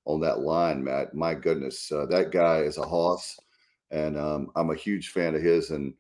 on 0.05 0.21
that 0.21 0.39
line, 0.39 0.81
Matt. 0.81 1.13
My 1.13 1.33
goodness, 1.33 1.91
uh, 1.91 2.05
that 2.05 2.31
guy 2.31 2.59
is 2.59 2.77
a 2.77 2.85
hoss, 2.85 3.37
and 3.91 4.17
um, 4.17 4.51
I'm 4.55 4.71
a 4.71 4.75
huge 4.75 5.09
fan 5.09 5.35
of 5.35 5.41
his. 5.41 5.69
And 5.69 5.93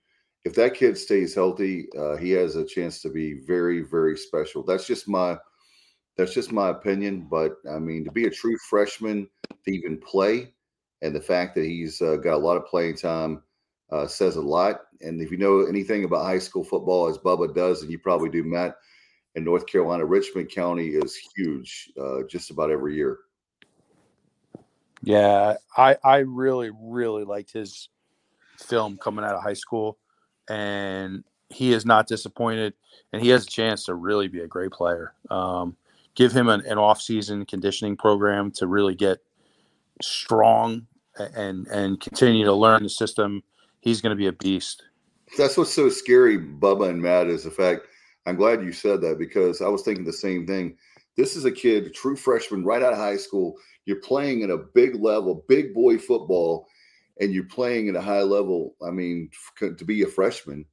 if 0.45 0.55
that 0.55 0.73
kid 0.73 0.97
stays 0.97 1.35
healthy, 1.35 1.87
uh, 1.97 2.17
he 2.17 2.31
has 2.31 2.55
a 2.55 2.65
chance 2.65 3.01
to 3.01 3.09
be 3.09 3.41
very, 3.45 3.81
very 3.81 4.17
special. 4.17 4.63
That's 4.63 4.87
just 4.87 5.07
my 5.07 5.37
that's 6.17 6.33
just 6.33 6.51
my 6.51 6.69
opinion. 6.69 7.27
But 7.29 7.57
I 7.69 7.79
mean, 7.79 8.03
to 8.05 8.11
be 8.11 8.25
a 8.25 8.31
true 8.31 8.57
freshman 8.69 9.27
to 9.65 9.71
even 9.71 9.97
play, 9.97 10.53
and 11.01 11.15
the 11.15 11.21
fact 11.21 11.55
that 11.55 11.65
he's 11.65 12.01
uh, 12.01 12.17
got 12.17 12.35
a 12.35 12.37
lot 12.37 12.57
of 12.57 12.65
playing 12.65 12.97
time 12.97 13.43
uh, 13.91 14.07
says 14.07 14.35
a 14.35 14.41
lot. 14.41 14.81
And 15.01 15.21
if 15.21 15.31
you 15.31 15.37
know 15.37 15.65
anything 15.65 16.03
about 16.03 16.25
high 16.25 16.39
school 16.39 16.63
football, 16.63 17.07
as 17.07 17.17
Bubba 17.17 17.53
does, 17.53 17.81
and 17.81 17.91
you 17.91 17.99
probably 17.99 18.29
do, 18.29 18.43
Matt, 18.43 18.75
in 19.35 19.43
North 19.43 19.65
Carolina, 19.65 20.05
Richmond 20.05 20.49
County 20.49 20.89
is 20.89 21.17
huge 21.35 21.91
uh, 21.99 22.23
just 22.29 22.51
about 22.51 22.71
every 22.71 22.95
year. 22.95 23.19
Yeah, 25.03 25.55
I 25.75 25.97
I 26.03 26.17
really 26.17 26.69
really 26.79 27.23
liked 27.23 27.51
his 27.53 27.89
film 28.57 28.97
coming 28.97 29.25
out 29.25 29.35
of 29.35 29.43
high 29.43 29.53
school, 29.53 29.97
and 30.49 31.23
he 31.49 31.73
is 31.73 31.85
not 31.85 32.07
disappointed, 32.07 32.73
and 33.11 33.21
he 33.21 33.29
has 33.29 33.45
a 33.45 33.49
chance 33.49 33.85
to 33.85 33.95
really 33.95 34.27
be 34.27 34.41
a 34.41 34.47
great 34.47 34.71
player. 34.71 35.13
Um, 35.29 35.75
give 36.15 36.31
him 36.31 36.49
an, 36.49 36.61
an 36.65 36.77
off-season 36.77 37.45
conditioning 37.45 37.97
program 37.97 38.51
to 38.51 38.67
really 38.67 38.95
get 38.95 39.19
strong 40.01 40.87
and 41.17 41.67
and 41.67 41.99
continue 41.99 42.45
to 42.45 42.53
learn 42.53 42.83
the 42.83 42.89
system. 42.89 43.43
He's 43.79 44.01
going 44.01 44.11
to 44.11 44.15
be 44.15 44.27
a 44.27 44.33
beast. 44.33 44.83
That's 45.37 45.57
what's 45.57 45.73
so 45.73 45.89
scary, 45.89 46.37
Bubba 46.37 46.89
and 46.89 47.01
Matt, 47.01 47.27
is 47.27 47.43
the 47.43 47.51
fact. 47.51 47.87
I'm 48.27 48.35
glad 48.35 48.63
you 48.63 48.71
said 48.71 49.01
that 49.01 49.17
because 49.17 49.61
I 49.61 49.67
was 49.67 49.81
thinking 49.81 50.05
the 50.05 50.13
same 50.13 50.45
thing. 50.45 50.77
This 51.17 51.35
is 51.35 51.45
a 51.45 51.51
kid, 51.51 51.87
a 51.87 51.89
true 51.89 52.15
freshman, 52.15 52.63
right 52.63 52.83
out 52.83 52.93
of 52.93 52.99
high 52.99 53.17
school. 53.17 53.57
You're 53.85 54.01
playing 54.01 54.43
at 54.43 54.49
a 54.49 54.57
big 54.57 54.95
level, 54.95 55.43
big 55.47 55.73
boy 55.73 55.97
football, 55.97 56.67
and 57.19 57.33
you're 57.33 57.43
playing 57.43 57.89
at 57.89 57.95
a 57.95 58.01
high 58.01 58.21
level. 58.21 58.75
I 58.85 58.91
mean, 58.91 59.29
to 59.59 59.85
be 59.85 60.03
a 60.03 60.07
freshman, 60.07 60.65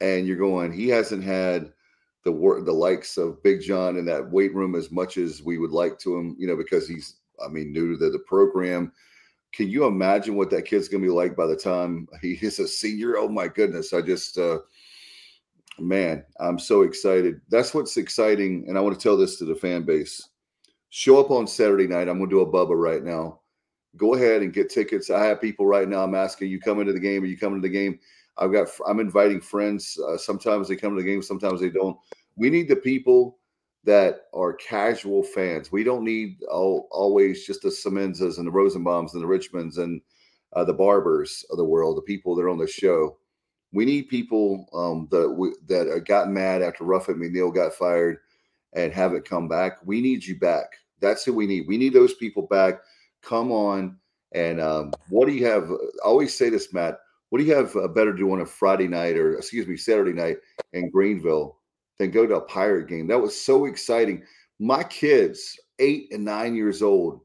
and 0.00 0.26
you're 0.26 0.36
going. 0.36 0.72
He 0.72 0.88
hasn't 0.88 1.24
had 1.24 1.72
the 2.24 2.32
work, 2.32 2.64
the 2.64 2.72
likes 2.72 3.16
of 3.16 3.42
Big 3.42 3.60
John 3.60 3.96
in 3.96 4.04
that 4.06 4.30
weight 4.30 4.54
room 4.54 4.74
as 4.74 4.90
much 4.90 5.16
as 5.16 5.42
we 5.42 5.58
would 5.58 5.70
like 5.72 5.98
to 6.00 6.16
him. 6.16 6.36
You 6.38 6.48
know, 6.48 6.56
because 6.56 6.88
he's, 6.88 7.16
I 7.44 7.48
mean, 7.48 7.72
new 7.72 7.96
to 7.96 8.10
the, 8.10 8.18
program. 8.20 8.92
Can 9.52 9.68
you 9.68 9.86
imagine 9.86 10.36
what 10.36 10.50
that 10.50 10.66
kid's 10.66 10.88
going 10.88 11.02
to 11.02 11.08
be 11.08 11.12
like 11.12 11.34
by 11.34 11.46
the 11.46 11.56
time 11.56 12.06
he 12.20 12.32
is 12.42 12.58
a 12.58 12.68
senior? 12.68 13.16
Oh 13.16 13.28
my 13.28 13.48
goodness! 13.48 13.92
I 13.92 14.00
just. 14.02 14.38
uh 14.38 14.58
man, 15.80 16.24
I'm 16.40 16.58
so 16.58 16.82
excited. 16.82 17.40
That's 17.50 17.74
what's 17.74 17.96
exciting. 17.96 18.64
And 18.68 18.76
I 18.76 18.80
want 18.80 18.98
to 18.98 19.02
tell 19.02 19.16
this 19.16 19.36
to 19.38 19.44
the 19.44 19.54
fan 19.54 19.82
base. 19.84 20.28
Show 20.90 21.20
up 21.20 21.30
on 21.30 21.46
Saturday 21.46 21.86
night. 21.86 22.08
I'm 22.08 22.18
going 22.18 22.30
to 22.30 22.36
do 22.36 22.40
a 22.40 22.46
Bubba 22.46 22.74
right 22.78 23.02
now. 23.02 23.40
Go 23.96 24.14
ahead 24.14 24.42
and 24.42 24.52
get 24.52 24.70
tickets. 24.70 25.10
I 25.10 25.24
have 25.26 25.40
people 25.40 25.66
right 25.66 25.88
now. 25.88 26.02
I'm 26.04 26.14
asking 26.14 26.50
you 26.50 26.60
come 26.60 26.80
into 26.80 26.92
the 26.92 27.00
game. 27.00 27.22
Are 27.22 27.26
you 27.26 27.38
coming 27.38 27.60
to 27.62 27.68
the 27.68 27.72
game? 27.72 27.98
I've 28.38 28.52
got. 28.52 28.68
I'm 28.86 29.00
inviting 29.00 29.40
friends. 29.40 29.98
Uh, 30.08 30.16
sometimes 30.16 30.68
they 30.68 30.76
come 30.76 30.96
to 30.96 31.02
the 31.02 31.08
game. 31.08 31.22
Sometimes 31.22 31.60
they 31.60 31.70
don't. 31.70 31.96
We 32.36 32.50
need 32.50 32.68
the 32.68 32.76
people 32.76 33.38
that 33.84 34.22
are 34.34 34.54
casual 34.54 35.22
fans. 35.22 35.72
We 35.72 35.84
don't 35.84 36.04
need 36.04 36.42
all, 36.50 36.88
always 36.90 37.46
just 37.46 37.62
the 37.62 37.68
Semenzas 37.70 38.38
and 38.38 38.46
the 38.46 38.52
Rosenbaums 38.52 39.14
and 39.14 39.22
the 39.22 39.26
Richmonds 39.26 39.78
and 39.78 40.00
uh, 40.54 40.64
the 40.64 40.74
Barbers 40.74 41.44
of 41.50 41.56
the 41.58 41.64
world. 41.64 41.96
The 41.96 42.02
people 42.02 42.34
that 42.36 42.42
are 42.42 42.50
on 42.50 42.58
the 42.58 42.66
show 42.66 43.18
We 43.72 43.84
need 43.84 44.08
people 44.08 44.66
um, 44.74 45.08
that 45.10 45.30
we, 45.30 45.52
that 45.68 45.88
uh, 45.88 45.98
got 46.00 46.30
mad 46.30 46.62
after 46.62 46.84
Ruffin 46.84 47.16
McNeill 47.16 47.54
got 47.54 47.74
fired 47.74 48.18
and 48.74 48.92
have 48.92 49.14
it 49.14 49.24
come 49.24 49.48
back. 49.48 49.78
We 49.84 50.00
need 50.00 50.24
you 50.24 50.38
back. 50.38 50.76
That's 51.00 51.24
who 51.24 51.32
we 51.32 51.46
need. 51.46 51.66
We 51.68 51.76
need 51.76 51.92
those 51.92 52.14
people 52.14 52.46
back. 52.46 52.80
Come 53.22 53.52
on. 53.52 53.96
And 54.32 54.60
um, 54.60 54.92
what 55.08 55.26
do 55.26 55.32
you 55.32 55.46
have? 55.46 55.70
I 55.70 56.06
always 56.06 56.36
say 56.36 56.50
this, 56.50 56.72
Matt. 56.72 56.98
What 57.30 57.38
do 57.38 57.44
you 57.44 57.54
have 57.54 57.74
uh, 57.76 57.88
better 57.88 58.12
to 58.12 58.18
do 58.18 58.32
on 58.32 58.40
a 58.40 58.46
Friday 58.46 58.88
night 58.88 59.16
or, 59.16 59.34
excuse 59.34 59.66
me, 59.66 59.76
Saturday 59.76 60.12
night 60.12 60.38
in 60.72 60.90
Greenville 60.90 61.58
than 61.98 62.10
go 62.10 62.26
to 62.26 62.36
a 62.36 62.40
Pirate 62.40 62.88
game? 62.88 63.06
That 63.06 63.20
was 63.20 63.38
so 63.38 63.66
exciting. 63.66 64.22
My 64.58 64.82
kids, 64.82 65.58
eight 65.78 66.08
and 66.12 66.24
nine 66.24 66.54
years 66.54 66.82
old, 66.82 67.20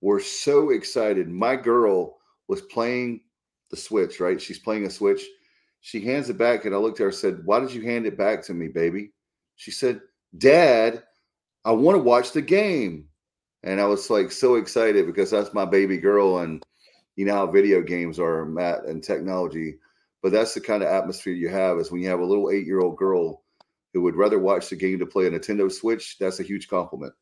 were 0.00 0.20
so 0.20 0.70
excited. 0.70 1.28
My 1.28 1.56
girl 1.56 2.18
was 2.48 2.60
playing 2.62 3.22
the 3.70 3.76
Switch, 3.76 4.20
right? 4.20 4.40
She's 4.40 4.58
playing 4.58 4.84
a 4.84 4.90
Switch. 4.90 5.22
She 5.80 6.00
hands 6.00 6.28
it 6.30 6.38
back, 6.38 6.64
and 6.64 6.74
I 6.74 6.78
looked 6.78 7.00
at 7.00 7.04
her 7.04 7.08
and 7.08 7.16
said, 7.16 7.40
Why 7.44 7.58
did 7.60 7.72
you 7.72 7.82
hand 7.82 8.06
it 8.06 8.16
back 8.16 8.42
to 8.44 8.54
me, 8.54 8.68
baby? 8.68 9.12
She 9.56 9.70
said, 9.70 10.00
Dad, 10.36 11.02
I 11.64 11.72
want 11.72 11.96
to 11.96 12.02
watch 12.02 12.32
the 12.32 12.42
game. 12.42 13.08
And 13.64 13.80
I 13.80 13.84
was 13.84 14.10
like 14.10 14.32
so 14.32 14.56
excited 14.56 15.06
because 15.06 15.30
that's 15.30 15.54
my 15.54 15.64
baby 15.64 15.96
girl. 15.96 16.38
And 16.38 16.64
you 17.16 17.24
know 17.24 17.34
how 17.34 17.46
video 17.46 17.80
games 17.80 18.18
are, 18.18 18.44
Matt, 18.44 18.84
and 18.86 19.02
technology. 19.02 19.76
But 20.22 20.32
that's 20.32 20.54
the 20.54 20.60
kind 20.60 20.82
of 20.82 20.88
atmosphere 20.88 21.32
you 21.32 21.48
have 21.48 21.78
is 21.78 21.90
when 21.90 22.00
you 22.00 22.08
have 22.08 22.20
a 22.20 22.24
little 22.24 22.50
eight 22.50 22.66
year 22.66 22.80
old 22.80 22.96
girl 22.96 23.42
who 23.92 24.00
would 24.02 24.16
rather 24.16 24.38
watch 24.38 24.68
the 24.68 24.76
game 24.76 24.98
to 24.98 25.06
play 25.06 25.26
a 25.26 25.30
Nintendo 25.30 25.70
Switch. 25.70 26.16
That's 26.18 26.40
a 26.40 26.44
huge 26.44 26.68
compliment. 26.68 27.12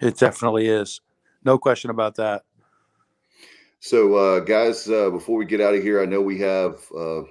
It 0.00 0.16
definitely 0.16 0.66
is. 0.68 1.00
No 1.44 1.58
question 1.58 1.90
about 1.90 2.14
that. 2.16 2.44
So, 3.80 4.14
uh, 4.14 4.40
guys, 4.40 4.88
uh, 4.88 5.10
before 5.10 5.38
we 5.38 5.46
get 5.46 5.60
out 5.60 5.74
of 5.74 5.82
here, 5.82 6.02
I 6.02 6.06
know 6.06 6.20
we 6.20 6.38
have 6.38 6.80
uh, 6.96 7.22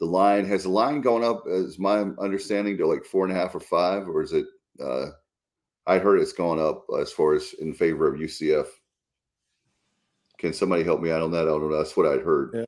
the 0.00 0.06
line. 0.06 0.46
Has 0.46 0.64
the 0.64 0.70
line 0.70 1.00
gone 1.00 1.24
up? 1.24 1.44
Is 1.46 1.78
my 1.78 2.00
understanding 2.18 2.76
to 2.78 2.86
like 2.86 3.04
four 3.04 3.24
and 3.24 3.36
a 3.36 3.38
half 3.38 3.54
or 3.54 3.60
five, 3.60 4.08
or 4.08 4.22
is 4.22 4.32
it? 4.32 4.46
Uh, 4.82 5.06
I 5.86 5.98
heard 5.98 6.20
it's 6.20 6.32
gone 6.32 6.58
up 6.58 6.86
as 6.98 7.12
far 7.12 7.34
as 7.34 7.54
in 7.60 7.74
favor 7.74 8.12
of 8.12 8.18
UCF. 8.18 8.66
Can 10.38 10.52
somebody 10.52 10.82
help 10.82 11.00
me 11.00 11.10
out 11.10 11.22
on 11.22 11.30
that? 11.32 11.42
I 11.42 11.46
don't 11.46 11.70
know. 11.70 11.76
That's 11.76 11.96
what 11.96 12.06
I'd 12.06 12.22
heard. 12.22 12.50
Yeah, 12.54 12.64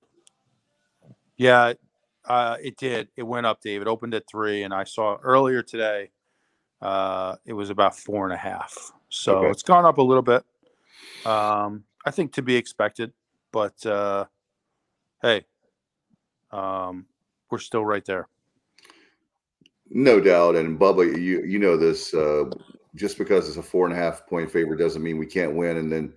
yeah 1.37 1.73
uh, 2.29 2.57
it 2.63 2.77
did. 2.77 3.09
It 3.17 3.23
went 3.23 3.47
up, 3.47 3.61
David. 3.61 3.89
Opened 3.89 4.15
at 4.15 4.29
three, 4.29 4.63
and 4.63 4.75
I 4.75 4.85
saw 4.85 5.17
earlier 5.23 5.63
today. 5.63 6.11
Uh, 6.83 7.37
it 7.47 7.53
was 7.53 7.71
about 7.71 7.97
four 7.97 8.25
and 8.25 8.35
a 8.35 8.37
half. 8.37 8.93
So 9.09 9.39
Okay. 9.39 9.51
it's 9.51 9.63
gone 9.63 9.85
up 9.85 9.99
a 9.99 10.03
little 10.03 10.23
bit. 10.23 10.45
Um, 11.25 11.85
I 12.05 12.11
think 12.11 12.33
to 12.35 12.43
be 12.43 12.57
expected, 12.57 13.13
but 13.53 13.85
uh, 13.87 14.27
hey, 15.23 15.45
um, 16.51 17.07
we're 17.51 17.59
still 17.59 17.85
right 17.85 18.05
there. 18.05 18.29
No 19.91 20.21
doubt. 20.21 20.57
And 20.57 20.79
Bubba, 20.79 21.21
you 21.21 21.45
you 21.45 21.59
know 21.59 21.77
this. 21.77 22.13
Uh, 22.13 22.45
just 22.95 23.19
because 23.19 23.47
it's 23.47 23.59
a 23.59 23.63
four 23.63 23.87
and 23.87 23.95
a 23.95 23.99
half 23.99 24.27
point 24.27 24.51
favorite 24.51 24.79
doesn't 24.79 25.03
mean 25.03 25.19
we 25.19 25.27
can't 25.27 25.55
win. 25.55 25.77
And 25.77 25.93
then 25.93 26.13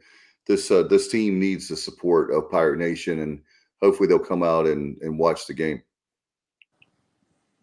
this 0.47 0.71
uh, 0.71 0.83
this 0.83 1.07
team 1.07 1.39
needs 1.39 1.67
the 1.67 1.75
support 1.75 2.31
of 2.31 2.49
Pirate 2.49 2.79
Nation, 2.79 3.19
and 3.19 3.41
hopefully 3.81 4.07
they'll 4.07 4.19
come 4.19 4.43
out 4.43 4.65
and 4.65 4.97
and 5.01 5.19
watch 5.19 5.45
the 5.45 5.53
game. 5.53 5.81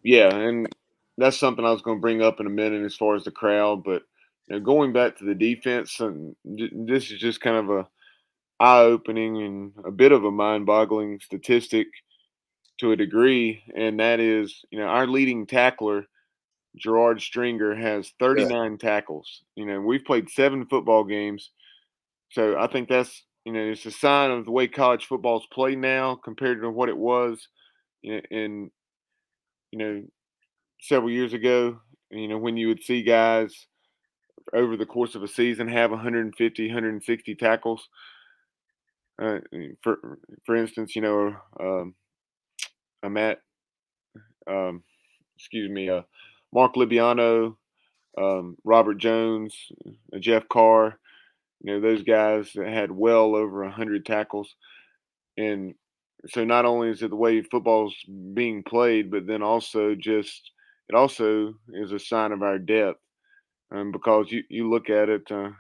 Yeah, 0.03 0.33
and 0.35 0.69
that's 1.19 1.39
something 1.39 1.65
I 1.65 1.73
was 1.73 1.83
going 1.83 1.99
to 1.99 2.03
bring 2.03 2.23
up 2.23 2.39
in 2.39 2.47
a 2.47 2.51
minute 2.51 2.85
as 2.85 2.95
far 2.95 3.17
as 3.17 3.25
the 3.25 3.33
crowd. 3.33 3.83
But 3.83 4.03
you 4.47 4.55
know, 4.55 4.61
going 4.61 4.93
back 4.93 5.17
to 5.17 5.25
the 5.25 5.35
defense, 5.35 5.99
and 5.99 6.37
this 6.45 7.11
is 7.11 7.19
just 7.19 7.41
kind 7.41 7.57
of 7.57 7.71
a 7.71 7.89
eye-opening 8.61 9.43
and 9.43 9.73
a 9.85 9.91
bit 9.91 10.13
of 10.13 10.25
a 10.25 10.31
mind-boggling 10.31 11.21
statistic 11.21 11.89
to 12.79 12.93
a 12.93 12.97
degree, 12.97 13.63
and 13.75 13.99
that 14.01 14.21
is, 14.21 14.65
you 14.71 14.79
know, 14.79 14.87
our 14.87 15.07
leading 15.07 15.47
tackler, 15.47 16.07
Gerard 16.77 17.21
Stringer, 17.21 17.75
has 17.75 18.13
39 18.19 18.79
tackles. 18.79 19.43
You 19.55 19.67
know, 19.67 19.81
we've 19.81 20.05
played 20.05 20.29
seven 20.29 20.67
football 20.67 21.05
games, 21.05 21.51
so 22.31 22.59
I 22.59 22.67
think 22.67 22.89
that's 22.89 23.25
you 23.45 23.53
know 23.53 23.61
it's 23.61 23.87
a 23.87 23.91
sign 23.91 24.31
of 24.31 24.45
the 24.45 24.51
way 24.51 24.67
college 24.67 25.07
football's 25.07 25.47
played 25.53 25.79
now 25.79 26.17
compared 26.17 26.61
to 26.61 26.71
what 26.71 26.89
it 26.89 26.97
was 26.97 27.49
in, 28.03 28.21
in 28.31 28.71
you 29.71 29.79
know 29.79 30.03
several 30.81 31.11
years 31.11 31.33
ago. 31.33 31.79
You 32.11 32.29
know, 32.29 32.39
when 32.39 32.57
you 32.57 32.69
would 32.69 32.83
see 32.83 33.03
guys 33.03 33.67
over 34.53 34.77
the 34.77 34.87
course 34.87 35.15
of 35.15 35.23
a 35.23 35.29
season 35.29 35.69
have 35.69 35.91
150, 35.91 36.67
160 36.67 37.35
tackles. 37.35 37.89
Uh, 39.21 39.39
for 39.83 40.19
for 40.45 40.57
instance, 40.57 40.95
you 40.95 41.03
know, 41.03 41.35
um, 41.59 41.95
I'm 43.07 43.17
at, 43.17 43.39
um, 44.49 44.83
excuse 45.37 45.71
me, 45.71 45.89
uh, 45.89 46.03
Mark 46.53 46.75
Libiano, 46.75 47.57
um, 48.19 48.57
Robert 48.65 48.99
Jones, 48.99 49.55
uh, 50.13 50.19
Jeff 50.19 50.49
Carr. 50.49 50.99
You 51.63 51.75
know, 51.75 51.81
those 51.81 52.03
guys 52.03 52.51
that 52.55 52.69
had 52.69 52.91
well 52.91 53.37
over 53.37 53.63
100 53.63 54.05
tackles. 54.05 54.57
And 55.39 55.75
so 56.29 56.45
not 56.45 56.65
only 56.65 56.89
is 56.89 57.03
it 57.03 57.11
the 57.11 57.17
way 57.17 57.43
football's 57.43 57.95
being 58.35 58.63
played, 58.65 59.11
but 59.11 59.27
then 59.27 59.43
also 59.43 59.95
just 59.95 60.51
it 60.89 60.95
also 60.95 61.55
is 61.73 61.93
a 61.93 61.99
sign 61.99 62.33
of 62.33 62.43
our 62.43 62.59
depth. 62.59 63.01
Um, 63.73 63.91
because 63.91 64.31
you, 64.31 64.43
you 64.49 64.69
look 64.69 64.91
at 64.91 65.09
it, 65.09 65.31
uh, 65.31 65.51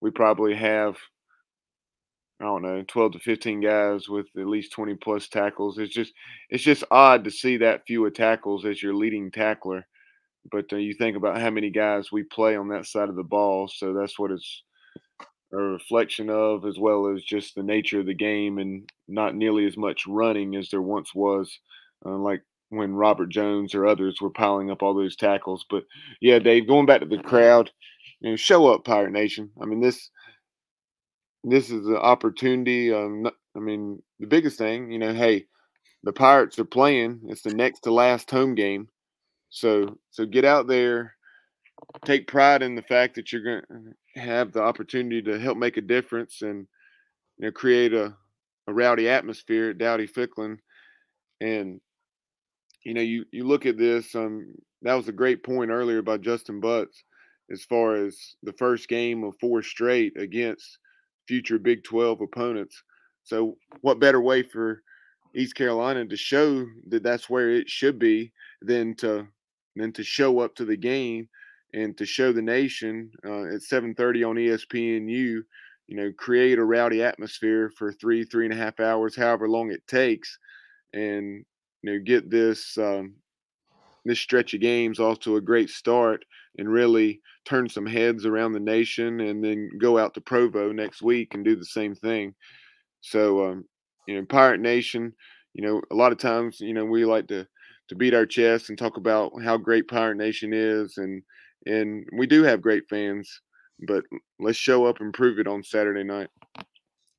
we 0.00 0.10
probably 0.10 0.54
have 0.54 0.96
I 2.40 2.44
don't 2.44 2.62
know, 2.62 2.84
12 2.86 3.12
to 3.12 3.18
15 3.18 3.60
guys 3.60 4.08
with 4.08 4.26
at 4.36 4.46
least 4.46 4.72
20 4.72 4.94
plus 4.94 5.28
tackles. 5.28 5.78
It's 5.78 5.92
just 5.92 6.12
it's 6.50 6.62
just 6.62 6.84
odd 6.90 7.24
to 7.24 7.30
see 7.30 7.56
that 7.56 7.84
fewer 7.86 8.10
tackles 8.10 8.64
as 8.64 8.82
your 8.82 8.94
leading 8.94 9.30
tackler. 9.30 9.84
But 10.50 10.72
uh, 10.72 10.76
you 10.76 10.94
think 10.94 11.16
about 11.16 11.40
how 11.40 11.50
many 11.50 11.70
guys 11.70 12.12
we 12.12 12.22
play 12.22 12.56
on 12.56 12.68
that 12.68 12.86
side 12.86 13.08
of 13.08 13.16
the 13.16 13.24
ball, 13.24 13.68
so 13.68 13.92
that's 13.92 14.18
what 14.18 14.30
it's 14.30 14.62
a 15.52 15.56
reflection 15.56 16.30
of, 16.30 16.64
as 16.64 16.78
well 16.78 17.08
as 17.08 17.22
just 17.22 17.54
the 17.54 17.62
nature 17.62 18.00
of 18.00 18.06
the 18.06 18.14
game 18.14 18.58
and 18.58 18.88
not 19.08 19.34
nearly 19.34 19.66
as 19.66 19.76
much 19.76 20.06
running 20.06 20.54
as 20.56 20.68
there 20.68 20.82
once 20.82 21.14
was, 21.14 21.58
uh, 22.04 22.16
like 22.16 22.42
when 22.68 22.94
Robert 22.94 23.30
Jones 23.30 23.74
or 23.74 23.86
others 23.86 24.20
were 24.20 24.30
piling 24.30 24.70
up 24.70 24.82
all 24.82 24.94
those 24.94 25.16
tackles. 25.16 25.64
But 25.70 25.84
yeah, 26.20 26.38
Dave, 26.38 26.68
going 26.68 26.86
back 26.86 27.00
to 27.00 27.06
the 27.06 27.18
crowd, 27.18 27.70
you 28.20 28.30
know, 28.30 28.36
show 28.36 28.68
up, 28.68 28.84
Pirate 28.84 29.12
Nation. 29.12 29.50
I 29.60 29.64
mean, 29.64 29.80
this 29.80 30.10
this 31.44 31.70
is 31.70 31.86
an 31.86 31.96
opportunity. 31.96 32.92
Um, 32.92 33.28
I 33.56 33.60
mean, 33.60 34.02
the 34.20 34.26
biggest 34.26 34.58
thing, 34.58 34.90
you 34.90 34.98
know, 34.98 35.12
hey, 35.12 35.46
the 36.02 36.12
Pirates 36.12 36.58
are 36.58 36.64
playing. 36.64 37.20
It's 37.26 37.42
the 37.42 37.54
next 37.54 37.80
to 37.80 37.92
last 37.92 38.30
home 38.30 38.54
game, 38.54 38.88
so 39.50 39.98
so 40.10 40.26
get 40.26 40.44
out 40.44 40.66
there, 40.66 41.14
take 42.04 42.28
pride 42.28 42.62
in 42.62 42.74
the 42.74 42.82
fact 42.82 43.14
that 43.16 43.32
you're 43.32 43.42
going 43.42 43.94
to 44.14 44.20
have 44.20 44.52
the 44.52 44.62
opportunity 44.62 45.22
to 45.22 45.38
help 45.38 45.58
make 45.58 45.76
a 45.76 45.82
difference 45.82 46.42
and 46.42 46.66
you 47.38 47.46
know 47.46 47.52
create 47.52 47.92
a, 47.92 48.14
a 48.66 48.72
rowdy 48.72 49.08
atmosphere 49.08 49.70
at 49.70 49.78
Dowdy 49.78 50.06
Ficklen, 50.06 50.58
and 51.40 51.80
you 52.84 52.94
know 52.94 53.02
you 53.02 53.24
you 53.32 53.44
look 53.44 53.66
at 53.66 53.78
this. 53.78 54.14
Um, 54.14 54.54
that 54.82 54.94
was 54.94 55.08
a 55.08 55.12
great 55.12 55.42
point 55.42 55.70
earlier 55.70 56.02
by 56.02 56.18
Justin 56.18 56.60
Butts 56.60 57.02
as 57.50 57.64
far 57.64 57.96
as 57.96 58.36
the 58.42 58.52
first 58.52 58.88
game 58.88 59.24
of 59.24 59.34
four 59.40 59.62
straight 59.62 60.20
against 60.20 60.78
future 61.28 61.58
Big 61.58 61.84
12 61.84 62.22
opponents. 62.22 62.82
So, 63.22 63.58
what 63.82 64.00
better 64.00 64.20
way 64.20 64.42
for 64.42 64.82
East 65.34 65.54
Carolina 65.54 66.06
to 66.06 66.16
show 66.16 66.66
that 66.88 67.02
that's 67.02 67.28
where 67.28 67.50
it 67.50 67.68
should 67.68 67.98
be 67.98 68.32
than 68.62 68.94
to 68.96 69.28
than 69.76 69.92
to 69.92 70.02
show 70.02 70.40
up 70.40 70.54
to 70.56 70.64
the 70.64 70.76
game 70.76 71.28
and 71.74 71.96
to 71.98 72.06
show 72.06 72.32
the 72.32 72.42
nation 72.42 73.10
uh, 73.24 73.44
at 73.54 73.62
7:30 73.62 74.24
on 74.24 74.36
ESPNU, 74.36 75.06
you 75.08 75.96
know, 75.96 76.10
create 76.16 76.58
a 76.58 76.64
rowdy 76.64 77.02
atmosphere 77.02 77.70
for 77.76 77.92
three 77.92 78.24
three 78.24 78.46
and 78.46 78.54
a 78.54 78.56
half 78.56 78.80
hours, 78.80 79.14
however 79.14 79.48
long 79.48 79.70
it 79.70 79.86
takes, 79.86 80.38
and 80.94 81.44
you 81.82 81.92
know 81.92 81.98
get 81.98 82.30
this 82.30 82.78
um, 82.78 83.14
this 84.04 84.18
stretch 84.18 84.54
of 84.54 84.60
games 84.60 84.98
off 84.98 85.20
to 85.20 85.36
a 85.36 85.40
great 85.40 85.68
start 85.68 86.24
and 86.58 86.68
really 86.68 87.20
turn 87.44 87.68
some 87.68 87.86
heads 87.86 88.26
around 88.26 88.52
the 88.52 88.60
nation 88.60 89.20
and 89.20 89.42
then 89.42 89.70
go 89.80 89.96
out 89.96 90.12
to 90.14 90.20
Provo 90.20 90.72
next 90.72 91.02
week 91.02 91.34
and 91.34 91.44
do 91.44 91.56
the 91.56 91.64
same 91.64 91.94
thing. 91.94 92.34
So, 93.00 93.44
um, 93.46 93.64
you 94.06 94.16
know, 94.16 94.26
Pirate 94.26 94.60
Nation, 94.60 95.12
you 95.54 95.66
know, 95.66 95.80
a 95.90 95.94
lot 95.94 96.12
of 96.12 96.18
times, 96.18 96.60
you 96.60 96.74
know, 96.74 96.84
we 96.84 97.04
like 97.04 97.28
to 97.28 97.46
to 97.88 97.94
beat 97.94 98.12
our 98.12 98.26
chest 98.26 98.68
and 98.68 98.76
talk 98.76 98.98
about 98.98 99.32
how 99.42 99.56
great 99.56 99.88
Pirate 99.88 100.18
Nation 100.18 100.52
is 100.52 100.98
and 100.98 101.22
and 101.66 102.06
we 102.12 102.26
do 102.26 102.42
have 102.42 102.62
great 102.62 102.84
fans, 102.88 103.40
but 103.86 104.04
let's 104.38 104.58
show 104.58 104.86
up 104.86 105.00
and 105.00 105.12
prove 105.12 105.38
it 105.38 105.46
on 105.46 105.62
Saturday 105.62 106.04
night. 106.04 106.28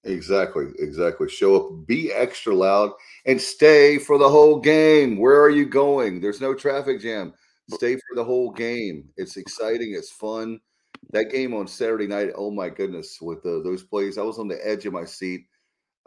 Exactly, 0.05 0.67
exactly. 0.79 1.27
Show 1.29 1.55
up, 1.55 1.87
be 1.87 2.11
extra 2.11 2.55
loud, 2.55 2.91
and 3.25 3.39
stay 3.39 3.97
for 3.97 4.17
the 4.17 4.29
whole 4.29 4.59
game. 4.59 5.17
Where 5.17 5.41
are 5.41 5.49
you 5.49 5.65
going? 5.65 6.21
There's 6.21 6.39
no 6.39 6.53
traffic 6.53 7.01
jam. 7.01 7.33
Stay 7.69 7.95
for 7.95 8.15
the 8.15 8.23
whole 8.23 8.51
game. 8.51 9.09
It's 9.17 9.37
exciting. 9.37 9.93
It's 9.95 10.11
fun. 10.11 10.59
That 11.11 11.31
game 11.31 11.53
on 11.53 11.67
Saturday 11.67 12.07
night. 12.07 12.31
Oh 12.35 12.51
my 12.51 12.69
goodness, 12.69 13.19
with 13.21 13.43
the, 13.43 13.61
those 13.63 13.83
plays, 13.83 14.17
I 14.17 14.23
was 14.23 14.39
on 14.39 14.47
the 14.47 14.59
edge 14.67 14.85
of 14.85 14.93
my 14.93 15.05
seat. 15.05 15.45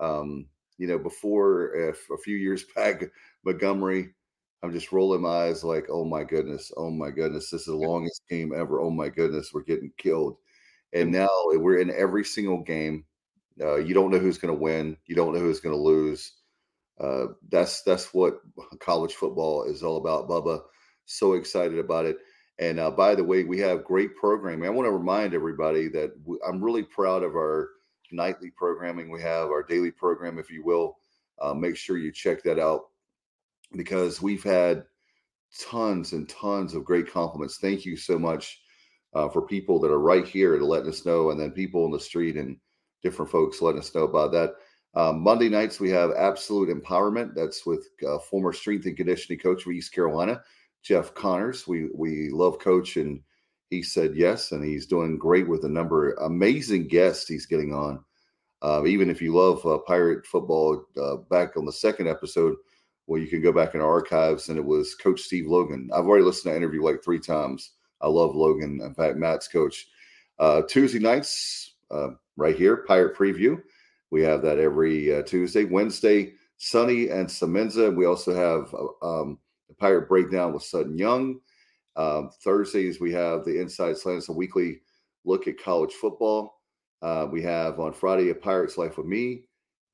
Um, 0.01 0.47
you 0.79 0.87
know, 0.87 0.99
before 0.99 1.75
if 1.75 2.09
a 2.11 2.19
few 2.19 2.37
years 2.37 2.65
back, 2.77 3.05
Montgomery, 3.45 4.15
I'm 4.63 4.73
just 4.73 4.93
rolling 4.93 5.23
my 5.23 5.47
eyes 5.47 5.65
like, 5.65 5.87
oh 5.91 6.05
my 6.05 6.25
goodness, 6.25 6.71
oh 6.77 6.91
my 6.91 7.11
goodness, 7.11 7.51
this 7.51 7.63
is 7.63 7.67
the 7.67 7.77
longest 7.77 8.23
game 8.31 8.53
ever. 8.57 8.81
Oh 8.81 8.91
my 8.91 9.09
goodness, 9.09 9.51
we're 9.53 9.63
getting 9.65 9.93
killed. 9.99 10.37
And 10.93 11.11
now 11.13 11.29
we're 11.47 11.79
in 11.79 11.91
every 11.91 12.25
single 12.25 12.63
game. 12.63 13.05
Uh, 13.61 13.77
you 13.77 13.95
don't 13.95 14.11
know 14.11 14.19
who's 14.19 14.39
going 14.39 14.55
to 14.55 14.61
win. 14.61 14.97
You 15.07 15.15
don't 15.15 15.35
know 15.35 15.41
who's 15.41 15.61
going 15.61 15.75
to 15.77 15.81
lose. 15.83 16.33
Uh, 17.01 17.27
that's 17.51 17.83
that's 17.83 18.15
what 18.15 18.41
college 18.81 19.15
football 19.15 19.65
is 19.65 19.83
all 19.83 19.97
about, 19.97 20.29
Bubba. 20.29 20.63
So 21.07 21.35
excited 21.35 21.79
about 21.79 22.07
it. 22.07 22.19
And 22.59 22.79
uh, 22.79 22.91
by 22.91 23.15
the 23.15 23.24
way, 23.24 23.45
we 23.45 23.59
have 23.61 23.85
great 23.85 24.15
programming. 24.16 24.66
I 24.66 24.70
want 24.70 24.87
to 24.87 24.93
remind 24.93 25.35
everybody 25.35 25.89
that 25.89 26.12
I'm 26.47 26.62
really 26.62 26.83
proud 26.83 27.23
of 27.23 27.35
our 27.35 27.70
nightly 28.12 28.51
programming. 28.51 29.11
We 29.11 29.23
have 29.23 29.49
our 29.49 29.62
daily 29.62 29.91
program, 29.91 30.39
if 30.39 30.51
you 30.51 30.65
will. 30.65 30.99
Uh, 31.41 31.55
make 31.55 31.77
sure 31.77 31.99
you 31.99 32.12
check 32.12 32.43
that 32.45 32.59
out 32.59 32.91
because 33.74 34.23
we've 34.23 34.45
had 34.45 34.85
tons 35.59 36.12
and 36.12 36.29
tons 36.29 36.74
of 36.74 36.85
great 36.85 37.11
compliments. 37.11 37.59
Thank 37.59 37.85
you 37.85 37.97
so 37.97 38.19
much 38.19 38.61
uh, 39.15 39.29
for 39.29 39.43
people 39.43 39.81
that 39.81 39.91
are 39.91 40.01
right 40.01 40.27
here 40.27 40.59
to 40.59 40.65
letting 40.65 40.89
us 40.89 41.05
know, 41.05 41.31
and 41.31 41.41
then 41.41 41.51
people 41.51 41.85
in 41.87 41.91
the 41.91 42.01
street 42.01 42.37
and 42.37 42.57
different 43.03 43.31
folks 43.31 43.61
letting 43.61 43.81
us 43.81 43.95
know 43.95 44.05
about 44.05 44.33
that. 44.33 44.55
Um, 44.95 45.23
Monday 45.23 45.49
nights 45.49 45.81
we 45.81 45.91
have 45.91 46.11
Absolute 46.16 46.69
Empowerment. 46.69 47.35
That's 47.35 47.65
with 47.66 47.89
uh, 48.07 48.19
former 48.19 48.53
strength 48.53 48.87
and 48.87 48.97
conditioning 48.97 49.39
coach 49.39 49.62
for 49.62 49.73
East 49.73 49.93
Carolina, 49.93 50.43
Jeff 50.83 51.15
Connors. 51.15 51.67
We 51.67 51.89
we 51.95 52.31
love 52.31 52.59
Coach, 52.59 52.97
and 52.97 53.21
he 53.71 53.83
said 53.83 54.15
yes, 54.15 54.53
and 54.53 54.65
he's 54.65 54.87
doing 54.87 55.19
great 55.19 55.49
with 55.49 55.65
a 55.65 55.69
number 55.69 56.11
of 56.11 56.31
amazing 56.31 56.89
guests 56.89 57.29
he's 57.29 57.47
getting 57.47 57.73
on. 57.73 58.05
Uh, 58.61 58.85
even 58.87 59.11
if 59.11 59.21
you 59.21 59.35
love 59.35 59.65
uh, 59.67 59.79
pirate 59.79 60.27
football, 60.27 60.85
uh, 61.01 61.17
back 61.31 61.57
on 61.57 61.65
the 61.65 61.73
second 61.73 62.07
episode, 62.09 62.55
well, 63.07 63.21
you 63.21 63.27
can 63.27 63.43
go 63.43 63.53
back 63.53 63.75
in 63.75 63.81
our 63.81 63.91
archives, 63.91 64.49
and 64.49 64.59
it 64.59 64.65
was 64.65 64.95
Coach 64.95 65.21
Steve 65.21 65.47
Logan. 65.47 65.91
I've 65.93 66.07
already 66.07 66.25
listened 66.25 66.45
to 66.45 66.51
that 66.51 66.57
interview 66.57 66.83
like 66.83 67.03
three 67.03 67.19
times. 67.19 67.73
I 68.01 68.09
love 68.09 68.35
Logan. 68.35 68.81
In 68.83 68.95
fact, 68.95 69.17
Matt's 69.17 69.49
coach. 69.49 69.89
Uh, 70.39 70.63
Tuesday 70.69 70.99
nights, 70.99 71.75
uh, 71.91 72.11
right 72.37 72.57
here, 72.57 72.79
Pirate 72.89 73.17
Preview. 73.17 73.61
We 74.11 74.23
have 74.23 74.43
that 74.43 74.59
every 74.59 75.15
uh, 75.15 75.23
Tuesday. 75.23 75.65
Wednesday, 75.65 76.35
Sunny 76.59 77.09
and 77.09 77.27
Semenza. 77.27 77.95
We 77.95 78.07
also 78.07 78.35
have 78.35 78.75
um, 79.03 79.39
the 79.73 79.77
Pirate 79.78 80.09
Breakdown 80.09 80.53
with 80.53 80.62
Sutton 80.62 80.99
Young. 80.99 81.40
Um, 81.97 82.31
Thursdays, 82.44 83.01
we 83.01 83.12
have 83.12 83.44
the 83.44 83.61
Inside 83.61 83.97
Slant. 83.97 84.28
A 84.28 84.32
weekly 84.32 84.81
look 85.24 85.49
at 85.49 85.62
college 85.62 85.93
football. 85.94 86.61
Uh, 87.01 87.27
we 87.31 87.43
have 87.43 87.81
on 87.81 87.93
Friday 87.93 88.31
a 88.31 88.35
Pirate's 88.35 88.77
Life 88.77 88.99
with 88.99 89.07
me. 89.07 89.44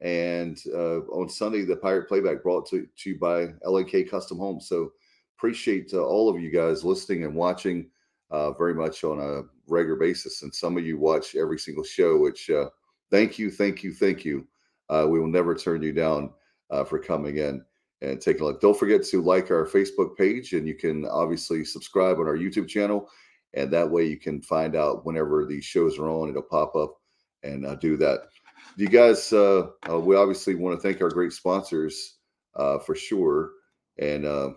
And 0.00 0.58
uh, 0.74 1.00
on 1.10 1.28
Sunday, 1.28 1.64
the 1.64 1.76
Pirate 1.76 2.08
Playback 2.08 2.42
brought 2.42 2.68
to, 2.70 2.86
to 2.96 3.10
you 3.10 3.18
by 3.18 3.46
LNK 3.66 4.10
Custom 4.10 4.38
Homes. 4.38 4.68
So 4.68 4.92
appreciate 5.36 5.92
uh, 5.92 6.04
all 6.04 6.28
of 6.28 6.40
you 6.40 6.50
guys 6.50 6.84
listening 6.84 7.24
and 7.24 7.34
watching 7.34 7.88
uh, 8.30 8.52
very 8.52 8.74
much 8.74 9.04
on 9.04 9.20
a 9.20 9.42
regular 9.66 9.98
basis. 9.98 10.42
And 10.42 10.54
some 10.54 10.76
of 10.76 10.84
you 10.84 10.98
watch 10.98 11.34
every 11.34 11.58
single 11.58 11.84
show, 11.84 12.16
which 12.16 12.50
uh, 12.50 12.66
thank 13.10 13.38
you, 13.38 13.50
thank 13.50 13.82
you, 13.82 13.92
thank 13.92 14.24
you. 14.24 14.46
Uh, 14.88 15.06
we 15.08 15.18
will 15.20 15.28
never 15.28 15.54
turn 15.54 15.82
you 15.82 15.92
down 15.92 16.30
for 16.86 16.98
coming 16.98 17.38
in 17.38 17.64
and 18.00 18.20
take 18.20 18.40
a 18.40 18.44
look. 18.44 18.60
Don't 18.60 18.78
forget 18.78 19.02
to 19.04 19.22
like 19.22 19.50
our 19.50 19.66
Facebook 19.66 20.16
page, 20.16 20.52
and 20.52 20.66
you 20.66 20.74
can 20.74 21.04
obviously 21.06 21.64
subscribe 21.64 22.18
on 22.18 22.26
our 22.26 22.36
YouTube 22.36 22.68
channel. 22.68 23.08
And 23.54 23.72
that 23.72 23.90
way 23.90 24.04
you 24.04 24.18
can 24.18 24.42
find 24.42 24.76
out 24.76 25.06
whenever 25.06 25.46
these 25.46 25.64
shows 25.64 25.98
are 25.98 26.08
on, 26.08 26.28
it'll 26.28 26.42
pop 26.42 26.76
up 26.76 27.00
and 27.42 27.64
uh, 27.64 27.76
do 27.76 27.96
that. 27.96 28.28
You 28.76 28.88
guys, 28.88 29.32
uh, 29.32 29.68
uh, 29.88 29.98
we 29.98 30.16
obviously 30.16 30.54
want 30.54 30.78
to 30.78 30.82
thank 30.86 31.00
our 31.00 31.08
great 31.08 31.32
sponsors 31.32 32.18
uh, 32.54 32.78
for 32.78 32.94
sure. 32.94 33.52
And 33.98 34.24
uh, 34.26 34.50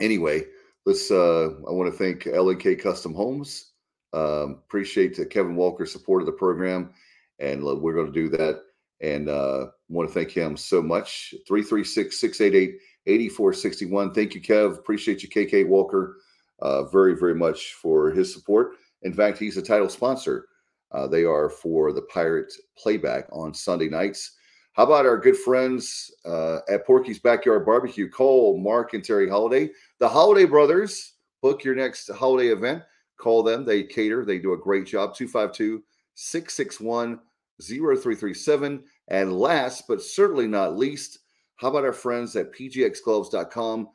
anyway, 0.00 0.42
let's. 0.84 1.10
Uh, 1.10 1.50
I 1.66 1.72
want 1.72 1.90
to 1.90 1.96
thank 1.96 2.24
LNK 2.24 2.82
Custom 2.82 3.14
Homes. 3.14 3.72
Um, 4.12 4.60
appreciate 4.66 5.18
Kevin 5.30 5.56
Walker's 5.56 5.92
support 5.92 6.22
of 6.22 6.26
the 6.26 6.32
program, 6.32 6.92
and 7.38 7.62
we're 7.64 7.94
going 7.94 8.12
to 8.12 8.12
do 8.12 8.28
that. 8.36 8.63
And 9.00 9.28
uh, 9.28 9.66
want 9.88 10.08
to 10.08 10.14
thank 10.14 10.30
him 10.30 10.56
so 10.56 10.80
much. 10.80 11.34
336 11.46 12.18
688 12.20 12.78
8461. 13.06 14.14
Thank 14.14 14.34
you, 14.34 14.40
Kev. 14.40 14.78
Appreciate 14.78 15.22
you, 15.22 15.28
KK 15.28 15.66
Walker, 15.66 16.18
uh, 16.60 16.84
very, 16.84 17.16
very 17.16 17.34
much 17.34 17.74
for 17.74 18.10
his 18.10 18.32
support. 18.32 18.72
In 19.02 19.12
fact, 19.12 19.38
he's 19.38 19.56
a 19.56 19.62
title 19.62 19.88
sponsor. 19.88 20.46
Uh, 20.92 21.06
they 21.06 21.24
are 21.24 21.50
for 21.50 21.92
the 21.92 22.02
Pirate 22.02 22.52
playback 22.78 23.26
on 23.32 23.52
Sunday 23.52 23.88
nights. 23.88 24.36
How 24.74 24.84
about 24.84 25.06
our 25.06 25.18
good 25.18 25.36
friends 25.36 26.10
uh, 26.24 26.58
at 26.68 26.86
Porky's 26.86 27.18
Backyard 27.18 27.64
Barbecue, 27.64 28.08
Cole, 28.08 28.58
Mark, 28.58 28.94
and 28.94 29.04
Terry 29.04 29.28
Holiday? 29.28 29.70
The 29.98 30.08
Holiday 30.08 30.46
Brothers. 30.46 31.12
Book 31.42 31.62
your 31.62 31.74
next 31.74 32.10
holiday 32.10 32.48
event. 32.48 32.82
Call 33.20 33.42
them. 33.42 33.64
They 33.64 33.84
cater. 33.84 34.24
They 34.24 34.38
do 34.38 34.54
a 34.54 34.58
great 34.58 34.86
job. 34.86 35.14
252 35.14 35.82
661 36.14 37.20
0337. 37.62 38.82
And 39.08 39.32
last 39.32 39.86
but 39.88 40.02
certainly 40.02 40.46
not 40.46 40.76
least, 40.76 41.20
how 41.56 41.68
about 41.68 41.84
our 41.84 41.92
friends 41.92 42.34
at 42.36 42.52
pgxgloves.com? 42.52 43.88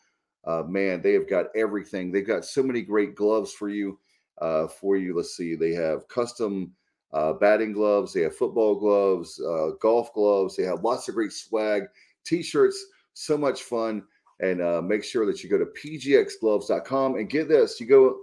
Uh, 0.45 0.63
man, 0.67 1.01
they 1.01 1.13
have 1.13 1.29
got 1.29 1.47
everything. 1.55 2.11
They've 2.11 2.25
got 2.25 2.45
so 2.45 2.63
many 2.63 2.81
great 2.81 3.15
gloves 3.15 3.53
for 3.53 3.69
you. 3.69 3.99
Uh, 4.39 4.67
for 4.67 4.95
you, 4.95 5.15
let's 5.15 5.35
see. 5.35 5.55
They 5.55 5.73
have 5.73 6.07
custom 6.07 6.71
uh, 7.11 7.33
batting 7.33 7.73
gloves. 7.73 8.13
They 8.13 8.21
have 8.21 8.35
football 8.35 8.75
gloves, 8.75 9.39
uh, 9.39 9.71
golf 9.81 10.13
gloves. 10.13 10.55
They 10.55 10.63
have 10.63 10.83
lots 10.83 11.09
of 11.09 11.15
great 11.15 11.33
swag, 11.33 11.83
t-shirts. 12.23 12.85
So 13.13 13.37
much 13.37 13.63
fun. 13.63 14.03
And 14.39 14.61
uh, 14.61 14.81
make 14.81 15.03
sure 15.03 15.25
that 15.25 15.43
you 15.43 15.49
go 15.49 15.57
to 15.57 15.65
pgxgloves.com 15.65 17.15
and 17.15 17.29
get 17.29 17.49
this. 17.49 17.81
You 17.81 17.87
go 17.87 18.17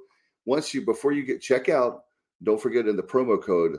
once 0.47 0.73
you 0.73 0.83
before 0.83 1.13
you 1.13 1.23
get 1.23 1.43
checkout. 1.43 2.01
Don't 2.43 2.61
forget 2.61 2.89
in 2.89 2.97
the 2.97 3.03
promo 3.03 3.43
code, 3.43 3.79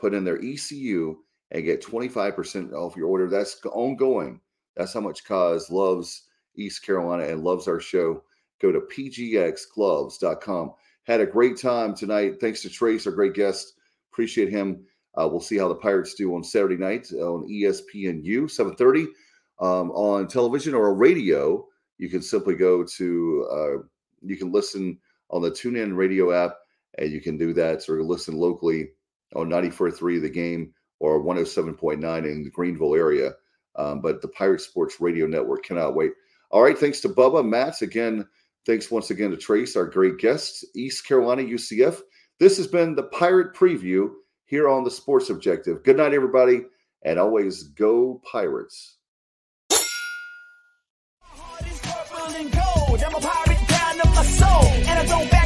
put 0.00 0.14
in 0.14 0.24
their 0.24 0.42
ECU 0.42 1.16
and 1.50 1.64
get 1.64 1.82
25% 1.82 2.72
off 2.72 2.96
your 2.96 3.06
order. 3.06 3.28
That's 3.28 3.60
ongoing. 3.64 4.40
That's 4.76 4.92
how 4.92 5.00
much 5.00 5.24
Cause 5.24 5.70
loves 5.70 6.24
East 6.56 6.84
Carolina 6.84 7.24
and 7.24 7.42
loves 7.42 7.68
our 7.68 7.80
show. 7.80 8.22
Go 8.60 8.72
to 8.72 8.80
pgxgloves.com. 8.80 10.72
Had 11.04 11.20
a 11.20 11.26
great 11.26 11.58
time 11.58 11.94
tonight. 11.94 12.40
Thanks 12.40 12.62
to 12.62 12.70
Trace, 12.70 13.06
our 13.06 13.12
great 13.12 13.34
guest. 13.34 13.74
Appreciate 14.12 14.50
him. 14.50 14.84
Uh, 15.14 15.26
we'll 15.26 15.40
see 15.40 15.56
how 15.56 15.68
the 15.68 15.74
Pirates 15.74 16.14
do 16.14 16.34
on 16.34 16.44
Saturday 16.44 16.76
night 16.76 17.10
on 17.12 17.48
ESPNU, 17.48 18.44
7:30 18.44 19.06
um, 19.60 19.90
on 19.92 20.28
television 20.28 20.74
or 20.74 20.88
a 20.88 20.92
radio. 20.92 21.66
You 21.98 22.08
can 22.08 22.22
simply 22.22 22.54
go 22.54 22.84
to. 22.84 23.48
Uh, 23.50 23.82
you 24.22 24.36
can 24.36 24.52
listen 24.52 24.98
on 25.30 25.42
the 25.42 25.50
TuneIn 25.50 25.96
radio 25.96 26.32
app, 26.32 26.56
and 26.98 27.10
you 27.10 27.20
can 27.20 27.36
do 27.36 27.52
that, 27.54 27.88
or 27.88 28.02
listen 28.02 28.36
locally 28.36 28.90
on 29.34 29.48
94.3 29.48 30.20
The 30.20 30.30
Game 30.30 30.72
or 31.00 31.22
107.9 31.22 32.24
in 32.24 32.42
the 32.42 32.50
Greenville 32.50 32.94
area. 32.94 33.32
Um, 33.76 34.00
but 34.00 34.20
the 34.20 34.28
Pirate 34.28 34.60
Sports 34.60 35.00
Radio 35.00 35.26
Network 35.26 35.64
cannot 35.64 35.94
wait. 35.94 36.12
All 36.50 36.62
right, 36.62 36.78
thanks 36.78 37.00
to 37.00 37.08
Bubba, 37.08 37.46
Matt. 37.46 37.82
Again, 37.82 38.26
thanks 38.66 38.90
once 38.90 39.10
again 39.10 39.30
to 39.30 39.36
Trace, 39.36 39.76
our 39.76 39.86
great 39.86 40.18
guests, 40.18 40.64
East 40.74 41.06
Carolina 41.06 41.42
UCF. 41.42 42.00
This 42.40 42.56
has 42.56 42.66
been 42.66 42.94
the 42.94 43.04
Pirate 43.04 43.54
Preview 43.54 44.10
here 44.46 44.68
on 44.68 44.82
the 44.82 44.90
Sports 44.90 45.30
Objective. 45.30 45.84
Good 45.84 45.98
night, 45.98 46.14
everybody, 46.14 46.62
and 47.02 47.18
always 47.18 47.64
go 47.64 48.20
Pirates. 48.24 48.96
the 55.08 55.37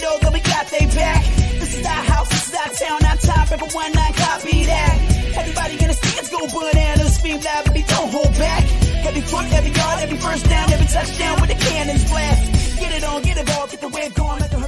know 0.00 0.18
that 0.20 0.32
we 0.32 0.40
got 0.40 0.66
their 0.68 0.88
back. 0.94 1.24
This 1.60 1.78
is 1.78 1.84
our 1.86 2.04
house, 2.12 2.28
this 2.28 2.48
is 2.48 2.54
our 2.54 2.70
town, 2.80 3.00
our 3.04 3.16
time. 3.16 3.46
Everyone 3.52 3.92
nine 3.92 4.14
copy 4.14 4.64
that. 4.64 4.96
Everybody 5.36 5.74
in 5.82 5.88
the 5.88 5.96
stands 5.96 6.30
go 6.30 6.40
bananas. 6.46 7.16
Scream 7.16 7.40
loud, 7.40 7.64
but 7.64 7.74
don't 7.74 8.10
hold 8.10 8.32
back. 8.38 8.64
Every 9.06 9.20
foot, 9.22 9.46
every 9.52 9.70
yard, 9.70 10.02
every 10.02 10.18
first 10.18 10.44
down, 10.48 10.72
every 10.72 10.86
touchdown 10.86 11.40
with 11.40 11.50
the 11.50 11.58
cannons 11.66 12.04
blast. 12.10 12.80
Get 12.80 12.92
it 12.92 13.04
on, 13.04 13.22
get 13.22 13.36
it 13.36 13.48
all, 13.56 13.66
get 13.66 13.80
the 13.80 13.88
wave 13.88 14.14
going, 14.14 14.38
let 14.40 14.50
the 14.50 14.58